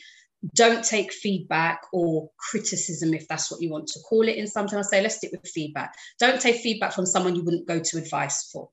don't 0.54 0.84
take 0.84 1.12
feedback 1.12 1.82
or 1.92 2.30
criticism, 2.38 3.12
if 3.14 3.26
that's 3.28 3.50
what 3.50 3.60
you 3.60 3.70
want 3.70 3.88
to 3.88 4.00
call 4.00 4.26
it. 4.28 4.36
In 4.36 4.46
sometimes 4.46 4.86
I 4.86 4.90
say, 4.90 5.02
let's 5.02 5.16
stick 5.16 5.32
with 5.32 5.50
feedback. 5.50 5.92
Don't 6.18 6.40
take 6.40 6.56
feedback 6.56 6.92
from 6.92 7.04
someone 7.04 7.34
you 7.34 7.42
wouldn't 7.42 7.66
go 7.66 7.80
to 7.80 7.98
advice 7.98 8.48
for. 8.50 8.70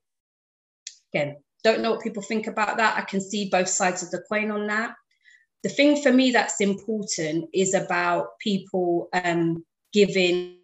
Again, 1.14 1.38
don't 1.64 1.82
know 1.82 1.92
what 1.92 2.02
people 2.02 2.22
think 2.22 2.48
about 2.48 2.78
that. 2.78 2.98
I 2.98 3.02
can 3.02 3.20
see 3.20 3.50
both 3.50 3.68
sides 3.68 4.04
of 4.04 4.12
the 4.12 4.24
coin 4.30 4.52
on 4.52 4.68
that 4.68 4.94
the 5.64 5.70
thing 5.70 6.02
for 6.02 6.12
me 6.12 6.32
that's 6.32 6.62
important 6.62 7.50
is 7.54 7.74
about 7.74 8.38
people 8.40 9.10
um, 9.14 9.66
giving 9.94 10.58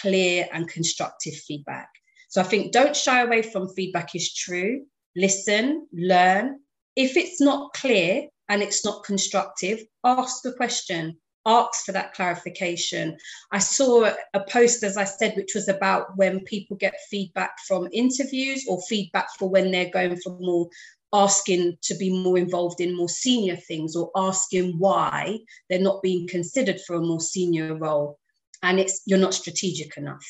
clear 0.00 0.48
and 0.52 0.68
constructive 0.68 1.34
feedback. 1.34 1.88
So 2.28 2.40
I 2.40 2.44
think 2.44 2.72
don't 2.72 2.96
shy 2.96 3.22
away 3.22 3.42
from 3.42 3.72
feedback 3.74 4.14
is 4.14 4.34
true. 4.34 4.84
Listen, 5.14 5.86
learn. 5.92 6.58
If 6.96 7.16
it's 7.16 7.40
not 7.40 7.72
clear 7.74 8.26
and 8.48 8.62
it's 8.62 8.84
not 8.84 9.04
constructive, 9.04 9.80
ask 10.02 10.44
a 10.44 10.52
question, 10.52 11.16
ask 11.46 11.84
for 11.84 11.92
that 11.92 12.14
clarification. 12.14 13.16
I 13.52 13.58
saw 13.58 14.12
a 14.34 14.40
post, 14.48 14.82
as 14.82 14.96
I 14.96 15.04
said, 15.04 15.36
which 15.36 15.54
was 15.54 15.68
about 15.68 16.16
when 16.16 16.40
people 16.40 16.76
get 16.76 16.94
feedback 17.08 17.52
from 17.66 17.88
interviews 17.92 18.64
or 18.68 18.82
feedback 18.82 19.28
for 19.38 19.48
when 19.48 19.70
they're 19.70 19.90
going 19.90 20.16
for 20.16 20.36
more 20.40 20.68
asking 21.14 21.78
to 21.80 21.94
be 21.94 22.10
more 22.10 22.36
involved 22.36 22.80
in 22.80 22.94
more 22.94 23.08
senior 23.08 23.56
things 23.56 23.94
or 23.94 24.10
asking 24.16 24.74
why 24.78 25.38
they're 25.70 25.78
not 25.78 26.02
being 26.02 26.26
considered 26.26 26.80
for 26.80 26.96
a 26.96 27.00
more 27.00 27.20
senior 27.20 27.76
role. 27.76 28.18
And 28.62 28.80
it's 28.80 29.02
you're 29.06 29.18
not 29.18 29.32
strategic 29.32 29.96
enough. 29.96 30.26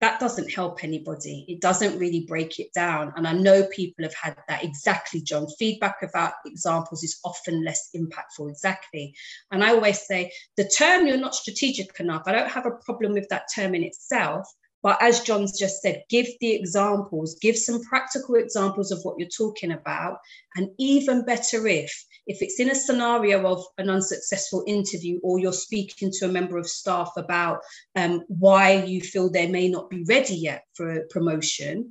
That 0.00 0.20
doesn't 0.20 0.52
help 0.52 0.82
anybody. 0.82 1.44
It 1.48 1.60
doesn't 1.60 1.98
really 1.98 2.24
break 2.26 2.58
it 2.58 2.72
down. 2.74 3.12
And 3.16 3.28
i 3.28 3.32
know 3.32 3.66
people 3.66 4.04
have 4.04 4.14
had 4.14 4.36
that 4.48 4.64
exactly 4.64 5.20
john. 5.20 5.46
Feedback 5.58 5.96
about 6.02 6.32
examples 6.46 7.04
is 7.04 7.20
often 7.24 7.62
less 7.62 7.90
impactful 7.94 8.50
exactly. 8.50 9.14
And 9.50 9.62
i 9.62 9.70
always 9.70 10.06
say 10.06 10.32
the 10.56 10.70
term 10.78 11.06
you're 11.06 11.16
not 11.18 11.34
strategic 11.34 12.00
enough 12.00 12.22
i 12.26 12.32
don't 12.32 12.50
have 12.50 12.66
a 12.66 12.78
problem 12.84 13.12
with 13.12 13.28
that 13.28 13.44
term 13.54 13.74
in 13.74 13.84
itself 13.84 14.48
but 14.84 14.98
as 15.00 15.20
John's 15.20 15.58
just 15.58 15.80
said, 15.80 16.04
give 16.10 16.26
the 16.42 16.52
examples, 16.52 17.38
give 17.40 17.56
some 17.56 17.82
practical 17.84 18.34
examples 18.34 18.92
of 18.92 19.00
what 19.02 19.18
you're 19.18 19.28
talking 19.30 19.72
about. 19.72 20.18
And 20.56 20.68
even 20.78 21.24
better 21.24 21.66
if, 21.66 21.90
if 22.26 22.42
it's 22.42 22.60
in 22.60 22.68
a 22.68 22.74
scenario 22.74 23.46
of 23.46 23.64
an 23.78 23.88
unsuccessful 23.88 24.62
interview 24.66 25.20
or 25.22 25.38
you're 25.38 25.54
speaking 25.54 26.10
to 26.18 26.26
a 26.26 26.32
member 26.32 26.58
of 26.58 26.68
staff 26.68 27.10
about 27.16 27.60
um, 27.96 28.24
why 28.28 28.84
you 28.84 29.00
feel 29.00 29.30
they 29.30 29.48
may 29.48 29.70
not 29.70 29.88
be 29.88 30.04
ready 30.06 30.34
yet 30.34 30.64
for 30.74 30.90
a 30.90 31.06
promotion, 31.06 31.90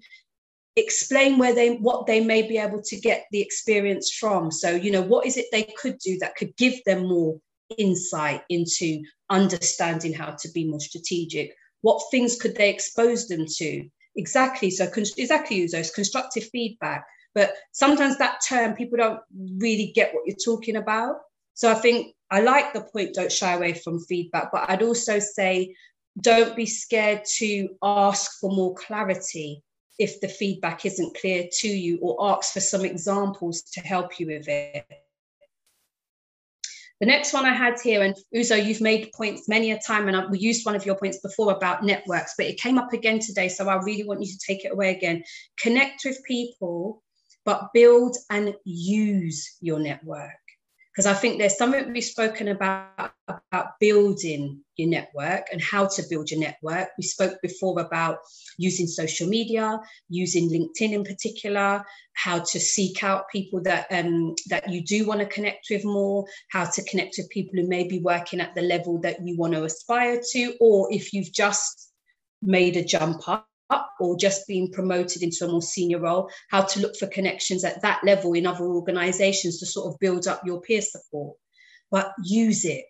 explain 0.76 1.40
where 1.40 1.56
they 1.56 1.78
what 1.78 2.06
they 2.06 2.24
may 2.24 2.44
be 2.44 2.60
able 2.60 2.82
to 2.84 3.00
get 3.00 3.26
the 3.32 3.40
experience 3.40 4.12
from 4.12 4.50
so 4.50 4.72
you 4.72 4.92
know 4.92 5.04
what 5.04 5.24
is 5.24 5.38
it 5.38 5.46
they 5.52 5.62
could 5.78 6.00
do 6.00 6.18
that 6.18 6.36
could 6.36 6.52
give 6.58 6.74
them 6.84 7.08
more 7.08 7.40
insight 7.78 8.42
into 8.50 9.04
understanding 9.30 10.12
how 10.12 10.32
to 10.32 10.50
be 10.52 10.68
more 10.68 10.80
strategic 10.80 11.54
what 11.84 12.02
things 12.10 12.38
could 12.38 12.56
they 12.56 12.70
expose 12.70 13.28
them 13.28 13.46
to? 13.58 13.88
Exactly. 14.16 14.72
So 14.72 14.86
exactly, 15.18 15.60
Uzo, 15.60 15.76
it's 15.76 15.94
constructive 15.94 16.46
feedback. 16.52 17.06
But 17.36 17.54
sometimes 17.72 18.18
that 18.18 18.40
term 18.48 18.74
people 18.74 18.98
don't 18.98 19.20
really 19.58 19.92
get 19.94 20.14
what 20.14 20.24
you're 20.26 20.36
talking 20.44 20.78
about. 20.78 21.18
So 21.56 21.70
I 21.70 21.76
think 21.76 22.16
I 22.32 22.42
like 22.42 22.74
the 22.74 22.82
point, 22.82 23.16
don't 23.16 23.32
shy 23.32 23.54
away 23.54 23.74
from 23.74 24.00
feedback, 24.00 24.52
but 24.52 24.70
I'd 24.70 24.82
also 24.82 25.20
say 25.20 25.76
don't 26.22 26.56
be 26.56 26.66
scared 26.66 27.24
to 27.38 27.70
ask 27.82 28.40
for 28.40 28.52
more 28.52 28.76
clarity 28.76 29.62
if 30.00 30.22
the 30.22 30.28
feedback 30.28 30.86
isn't 30.86 31.18
clear 31.18 31.48
to 31.60 31.68
you 31.68 32.00
or 32.02 32.32
ask 32.36 32.54
for 32.54 32.60
some 32.60 32.86
examples 32.86 33.62
to 33.74 33.82
help 33.82 34.20
you 34.20 34.28
with 34.28 34.48
it. 34.48 35.03
The 37.04 37.08
next 37.08 37.34
one 37.34 37.44
I 37.44 37.54
had 37.54 37.82
here, 37.84 38.02
and 38.02 38.16
Uzo, 38.34 38.66
you've 38.66 38.80
made 38.80 39.12
points 39.12 39.50
many 39.50 39.72
a 39.72 39.78
time, 39.78 40.08
and 40.08 40.32
we 40.32 40.40
used 40.40 40.66
one 40.66 40.74
of 40.74 40.86
your 40.86 40.96
points 40.96 41.20
before 41.20 41.52
about 41.52 41.84
networks, 41.84 42.34
but 42.38 42.46
it 42.46 42.58
came 42.58 42.78
up 42.78 42.94
again 42.94 43.20
today. 43.20 43.50
So 43.50 43.68
I 43.68 43.76
really 43.84 44.06
want 44.06 44.22
you 44.22 44.28
to 44.28 44.40
take 44.48 44.64
it 44.64 44.72
away 44.72 44.96
again. 44.96 45.22
Connect 45.60 46.06
with 46.06 46.18
people, 46.26 47.04
but 47.44 47.74
build 47.74 48.16
and 48.30 48.56
use 48.64 49.58
your 49.60 49.80
network 49.80 50.30
because 50.94 51.08
I 51.08 51.14
think 51.14 51.40
there's 51.40 51.58
something 51.58 51.92
we've 51.92 52.04
spoken 52.04 52.50
about 52.50 53.12
about 53.28 53.80
building 53.80 54.60
your 54.76 54.90
network 54.90 55.48
and 55.52 55.62
how 55.62 55.88
to 55.88 56.04
build 56.10 56.30
your 56.30 56.40
network. 56.40 56.90
We 56.98 57.04
spoke 57.04 57.42
before 57.42 57.80
about 57.80 58.20
using 58.58 58.86
social 58.86 59.28
media, 59.28 59.80
using 60.10 60.50
LinkedIn 60.50 60.94
in 60.94 61.04
particular, 61.04 61.84
how 62.14 62.40
to 62.40 62.60
seek 62.60 63.04
out 63.04 63.30
people 63.32 63.62
that 63.64 63.88
um, 63.92 64.36
that 64.50 64.70
you 64.70 64.84
do 64.84 65.08
want 65.08 65.22
to 65.22 65.26
connect 65.26 65.68
with 65.72 65.84
more, 65.84 66.26
how 66.52 66.66
to 66.66 66.84
connect 66.84 67.16
with 67.18 67.30
people 67.30 67.60
who 67.60 67.68
may 67.68 67.88
be 67.88 68.00
working 68.00 68.40
at 68.40 68.54
the 68.54 68.62
level 68.62 69.00
that 69.02 69.18
you 69.26 69.36
want 69.36 69.54
to 69.54 69.64
aspire 69.64 70.22
to, 70.32 70.54
or 70.60 70.94
if 70.94 71.12
you've 71.14 71.34
just 71.34 71.92
made 72.42 72.78
a 72.78 72.84
jump 72.84 73.28
up 73.28 73.48
up 73.70 73.90
or 74.00 74.18
just 74.18 74.48
being 74.48 74.72
promoted 74.72 75.24
into 75.24 75.46
a 75.46 75.52
more 75.52 75.62
senior 75.62 76.00
role, 76.00 76.30
how 76.50 76.62
to 76.62 76.80
look 76.80 76.96
for 76.96 77.08
connections 77.08 77.64
at 77.64 77.82
that 77.82 78.04
level 78.04 78.34
in 78.34 78.46
other 78.46 78.66
organizations 78.66 79.60
to 79.60 79.66
sort 79.66 79.94
of 79.94 80.00
build 80.00 80.28
up 80.28 80.42
your 80.46 80.62
peer 80.62 80.82
support. 80.82 81.36
But 81.92 82.12
use 82.24 82.66
it 82.66 82.86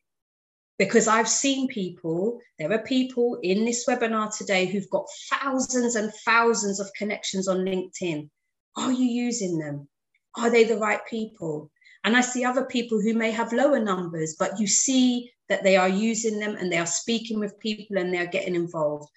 because 0.80 1.08
I've 1.08 1.30
seen 1.30 1.68
people, 1.68 2.40
there 2.58 2.72
are 2.72 2.80
people 2.80 3.40
in 3.44 3.66
this 3.66 3.86
webinar 3.88 4.36
today 4.36 4.66
who've 4.66 4.90
got 4.90 5.06
thousands 5.30 5.96
and 5.96 6.12
thousands 6.26 6.80
of 6.80 6.92
connections 6.98 7.48
on 7.48 7.60
LinkedIn. 7.60 8.30
Are 8.76 8.92
you 8.92 9.06
using 9.06 9.60
them? 9.60 9.88
Are 10.36 10.50
they 10.50 10.64
the 10.64 10.78
right 10.78 11.00
people? 11.08 11.70
And 12.04 12.18
I 12.18 12.22
see 12.22 12.44
other 12.44 12.66
people 12.66 13.00
who 13.00 13.14
may 13.14 13.32
have 13.32 13.54
lower 13.54 13.80
numbers, 13.80 14.36
but 14.38 14.60
you 14.60 14.68
see 14.68 15.32
that 15.48 15.64
they 15.64 15.78
are 15.78 15.90
using 15.90 16.40
them 16.40 16.56
and 16.56 16.72
they 16.72 16.78
are 16.78 16.86
speaking 16.86 17.40
with 17.40 17.60
people 17.60 17.98
and 17.98 18.14
they're 18.14 18.26
getting 18.26 18.56
involved. 18.56 19.10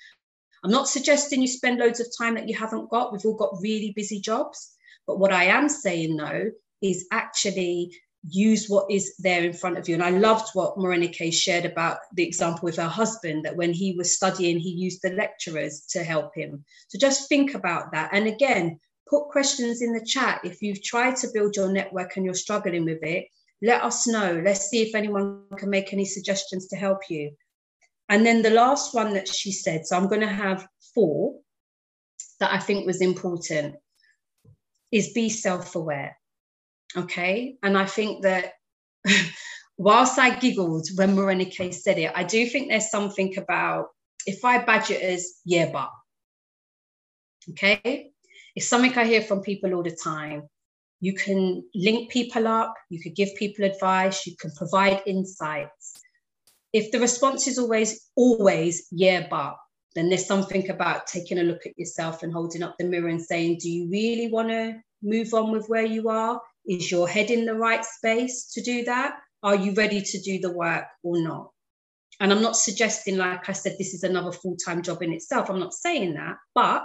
I'm 0.66 0.72
not 0.72 0.88
suggesting 0.88 1.40
you 1.40 1.46
spend 1.46 1.78
loads 1.78 2.00
of 2.00 2.08
time 2.18 2.34
that 2.34 2.48
you 2.48 2.56
haven't 2.56 2.90
got. 2.90 3.12
We've 3.12 3.24
all 3.24 3.36
got 3.36 3.60
really 3.62 3.92
busy 3.94 4.20
jobs. 4.20 4.74
But 5.06 5.20
what 5.20 5.32
I 5.32 5.44
am 5.44 5.68
saying 5.68 6.16
though 6.16 6.50
is 6.82 7.06
actually 7.12 7.96
use 8.28 8.66
what 8.66 8.90
is 8.90 9.14
there 9.20 9.44
in 9.44 9.52
front 9.52 9.78
of 9.78 9.88
you. 9.88 9.94
And 9.94 10.02
I 10.02 10.10
loved 10.10 10.48
what 10.54 10.76
Morenike 10.76 11.32
shared 11.32 11.66
about 11.66 11.98
the 12.14 12.26
example 12.26 12.62
with 12.64 12.78
her 12.78 12.88
husband 12.88 13.44
that 13.44 13.54
when 13.54 13.72
he 13.72 13.94
was 13.96 14.16
studying, 14.16 14.58
he 14.58 14.70
used 14.70 15.02
the 15.02 15.12
lecturers 15.12 15.86
to 15.90 16.02
help 16.02 16.34
him. 16.34 16.64
So 16.88 16.98
just 16.98 17.28
think 17.28 17.54
about 17.54 17.92
that. 17.92 18.10
And 18.12 18.26
again, 18.26 18.80
put 19.08 19.28
questions 19.28 19.82
in 19.82 19.92
the 19.92 20.04
chat. 20.04 20.40
If 20.42 20.62
you've 20.62 20.82
tried 20.82 21.14
to 21.18 21.28
build 21.32 21.54
your 21.54 21.70
network 21.70 22.16
and 22.16 22.24
you're 22.24 22.34
struggling 22.34 22.86
with 22.86 23.04
it, 23.04 23.28
let 23.62 23.84
us 23.84 24.08
know. 24.08 24.42
Let's 24.44 24.68
see 24.68 24.82
if 24.82 24.96
anyone 24.96 25.44
can 25.56 25.70
make 25.70 25.92
any 25.92 26.06
suggestions 26.06 26.66
to 26.70 26.76
help 26.76 27.02
you. 27.08 27.30
And 28.08 28.24
then 28.24 28.42
the 28.42 28.50
last 28.50 28.94
one 28.94 29.14
that 29.14 29.28
she 29.28 29.52
said, 29.52 29.86
so 29.86 29.96
I'm 29.96 30.08
going 30.08 30.20
to 30.20 30.26
have 30.26 30.66
four 30.94 31.40
that 32.40 32.52
I 32.52 32.58
think 32.58 32.86
was 32.86 33.00
important, 33.00 33.76
is 34.92 35.12
be 35.12 35.28
self 35.28 35.74
aware. 35.74 36.16
Okay. 36.96 37.56
And 37.62 37.76
I 37.76 37.86
think 37.86 38.22
that 38.22 38.52
whilst 39.78 40.18
I 40.18 40.38
giggled 40.38 40.88
when 40.96 41.16
Morenike 41.16 41.74
said 41.74 41.98
it, 41.98 42.12
I 42.14 42.24
do 42.24 42.46
think 42.46 42.68
there's 42.68 42.90
something 42.90 43.36
about 43.36 43.88
if 44.26 44.44
I 44.44 44.64
badge 44.64 44.90
it 44.90 45.02
as 45.02 45.40
yeah, 45.44 45.70
but. 45.72 45.90
Okay. 47.50 48.10
It's 48.54 48.66
something 48.66 48.96
I 48.96 49.04
hear 49.04 49.22
from 49.22 49.42
people 49.42 49.74
all 49.74 49.82
the 49.82 49.96
time. 50.02 50.48
You 51.00 51.14
can 51.14 51.62
link 51.74 52.10
people 52.10 52.48
up, 52.48 52.74
you 52.88 53.00
could 53.02 53.14
give 53.14 53.28
people 53.36 53.66
advice, 53.66 54.26
you 54.26 54.34
can 54.40 54.50
provide 54.52 55.02
insights. 55.04 56.00
If 56.76 56.92
the 56.92 57.00
response 57.00 57.46
is 57.48 57.58
always, 57.58 58.10
always, 58.16 58.86
yeah, 58.90 59.26
but, 59.30 59.56
then 59.94 60.10
there's 60.10 60.26
something 60.26 60.68
about 60.68 61.06
taking 61.06 61.38
a 61.38 61.42
look 61.42 61.64
at 61.64 61.78
yourself 61.78 62.22
and 62.22 62.30
holding 62.30 62.62
up 62.62 62.76
the 62.78 62.84
mirror 62.84 63.08
and 63.08 63.22
saying, 63.22 63.60
do 63.62 63.70
you 63.70 63.88
really 63.90 64.28
want 64.30 64.50
to 64.50 64.74
move 65.02 65.32
on 65.32 65.52
with 65.52 65.66
where 65.68 65.86
you 65.86 66.10
are? 66.10 66.38
Is 66.66 66.90
your 66.90 67.08
head 67.08 67.30
in 67.30 67.46
the 67.46 67.54
right 67.54 67.82
space 67.82 68.52
to 68.52 68.60
do 68.60 68.84
that? 68.84 69.16
Are 69.42 69.56
you 69.56 69.72
ready 69.72 70.02
to 70.02 70.20
do 70.20 70.38
the 70.38 70.52
work 70.52 70.84
or 71.02 71.18
not? 71.22 71.50
And 72.20 72.30
I'm 72.30 72.42
not 72.42 72.58
suggesting, 72.58 73.16
like 73.16 73.48
I 73.48 73.52
said, 73.52 73.76
this 73.78 73.94
is 73.94 74.02
another 74.02 74.32
full 74.32 74.56
time 74.62 74.82
job 74.82 75.00
in 75.02 75.14
itself. 75.14 75.48
I'm 75.48 75.58
not 75.58 75.72
saying 75.72 76.12
that, 76.14 76.36
but 76.54 76.84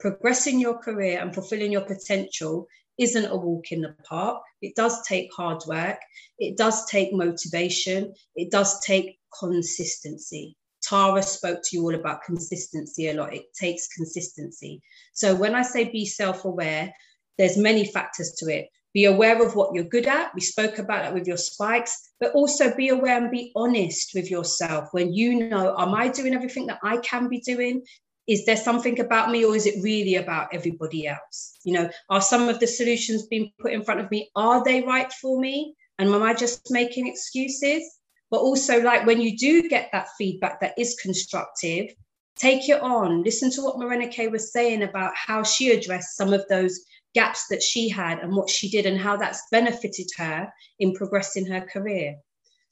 progressing 0.00 0.58
your 0.58 0.78
career 0.78 1.20
and 1.20 1.32
fulfilling 1.32 1.70
your 1.70 1.82
potential 1.82 2.66
isn't 2.98 3.26
a 3.26 3.36
walk 3.36 3.72
in 3.72 3.80
the 3.80 3.94
park. 4.08 4.42
It 4.60 4.74
does 4.76 5.06
take 5.06 5.30
hard 5.34 5.62
work. 5.66 5.98
It 6.38 6.56
does 6.56 6.86
take 6.86 7.12
motivation. 7.12 8.14
It 8.36 8.50
does 8.50 8.80
take 8.80 9.18
consistency. 9.38 10.56
Tara 10.82 11.22
spoke 11.22 11.60
to 11.62 11.76
you 11.76 11.82
all 11.82 11.94
about 11.94 12.24
consistency 12.24 13.08
a 13.08 13.14
lot. 13.14 13.34
It 13.34 13.54
takes 13.54 13.88
consistency. 13.88 14.82
So 15.12 15.34
when 15.34 15.54
I 15.54 15.62
say 15.62 15.90
be 15.90 16.04
self-aware, 16.04 16.92
there's 17.38 17.56
many 17.56 17.86
factors 17.86 18.32
to 18.38 18.46
it. 18.52 18.68
Be 18.92 19.06
aware 19.06 19.42
of 19.42 19.54
what 19.54 19.74
you're 19.74 19.84
good 19.84 20.06
at. 20.06 20.34
We 20.34 20.42
spoke 20.42 20.78
about 20.78 21.02
that 21.02 21.14
with 21.14 21.26
your 21.26 21.38
spikes, 21.38 22.10
but 22.20 22.32
also 22.34 22.74
be 22.74 22.90
aware 22.90 23.16
and 23.16 23.30
be 23.30 23.50
honest 23.56 24.10
with 24.14 24.30
yourself 24.30 24.88
when 24.92 25.14
you 25.14 25.48
know, 25.48 25.74
am 25.78 25.94
I 25.94 26.08
doing 26.08 26.34
everything 26.34 26.66
that 26.66 26.80
I 26.82 26.98
can 26.98 27.28
be 27.28 27.40
doing? 27.40 27.84
Is 28.28 28.44
there 28.46 28.56
something 28.56 29.00
about 29.00 29.30
me 29.30 29.44
or 29.44 29.56
is 29.56 29.66
it 29.66 29.82
really 29.82 30.16
about 30.16 30.48
everybody 30.52 31.06
else? 31.06 31.58
You 31.64 31.74
know 31.74 31.90
are 32.08 32.20
some 32.20 32.48
of 32.48 32.60
the 32.60 32.66
solutions 32.66 33.26
being 33.26 33.52
put 33.60 33.72
in 33.72 33.84
front 33.84 34.00
of 34.00 34.10
me 34.10 34.30
are 34.36 34.62
they 34.64 34.82
right 34.82 35.12
for 35.12 35.40
me? 35.40 35.74
And 35.98 36.08
am 36.08 36.22
i 36.22 36.34
just 36.34 36.70
making 36.70 37.06
excuses? 37.06 37.82
But 38.30 38.40
also 38.40 38.80
like 38.80 39.06
when 39.06 39.20
you 39.20 39.36
do 39.36 39.68
get 39.68 39.90
that 39.92 40.08
feedback 40.18 40.60
that 40.60 40.74
is 40.78 40.98
constructive 41.02 41.88
take 42.36 42.68
it 42.68 42.80
on. 42.80 43.22
Listen 43.22 43.50
to 43.52 43.62
what 43.62 43.76
Morenike 43.76 44.30
was 44.30 44.52
saying 44.52 44.82
about 44.82 45.12
how 45.14 45.42
she 45.42 45.70
addressed 45.70 46.16
some 46.16 46.32
of 46.32 46.44
those 46.48 46.80
gaps 47.14 47.46
that 47.48 47.62
she 47.62 47.88
had 47.88 48.20
and 48.20 48.34
what 48.34 48.48
she 48.48 48.70
did 48.70 48.86
and 48.86 48.98
how 48.98 49.16
that's 49.16 49.42
benefited 49.50 50.08
her 50.16 50.50
in 50.78 50.94
progressing 50.94 51.46
her 51.46 51.60
career 51.60 52.16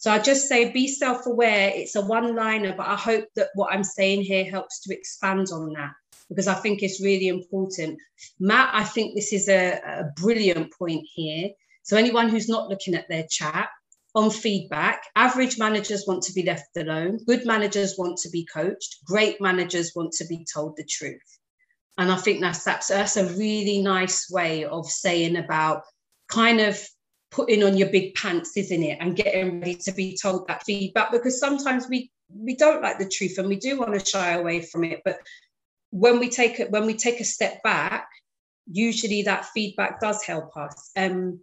so 0.01 0.11
I 0.11 0.19
just 0.19 0.49
say 0.49 0.73
be 0.73 0.89
self 0.89 1.27
aware. 1.27 1.71
It's 1.75 1.95
a 1.95 2.01
one 2.01 2.35
liner, 2.35 2.75
but 2.75 2.89
I 2.89 2.97
hope 2.97 3.27
that 3.37 3.51
what 3.55 3.73
I'm 3.73 3.85
saying 3.85 4.23
here 4.23 4.51
helps 4.51 4.81
to 4.81 4.95
expand 4.95 5.49
on 5.53 5.75
that 5.75 5.93
because 6.31 6.49
I 6.49 6.55
think 6.55 6.83
it's 6.83 7.03
really 7.03 7.29
important. 7.29 8.01
Matt, 8.39 8.71
I 8.73 8.83
think 8.83 9.15
this 9.15 9.33
is 9.33 9.49
a, 9.49 9.79
a 9.85 10.05
brilliant 10.19 10.73
point 10.73 11.07
here. 11.15 11.51
So 11.83 11.99
anyone 11.99 12.31
who's 12.31 12.49
not 12.49 12.69
looking 12.69 12.95
at 12.95 13.09
their 13.11 13.27
chat, 13.31 13.69
on 14.15 14.31
feedback. 14.31 15.05
Average 15.15 15.57
managers 15.59 16.05
want 16.05 16.25
to 16.25 16.33
be 16.33 16.43
left 16.43 16.77
alone. 16.77 17.21
Good 17.27 17.47
managers 17.47 17.95
want 17.97 18.19
to 18.19 18.31
be 18.31 18.45
coached. 18.45 19.05
Great 19.05 19.41
managers 19.41 19.93
want 19.95 20.13
to 20.15 20.25
be 20.25 20.45
told 20.53 20.77
the 20.77 20.85
truth. 20.85 21.39
And 21.97 22.11
I 22.11 22.17
think 22.17 22.41
that's, 22.41 22.65
that's, 22.65 22.89
that's 22.89 23.17
a 23.17 23.33
really 23.35 23.83
nice 23.83 24.29
way 24.29 24.65
of 24.65 24.87
saying 24.87 25.37
about 25.37 25.83
kind 26.29 26.61
of 26.61 26.85
putting 27.31 27.63
on 27.63 27.77
your 27.77 27.89
big 27.89 28.15
pants, 28.15 28.57
isn't 28.57 28.83
it? 28.83 28.99
And 29.01 29.17
getting 29.17 29.61
ready 29.61 29.77
to 29.77 29.93
be 29.93 30.17
told 30.21 30.49
that 30.49 30.65
feedback 30.65 31.13
because 31.13 31.39
sometimes 31.39 31.89
we 31.89 32.11
we 32.33 32.55
don't 32.55 32.83
like 32.83 32.99
the 32.99 33.09
truth 33.09 33.39
and 33.39 33.49
we 33.49 33.57
do 33.57 33.79
want 33.79 33.93
to 33.99 34.05
shy 34.05 34.33
away 34.33 34.63
from 34.63 34.85
it. 34.85 35.01
But 35.05 35.19
when 35.91 36.19
we 36.19 36.29
take 36.29 36.61
it, 36.61 36.71
when 36.71 36.87
we 36.87 36.95
take 36.95 37.21
a 37.21 37.25
step 37.25 37.63
back, 37.63 38.09
usually 38.71 39.23
that 39.23 39.47
feedback 39.47 40.01
does 40.01 40.23
help 40.23 40.57
us. 40.57 40.91
Um, 40.97 41.41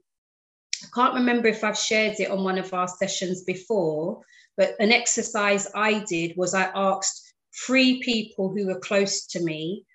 I 0.83 0.87
can't 0.93 1.15
remember 1.15 1.47
if 1.47 1.63
I've 1.63 1.77
shared 1.77 2.19
it 2.19 2.31
on 2.31 2.43
one 2.43 2.57
of 2.57 2.73
our 2.73 2.87
sessions 2.87 3.43
before, 3.43 4.21
but 4.55 4.75
an 4.79 4.91
exercise 4.91 5.67
I 5.75 6.05
did 6.07 6.35
was 6.37 6.53
I 6.53 6.71
asked 6.73 7.33
three 7.65 8.01
people 8.01 8.49
who 8.49 8.67
were 8.67 8.79
close 8.79 9.25
to 9.27 9.43
me, 9.43 9.85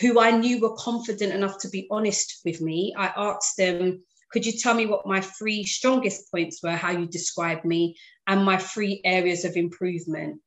who 0.00 0.20
I 0.20 0.32
knew 0.32 0.60
were 0.60 0.76
confident 0.76 1.32
enough 1.32 1.58
to 1.60 1.68
be 1.68 1.86
honest 1.90 2.40
with 2.44 2.60
me. 2.60 2.94
I 2.96 3.12
asked 3.16 3.56
them, 3.56 4.02
could 4.30 4.44
you 4.44 4.52
tell 4.52 4.74
me 4.74 4.86
what 4.86 5.06
my 5.06 5.20
three 5.20 5.64
strongest 5.64 6.30
points 6.30 6.62
were, 6.62 6.72
how 6.72 6.90
you 6.90 7.06
describe 7.06 7.64
me, 7.64 7.96
and 8.26 8.44
my 8.44 8.58
three 8.58 9.00
areas 9.04 9.44
of 9.44 9.56
improvement? 9.56 10.40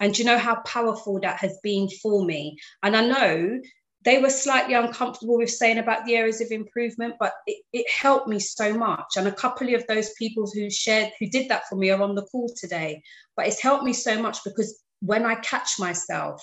And 0.00 0.18
you 0.18 0.24
know 0.24 0.38
how 0.38 0.56
powerful 0.66 1.20
that 1.20 1.38
has 1.40 1.58
been 1.62 1.88
for 2.02 2.24
me? 2.24 2.58
And 2.82 2.96
I 2.96 3.06
know 3.06 3.60
they 4.04 4.22
were 4.22 4.30
slightly 4.30 4.74
uncomfortable 4.74 5.38
with 5.38 5.50
saying 5.50 5.78
about 5.78 6.04
the 6.04 6.14
areas 6.14 6.40
of 6.40 6.52
improvement, 6.52 7.14
but 7.18 7.32
it, 7.46 7.62
it, 7.72 7.90
helped 7.90 8.28
me 8.28 8.38
so 8.38 8.72
much. 8.72 9.16
And 9.16 9.26
a 9.26 9.32
couple 9.32 9.74
of 9.74 9.86
those 9.88 10.12
people 10.12 10.48
who 10.52 10.70
shared, 10.70 11.10
who 11.18 11.26
did 11.26 11.48
that 11.48 11.66
for 11.68 11.74
me 11.74 11.90
are 11.90 12.00
on 12.00 12.14
the 12.14 12.22
call 12.26 12.48
today. 12.56 13.02
But 13.36 13.48
it's 13.48 13.60
helped 13.60 13.84
me 13.84 13.92
so 13.92 14.22
much 14.22 14.44
because 14.44 14.80
when 15.00 15.24
I 15.24 15.34
catch 15.36 15.80
myself 15.80 16.40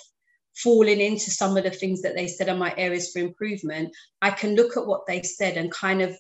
falling 0.56 1.00
into 1.00 1.32
some 1.32 1.56
of 1.56 1.64
the 1.64 1.72
things 1.72 2.02
that 2.02 2.16
they 2.16 2.28
said 2.28 2.50
are 2.50 2.58
my 2.58 2.74
areas 2.76 3.12
for 3.12 3.20
improvement, 3.20 3.94
I 4.22 4.32
can 4.32 4.56
look 4.56 4.76
at 4.76 4.86
what 4.86 5.08
they 5.08 5.22
said 5.22 5.56
and 5.56 5.72
kind 5.72 6.02
of 6.02 6.18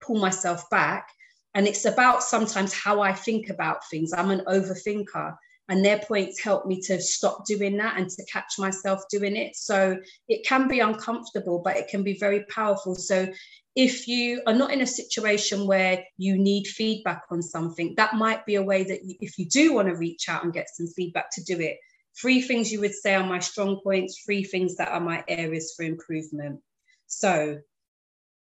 pull 0.00 0.18
myself 0.18 0.68
back. 0.70 1.08
And 1.54 1.68
it's 1.68 1.84
about 1.84 2.22
sometimes 2.22 2.72
how 2.72 3.00
I 3.00 3.12
think 3.12 3.48
about 3.48 3.88
things. 3.88 4.12
I'm 4.12 4.30
an 4.30 4.42
overthinker, 4.46 5.36
and 5.68 5.84
their 5.84 5.98
points 6.00 6.42
help 6.42 6.66
me 6.66 6.80
to 6.82 7.00
stop 7.00 7.46
doing 7.46 7.76
that 7.78 7.96
and 7.96 8.10
to 8.10 8.24
catch 8.26 8.58
myself 8.58 9.02
doing 9.10 9.36
it. 9.36 9.56
So 9.56 9.96
it 10.28 10.44
can 10.46 10.68
be 10.68 10.80
uncomfortable, 10.80 11.60
but 11.64 11.76
it 11.76 11.88
can 11.88 12.02
be 12.02 12.18
very 12.18 12.44
powerful. 12.46 12.94
So 12.96 13.28
if 13.76 14.06
you 14.06 14.42
are 14.46 14.54
not 14.54 14.72
in 14.72 14.82
a 14.82 14.86
situation 14.86 15.66
where 15.66 16.04
you 16.16 16.36
need 16.36 16.66
feedback 16.66 17.22
on 17.30 17.42
something, 17.42 17.94
that 17.96 18.14
might 18.14 18.44
be 18.46 18.56
a 18.56 18.62
way 18.62 18.84
that 18.84 19.04
you, 19.04 19.16
if 19.20 19.38
you 19.38 19.46
do 19.46 19.74
want 19.74 19.88
to 19.88 19.94
reach 19.94 20.28
out 20.28 20.44
and 20.44 20.52
get 20.52 20.68
some 20.72 20.86
feedback 20.88 21.30
to 21.32 21.44
do 21.44 21.58
it. 21.60 21.78
Three 22.20 22.42
things 22.42 22.70
you 22.70 22.80
would 22.80 22.94
say 22.94 23.14
are 23.14 23.26
my 23.26 23.40
strong 23.40 23.80
points, 23.82 24.22
three 24.24 24.44
things 24.44 24.76
that 24.76 24.88
are 24.88 25.00
my 25.00 25.24
areas 25.26 25.74
for 25.76 25.84
improvement. 25.84 26.60
So 27.06 27.58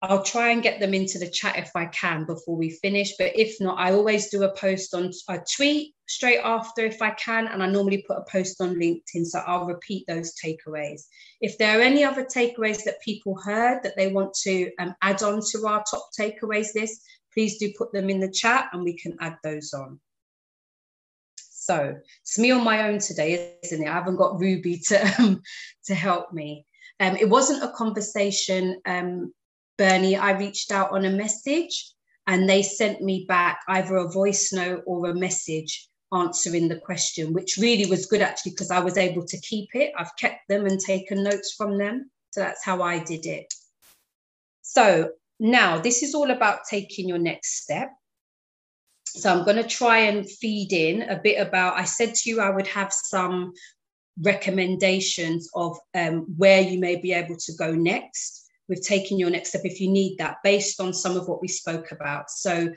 I'll 0.00 0.22
try 0.22 0.50
and 0.50 0.62
get 0.62 0.78
them 0.78 0.94
into 0.94 1.18
the 1.18 1.28
chat 1.28 1.58
if 1.58 1.70
I 1.74 1.86
can 1.86 2.24
before 2.24 2.56
we 2.56 2.70
finish. 2.70 3.14
But 3.18 3.32
if 3.36 3.60
not, 3.60 3.78
I 3.78 3.92
always 3.92 4.30
do 4.30 4.44
a 4.44 4.54
post 4.54 4.94
on 4.94 5.10
a 5.28 5.40
tweet 5.56 5.94
straight 6.06 6.38
after 6.38 6.84
if 6.84 7.02
I 7.02 7.10
can. 7.10 7.48
And 7.48 7.62
I 7.62 7.68
normally 7.68 8.04
put 8.06 8.18
a 8.18 8.24
post 8.30 8.60
on 8.60 8.76
LinkedIn. 8.76 9.26
So 9.26 9.40
I'll 9.44 9.66
repeat 9.66 10.06
those 10.06 10.34
takeaways. 10.34 11.02
If 11.40 11.58
there 11.58 11.78
are 11.78 11.82
any 11.82 12.04
other 12.04 12.24
takeaways 12.24 12.84
that 12.84 13.02
people 13.02 13.40
heard 13.42 13.82
that 13.82 13.96
they 13.96 14.12
want 14.12 14.34
to 14.44 14.70
um, 14.78 14.94
add 15.02 15.24
on 15.24 15.40
to 15.50 15.66
our 15.66 15.82
top 15.90 16.10
takeaways 16.18 16.76
list, 16.76 17.02
please 17.34 17.58
do 17.58 17.72
put 17.76 17.92
them 17.92 18.08
in 18.08 18.20
the 18.20 18.30
chat 18.30 18.68
and 18.72 18.84
we 18.84 18.96
can 18.96 19.16
add 19.20 19.36
those 19.42 19.72
on. 19.74 19.98
So 21.36 21.96
it's 22.22 22.38
me 22.38 22.52
on 22.52 22.62
my 22.62 22.88
own 22.88 23.00
today, 23.00 23.56
isn't 23.64 23.82
it? 23.82 23.88
I 23.88 23.94
haven't 23.94 24.16
got 24.16 24.38
Ruby 24.38 24.80
to, 24.86 25.14
um, 25.18 25.42
to 25.86 25.94
help 25.94 26.32
me. 26.32 26.64
Um, 27.00 27.16
it 27.16 27.28
wasn't 27.28 27.64
a 27.64 27.72
conversation 27.72 28.80
um, 28.86 29.32
Bernie, 29.78 30.16
I 30.16 30.32
reached 30.32 30.72
out 30.72 30.90
on 30.90 31.04
a 31.04 31.10
message 31.10 31.92
and 32.26 32.48
they 32.48 32.62
sent 32.62 33.00
me 33.00 33.24
back 33.26 33.60
either 33.68 33.96
a 33.96 34.10
voice 34.10 34.52
note 34.52 34.82
or 34.86 35.08
a 35.08 35.14
message 35.14 35.88
answering 36.12 36.68
the 36.68 36.80
question, 36.80 37.32
which 37.32 37.56
really 37.58 37.88
was 37.88 38.06
good 38.06 38.20
actually 38.20 38.52
because 38.52 38.70
I 38.70 38.80
was 38.80 38.98
able 38.98 39.24
to 39.24 39.40
keep 39.40 39.70
it. 39.74 39.92
I've 39.96 40.14
kept 40.18 40.40
them 40.48 40.66
and 40.66 40.80
taken 40.80 41.22
notes 41.22 41.54
from 41.56 41.78
them. 41.78 42.10
So 42.30 42.40
that's 42.40 42.64
how 42.64 42.82
I 42.82 42.98
did 42.98 43.24
it. 43.24 43.52
So 44.62 45.10
now 45.40 45.78
this 45.78 46.02
is 46.02 46.14
all 46.14 46.30
about 46.30 46.60
taking 46.68 47.08
your 47.08 47.18
next 47.18 47.62
step. 47.62 47.88
So 49.06 49.32
I'm 49.32 49.44
going 49.44 49.56
to 49.56 49.68
try 49.68 49.98
and 49.98 50.28
feed 50.28 50.72
in 50.72 51.02
a 51.02 51.18
bit 51.22 51.40
about. 51.40 51.78
I 51.78 51.84
said 51.84 52.14
to 52.14 52.30
you 52.30 52.40
I 52.40 52.50
would 52.50 52.66
have 52.66 52.92
some 52.92 53.52
recommendations 54.20 55.48
of 55.54 55.78
um, 55.94 56.26
where 56.36 56.60
you 56.60 56.78
may 56.78 56.96
be 56.96 57.12
able 57.12 57.36
to 57.36 57.52
go 57.54 57.72
next 57.72 58.37
with 58.68 58.86
taking 58.86 59.18
your 59.18 59.30
next 59.30 59.50
step 59.50 59.62
if 59.64 59.80
you 59.80 59.90
need 59.90 60.16
that 60.18 60.36
based 60.44 60.80
on 60.80 60.92
some 60.92 61.16
of 61.16 61.28
what 61.28 61.40
we 61.40 61.48
spoke 61.48 61.92
about. 61.92 62.30
So 62.30 62.68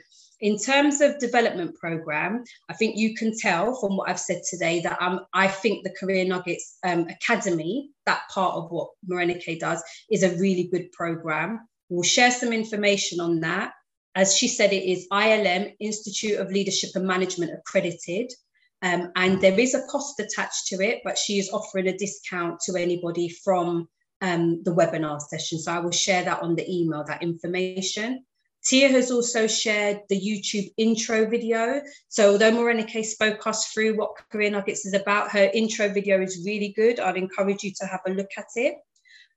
In 0.42 0.58
terms 0.58 1.00
of 1.00 1.20
development 1.20 1.76
program, 1.76 2.42
I 2.68 2.74
think 2.74 2.96
you 2.96 3.14
can 3.14 3.32
tell 3.38 3.78
from 3.78 3.96
what 3.96 4.10
I've 4.10 4.18
said 4.18 4.42
today 4.50 4.80
that 4.80 5.00
um, 5.00 5.20
I 5.32 5.46
think 5.46 5.84
the 5.84 5.94
Career 5.98 6.24
Nuggets 6.24 6.78
um, 6.84 7.06
Academy, 7.06 7.90
that 8.06 8.22
part 8.28 8.56
of 8.56 8.72
what 8.72 8.88
Morenike 9.08 9.60
does, 9.60 9.80
is 10.10 10.24
a 10.24 10.36
really 10.38 10.64
good 10.64 10.90
program. 10.90 11.60
We'll 11.88 12.02
share 12.02 12.32
some 12.32 12.52
information 12.52 13.20
on 13.20 13.38
that. 13.40 13.72
As 14.16 14.36
she 14.36 14.48
said, 14.48 14.72
it 14.72 14.82
is 14.82 15.06
ILM, 15.12 15.74
Institute 15.78 16.40
of 16.40 16.50
Leadership 16.50 16.90
and 16.96 17.06
Management 17.06 17.52
accredited. 17.56 18.32
Um, 18.82 19.12
and 19.14 19.40
there 19.40 19.58
is 19.58 19.74
a 19.74 19.86
cost 19.86 20.18
attached 20.18 20.66
to 20.66 20.80
it, 20.80 21.02
but 21.04 21.16
she 21.16 21.38
is 21.38 21.50
offering 21.50 21.86
a 21.86 21.96
discount 21.96 22.58
to 22.62 22.76
anybody 22.76 23.28
from 23.28 23.88
um, 24.22 24.62
the 24.62 24.74
webinar 24.74 25.20
session. 25.20 25.58
So 25.58 25.72
I 25.72 25.80
will 25.80 25.90
share 25.90 26.24
that 26.24 26.42
on 26.42 26.54
the 26.54 26.68
email, 26.70 27.04
that 27.04 27.22
information. 27.22 28.24
Tia 28.64 28.88
has 28.88 29.10
also 29.10 29.48
shared 29.48 30.02
the 30.08 30.18
YouTube 30.18 30.72
intro 30.76 31.28
video. 31.28 31.82
So 32.08 32.30
although 32.30 32.52
Morenike 32.52 33.04
spoke 33.04 33.44
us 33.46 33.72
through 33.72 33.96
what 33.96 34.16
Career 34.30 34.50
Nuggets 34.50 34.86
is 34.86 34.94
about, 34.94 35.32
her 35.32 35.50
intro 35.52 35.88
video 35.88 36.22
is 36.22 36.44
really 36.46 36.68
good. 36.68 37.00
I'd 37.00 37.16
encourage 37.16 37.64
you 37.64 37.72
to 37.80 37.86
have 37.86 38.00
a 38.06 38.10
look 38.10 38.30
at 38.38 38.46
it. 38.54 38.76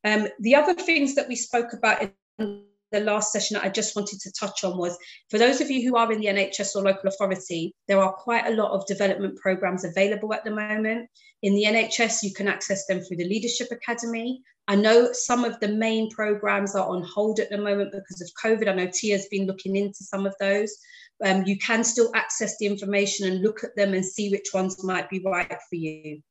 Um, 0.04 0.28
the 0.40 0.54
other 0.54 0.76
things 0.76 1.16
that 1.16 1.28
we 1.28 1.36
spoke 1.36 1.74
about 1.74 2.04
in 2.38 2.64
the 2.96 3.02
last 3.02 3.32
session 3.32 3.56
that 3.56 3.66
I 3.66 3.70
just 3.70 3.96
wanted 3.96 4.20
to 4.22 4.32
touch 4.32 4.64
on 4.64 4.78
was 4.78 4.98
for 5.30 5.38
those 5.38 5.60
of 5.60 5.70
you 5.70 5.88
who 5.88 5.98
are 5.98 6.12
in 6.12 6.22
the 6.22 6.28
NHS 6.28 6.76
or 6.76 6.84
local 6.84 7.10
authority, 7.10 7.74
there 7.88 8.00
are 8.00 8.14
quite 8.14 8.48
a 8.48 8.56
lot 8.56 8.72
of 8.72 8.88
development 8.88 9.38
programs 9.38 9.84
available 9.84 10.34
at 10.34 10.46
the 10.46 10.52
moment. 10.52 11.10
In 11.44 11.54
the 11.54 11.66
NHS, 11.66 12.24
you 12.24 12.34
can 12.34 12.48
access 12.48 12.86
them 12.88 13.02
through 13.02 13.18
the 13.18 13.28
Leadership 13.28 13.68
Academy. 13.72 14.42
I 14.68 14.76
know 14.76 15.10
some 15.12 15.44
of 15.44 15.60
the 15.60 15.68
main 15.68 16.10
programs 16.10 16.76
are 16.76 16.88
on 16.88 17.04
hold 17.04 17.40
at 17.40 17.50
the 17.50 17.58
moment 17.58 17.92
because 17.92 18.22
of 18.22 18.32
COVID. 18.44 18.68
I 18.68 18.74
know 18.74 18.90
Tia's 18.92 19.28
been 19.30 19.46
looking 19.46 19.76
into 19.76 20.04
some 20.04 20.26
of 20.26 20.34
those. 20.40 20.76
Um, 21.24 21.44
you 21.46 21.58
can 21.58 21.84
still 21.84 22.12
access 22.16 22.58
the 22.58 22.66
information 22.66 23.28
and 23.28 23.42
look 23.42 23.64
at 23.64 23.76
them 23.76 23.94
and 23.94 24.04
see 24.04 24.32
which 24.32 24.54
ones 24.54 24.84
might 24.84 25.10
be 25.10 25.22
right 25.24 25.48
for 25.48 25.76
you. 25.76 26.22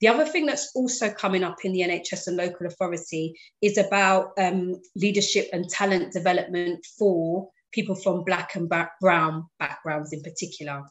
The 0.00 0.08
other 0.08 0.26
thing 0.26 0.46
that's 0.46 0.72
also 0.74 1.10
coming 1.10 1.44
up 1.44 1.64
in 1.64 1.72
the 1.72 1.80
NHS 1.80 2.26
and 2.26 2.36
local 2.36 2.66
authority 2.66 3.34
is 3.62 3.78
about 3.78 4.32
um, 4.38 4.80
leadership 4.96 5.48
and 5.52 5.68
talent 5.68 6.12
development 6.12 6.84
for 6.98 7.48
people 7.72 7.94
from 7.94 8.24
Black 8.24 8.54
and 8.54 8.70
Brown 9.00 9.46
backgrounds 9.58 10.12
in 10.12 10.22
particular. 10.22 10.82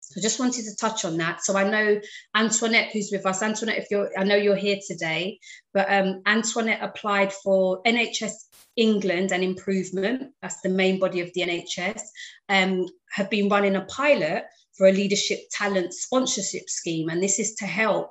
So 0.00 0.20
just 0.20 0.38
wanted 0.38 0.64
to 0.66 0.76
touch 0.76 1.04
on 1.04 1.16
that. 1.16 1.42
So 1.42 1.56
I 1.56 1.68
know 1.68 2.00
Antoinette, 2.34 2.90
who's 2.92 3.10
with 3.10 3.24
us. 3.26 3.42
Antoinette, 3.42 3.78
if 3.78 3.86
you're, 3.90 4.10
I 4.18 4.24
know 4.24 4.36
you're 4.36 4.54
here 4.54 4.78
today, 4.86 5.38
but 5.72 5.90
um, 5.90 6.22
Antoinette 6.26 6.82
applied 6.82 7.32
for 7.32 7.82
NHS 7.84 8.32
England 8.76 9.32
and 9.32 9.42
Improvement. 9.42 10.32
That's 10.42 10.60
the 10.60 10.68
main 10.68 10.98
body 10.98 11.20
of 11.20 11.32
the 11.34 11.42
NHS. 11.42 12.02
Um, 12.48 12.86
have 13.12 13.30
been 13.30 13.48
running 13.48 13.76
a 13.76 13.82
pilot 13.82 14.44
for 14.76 14.88
a 14.88 14.92
leadership 14.92 15.40
talent 15.50 15.94
sponsorship 15.94 16.68
scheme, 16.68 17.08
and 17.08 17.22
this 17.22 17.38
is 17.38 17.54
to 17.56 17.66
help 17.66 18.10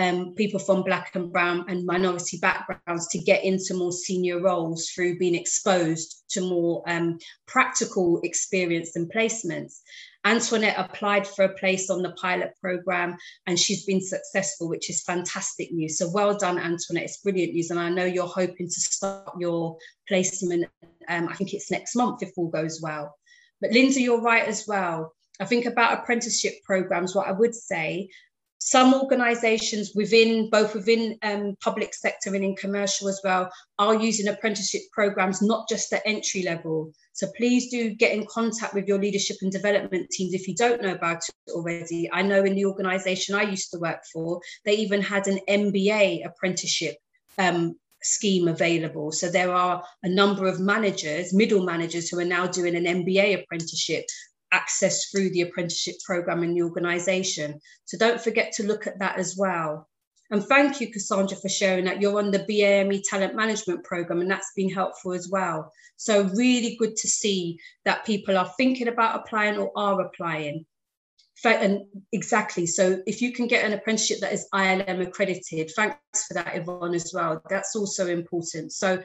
um, 0.00 0.34
people 0.34 0.58
from 0.58 0.82
Black 0.82 1.14
and 1.14 1.30
Brown 1.30 1.66
and 1.68 1.84
minority 1.84 2.38
backgrounds 2.38 3.06
to 3.08 3.18
get 3.18 3.44
into 3.44 3.74
more 3.74 3.92
senior 3.92 4.40
roles 4.40 4.88
through 4.88 5.18
being 5.18 5.34
exposed 5.34 6.24
to 6.30 6.40
more 6.40 6.82
um, 6.86 7.18
practical 7.46 8.20
experience 8.22 8.96
and 8.96 9.12
placements. 9.12 9.80
Antoinette 10.24 10.78
applied 10.78 11.26
for 11.26 11.44
a 11.44 11.54
place 11.54 11.90
on 11.90 12.02
the 12.02 12.12
pilot 12.12 12.52
program 12.62 13.16
and 13.46 13.58
she's 13.58 13.84
been 13.84 14.00
successful, 14.00 14.68
which 14.68 14.88
is 14.88 15.02
fantastic 15.02 15.70
news. 15.72 15.98
So 15.98 16.10
well 16.10 16.36
done, 16.36 16.58
Antoinette. 16.58 17.04
It's 17.04 17.18
brilliant 17.18 17.52
news. 17.52 17.70
And 17.70 17.80
I 17.80 17.90
know 17.90 18.04
you're 18.04 18.26
hoping 18.26 18.68
to 18.68 18.80
start 18.80 19.32
your 19.38 19.76
placement, 20.08 20.66
um, 21.08 21.28
I 21.28 21.34
think 21.34 21.52
it's 21.52 21.70
next 21.70 21.94
month 21.94 22.22
if 22.22 22.32
all 22.36 22.48
goes 22.48 22.80
well. 22.82 23.14
But 23.60 23.72
Linda, 23.72 24.00
you're 24.00 24.22
right 24.22 24.46
as 24.46 24.66
well. 24.66 25.14
I 25.40 25.46
think 25.46 25.64
about 25.64 25.98
apprenticeship 25.98 26.54
programs, 26.64 27.14
what 27.14 27.28
I 27.28 27.32
would 27.32 27.54
say 27.54 28.10
some 28.62 28.92
organizations 28.92 29.92
within 29.94 30.50
both 30.50 30.74
within 30.74 31.18
um, 31.22 31.56
public 31.62 31.94
sector 31.94 32.34
and 32.34 32.44
in 32.44 32.54
commercial 32.54 33.08
as 33.08 33.18
well 33.24 33.50
are 33.78 33.94
using 33.94 34.28
apprenticeship 34.28 34.82
programs 34.92 35.40
not 35.40 35.66
just 35.66 35.90
at 35.94 36.02
entry 36.04 36.42
level. 36.42 36.92
So 37.14 37.26
please 37.38 37.70
do 37.70 37.90
get 37.94 38.12
in 38.12 38.26
contact 38.26 38.74
with 38.74 38.86
your 38.86 38.98
leadership 38.98 39.38
and 39.40 39.50
development 39.50 40.10
teams 40.10 40.34
if 40.34 40.46
you 40.46 40.54
don't 40.54 40.82
know 40.82 40.92
about 40.92 41.22
it 41.26 41.52
already. 41.52 42.10
I 42.12 42.20
know 42.20 42.44
in 42.44 42.54
the 42.54 42.66
organization 42.66 43.34
i 43.34 43.42
used 43.42 43.70
to 43.70 43.78
work 43.78 44.02
for 44.12 44.40
they 44.66 44.74
even 44.74 45.00
had 45.00 45.26
an 45.26 45.40
mba 45.48 46.26
apprenticeship 46.26 46.96
um, 47.38 47.76
scheme 48.02 48.46
available. 48.46 49.10
So 49.10 49.30
there 49.30 49.52
are 49.54 49.82
a 50.02 50.08
number 50.08 50.46
of 50.46 50.60
managers 50.60 51.32
middle 51.32 51.64
managers 51.64 52.10
who 52.10 52.18
are 52.18 52.26
now 52.26 52.46
doing 52.46 52.76
an 52.76 52.84
mba 52.84 53.42
apprenticeship 53.42 54.04
access 54.52 55.06
through 55.06 55.30
the 55.30 55.42
apprenticeship 55.42 55.96
program 56.04 56.42
in 56.42 56.54
the 56.54 56.62
organisation. 56.62 57.60
So 57.84 57.98
don't 57.98 58.20
forget 58.20 58.52
to 58.54 58.66
look 58.66 58.86
at 58.86 58.98
that 58.98 59.18
as 59.18 59.36
well. 59.36 59.88
And 60.32 60.44
thank 60.44 60.80
you, 60.80 60.92
Cassandra, 60.92 61.36
for 61.36 61.48
sharing 61.48 61.84
that 61.86 62.00
you're 62.00 62.18
on 62.18 62.30
the 62.30 62.38
BAME 62.38 63.02
talent 63.04 63.34
management 63.34 63.82
program, 63.82 64.20
and 64.20 64.30
that's 64.30 64.52
been 64.54 64.70
helpful 64.70 65.12
as 65.12 65.28
well. 65.28 65.72
So, 65.96 66.22
really 66.34 66.76
good 66.76 66.94
to 66.96 67.08
see 67.08 67.58
that 67.84 68.06
people 68.06 68.38
are 68.38 68.52
thinking 68.56 68.86
about 68.86 69.20
applying 69.20 69.58
or 69.58 69.72
are 69.76 70.00
applying. 70.00 70.66
And 71.44 71.80
exactly. 72.12 72.66
So, 72.66 73.02
if 73.06 73.20
you 73.20 73.32
can 73.32 73.48
get 73.48 73.64
an 73.64 73.72
apprenticeship 73.72 74.20
that 74.20 74.32
is 74.32 74.46
ILM 74.54 75.04
accredited, 75.04 75.72
thanks 75.74 76.26
for 76.28 76.34
that, 76.34 76.54
Yvonne, 76.54 76.94
as 76.94 77.12
well. 77.12 77.42
That's 77.50 77.74
also 77.74 78.06
important. 78.06 78.72
So, 78.72 79.02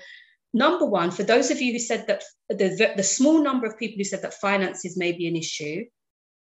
number 0.56 0.86
one, 0.86 1.12
for 1.12 1.24
those 1.24 1.52
of 1.52 1.62
you 1.62 1.74
who 1.74 1.80
said 1.80 2.08
that 2.08 2.24
the, 2.50 2.94
the 2.96 3.04
small 3.04 3.44
number 3.44 3.68
of 3.68 3.78
people 3.78 3.98
who 3.98 4.06
said 4.06 4.22
that 4.24 4.34
finances 4.36 4.98
may 4.98 5.12
be 5.12 5.28
an 5.28 5.36
issue, 5.36 5.84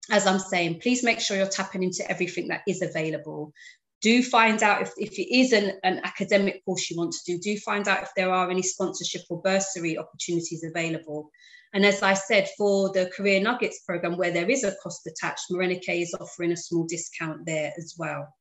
as 0.10 0.26
I'm 0.26 0.40
saying, 0.40 0.80
please 0.82 1.04
make 1.04 1.20
sure 1.20 1.38
you're 1.38 1.48
tapping 1.48 1.84
into 1.84 2.10
everything 2.10 2.48
that 2.48 2.62
is 2.68 2.82
available. 2.82 3.54
Do 4.02 4.24
find 4.24 4.64
out 4.64 4.82
if, 4.82 4.92
if 4.98 5.20
it 5.20 5.36
is 5.36 5.52
an, 5.52 5.74
an 5.84 6.00
academic 6.06 6.64
course 6.64 6.90
you 6.90 6.98
want 6.98 7.12
to 7.12 7.34
do, 7.34 7.40
do 7.40 7.60
find 7.60 7.88
out 7.88 8.02
if 8.02 8.10
there 8.16 8.32
are 8.32 8.50
any 8.50 8.64
sponsorship 8.64 9.24
or 9.30 9.42
bursary 9.42 9.98
opportunities 9.98 10.64
available. 10.64 11.30
And 11.74 11.86
as 11.86 12.02
I 12.02 12.14
said, 12.14 12.48
for 12.58 12.92
the 12.94 13.12
Career 13.16 13.42
Nuggets 13.42 13.82
program, 13.86 14.18
where 14.18 14.32
there 14.32 14.50
is 14.50 14.64
a 14.64 14.76
cost 14.82 15.06
attached, 15.06 15.52
Morenike 15.52 16.02
is 16.02 16.16
offering 16.20 16.54
a 16.54 16.58
small 16.58 16.86
discount 16.86 17.46
there 17.46 17.72
as 17.78 17.96
well. 17.98 18.34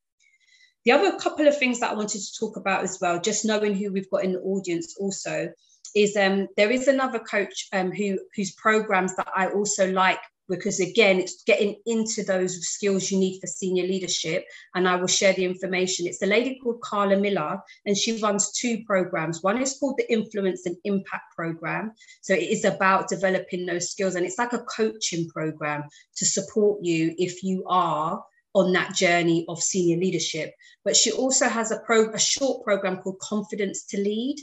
The 0.89 0.95
other 0.95 1.19
couple 1.19 1.47
of 1.47 1.59
things 1.59 1.81
that 1.81 1.91
I 1.91 1.95
wanted 1.95 2.23
to 2.23 2.41
talk 2.41 2.57
about 2.57 2.83
as 2.83 2.97
well, 2.99 3.21
just 3.21 3.45
knowing 3.45 3.75
who 3.75 3.93
we've 3.93 4.09
got 4.09 4.25
in 4.25 4.33
the 4.33 4.41
audience 4.41 4.97
also, 4.99 5.53
is 5.95 6.17
um, 6.17 6.49
there 6.57 6.71
is 6.71 6.89
another 6.89 7.19
coach 7.19 7.69
um, 7.75 7.93
who 7.93 8.19
whose 8.35 8.55
programs 8.55 9.15
that 9.17 9.29
I 9.37 9.49
also 9.49 9.93
like 9.93 10.21
because 10.49 10.81
again 10.81 11.21
it's 11.21 11.43
getting 11.43 11.77
into 11.85 12.23
those 12.23 12.67
skills 12.67 13.11
you 13.11 13.19
need 13.19 13.39
for 13.39 13.47
senior 13.47 13.85
leadership 13.85 14.47
and 14.75 14.89
i 14.89 14.97
will 14.97 15.07
share 15.07 15.35
the 15.35 15.45
information. 15.45 16.07
It's 16.07 16.23
a 16.23 16.27
lady 16.27 16.59
called 16.59 16.81
carla 16.81 17.19
miller 17.19 17.59
and 17.85 17.95
she 17.95 18.19
runs 18.23 18.51
two 18.53 18.83
programs. 18.87 19.43
One 19.43 19.61
is 19.61 19.77
called 19.79 19.99
the 19.99 20.11
influence 20.11 20.65
and 20.65 20.79
impact 20.85 21.37
program. 21.37 21.93
So 22.23 22.33
it 22.33 22.49
is 22.49 22.65
about 22.65 23.09
developing 23.09 23.67
those 23.67 23.91
skills 23.91 24.15
and 24.15 24.25
it's 24.25 24.39
like 24.39 24.55
a 24.55 24.65
coaching 24.75 25.29
program 25.29 25.83
to 26.17 26.25
support 26.25 26.83
you 26.83 27.15
if 27.19 27.43
you 27.43 27.65
are 27.67 28.25
on 28.55 28.73
that 28.73 28.95
journey 28.95 29.45
of 29.49 29.63
senior 29.63 29.99
leadership. 29.99 30.53
But 30.85 30.97
she 30.97 31.13
also 31.13 31.49
has 31.49 31.71
a, 31.71 31.81
pro, 31.81 32.11
a 32.13 32.19
short 32.19 32.65
program 32.65 32.99
called 32.99 33.19
Confidence 33.21 33.85
to 33.87 33.99
Lead. 33.99 34.37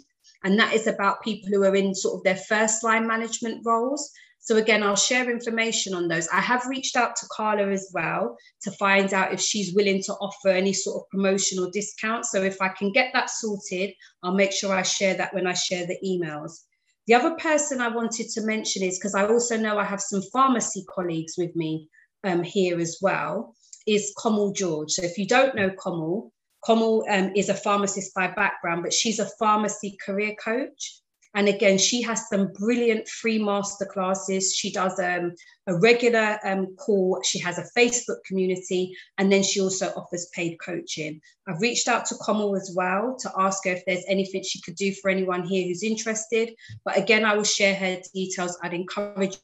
And 0.44 0.60
that 0.60 0.74
is 0.74 0.88
about 0.88 1.24
people 1.24 1.50
who 1.52 1.64
are 1.64 1.76
in 1.76 1.96
sort 1.96 2.20
of 2.20 2.24
their 2.24 2.36
first 2.36 2.84
line 2.84 3.08
management 3.08 3.62
roles. 3.66 4.12
So 4.40 4.58
again, 4.58 4.84
I'll 4.84 4.96
share 4.96 5.32
information 5.32 5.96
on 5.96 6.08
those. 6.08 6.28
I 6.28 6.40
have 6.40 6.68
reached 6.68 6.96
out 6.96 7.16
to 7.16 7.26
Carla 7.32 7.72
as 7.72 7.90
well 7.96 8.38
to 8.62 8.72
find 8.74 9.12
out 9.12 9.34
if 9.34 9.42
she's 9.42 9.74
willing 9.74 10.04
to 10.04 10.14
offer 10.14 10.50
any 10.50 10.72
sort 10.72 11.02
of 11.02 11.10
promotion 11.10 11.58
or 11.58 11.72
discount. 11.72 12.26
So 12.26 12.44
if 12.44 12.62
I 12.62 12.70
can 12.70 12.92
get 12.92 13.10
that 13.14 13.32
sorted, 13.32 13.92
I'll 14.22 14.36
make 14.36 14.52
sure 14.52 14.72
I 14.72 14.84
share 14.84 15.16
that 15.16 15.34
when 15.34 15.48
I 15.48 15.54
share 15.54 15.88
the 15.88 15.98
emails. 16.06 16.60
The 17.08 17.16
other 17.16 17.36
person 17.38 17.82
I 17.82 17.88
wanted 17.88 18.30
to 18.30 18.42
mention 18.42 18.84
is 18.84 19.00
because 19.00 19.16
I 19.16 19.26
also 19.26 19.58
know 19.58 19.80
I 19.80 19.84
have 19.84 20.02
some 20.02 20.22
pharmacy 20.32 20.86
colleagues 20.94 21.34
with 21.40 21.56
me 21.56 21.90
um, 22.24 22.44
here 22.44 22.80
as 22.80 23.00
well 23.02 23.56
is 23.86 24.14
Komal 24.18 24.52
George. 24.52 24.92
So 24.92 25.04
if 25.04 25.18
you 25.18 25.28
don't 25.28 25.56
know 25.56 25.70
Komal, 25.72 26.32
Komal 26.66 27.06
um, 27.10 27.32
is 27.36 27.50
a 27.50 27.54
pharmacist 27.54 28.14
by 28.16 28.28
background, 28.28 28.84
but 28.84 28.94
she's 28.94 29.20
a 29.20 29.30
pharmacy 29.38 29.98
career 30.04 30.36
coach. 30.44 31.02
And 31.36 31.50
again, 31.50 31.78
she 31.78 32.02
has 32.02 32.30
some 32.30 32.54
brilliant 32.54 33.10
free 33.10 33.40
masterclasses. 33.40 34.46
She 34.56 34.72
does 34.72 34.98
um, 35.00 35.34
a 35.68 35.78
regular 35.78 36.40
um, 36.46 36.76
call. 36.78 37.22
She 37.26 37.40
has 37.40 37.58
a 37.58 37.68
Facebook 37.78 38.24
community, 38.26 38.96
and 39.18 39.30
then 39.30 39.44
she 39.44 39.60
also 39.60 39.92
offers 39.98 40.30
paid 40.34 40.58
coaching. 40.62 41.20
I've 41.46 41.60
reached 41.60 41.90
out 41.90 42.06
to 42.06 42.16
Komal 42.16 42.56
as 42.56 42.74
well 42.74 43.18
to 43.20 43.32
ask 43.38 43.66
her 43.66 43.72
if 43.72 43.84
there's 43.86 44.06
anything 44.08 44.44
she 44.44 44.62
could 44.62 44.76
do 44.76 44.94
for 44.94 45.12
anyone 45.12 45.44
here 45.44 45.68
who's 45.68 45.84
interested. 45.84 46.56
But 46.86 46.98
again, 46.98 47.26
I 47.26 47.36
will 47.36 47.44
share 47.44 47.76
her 47.76 48.00
details. 48.14 48.58
I'd 48.64 48.74
encourage 48.74 49.38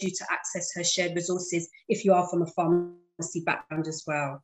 you 0.00 0.10
to 0.10 0.24
access 0.30 0.74
her 0.74 0.82
shared 0.82 1.14
resources 1.14 1.68
if 1.88 2.04
you 2.04 2.12
are 2.12 2.26
from 2.28 2.42
a 2.42 2.46
pharmacy 2.46 2.96
pharmacy 3.20 3.40
background 3.40 3.86
as 3.86 4.04
well. 4.06 4.42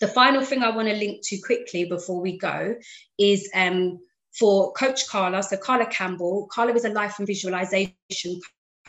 The 0.00 0.08
final 0.08 0.42
thing 0.42 0.62
I 0.62 0.74
want 0.74 0.88
to 0.88 0.94
link 0.94 1.20
to 1.24 1.38
quickly 1.38 1.84
before 1.84 2.20
we 2.20 2.38
go 2.38 2.74
is 3.18 3.48
um, 3.54 3.98
for 4.38 4.72
Coach 4.72 5.08
Carla. 5.08 5.42
So, 5.42 5.56
Carla 5.56 5.86
Campbell. 5.86 6.48
Carla 6.50 6.72
is 6.72 6.84
a 6.84 6.88
life 6.88 7.18
and 7.18 7.26
visualization 7.26 8.40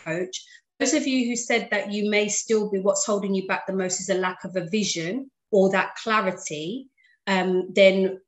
coach. 0.03 0.44
those 0.80 0.94
of 0.94 1.07
you 1.07 1.28
who 1.28 1.36
said 1.36 1.68
that 1.72 1.91
you 1.91 2.10
may 2.10 2.28
still 2.28 2.70
be 2.70 2.80
what's 2.80 3.06
holding 3.06 3.34
you 3.34 3.48
back 3.48 3.66
the 3.66 3.74
most 3.74 3.99
is 3.99 4.10
a 4.10 4.16
lack 4.16 4.44
of 4.44 4.56
a 4.56 4.66
vision 4.70 5.30
or 5.52 5.72
that 5.72 5.95
clarity, 6.03 6.88
um, 7.28 7.70
then 7.74 8.20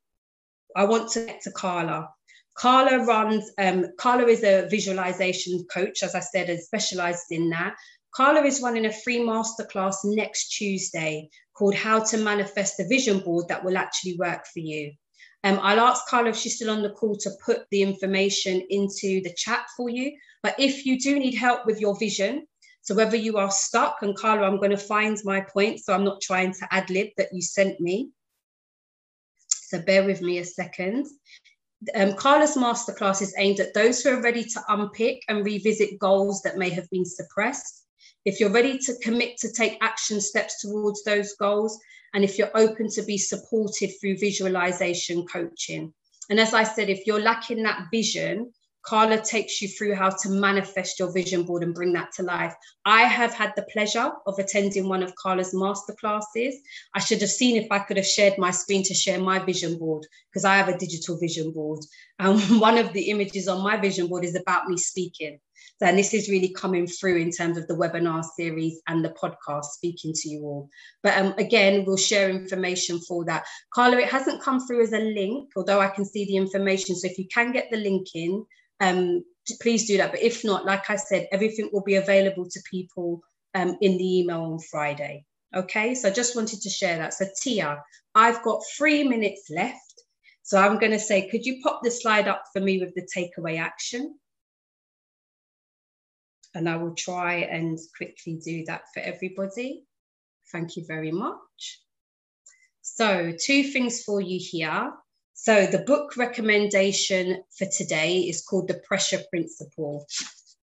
I 0.76 0.84
want 0.84 1.10
to 1.12 1.26
get 1.26 1.42
to 1.42 1.50
Carla. 1.50 2.08
Carla 2.54 3.04
runs, 3.04 3.50
um, 3.58 3.86
Carla 3.98 4.26
is 4.26 4.42
a 4.42 4.66
visualization 4.68 5.64
coach, 5.72 6.02
as 6.02 6.14
I 6.14 6.20
said, 6.20 6.50
and 6.50 6.60
specialized 6.60 7.30
in 7.30 7.50
that. 7.50 7.74
Carla 8.12 8.42
is 8.42 8.62
running 8.62 8.86
a 8.86 8.92
free 8.92 9.18
masterclass 9.18 9.96
next 10.04 10.48
Tuesday 10.50 11.28
called 11.54 11.74
How 11.74 12.02
to 12.04 12.16
Manifest 12.16 12.80
a 12.80 12.88
Vision 12.88 13.20
Board 13.20 13.48
that 13.48 13.64
will 13.64 13.76
actually 13.76 14.16
work 14.16 14.46
for 14.46 14.60
you. 14.60 14.92
Um, 15.44 15.60
I'll 15.62 15.80
ask 15.80 16.06
Carla 16.08 16.30
if 16.30 16.36
she's 16.36 16.56
still 16.56 16.70
on 16.70 16.82
the 16.82 16.90
call 16.90 17.16
to 17.16 17.30
put 17.44 17.66
the 17.70 17.82
information 17.82 18.62
into 18.70 19.20
the 19.22 19.32
chat 19.36 19.66
for 19.76 19.88
you. 19.88 20.16
But 20.42 20.56
if 20.58 20.84
you 20.84 20.98
do 20.98 21.18
need 21.18 21.34
help 21.34 21.64
with 21.66 21.80
your 21.80 21.96
vision, 21.98 22.46
so 22.82 22.94
whether 22.94 23.16
you 23.16 23.36
are 23.36 23.50
stuck, 23.50 23.98
and 24.02 24.16
Carla, 24.16 24.46
I'm 24.46 24.58
going 24.58 24.70
to 24.70 24.76
find 24.76 25.16
my 25.24 25.40
point, 25.40 25.80
so 25.80 25.92
I'm 25.92 26.04
not 26.04 26.20
trying 26.20 26.52
to 26.54 26.68
ad 26.70 26.90
lib 26.90 27.08
that 27.18 27.28
you 27.32 27.42
sent 27.42 27.80
me. 27.80 28.10
So 29.48 29.80
bear 29.80 30.04
with 30.04 30.22
me 30.22 30.38
a 30.38 30.44
second. 30.44 31.06
Um, 31.94 32.14
Carla's 32.14 32.56
masterclass 32.56 33.22
is 33.22 33.34
aimed 33.38 33.60
at 33.60 33.74
those 33.74 34.02
who 34.02 34.10
are 34.10 34.22
ready 34.22 34.42
to 34.42 34.64
unpick 34.68 35.22
and 35.28 35.44
revisit 35.44 35.98
goals 35.98 36.42
that 36.42 36.56
may 36.56 36.70
have 36.70 36.88
been 36.90 37.04
suppressed. 37.04 37.84
If 38.28 38.40
you're 38.40 38.50
ready 38.50 38.76
to 38.76 38.94
commit 39.02 39.38
to 39.38 39.50
take 39.50 39.78
action 39.80 40.20
steps 40.20 40.60
towards 40.60 41.02
those 41.02 41.32
goals, 41.40 41.78
and 42.12 42.22
if 42.22 42.36
you're 42.36 42.54
open 42.54 42.90
to 42.90 43.02
be 43.02 43.16
supported 43.16 43.90
through 43.98 44.18
visualization 44.18 45.24
coaching. 45.26 45.94
And 46.28 46.38
as 46.38 46.52
I 46.52 46.64
said, 46.64 46.90
if 46.90 47.06
you're 47.06 47.22
lacking 47.22 47.62
that 47.62 47.86
vision, 47.90 48.52
Carla 48.82 49.18
takes 49.18 49.62
you 49.62 49.68
through 49.68 49.94
how 49.94 50.10
to 50.10 50.28
manifest 50.28 50.98
your 50.98 51.10
vision 51.10 51.44
board 51.44 51.62
and 51.62 51.74
bring 51.74 51.94
that 51.94 52.12
to 52.16 52.22
life. 52.22 52.54
I 52.84 53.04
have 53.04 53.32
had 53.32 53.54
the 53.56 53.66
pleasure 53.72 54.12
of 54.26 54.38
attending 54.38 54.90
one 54.90 55.02
of 55.02 55.14
Carla's 55.14 55.54
masterclasses. 55.54 56.52
I 56.94 57.00
should 57.00 57.22
have 57.22 57.30
seen 57.30 57.56
if 57.56 57.72
I 57.72 57.78
could 57.78 57.96
have 57.96 58.06
shared 58.06 58.36
my 58.36 58.50
screen 58.50 58.82
to 58.82 58.94
share 58.94 59.22
my 59.22 59.38
vision 59.38 59.78
board 59.78 60.06
because 60.30 60.44
I 60.44 60.56
have 60.56 60.68
a 60.68 60.76
digital 60.76 61.18
vision 61.18 61.50
board. 61.50 61.80
And 62.18 62.38
one 62.60 62.76
of 62.76 62.92
the 62.92 63.08
images 63.08 63.48
on 63.48 63.64
my 63.64 63.78
vision 63.78 64.06
board 64.06 64.26
is 64.26 64.36
about 64.36 64.68
me 64.68 64.76
speaking. 64.76 65.40
And 65.80 65.98
this 65.98 66.14
is 66.14 66.28
really 66.28 66.50
coming 66.50 66.86
through 66.86 67.16
in 67.16 67.30
terms 67.30 67.56
of 67.56 67.66
the 67.68 67.74
webinar 67.74 68.24
series 68.36 68.80
and 68.88 69.04
the 69.04 69.10
podcast 69.10 69.64
speaking 69.64 70.12
to 70.14 70.28
you 70.28 70.42
all. 70.42 70.68
But 71.02 71.16
um, 71.16 71.34
again, 71.38 71.84
we'll 71.86 71.96
share 71.96 72.30
information 72.30 72.98
for 73.00 73.24
that. 73.26 73.46
Carla, 73.72 73.98
it 73.98 74.08
hasn't 74.08 74.42
come 74.42 74.60
through 74.60 74.82
as 74.82 74.92
a 74.92 74.98
link, 74.98 75.50
although 75.56 75.80
I 75.80 75.88
can 75.88 76.04
see 76.04 76.24
the 76.24 76.36
information. 76.36 76.96
So 76.96 77.06
if 77.06 77.18
you 77.18 77.26
can 77.32 77.52
get 77.52 77.70
the 77.70 77.78
link 77.78 78.08
in, 78.14 78.44
um, 78.80 79.24
please 79.60 79.86
do 79.86 79.96
that. 79.98 80.12
But 80.12 80.22
if 80.22 80.44
not, 80.44 80.66
like 80.66 80.90
I 80.90 80.96
said, 80.96 81.28
everything 81.32 81.70
will 81.72 81.84
be 81.84 81.96
available 81.96 82.48
to 82.48 82.60
people 82.70 83.22
um, 83.54 83.76
in 83.80 83.98
the 83.98 84.18
email 84.20 84.42
on 84.42 84.58
Friday. 84.58 85.24
Okay, 85.54 85.94
so 85.94 86.08
I 86.08 86.12
just 86.12 86.36
wanted 86.36 86.60
to 86.62 86.68
share 86.68 86.98
that. 86.98 87.14
So 87.14 87.24
Tia, 87.40 87.82
I've 88.14 88.42
got 88.42 88.62
three 88.76 89.04
minutes 89.04 89.48
left. 89.50 89.80
So 90.42 90.58
I'm 90.58 90.78
going 90.78 90.92
to 90.92 90.98
say, 90.98 91.28
could 91.28 91.44
you 91.44 91.60
pop 91.62 91.80
the 91.82 91.90
slide 91.90 92.28
up 92.28 92.44
for 92.52 92.60
me 92.60 92.78
with 92.80 92.94
the 92.94 93.06
takeaway 93.16 93.58
action? 93.58 94.18
And 96.58 96.68
I 96.68 96.74
will 96.74 96.96
try 96.96 97.34
and 97.36 97.78
quickly 97.96 98.40
do 98.44 98.64
that 98.64 98.82
for 98.92 98.98
everybody. 98.98 99.84
Thank 100.50 100.76
you 100.76 100.84
very 100.88 101.12
much. 101.12 101.80
So 102.82 103.32
two 103.40 103.62
things 103.62 104.02
for 104.02 104.20
you 104.20 104.40
here. 104.42 104.92
So 105.34 105.66
the 105.66 105.84
book 105.86 106.16
recommendation 106.16 107.44
for 107.56 107.68
today 107.76 108.22
is 108.22 108.42
called 108.42 108.66
The 108.66 108.82
Pressure 108.88 109.20
Principle. 109.30 110.04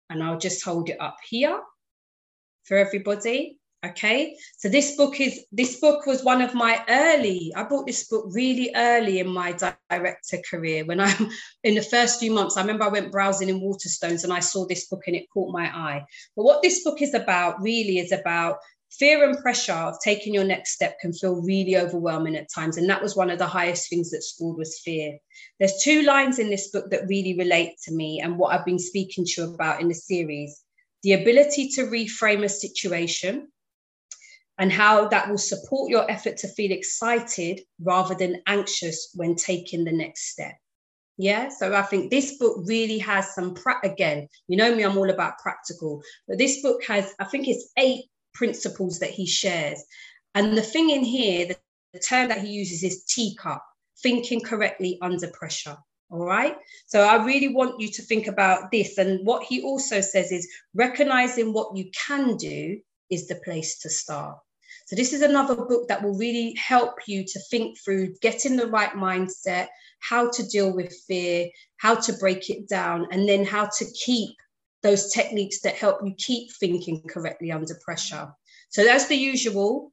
And 0.10 0.22
I'll 0.22 0.38
just 0.38 0.62
hold 0.62 0.90
it 0.90 1.00
up 1.00 1.16
here 1.30 1.58
for 2.66 2.76
everybody. 2.76 3.58
Okay. 3.86 4.36
So 4.58 4.70
this 4.70 4.96
book 4.96 5.22
is 5.22 5.46
this 5.52 5.80
book 5.80 6.08
was 6.08 6.24
one 6.24 6.42
of 6.42 6.56
my 6.56 6.84
early, 6.90 7.54
I 7.56 7.64
bought 7.64 7.86
this 7.86 8.08
book 8.08 8.26
really 8.30 8.72
early 8.76 9.20
in 9.20 9.28
my 9.28 9.56
director 9.90 10.40
career. 10.50 10.84
When 10.84 11.00
I'm 11.00 11.30
in 11.64 11.76
the 11.76 11.84
first 11.84 12.20
few 12.20 12.32
months, 12.32 12.58
I 12.58 12.62
remember 12.62 12.86
I 12.86 12.90
went 12.90 13.12
browsing 13.12 13.50
in 13.50 13.62
Waterstones 13.62 14.24
and 14.24 14.34
I 14.34 14.40
saw 14.40 14.66
this 14.66 14.88
book 14.88 15.04
and 15.06 15.16
it 15.16 15.30
caught 15.32 15.54
my 15.54 15.66
eye. 15.66 16.04
But 16.36 16.44
what 16.44 16.64
this 16.64 16.84
book 16.84 17.04
is 17.04 17.14
about 17.14 17.62
really 17.62 18.00
is 18.00 18.12
about 18.12 18.58
fear 18.92 19.24
and 19.24 19.38
pressure 19.40 19.74
of 19.74 20.00
taking 20.04 20.34
your 20.34 20.44
next 20.44 20.74
step 20.74 21.00
can 21.00 21.14
feel 21.14 21.42
really 21.44 21.78
overwhelming 21.78 22.36
at 22.36 22.52
times 22.54 22.78
and 22.78 22.90
that 22.90 23.04
was 23.04 23.16
one 23.16 23.30
of 23.30 23.38
the 23.38 23.46
highest 23.46 23.90
things 23.90 24.10
that 24.10 24.24
schooled 24.24 24.58
was 24.58 24.80
fear 24.80 25.18
there's 25.60 25.84
two 25.84 26.04
lines 26.04 26.40
in 26.40 26.50
this 26.50 26.70
book 26.70 26.90
that 26.90 27.06
really 27.06 27.38
relate 27.38 27.74
to 27.84 27.94
me 27.94 28.22
and 28.22 28.38
what 28.38 28.54
i've 28.54 28.66
been 28.66 28.80
speaking 28.80 29.26
to 29.26 29.42
you 29.42 29.54
about 29.54 29.82
in 29.82 29.90
the 29.90 29.94
series 29.94 30.64
the 31.04 31.12
ability 31.12 31.68
to 31.68 31.84
reframe 31.88 32.46
a 32.46 32.50
situation 32.50 33.46
and 34.60 34.72
how 34.72 35.08
that 35.08 35.30
will 35.30 35.38
support 35.38 35.90
your 35.90 36.10
effort 36.10 36.38
to 36.38 36.48
feel 36.50 36.72
excited 36.72 37.62
rather 37.82 38.16
than 38.16 38.42
anxious 38.48 39.12
when 39.14 39.36
taking 39.36 39.84
the 39.84 39.92
next 39.92 40.32
step 40.32 40.56
yeah, 41.18 41.50
so 41.50 41.74
I 41.74 41.82
think 41.82 42.12
this 42.12 42.38
book 42.38 42.58
really 42.66 43.00
has 43.00 43.34
some, 43.34 43.56
pra- 43.56 43.82
again, 43.84 44.28
you 44.48 44.56
know 44.56 44.74
me, 44.74 44.84
I'm 44.84 44.98
all 44.98 45.10
about 45.10 45.40
practical, 45.40 46.02
but 46.28 46.38
this 46.38 46.62
book 46.62 46.84
has, 46.88 47.14
I 47.20 47.26
think 47.26 47.48
it's 47.48 47.72
eight 47.78 48.06
principles 48.36 49.00
that 49.00 49.10
he 49.10 49.26
shares. 49.26 49.84
And 50.36 50.56
the 50.56 50.62
thing 50.62 50.92
in 50.92 51.04
here, 51.04 51.48
the, 51.48 51.58
the 51.94 52.00
term 52.00 52.28
that 52.30 52.42
he 52.42 52.50
uses 52.50 52.84
is 52.84 53.04
teacup, 53.06 53.64
thinking 54.04 54.42
correctly 54.42 55.00
under 55.02 55.28
pressure. 55.30 55.78
All 56.12 56.24
right. 56.24 56.56
So 56.86 57.02
I 57.02 57.26
really 57.26 57.50
want 57.50 57.82
you 57.82 57.90
to 57.92 58.02
think 58.04 58.28
about 58.28 58.72
this. 58.72 59.00
And 59.00 59.26
what 59.26 59.44
he 59.44 59.62
also 59.64 60.02
says 60.02 60.32
is 60.32 60.48
recognizing 60.76 61.52
what 61.52 61.76
you 61.76 61.90
can 62.08 62.38
do 62.38 62.80
is 63.10 63.28
the 63.28 63.42
place 63.44 63.80
to 63.80 63.90
start. 63.90 64.38
So 64.88 64.96
this 64.96 65.12
is 65.12 65.22
another 65.22 65.54
book 65.54 65.90
that 65.90 66.02
will 66.02 66.18
really 66.18 66.56
help 66.56 66.96
you 67.08 67.26
to 67.26 67.40
think 67.52 67.78
through 67.78 68.16
getting 68.22 68.56
the 68.56 68.68
right 68.68 68.92
mindset, 68.92 69.68
how 70.00 70.30
to 70.32 70.48
deal 70.48 70.74
with 70.74 70.96
fear, 71.06 71.50
how 71.76 71.96
to 71.96 72.14
break 72.14 72.50
it 72.50 72.70
down, 72.70 73.06
and 73.12 73.28
then 73.28 73.44
how 73.44 73.66
to 73.66 73.86
keep 74.06 74.34
those 74.84 75.12
techniques 75.12 75.60
that 75.62 75.76
help 75.76 76.00
you 76.06 76.14
keep 76.18 76.54
thinking 76.54 77.02
correctly 77.10 77.52
under 77.52 77.78
pressure. 77.84 78.32
So 78.70 78.88
as 78.88 79.08
the 79.08 79.16
usual. 79.16 79.92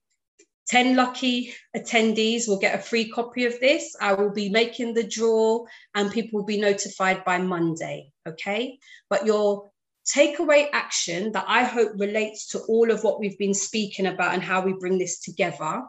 10 0.68 0.96
lucky 0.96 1.52
attendees 1.76 2.48
will 2.48 2.58
get 2.58 2.74
a 2.74 2.82
free 2.82 3.10
copy 3.10 3.44
of 3.44 3.60
this. 3.60 3.94
I 4.00 4.14
will 4.14 4.30
be 4.30 4.48
making 4.48 4.94
the 4.94 5.06
draw 5.06 5.62
and 5.94 6.10
people 6.10 6.40
will 6.40 6.46
be 6.46 6.58
notified 6.58 7.22
by 7.22 7.36
Monday. 7.36 8.10
Okay. 8.26 8.78
But 9.10 9.26
your 9.26 9.70
takeaway 10.06 10.68
action 10.72 11.32
that 11.32 11.44
I 11.48 11.64
hope 11.64 11.92
relates 11.96 12.48
to 12.48 12.60
all 12.60 12.90
of 12.90 13.02
what 13.04 13.20
we've 13.20 13.38
been 13.38 13.54
speaking 13.54 14.06
about 14.06 14.34
and 14.34 14.42
how 14.42 14.62
we 14.62 14.74
bring 14.74 14.98
this 14.98 15.20
together 15.20 15.82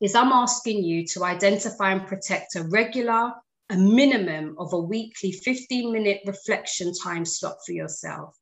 is 0.00 0.14
I'm 0.14 0.32
asking 0.32 0.82
you 0.82 1.06
to 1.08 1.24
identify 1.24 1.92
and 1.92 2.06
protect 2.06 2.56
a 2.56 2.64
regular, 2.64 3.32
a 3.70 3.76
minimum 3.76 4.56
of 4.58 4.72
a 4.72 4.78
weekly 4.78 5.32
15 5.32 5.92
minute 5.92 6.20
reflection 6.26 6.92
time 7.02 7.24
slot 7.24 7.56
for 7.64 7.72
yourself. 7.72 8.34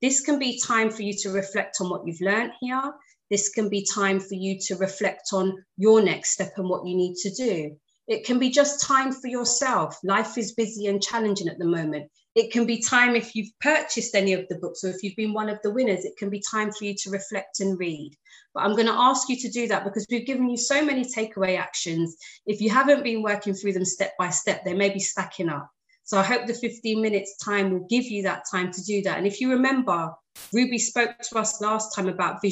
This 0.00 0.20
can 0.20 0.38
be 0.38 0.60
time 0.60 0.90
for 0.90 1.02
you 1.02 1.14
to 1.18 1.30
reflect 1.30 1.76
on 1.80 1.90
what 1.90 2.06
you've 2.06 2.20
learned 2.20 2.52
here. 2.60 2.92
This 3.30 3.48
can 3.48 3.68
be 3.68 3.86
time 3.94 4.20
for 4.20 4.34
you 4.34 4.58
to 4.66 4.76
reflect 4.76 5.28
on 5.32 5.64
your 5.76 6.02
next 6.02 6.30
step 6.30 6.52
and 6.56 6.68
what 6.68 6.86
you 6.86 6.96
need 6.96 7.16
to 7.22 7.30
do. 7.30 7.76
It 8.08 8.24
can 8.24 8.38
be 8.38 8.50
just 8.50 8.82
time 8.82 9.12
for 9.12 9.28
yourself. 9.28 9.96
Life 10.02 10.36
is 10.36 10.52
busy 10.52 10.86
and 10.86 11.02
challenging 11.02 11.48
at 11.48 11.58
the 11.58 11.64
moment. 11.64 12.10
It 12.34 12.50
can 12.50 12.64
be 12.64 12.80
time 12.80 13.14
if 13.14 13.34
you've 13.34 13.50
purchased 13.60 14.14
any 14.14 14.32
of 14.32 14.48
the 14.48 14.56
books 14.56 14.84
or 14.84 14.88
if 14.88 15.02
you've 15.02 15.16
been 15.16 15.34
one 15.34 15.50
of 15.50 15.58
the 15.62 15.70
winners, 15.70 16.04
it 16.04 16.16
can 16.16 16.30
be 16.30 16.42
time 16.50 16.72
for 16.72 16.84
you 16.84 16.94
to 17.02 17.10
reflect 17.10 17.60
and 17.60 17.78
read. 17.78 18.16
But 18.54 18.64
I'm 18.64 18.72
going 18.74 18.86
to 18.86 18.92
ask 18.92 19.28
you 19.28 19.36
to 19.36 19.50
do 19.50 19.68
that 19.68 19.84
because 19.84 20.06
we've 20.10 20.26
given 20.26 20.48
you 20.48 20.56
so 20.56 20.84
many 20.84 21.04
takeaway 21.04 21.58
actions. 21.58 22.16
If 22.46 22.60
you 22.60 22.70
haven't 22.70 23.04
been 23.04 23.22
working 23.22 23.54
through 23.54 23.74
them 23.74 23.84
step 23.84 24.12
by 24.18 24.30
step, 24.30 24.64
they 24.64 24.74
may 24.74 24.88
be 24.90 24.98
stacking 24.98 25.48
up. 25.48 25.68
So 26.04 26.18
I 26.18 26.22
hope 26.22 26.46
the 26.46 26.54
15 26.54 27.00
minutes 27.00 27.36
time 27.36 27.70
will 27.70 27.86
give 27.88 28.04
you 28.04 28.22
that 28.24 28.44
time 28.50 28.72
to 28.72 28.84
do 28.84 29.02
that. 29.02 29.18
And 29.18 29.26
if 29.26 29.40
you 29.40 29.50
remember, 29.50 30.12
Ruby 30.52 30.78
spoke 30.78 31.18
to 31.30 31.38
us 31.38 31.60
last 31.60 31.94
time 31.94 32.08
about 32.08 32.42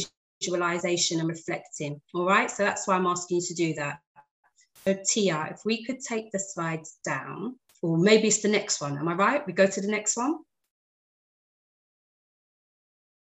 visualization 0.40 1.20
and 1.20 1.28
reflecting. 1.28 2.00
All 2.14 2.26
right. 2.26 2.50
So 2.50 2.64
that's 2.64 2.86
why 2.86 2.96
I'm 2.96 3.06
asking 3.06 3.38
you 3.38 3.46
to 3.48 3.54
do 3.54 3.74
that. 3.74 3.98
So 4.86 4.96
Tia, 5.06 5.48
if 5.50 5.60
we 5.64 5.84
could 5.84 6.00
take 6.00 6.30
the 6.32 6.38
slides 6.38 6.98
down, 7.04 7.56
or 7.82 7.98
maybe 7.98 8.28
it's 8.28 8.42
the 8.42 8.48
next 8.48 8.80
one. 8.80 8.98
Am 8.98 9.08
I 9.08 9.14
right? 9.14 9.46
We 9.46 9.52
go 9.52 9.66
to 9.66 9.80
the 9.80 9.88
next 9.88 10.16
one. 10.16 10.34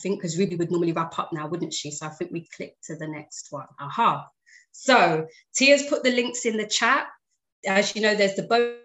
I 0.01 0.03
think 0.03 0.19
because 0.19 0.39
Ruby 0.39 0.57
would 0.57 0.71
normally 0.71 0.93
wrap 0.93 1.19
up 1.19 1.33
now, 1.33 1.47
wouldn't 1.47 1.73
she? 1.73 1.91
So 1.93 2.07
I 2.07 2.11
think 2.11 2.33
we 2.33 2.49
click 2.57 2.75
to 2.87 2.97
the 2.97 3.07
next 3.07 3.49
one. 3.51 3.67
Aha. 3.79 4.27
So 4.73 5.27
Tia's 5.55 5.85
put 5.85 6.03
the 6.03 6.11
links 6.11 6.45
in 6.45 6.57
the 6.57 6.67
chat. 6.67 7.07
As 7.65 7.95
you 7.95 8.03
know, 8.03 8.17
there's 8.17 8.35
the 8.35 8.82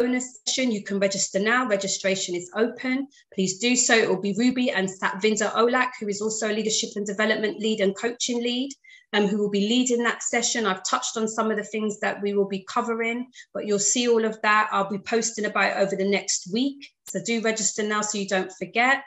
bonus 0.00 0.40
session. 0.46 0.72
You 0.72 0.82
can 0.82 0.98
register 0.98 1.38
now. 1.38 1.68
Registration 1.68 2.34
is 2.34 2.50
open. 2.56 3.06
Please 3.34 3.58
do 3.58 3.76
so. 3.76 3.94
It 3.94 4.08
will 4.08 4.20
be 4.20 4.34
Ruby 4.38 4.70
and 4.70 4.88
Satvinder 4.88 5.52
Olak, 5.52 5.90
who 6.00 6.08
is 6.08 6.22
also 6.22 6.50
a 6.50 6.54
leadership 6.54 6.90
and 6.96 7.06
development 7.06 7.60
lead 7.60 7.80
and 7.80 7.94
coaching 7.94 8.42
lead 8.42 8.70
um, 9.12 9.26
who 9.26 9.38
will 9.38 9.50
be 9.50 9.68
leading 9.68 10.02
that 10.04 10.22
session. 10.22 10.66
I've 10.66 10.88
touched 10.88 11.18
on 11.18 11.28
some 11.28 11.50
of 11.50 11.58
the 11.58 11.64
things 11.64 12.00
that 12.00 12.22
we 12.22 12.32
will 12.32 12.48
be 12.48 12.64
covering, 12.66 13.26
but 13.52 13.66
you'll 13.66 13.78
see 13.78 14.08
all 14.08 14.24
of 14.24 14.40
that. 14.40 14.70
I'll 14.72 14.88
be 14.88 14.98
posting 14.98 15.44
about 15.44 15.76
over 15.76 15.94
the 15.94 16.08
next 16.08 16.50
week. 16.50 16.88
So 17.06 17.20
do 17.24 17.42
register 17.42 17.82
now 17.82 18.00
so 18.00 18.16
you 18.16 18.26
don't 18.26 18.52
forget. 18.52 19.02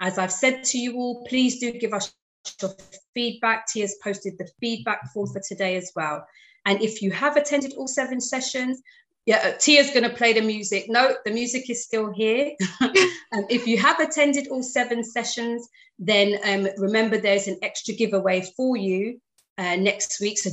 As 0.00 0.18
I've 0.18 0.32
said 0.32 0.62
to 0.64 0.78
you 0.78 0.96
all, 0.96 1.24
please 1.24 1.58
do 1.58 1.72
give 1.72 1.92
us 1.92 2.14
your 2.62 2.70
feedback. 3.12 3.66
Tia's 3.66 3.96
posted 4.04 4.38
the 4.38 4.48
feedback 4.60 5.12
form 5.12 5.28
for 5.32 5.42
today 5.46 5.76
as 5.76 5.90
well. 5.96 6.24
And 6.64 6.80
if 6.82 7.02
you 7.02 7.10
have 7.10 7.36
attended 7.36 7.72
all 7.76 7.88
seven 7.88 8.20
sessions, 8.20 8.82
yeah, 9.28 9.42
uh, 9.44 9.58
Tia's 9.58 9.90
going 9.90 10.08
to 10.08 10.16
play 10.16 10.32
the 10.32 10.40
music. 10.40 10.86
No, 10.88 11.14
the 11.26 11.30
music 11.30 11.68
is 11.68 11.84
still 11.84 12.10
here. 12.10 12.52
um, 12.80 13.44
if 13.50 13.66
you 13.66 13.76
have 13.76 14.00
attended 14.00 14.48
all 14.48 14.62
seven 14.62 15.04
sessions, 15.04 15.68
then 15.98 16.38
um, 16.44 16.66
remember 16.78 17.18
there's 17.18 17.46
an 17.46 17.58
extra 17.60 17.92
giveaway 17.92 18.40
for 18.56 18.78
you 18.78 19.20
uh, 19.58 19.76
next 19.76 20.18
week. 20.22 20.38
So 20.38 20.48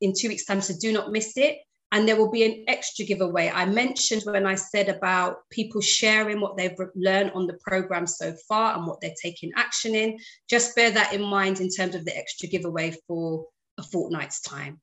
in 0.00 0.14
two 0.18 0.28
weeks' 0.28 0.46
time, 0.46 0.62
so 0.62 0.72
do 0.80 0.90
not 0.90 1.12
miss 1.12 1.36
it. 1.36 1.58
And 1.92 2.08
there 2.08 2.16
will 2.16 2.30
be 2.30 2.44
an 2.44 2.64
extra 2.66 3.04
giveaway. 3.04 3.52
I 3.54 3.66
mentioned 3.66 4.22
when 4.22 4.46
I 4.46 4.54
said 4.54 4.88
about 4.88 5.40
people 5.50 5.82
sharing 5.82 6.40
what 6.40 6.56
they've 6.56 6.74
learned 6.96 7.32
on 7.32 7.46
the 7.46 7.58
program 7.60 8.06
so 8.06 8.34
far 8.48 8.74
and 8.74 8.86
what 8.86 9.02
they're 9.02 9.20
taking 9.22 9.52
action 9.54 9.94
in. 9.94 10.16
Just 10.48 10.74
bear 10.74 10.90
that 10.92 11.12
in 11.12 11.20
mind 11.20 11.60
in 11.60 11.68
terms 11.68 11.94
of 11.94 12.06
the 12.06 12.16
extra 12.16 12.48
giveaway 12.48 12.96
for 13.06 13.44
a 13.76 13.82
fortnight's 13.82 14.40
time. 14.40 14.80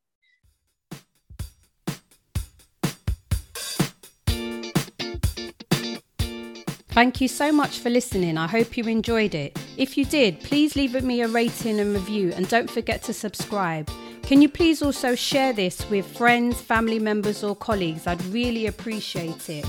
Thank 6.91 7.22
you 7.22 7.30
so 7.30 7.53
much 7.53 7.80
for 7.80 7.89
listening. 7.89 8.38
I 8.38 8.47
hope 8.47 8.76
you 8.76 8.84
enjoyed 8.84 9.34
it. 9.34 9.57
If 9.77 9.97
you 9.97 10.03
did, 10.03 10.41
please 10.41 10.76
leave 10.76 11.01
me 11.01 11.22
a 11.22 11.27
rating 11.30 11.80
and 11.80 11.93
review 11.93 12.34
and 12.35 12.49
don't 12.49 12.69
forget 12.69 13.01
to 13.03 13.13
subscribe. 13.13 13.89
Can 14.23 14.41
you 14.41 14.49
please 14.49 14.81
also 14.81 15.15
share 15.15 15.53
this 15.53 15.89
with 15.89 16.05
friends, 16.05 16.59
family 16.59 16.99
members, 16.99 17.45
or 17.45 17.55
colleagues? 17.55 18.07
I'd 18.07 18.22
really 18.26 18.68
appreciate 18.68 19.49
it. 19.49 19.65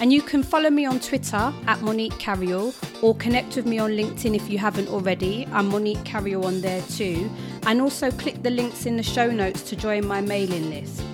And 0.00 0.12
you 0.12 0.20
can 0.20 0.42
follow 0.42 0.68
me 0.68 0.84
on 0.84 0.98
Twitter 0.98 1.52
at 1.68 1.80
Monique 1.80 2.18
Carriol 2.18 2.74
or 3.02 3.14
connect 3.14 3.54
with 3.54 3.66
me 3.66 3.78
on 3.78 3.92
LinkedIn 3.92 4.34
if 4.34 4.50
you 4.50 4.58
haven't 4.58 4.88
already. 4.88 5.46
I'm 5.52 5.68
Monique 5.68 6.04
Carriol 6.04 6.44
on 6.44 6.60
there 6.60 6.82
too. 6.82 7.30
And 7.66 7.80
also 7.80 8.10
click 8.10 8.42
the 8.42 8.50
links 8.50 8.84
in 8.84 8.96
the 8.96 9.02
show 9.04 9.30
notes 9.30 9.62
to 9.62 9.76
join 9.76 10.04
my 10.06 10.20
mailing 10.20 10.70
list. 10.70 11.04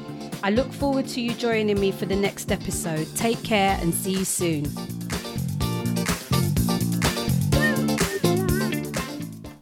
I 0.42 0.52
look 0.52 0.72
forward 0.72 1.06
to 1.08 1.20
you 1.20 1.34
joining 1.34 1.78
me 1.78 1.92
for 1.92 2.06
the 2.06 2.16
next 2.16 2.50
episode. 2.50 3.06
Take 3.14 3.42
care 3.42 3.78
and 3.82 3.92
see 3.92 4.12
you 4.12 4.24
soon. 4.24 4.99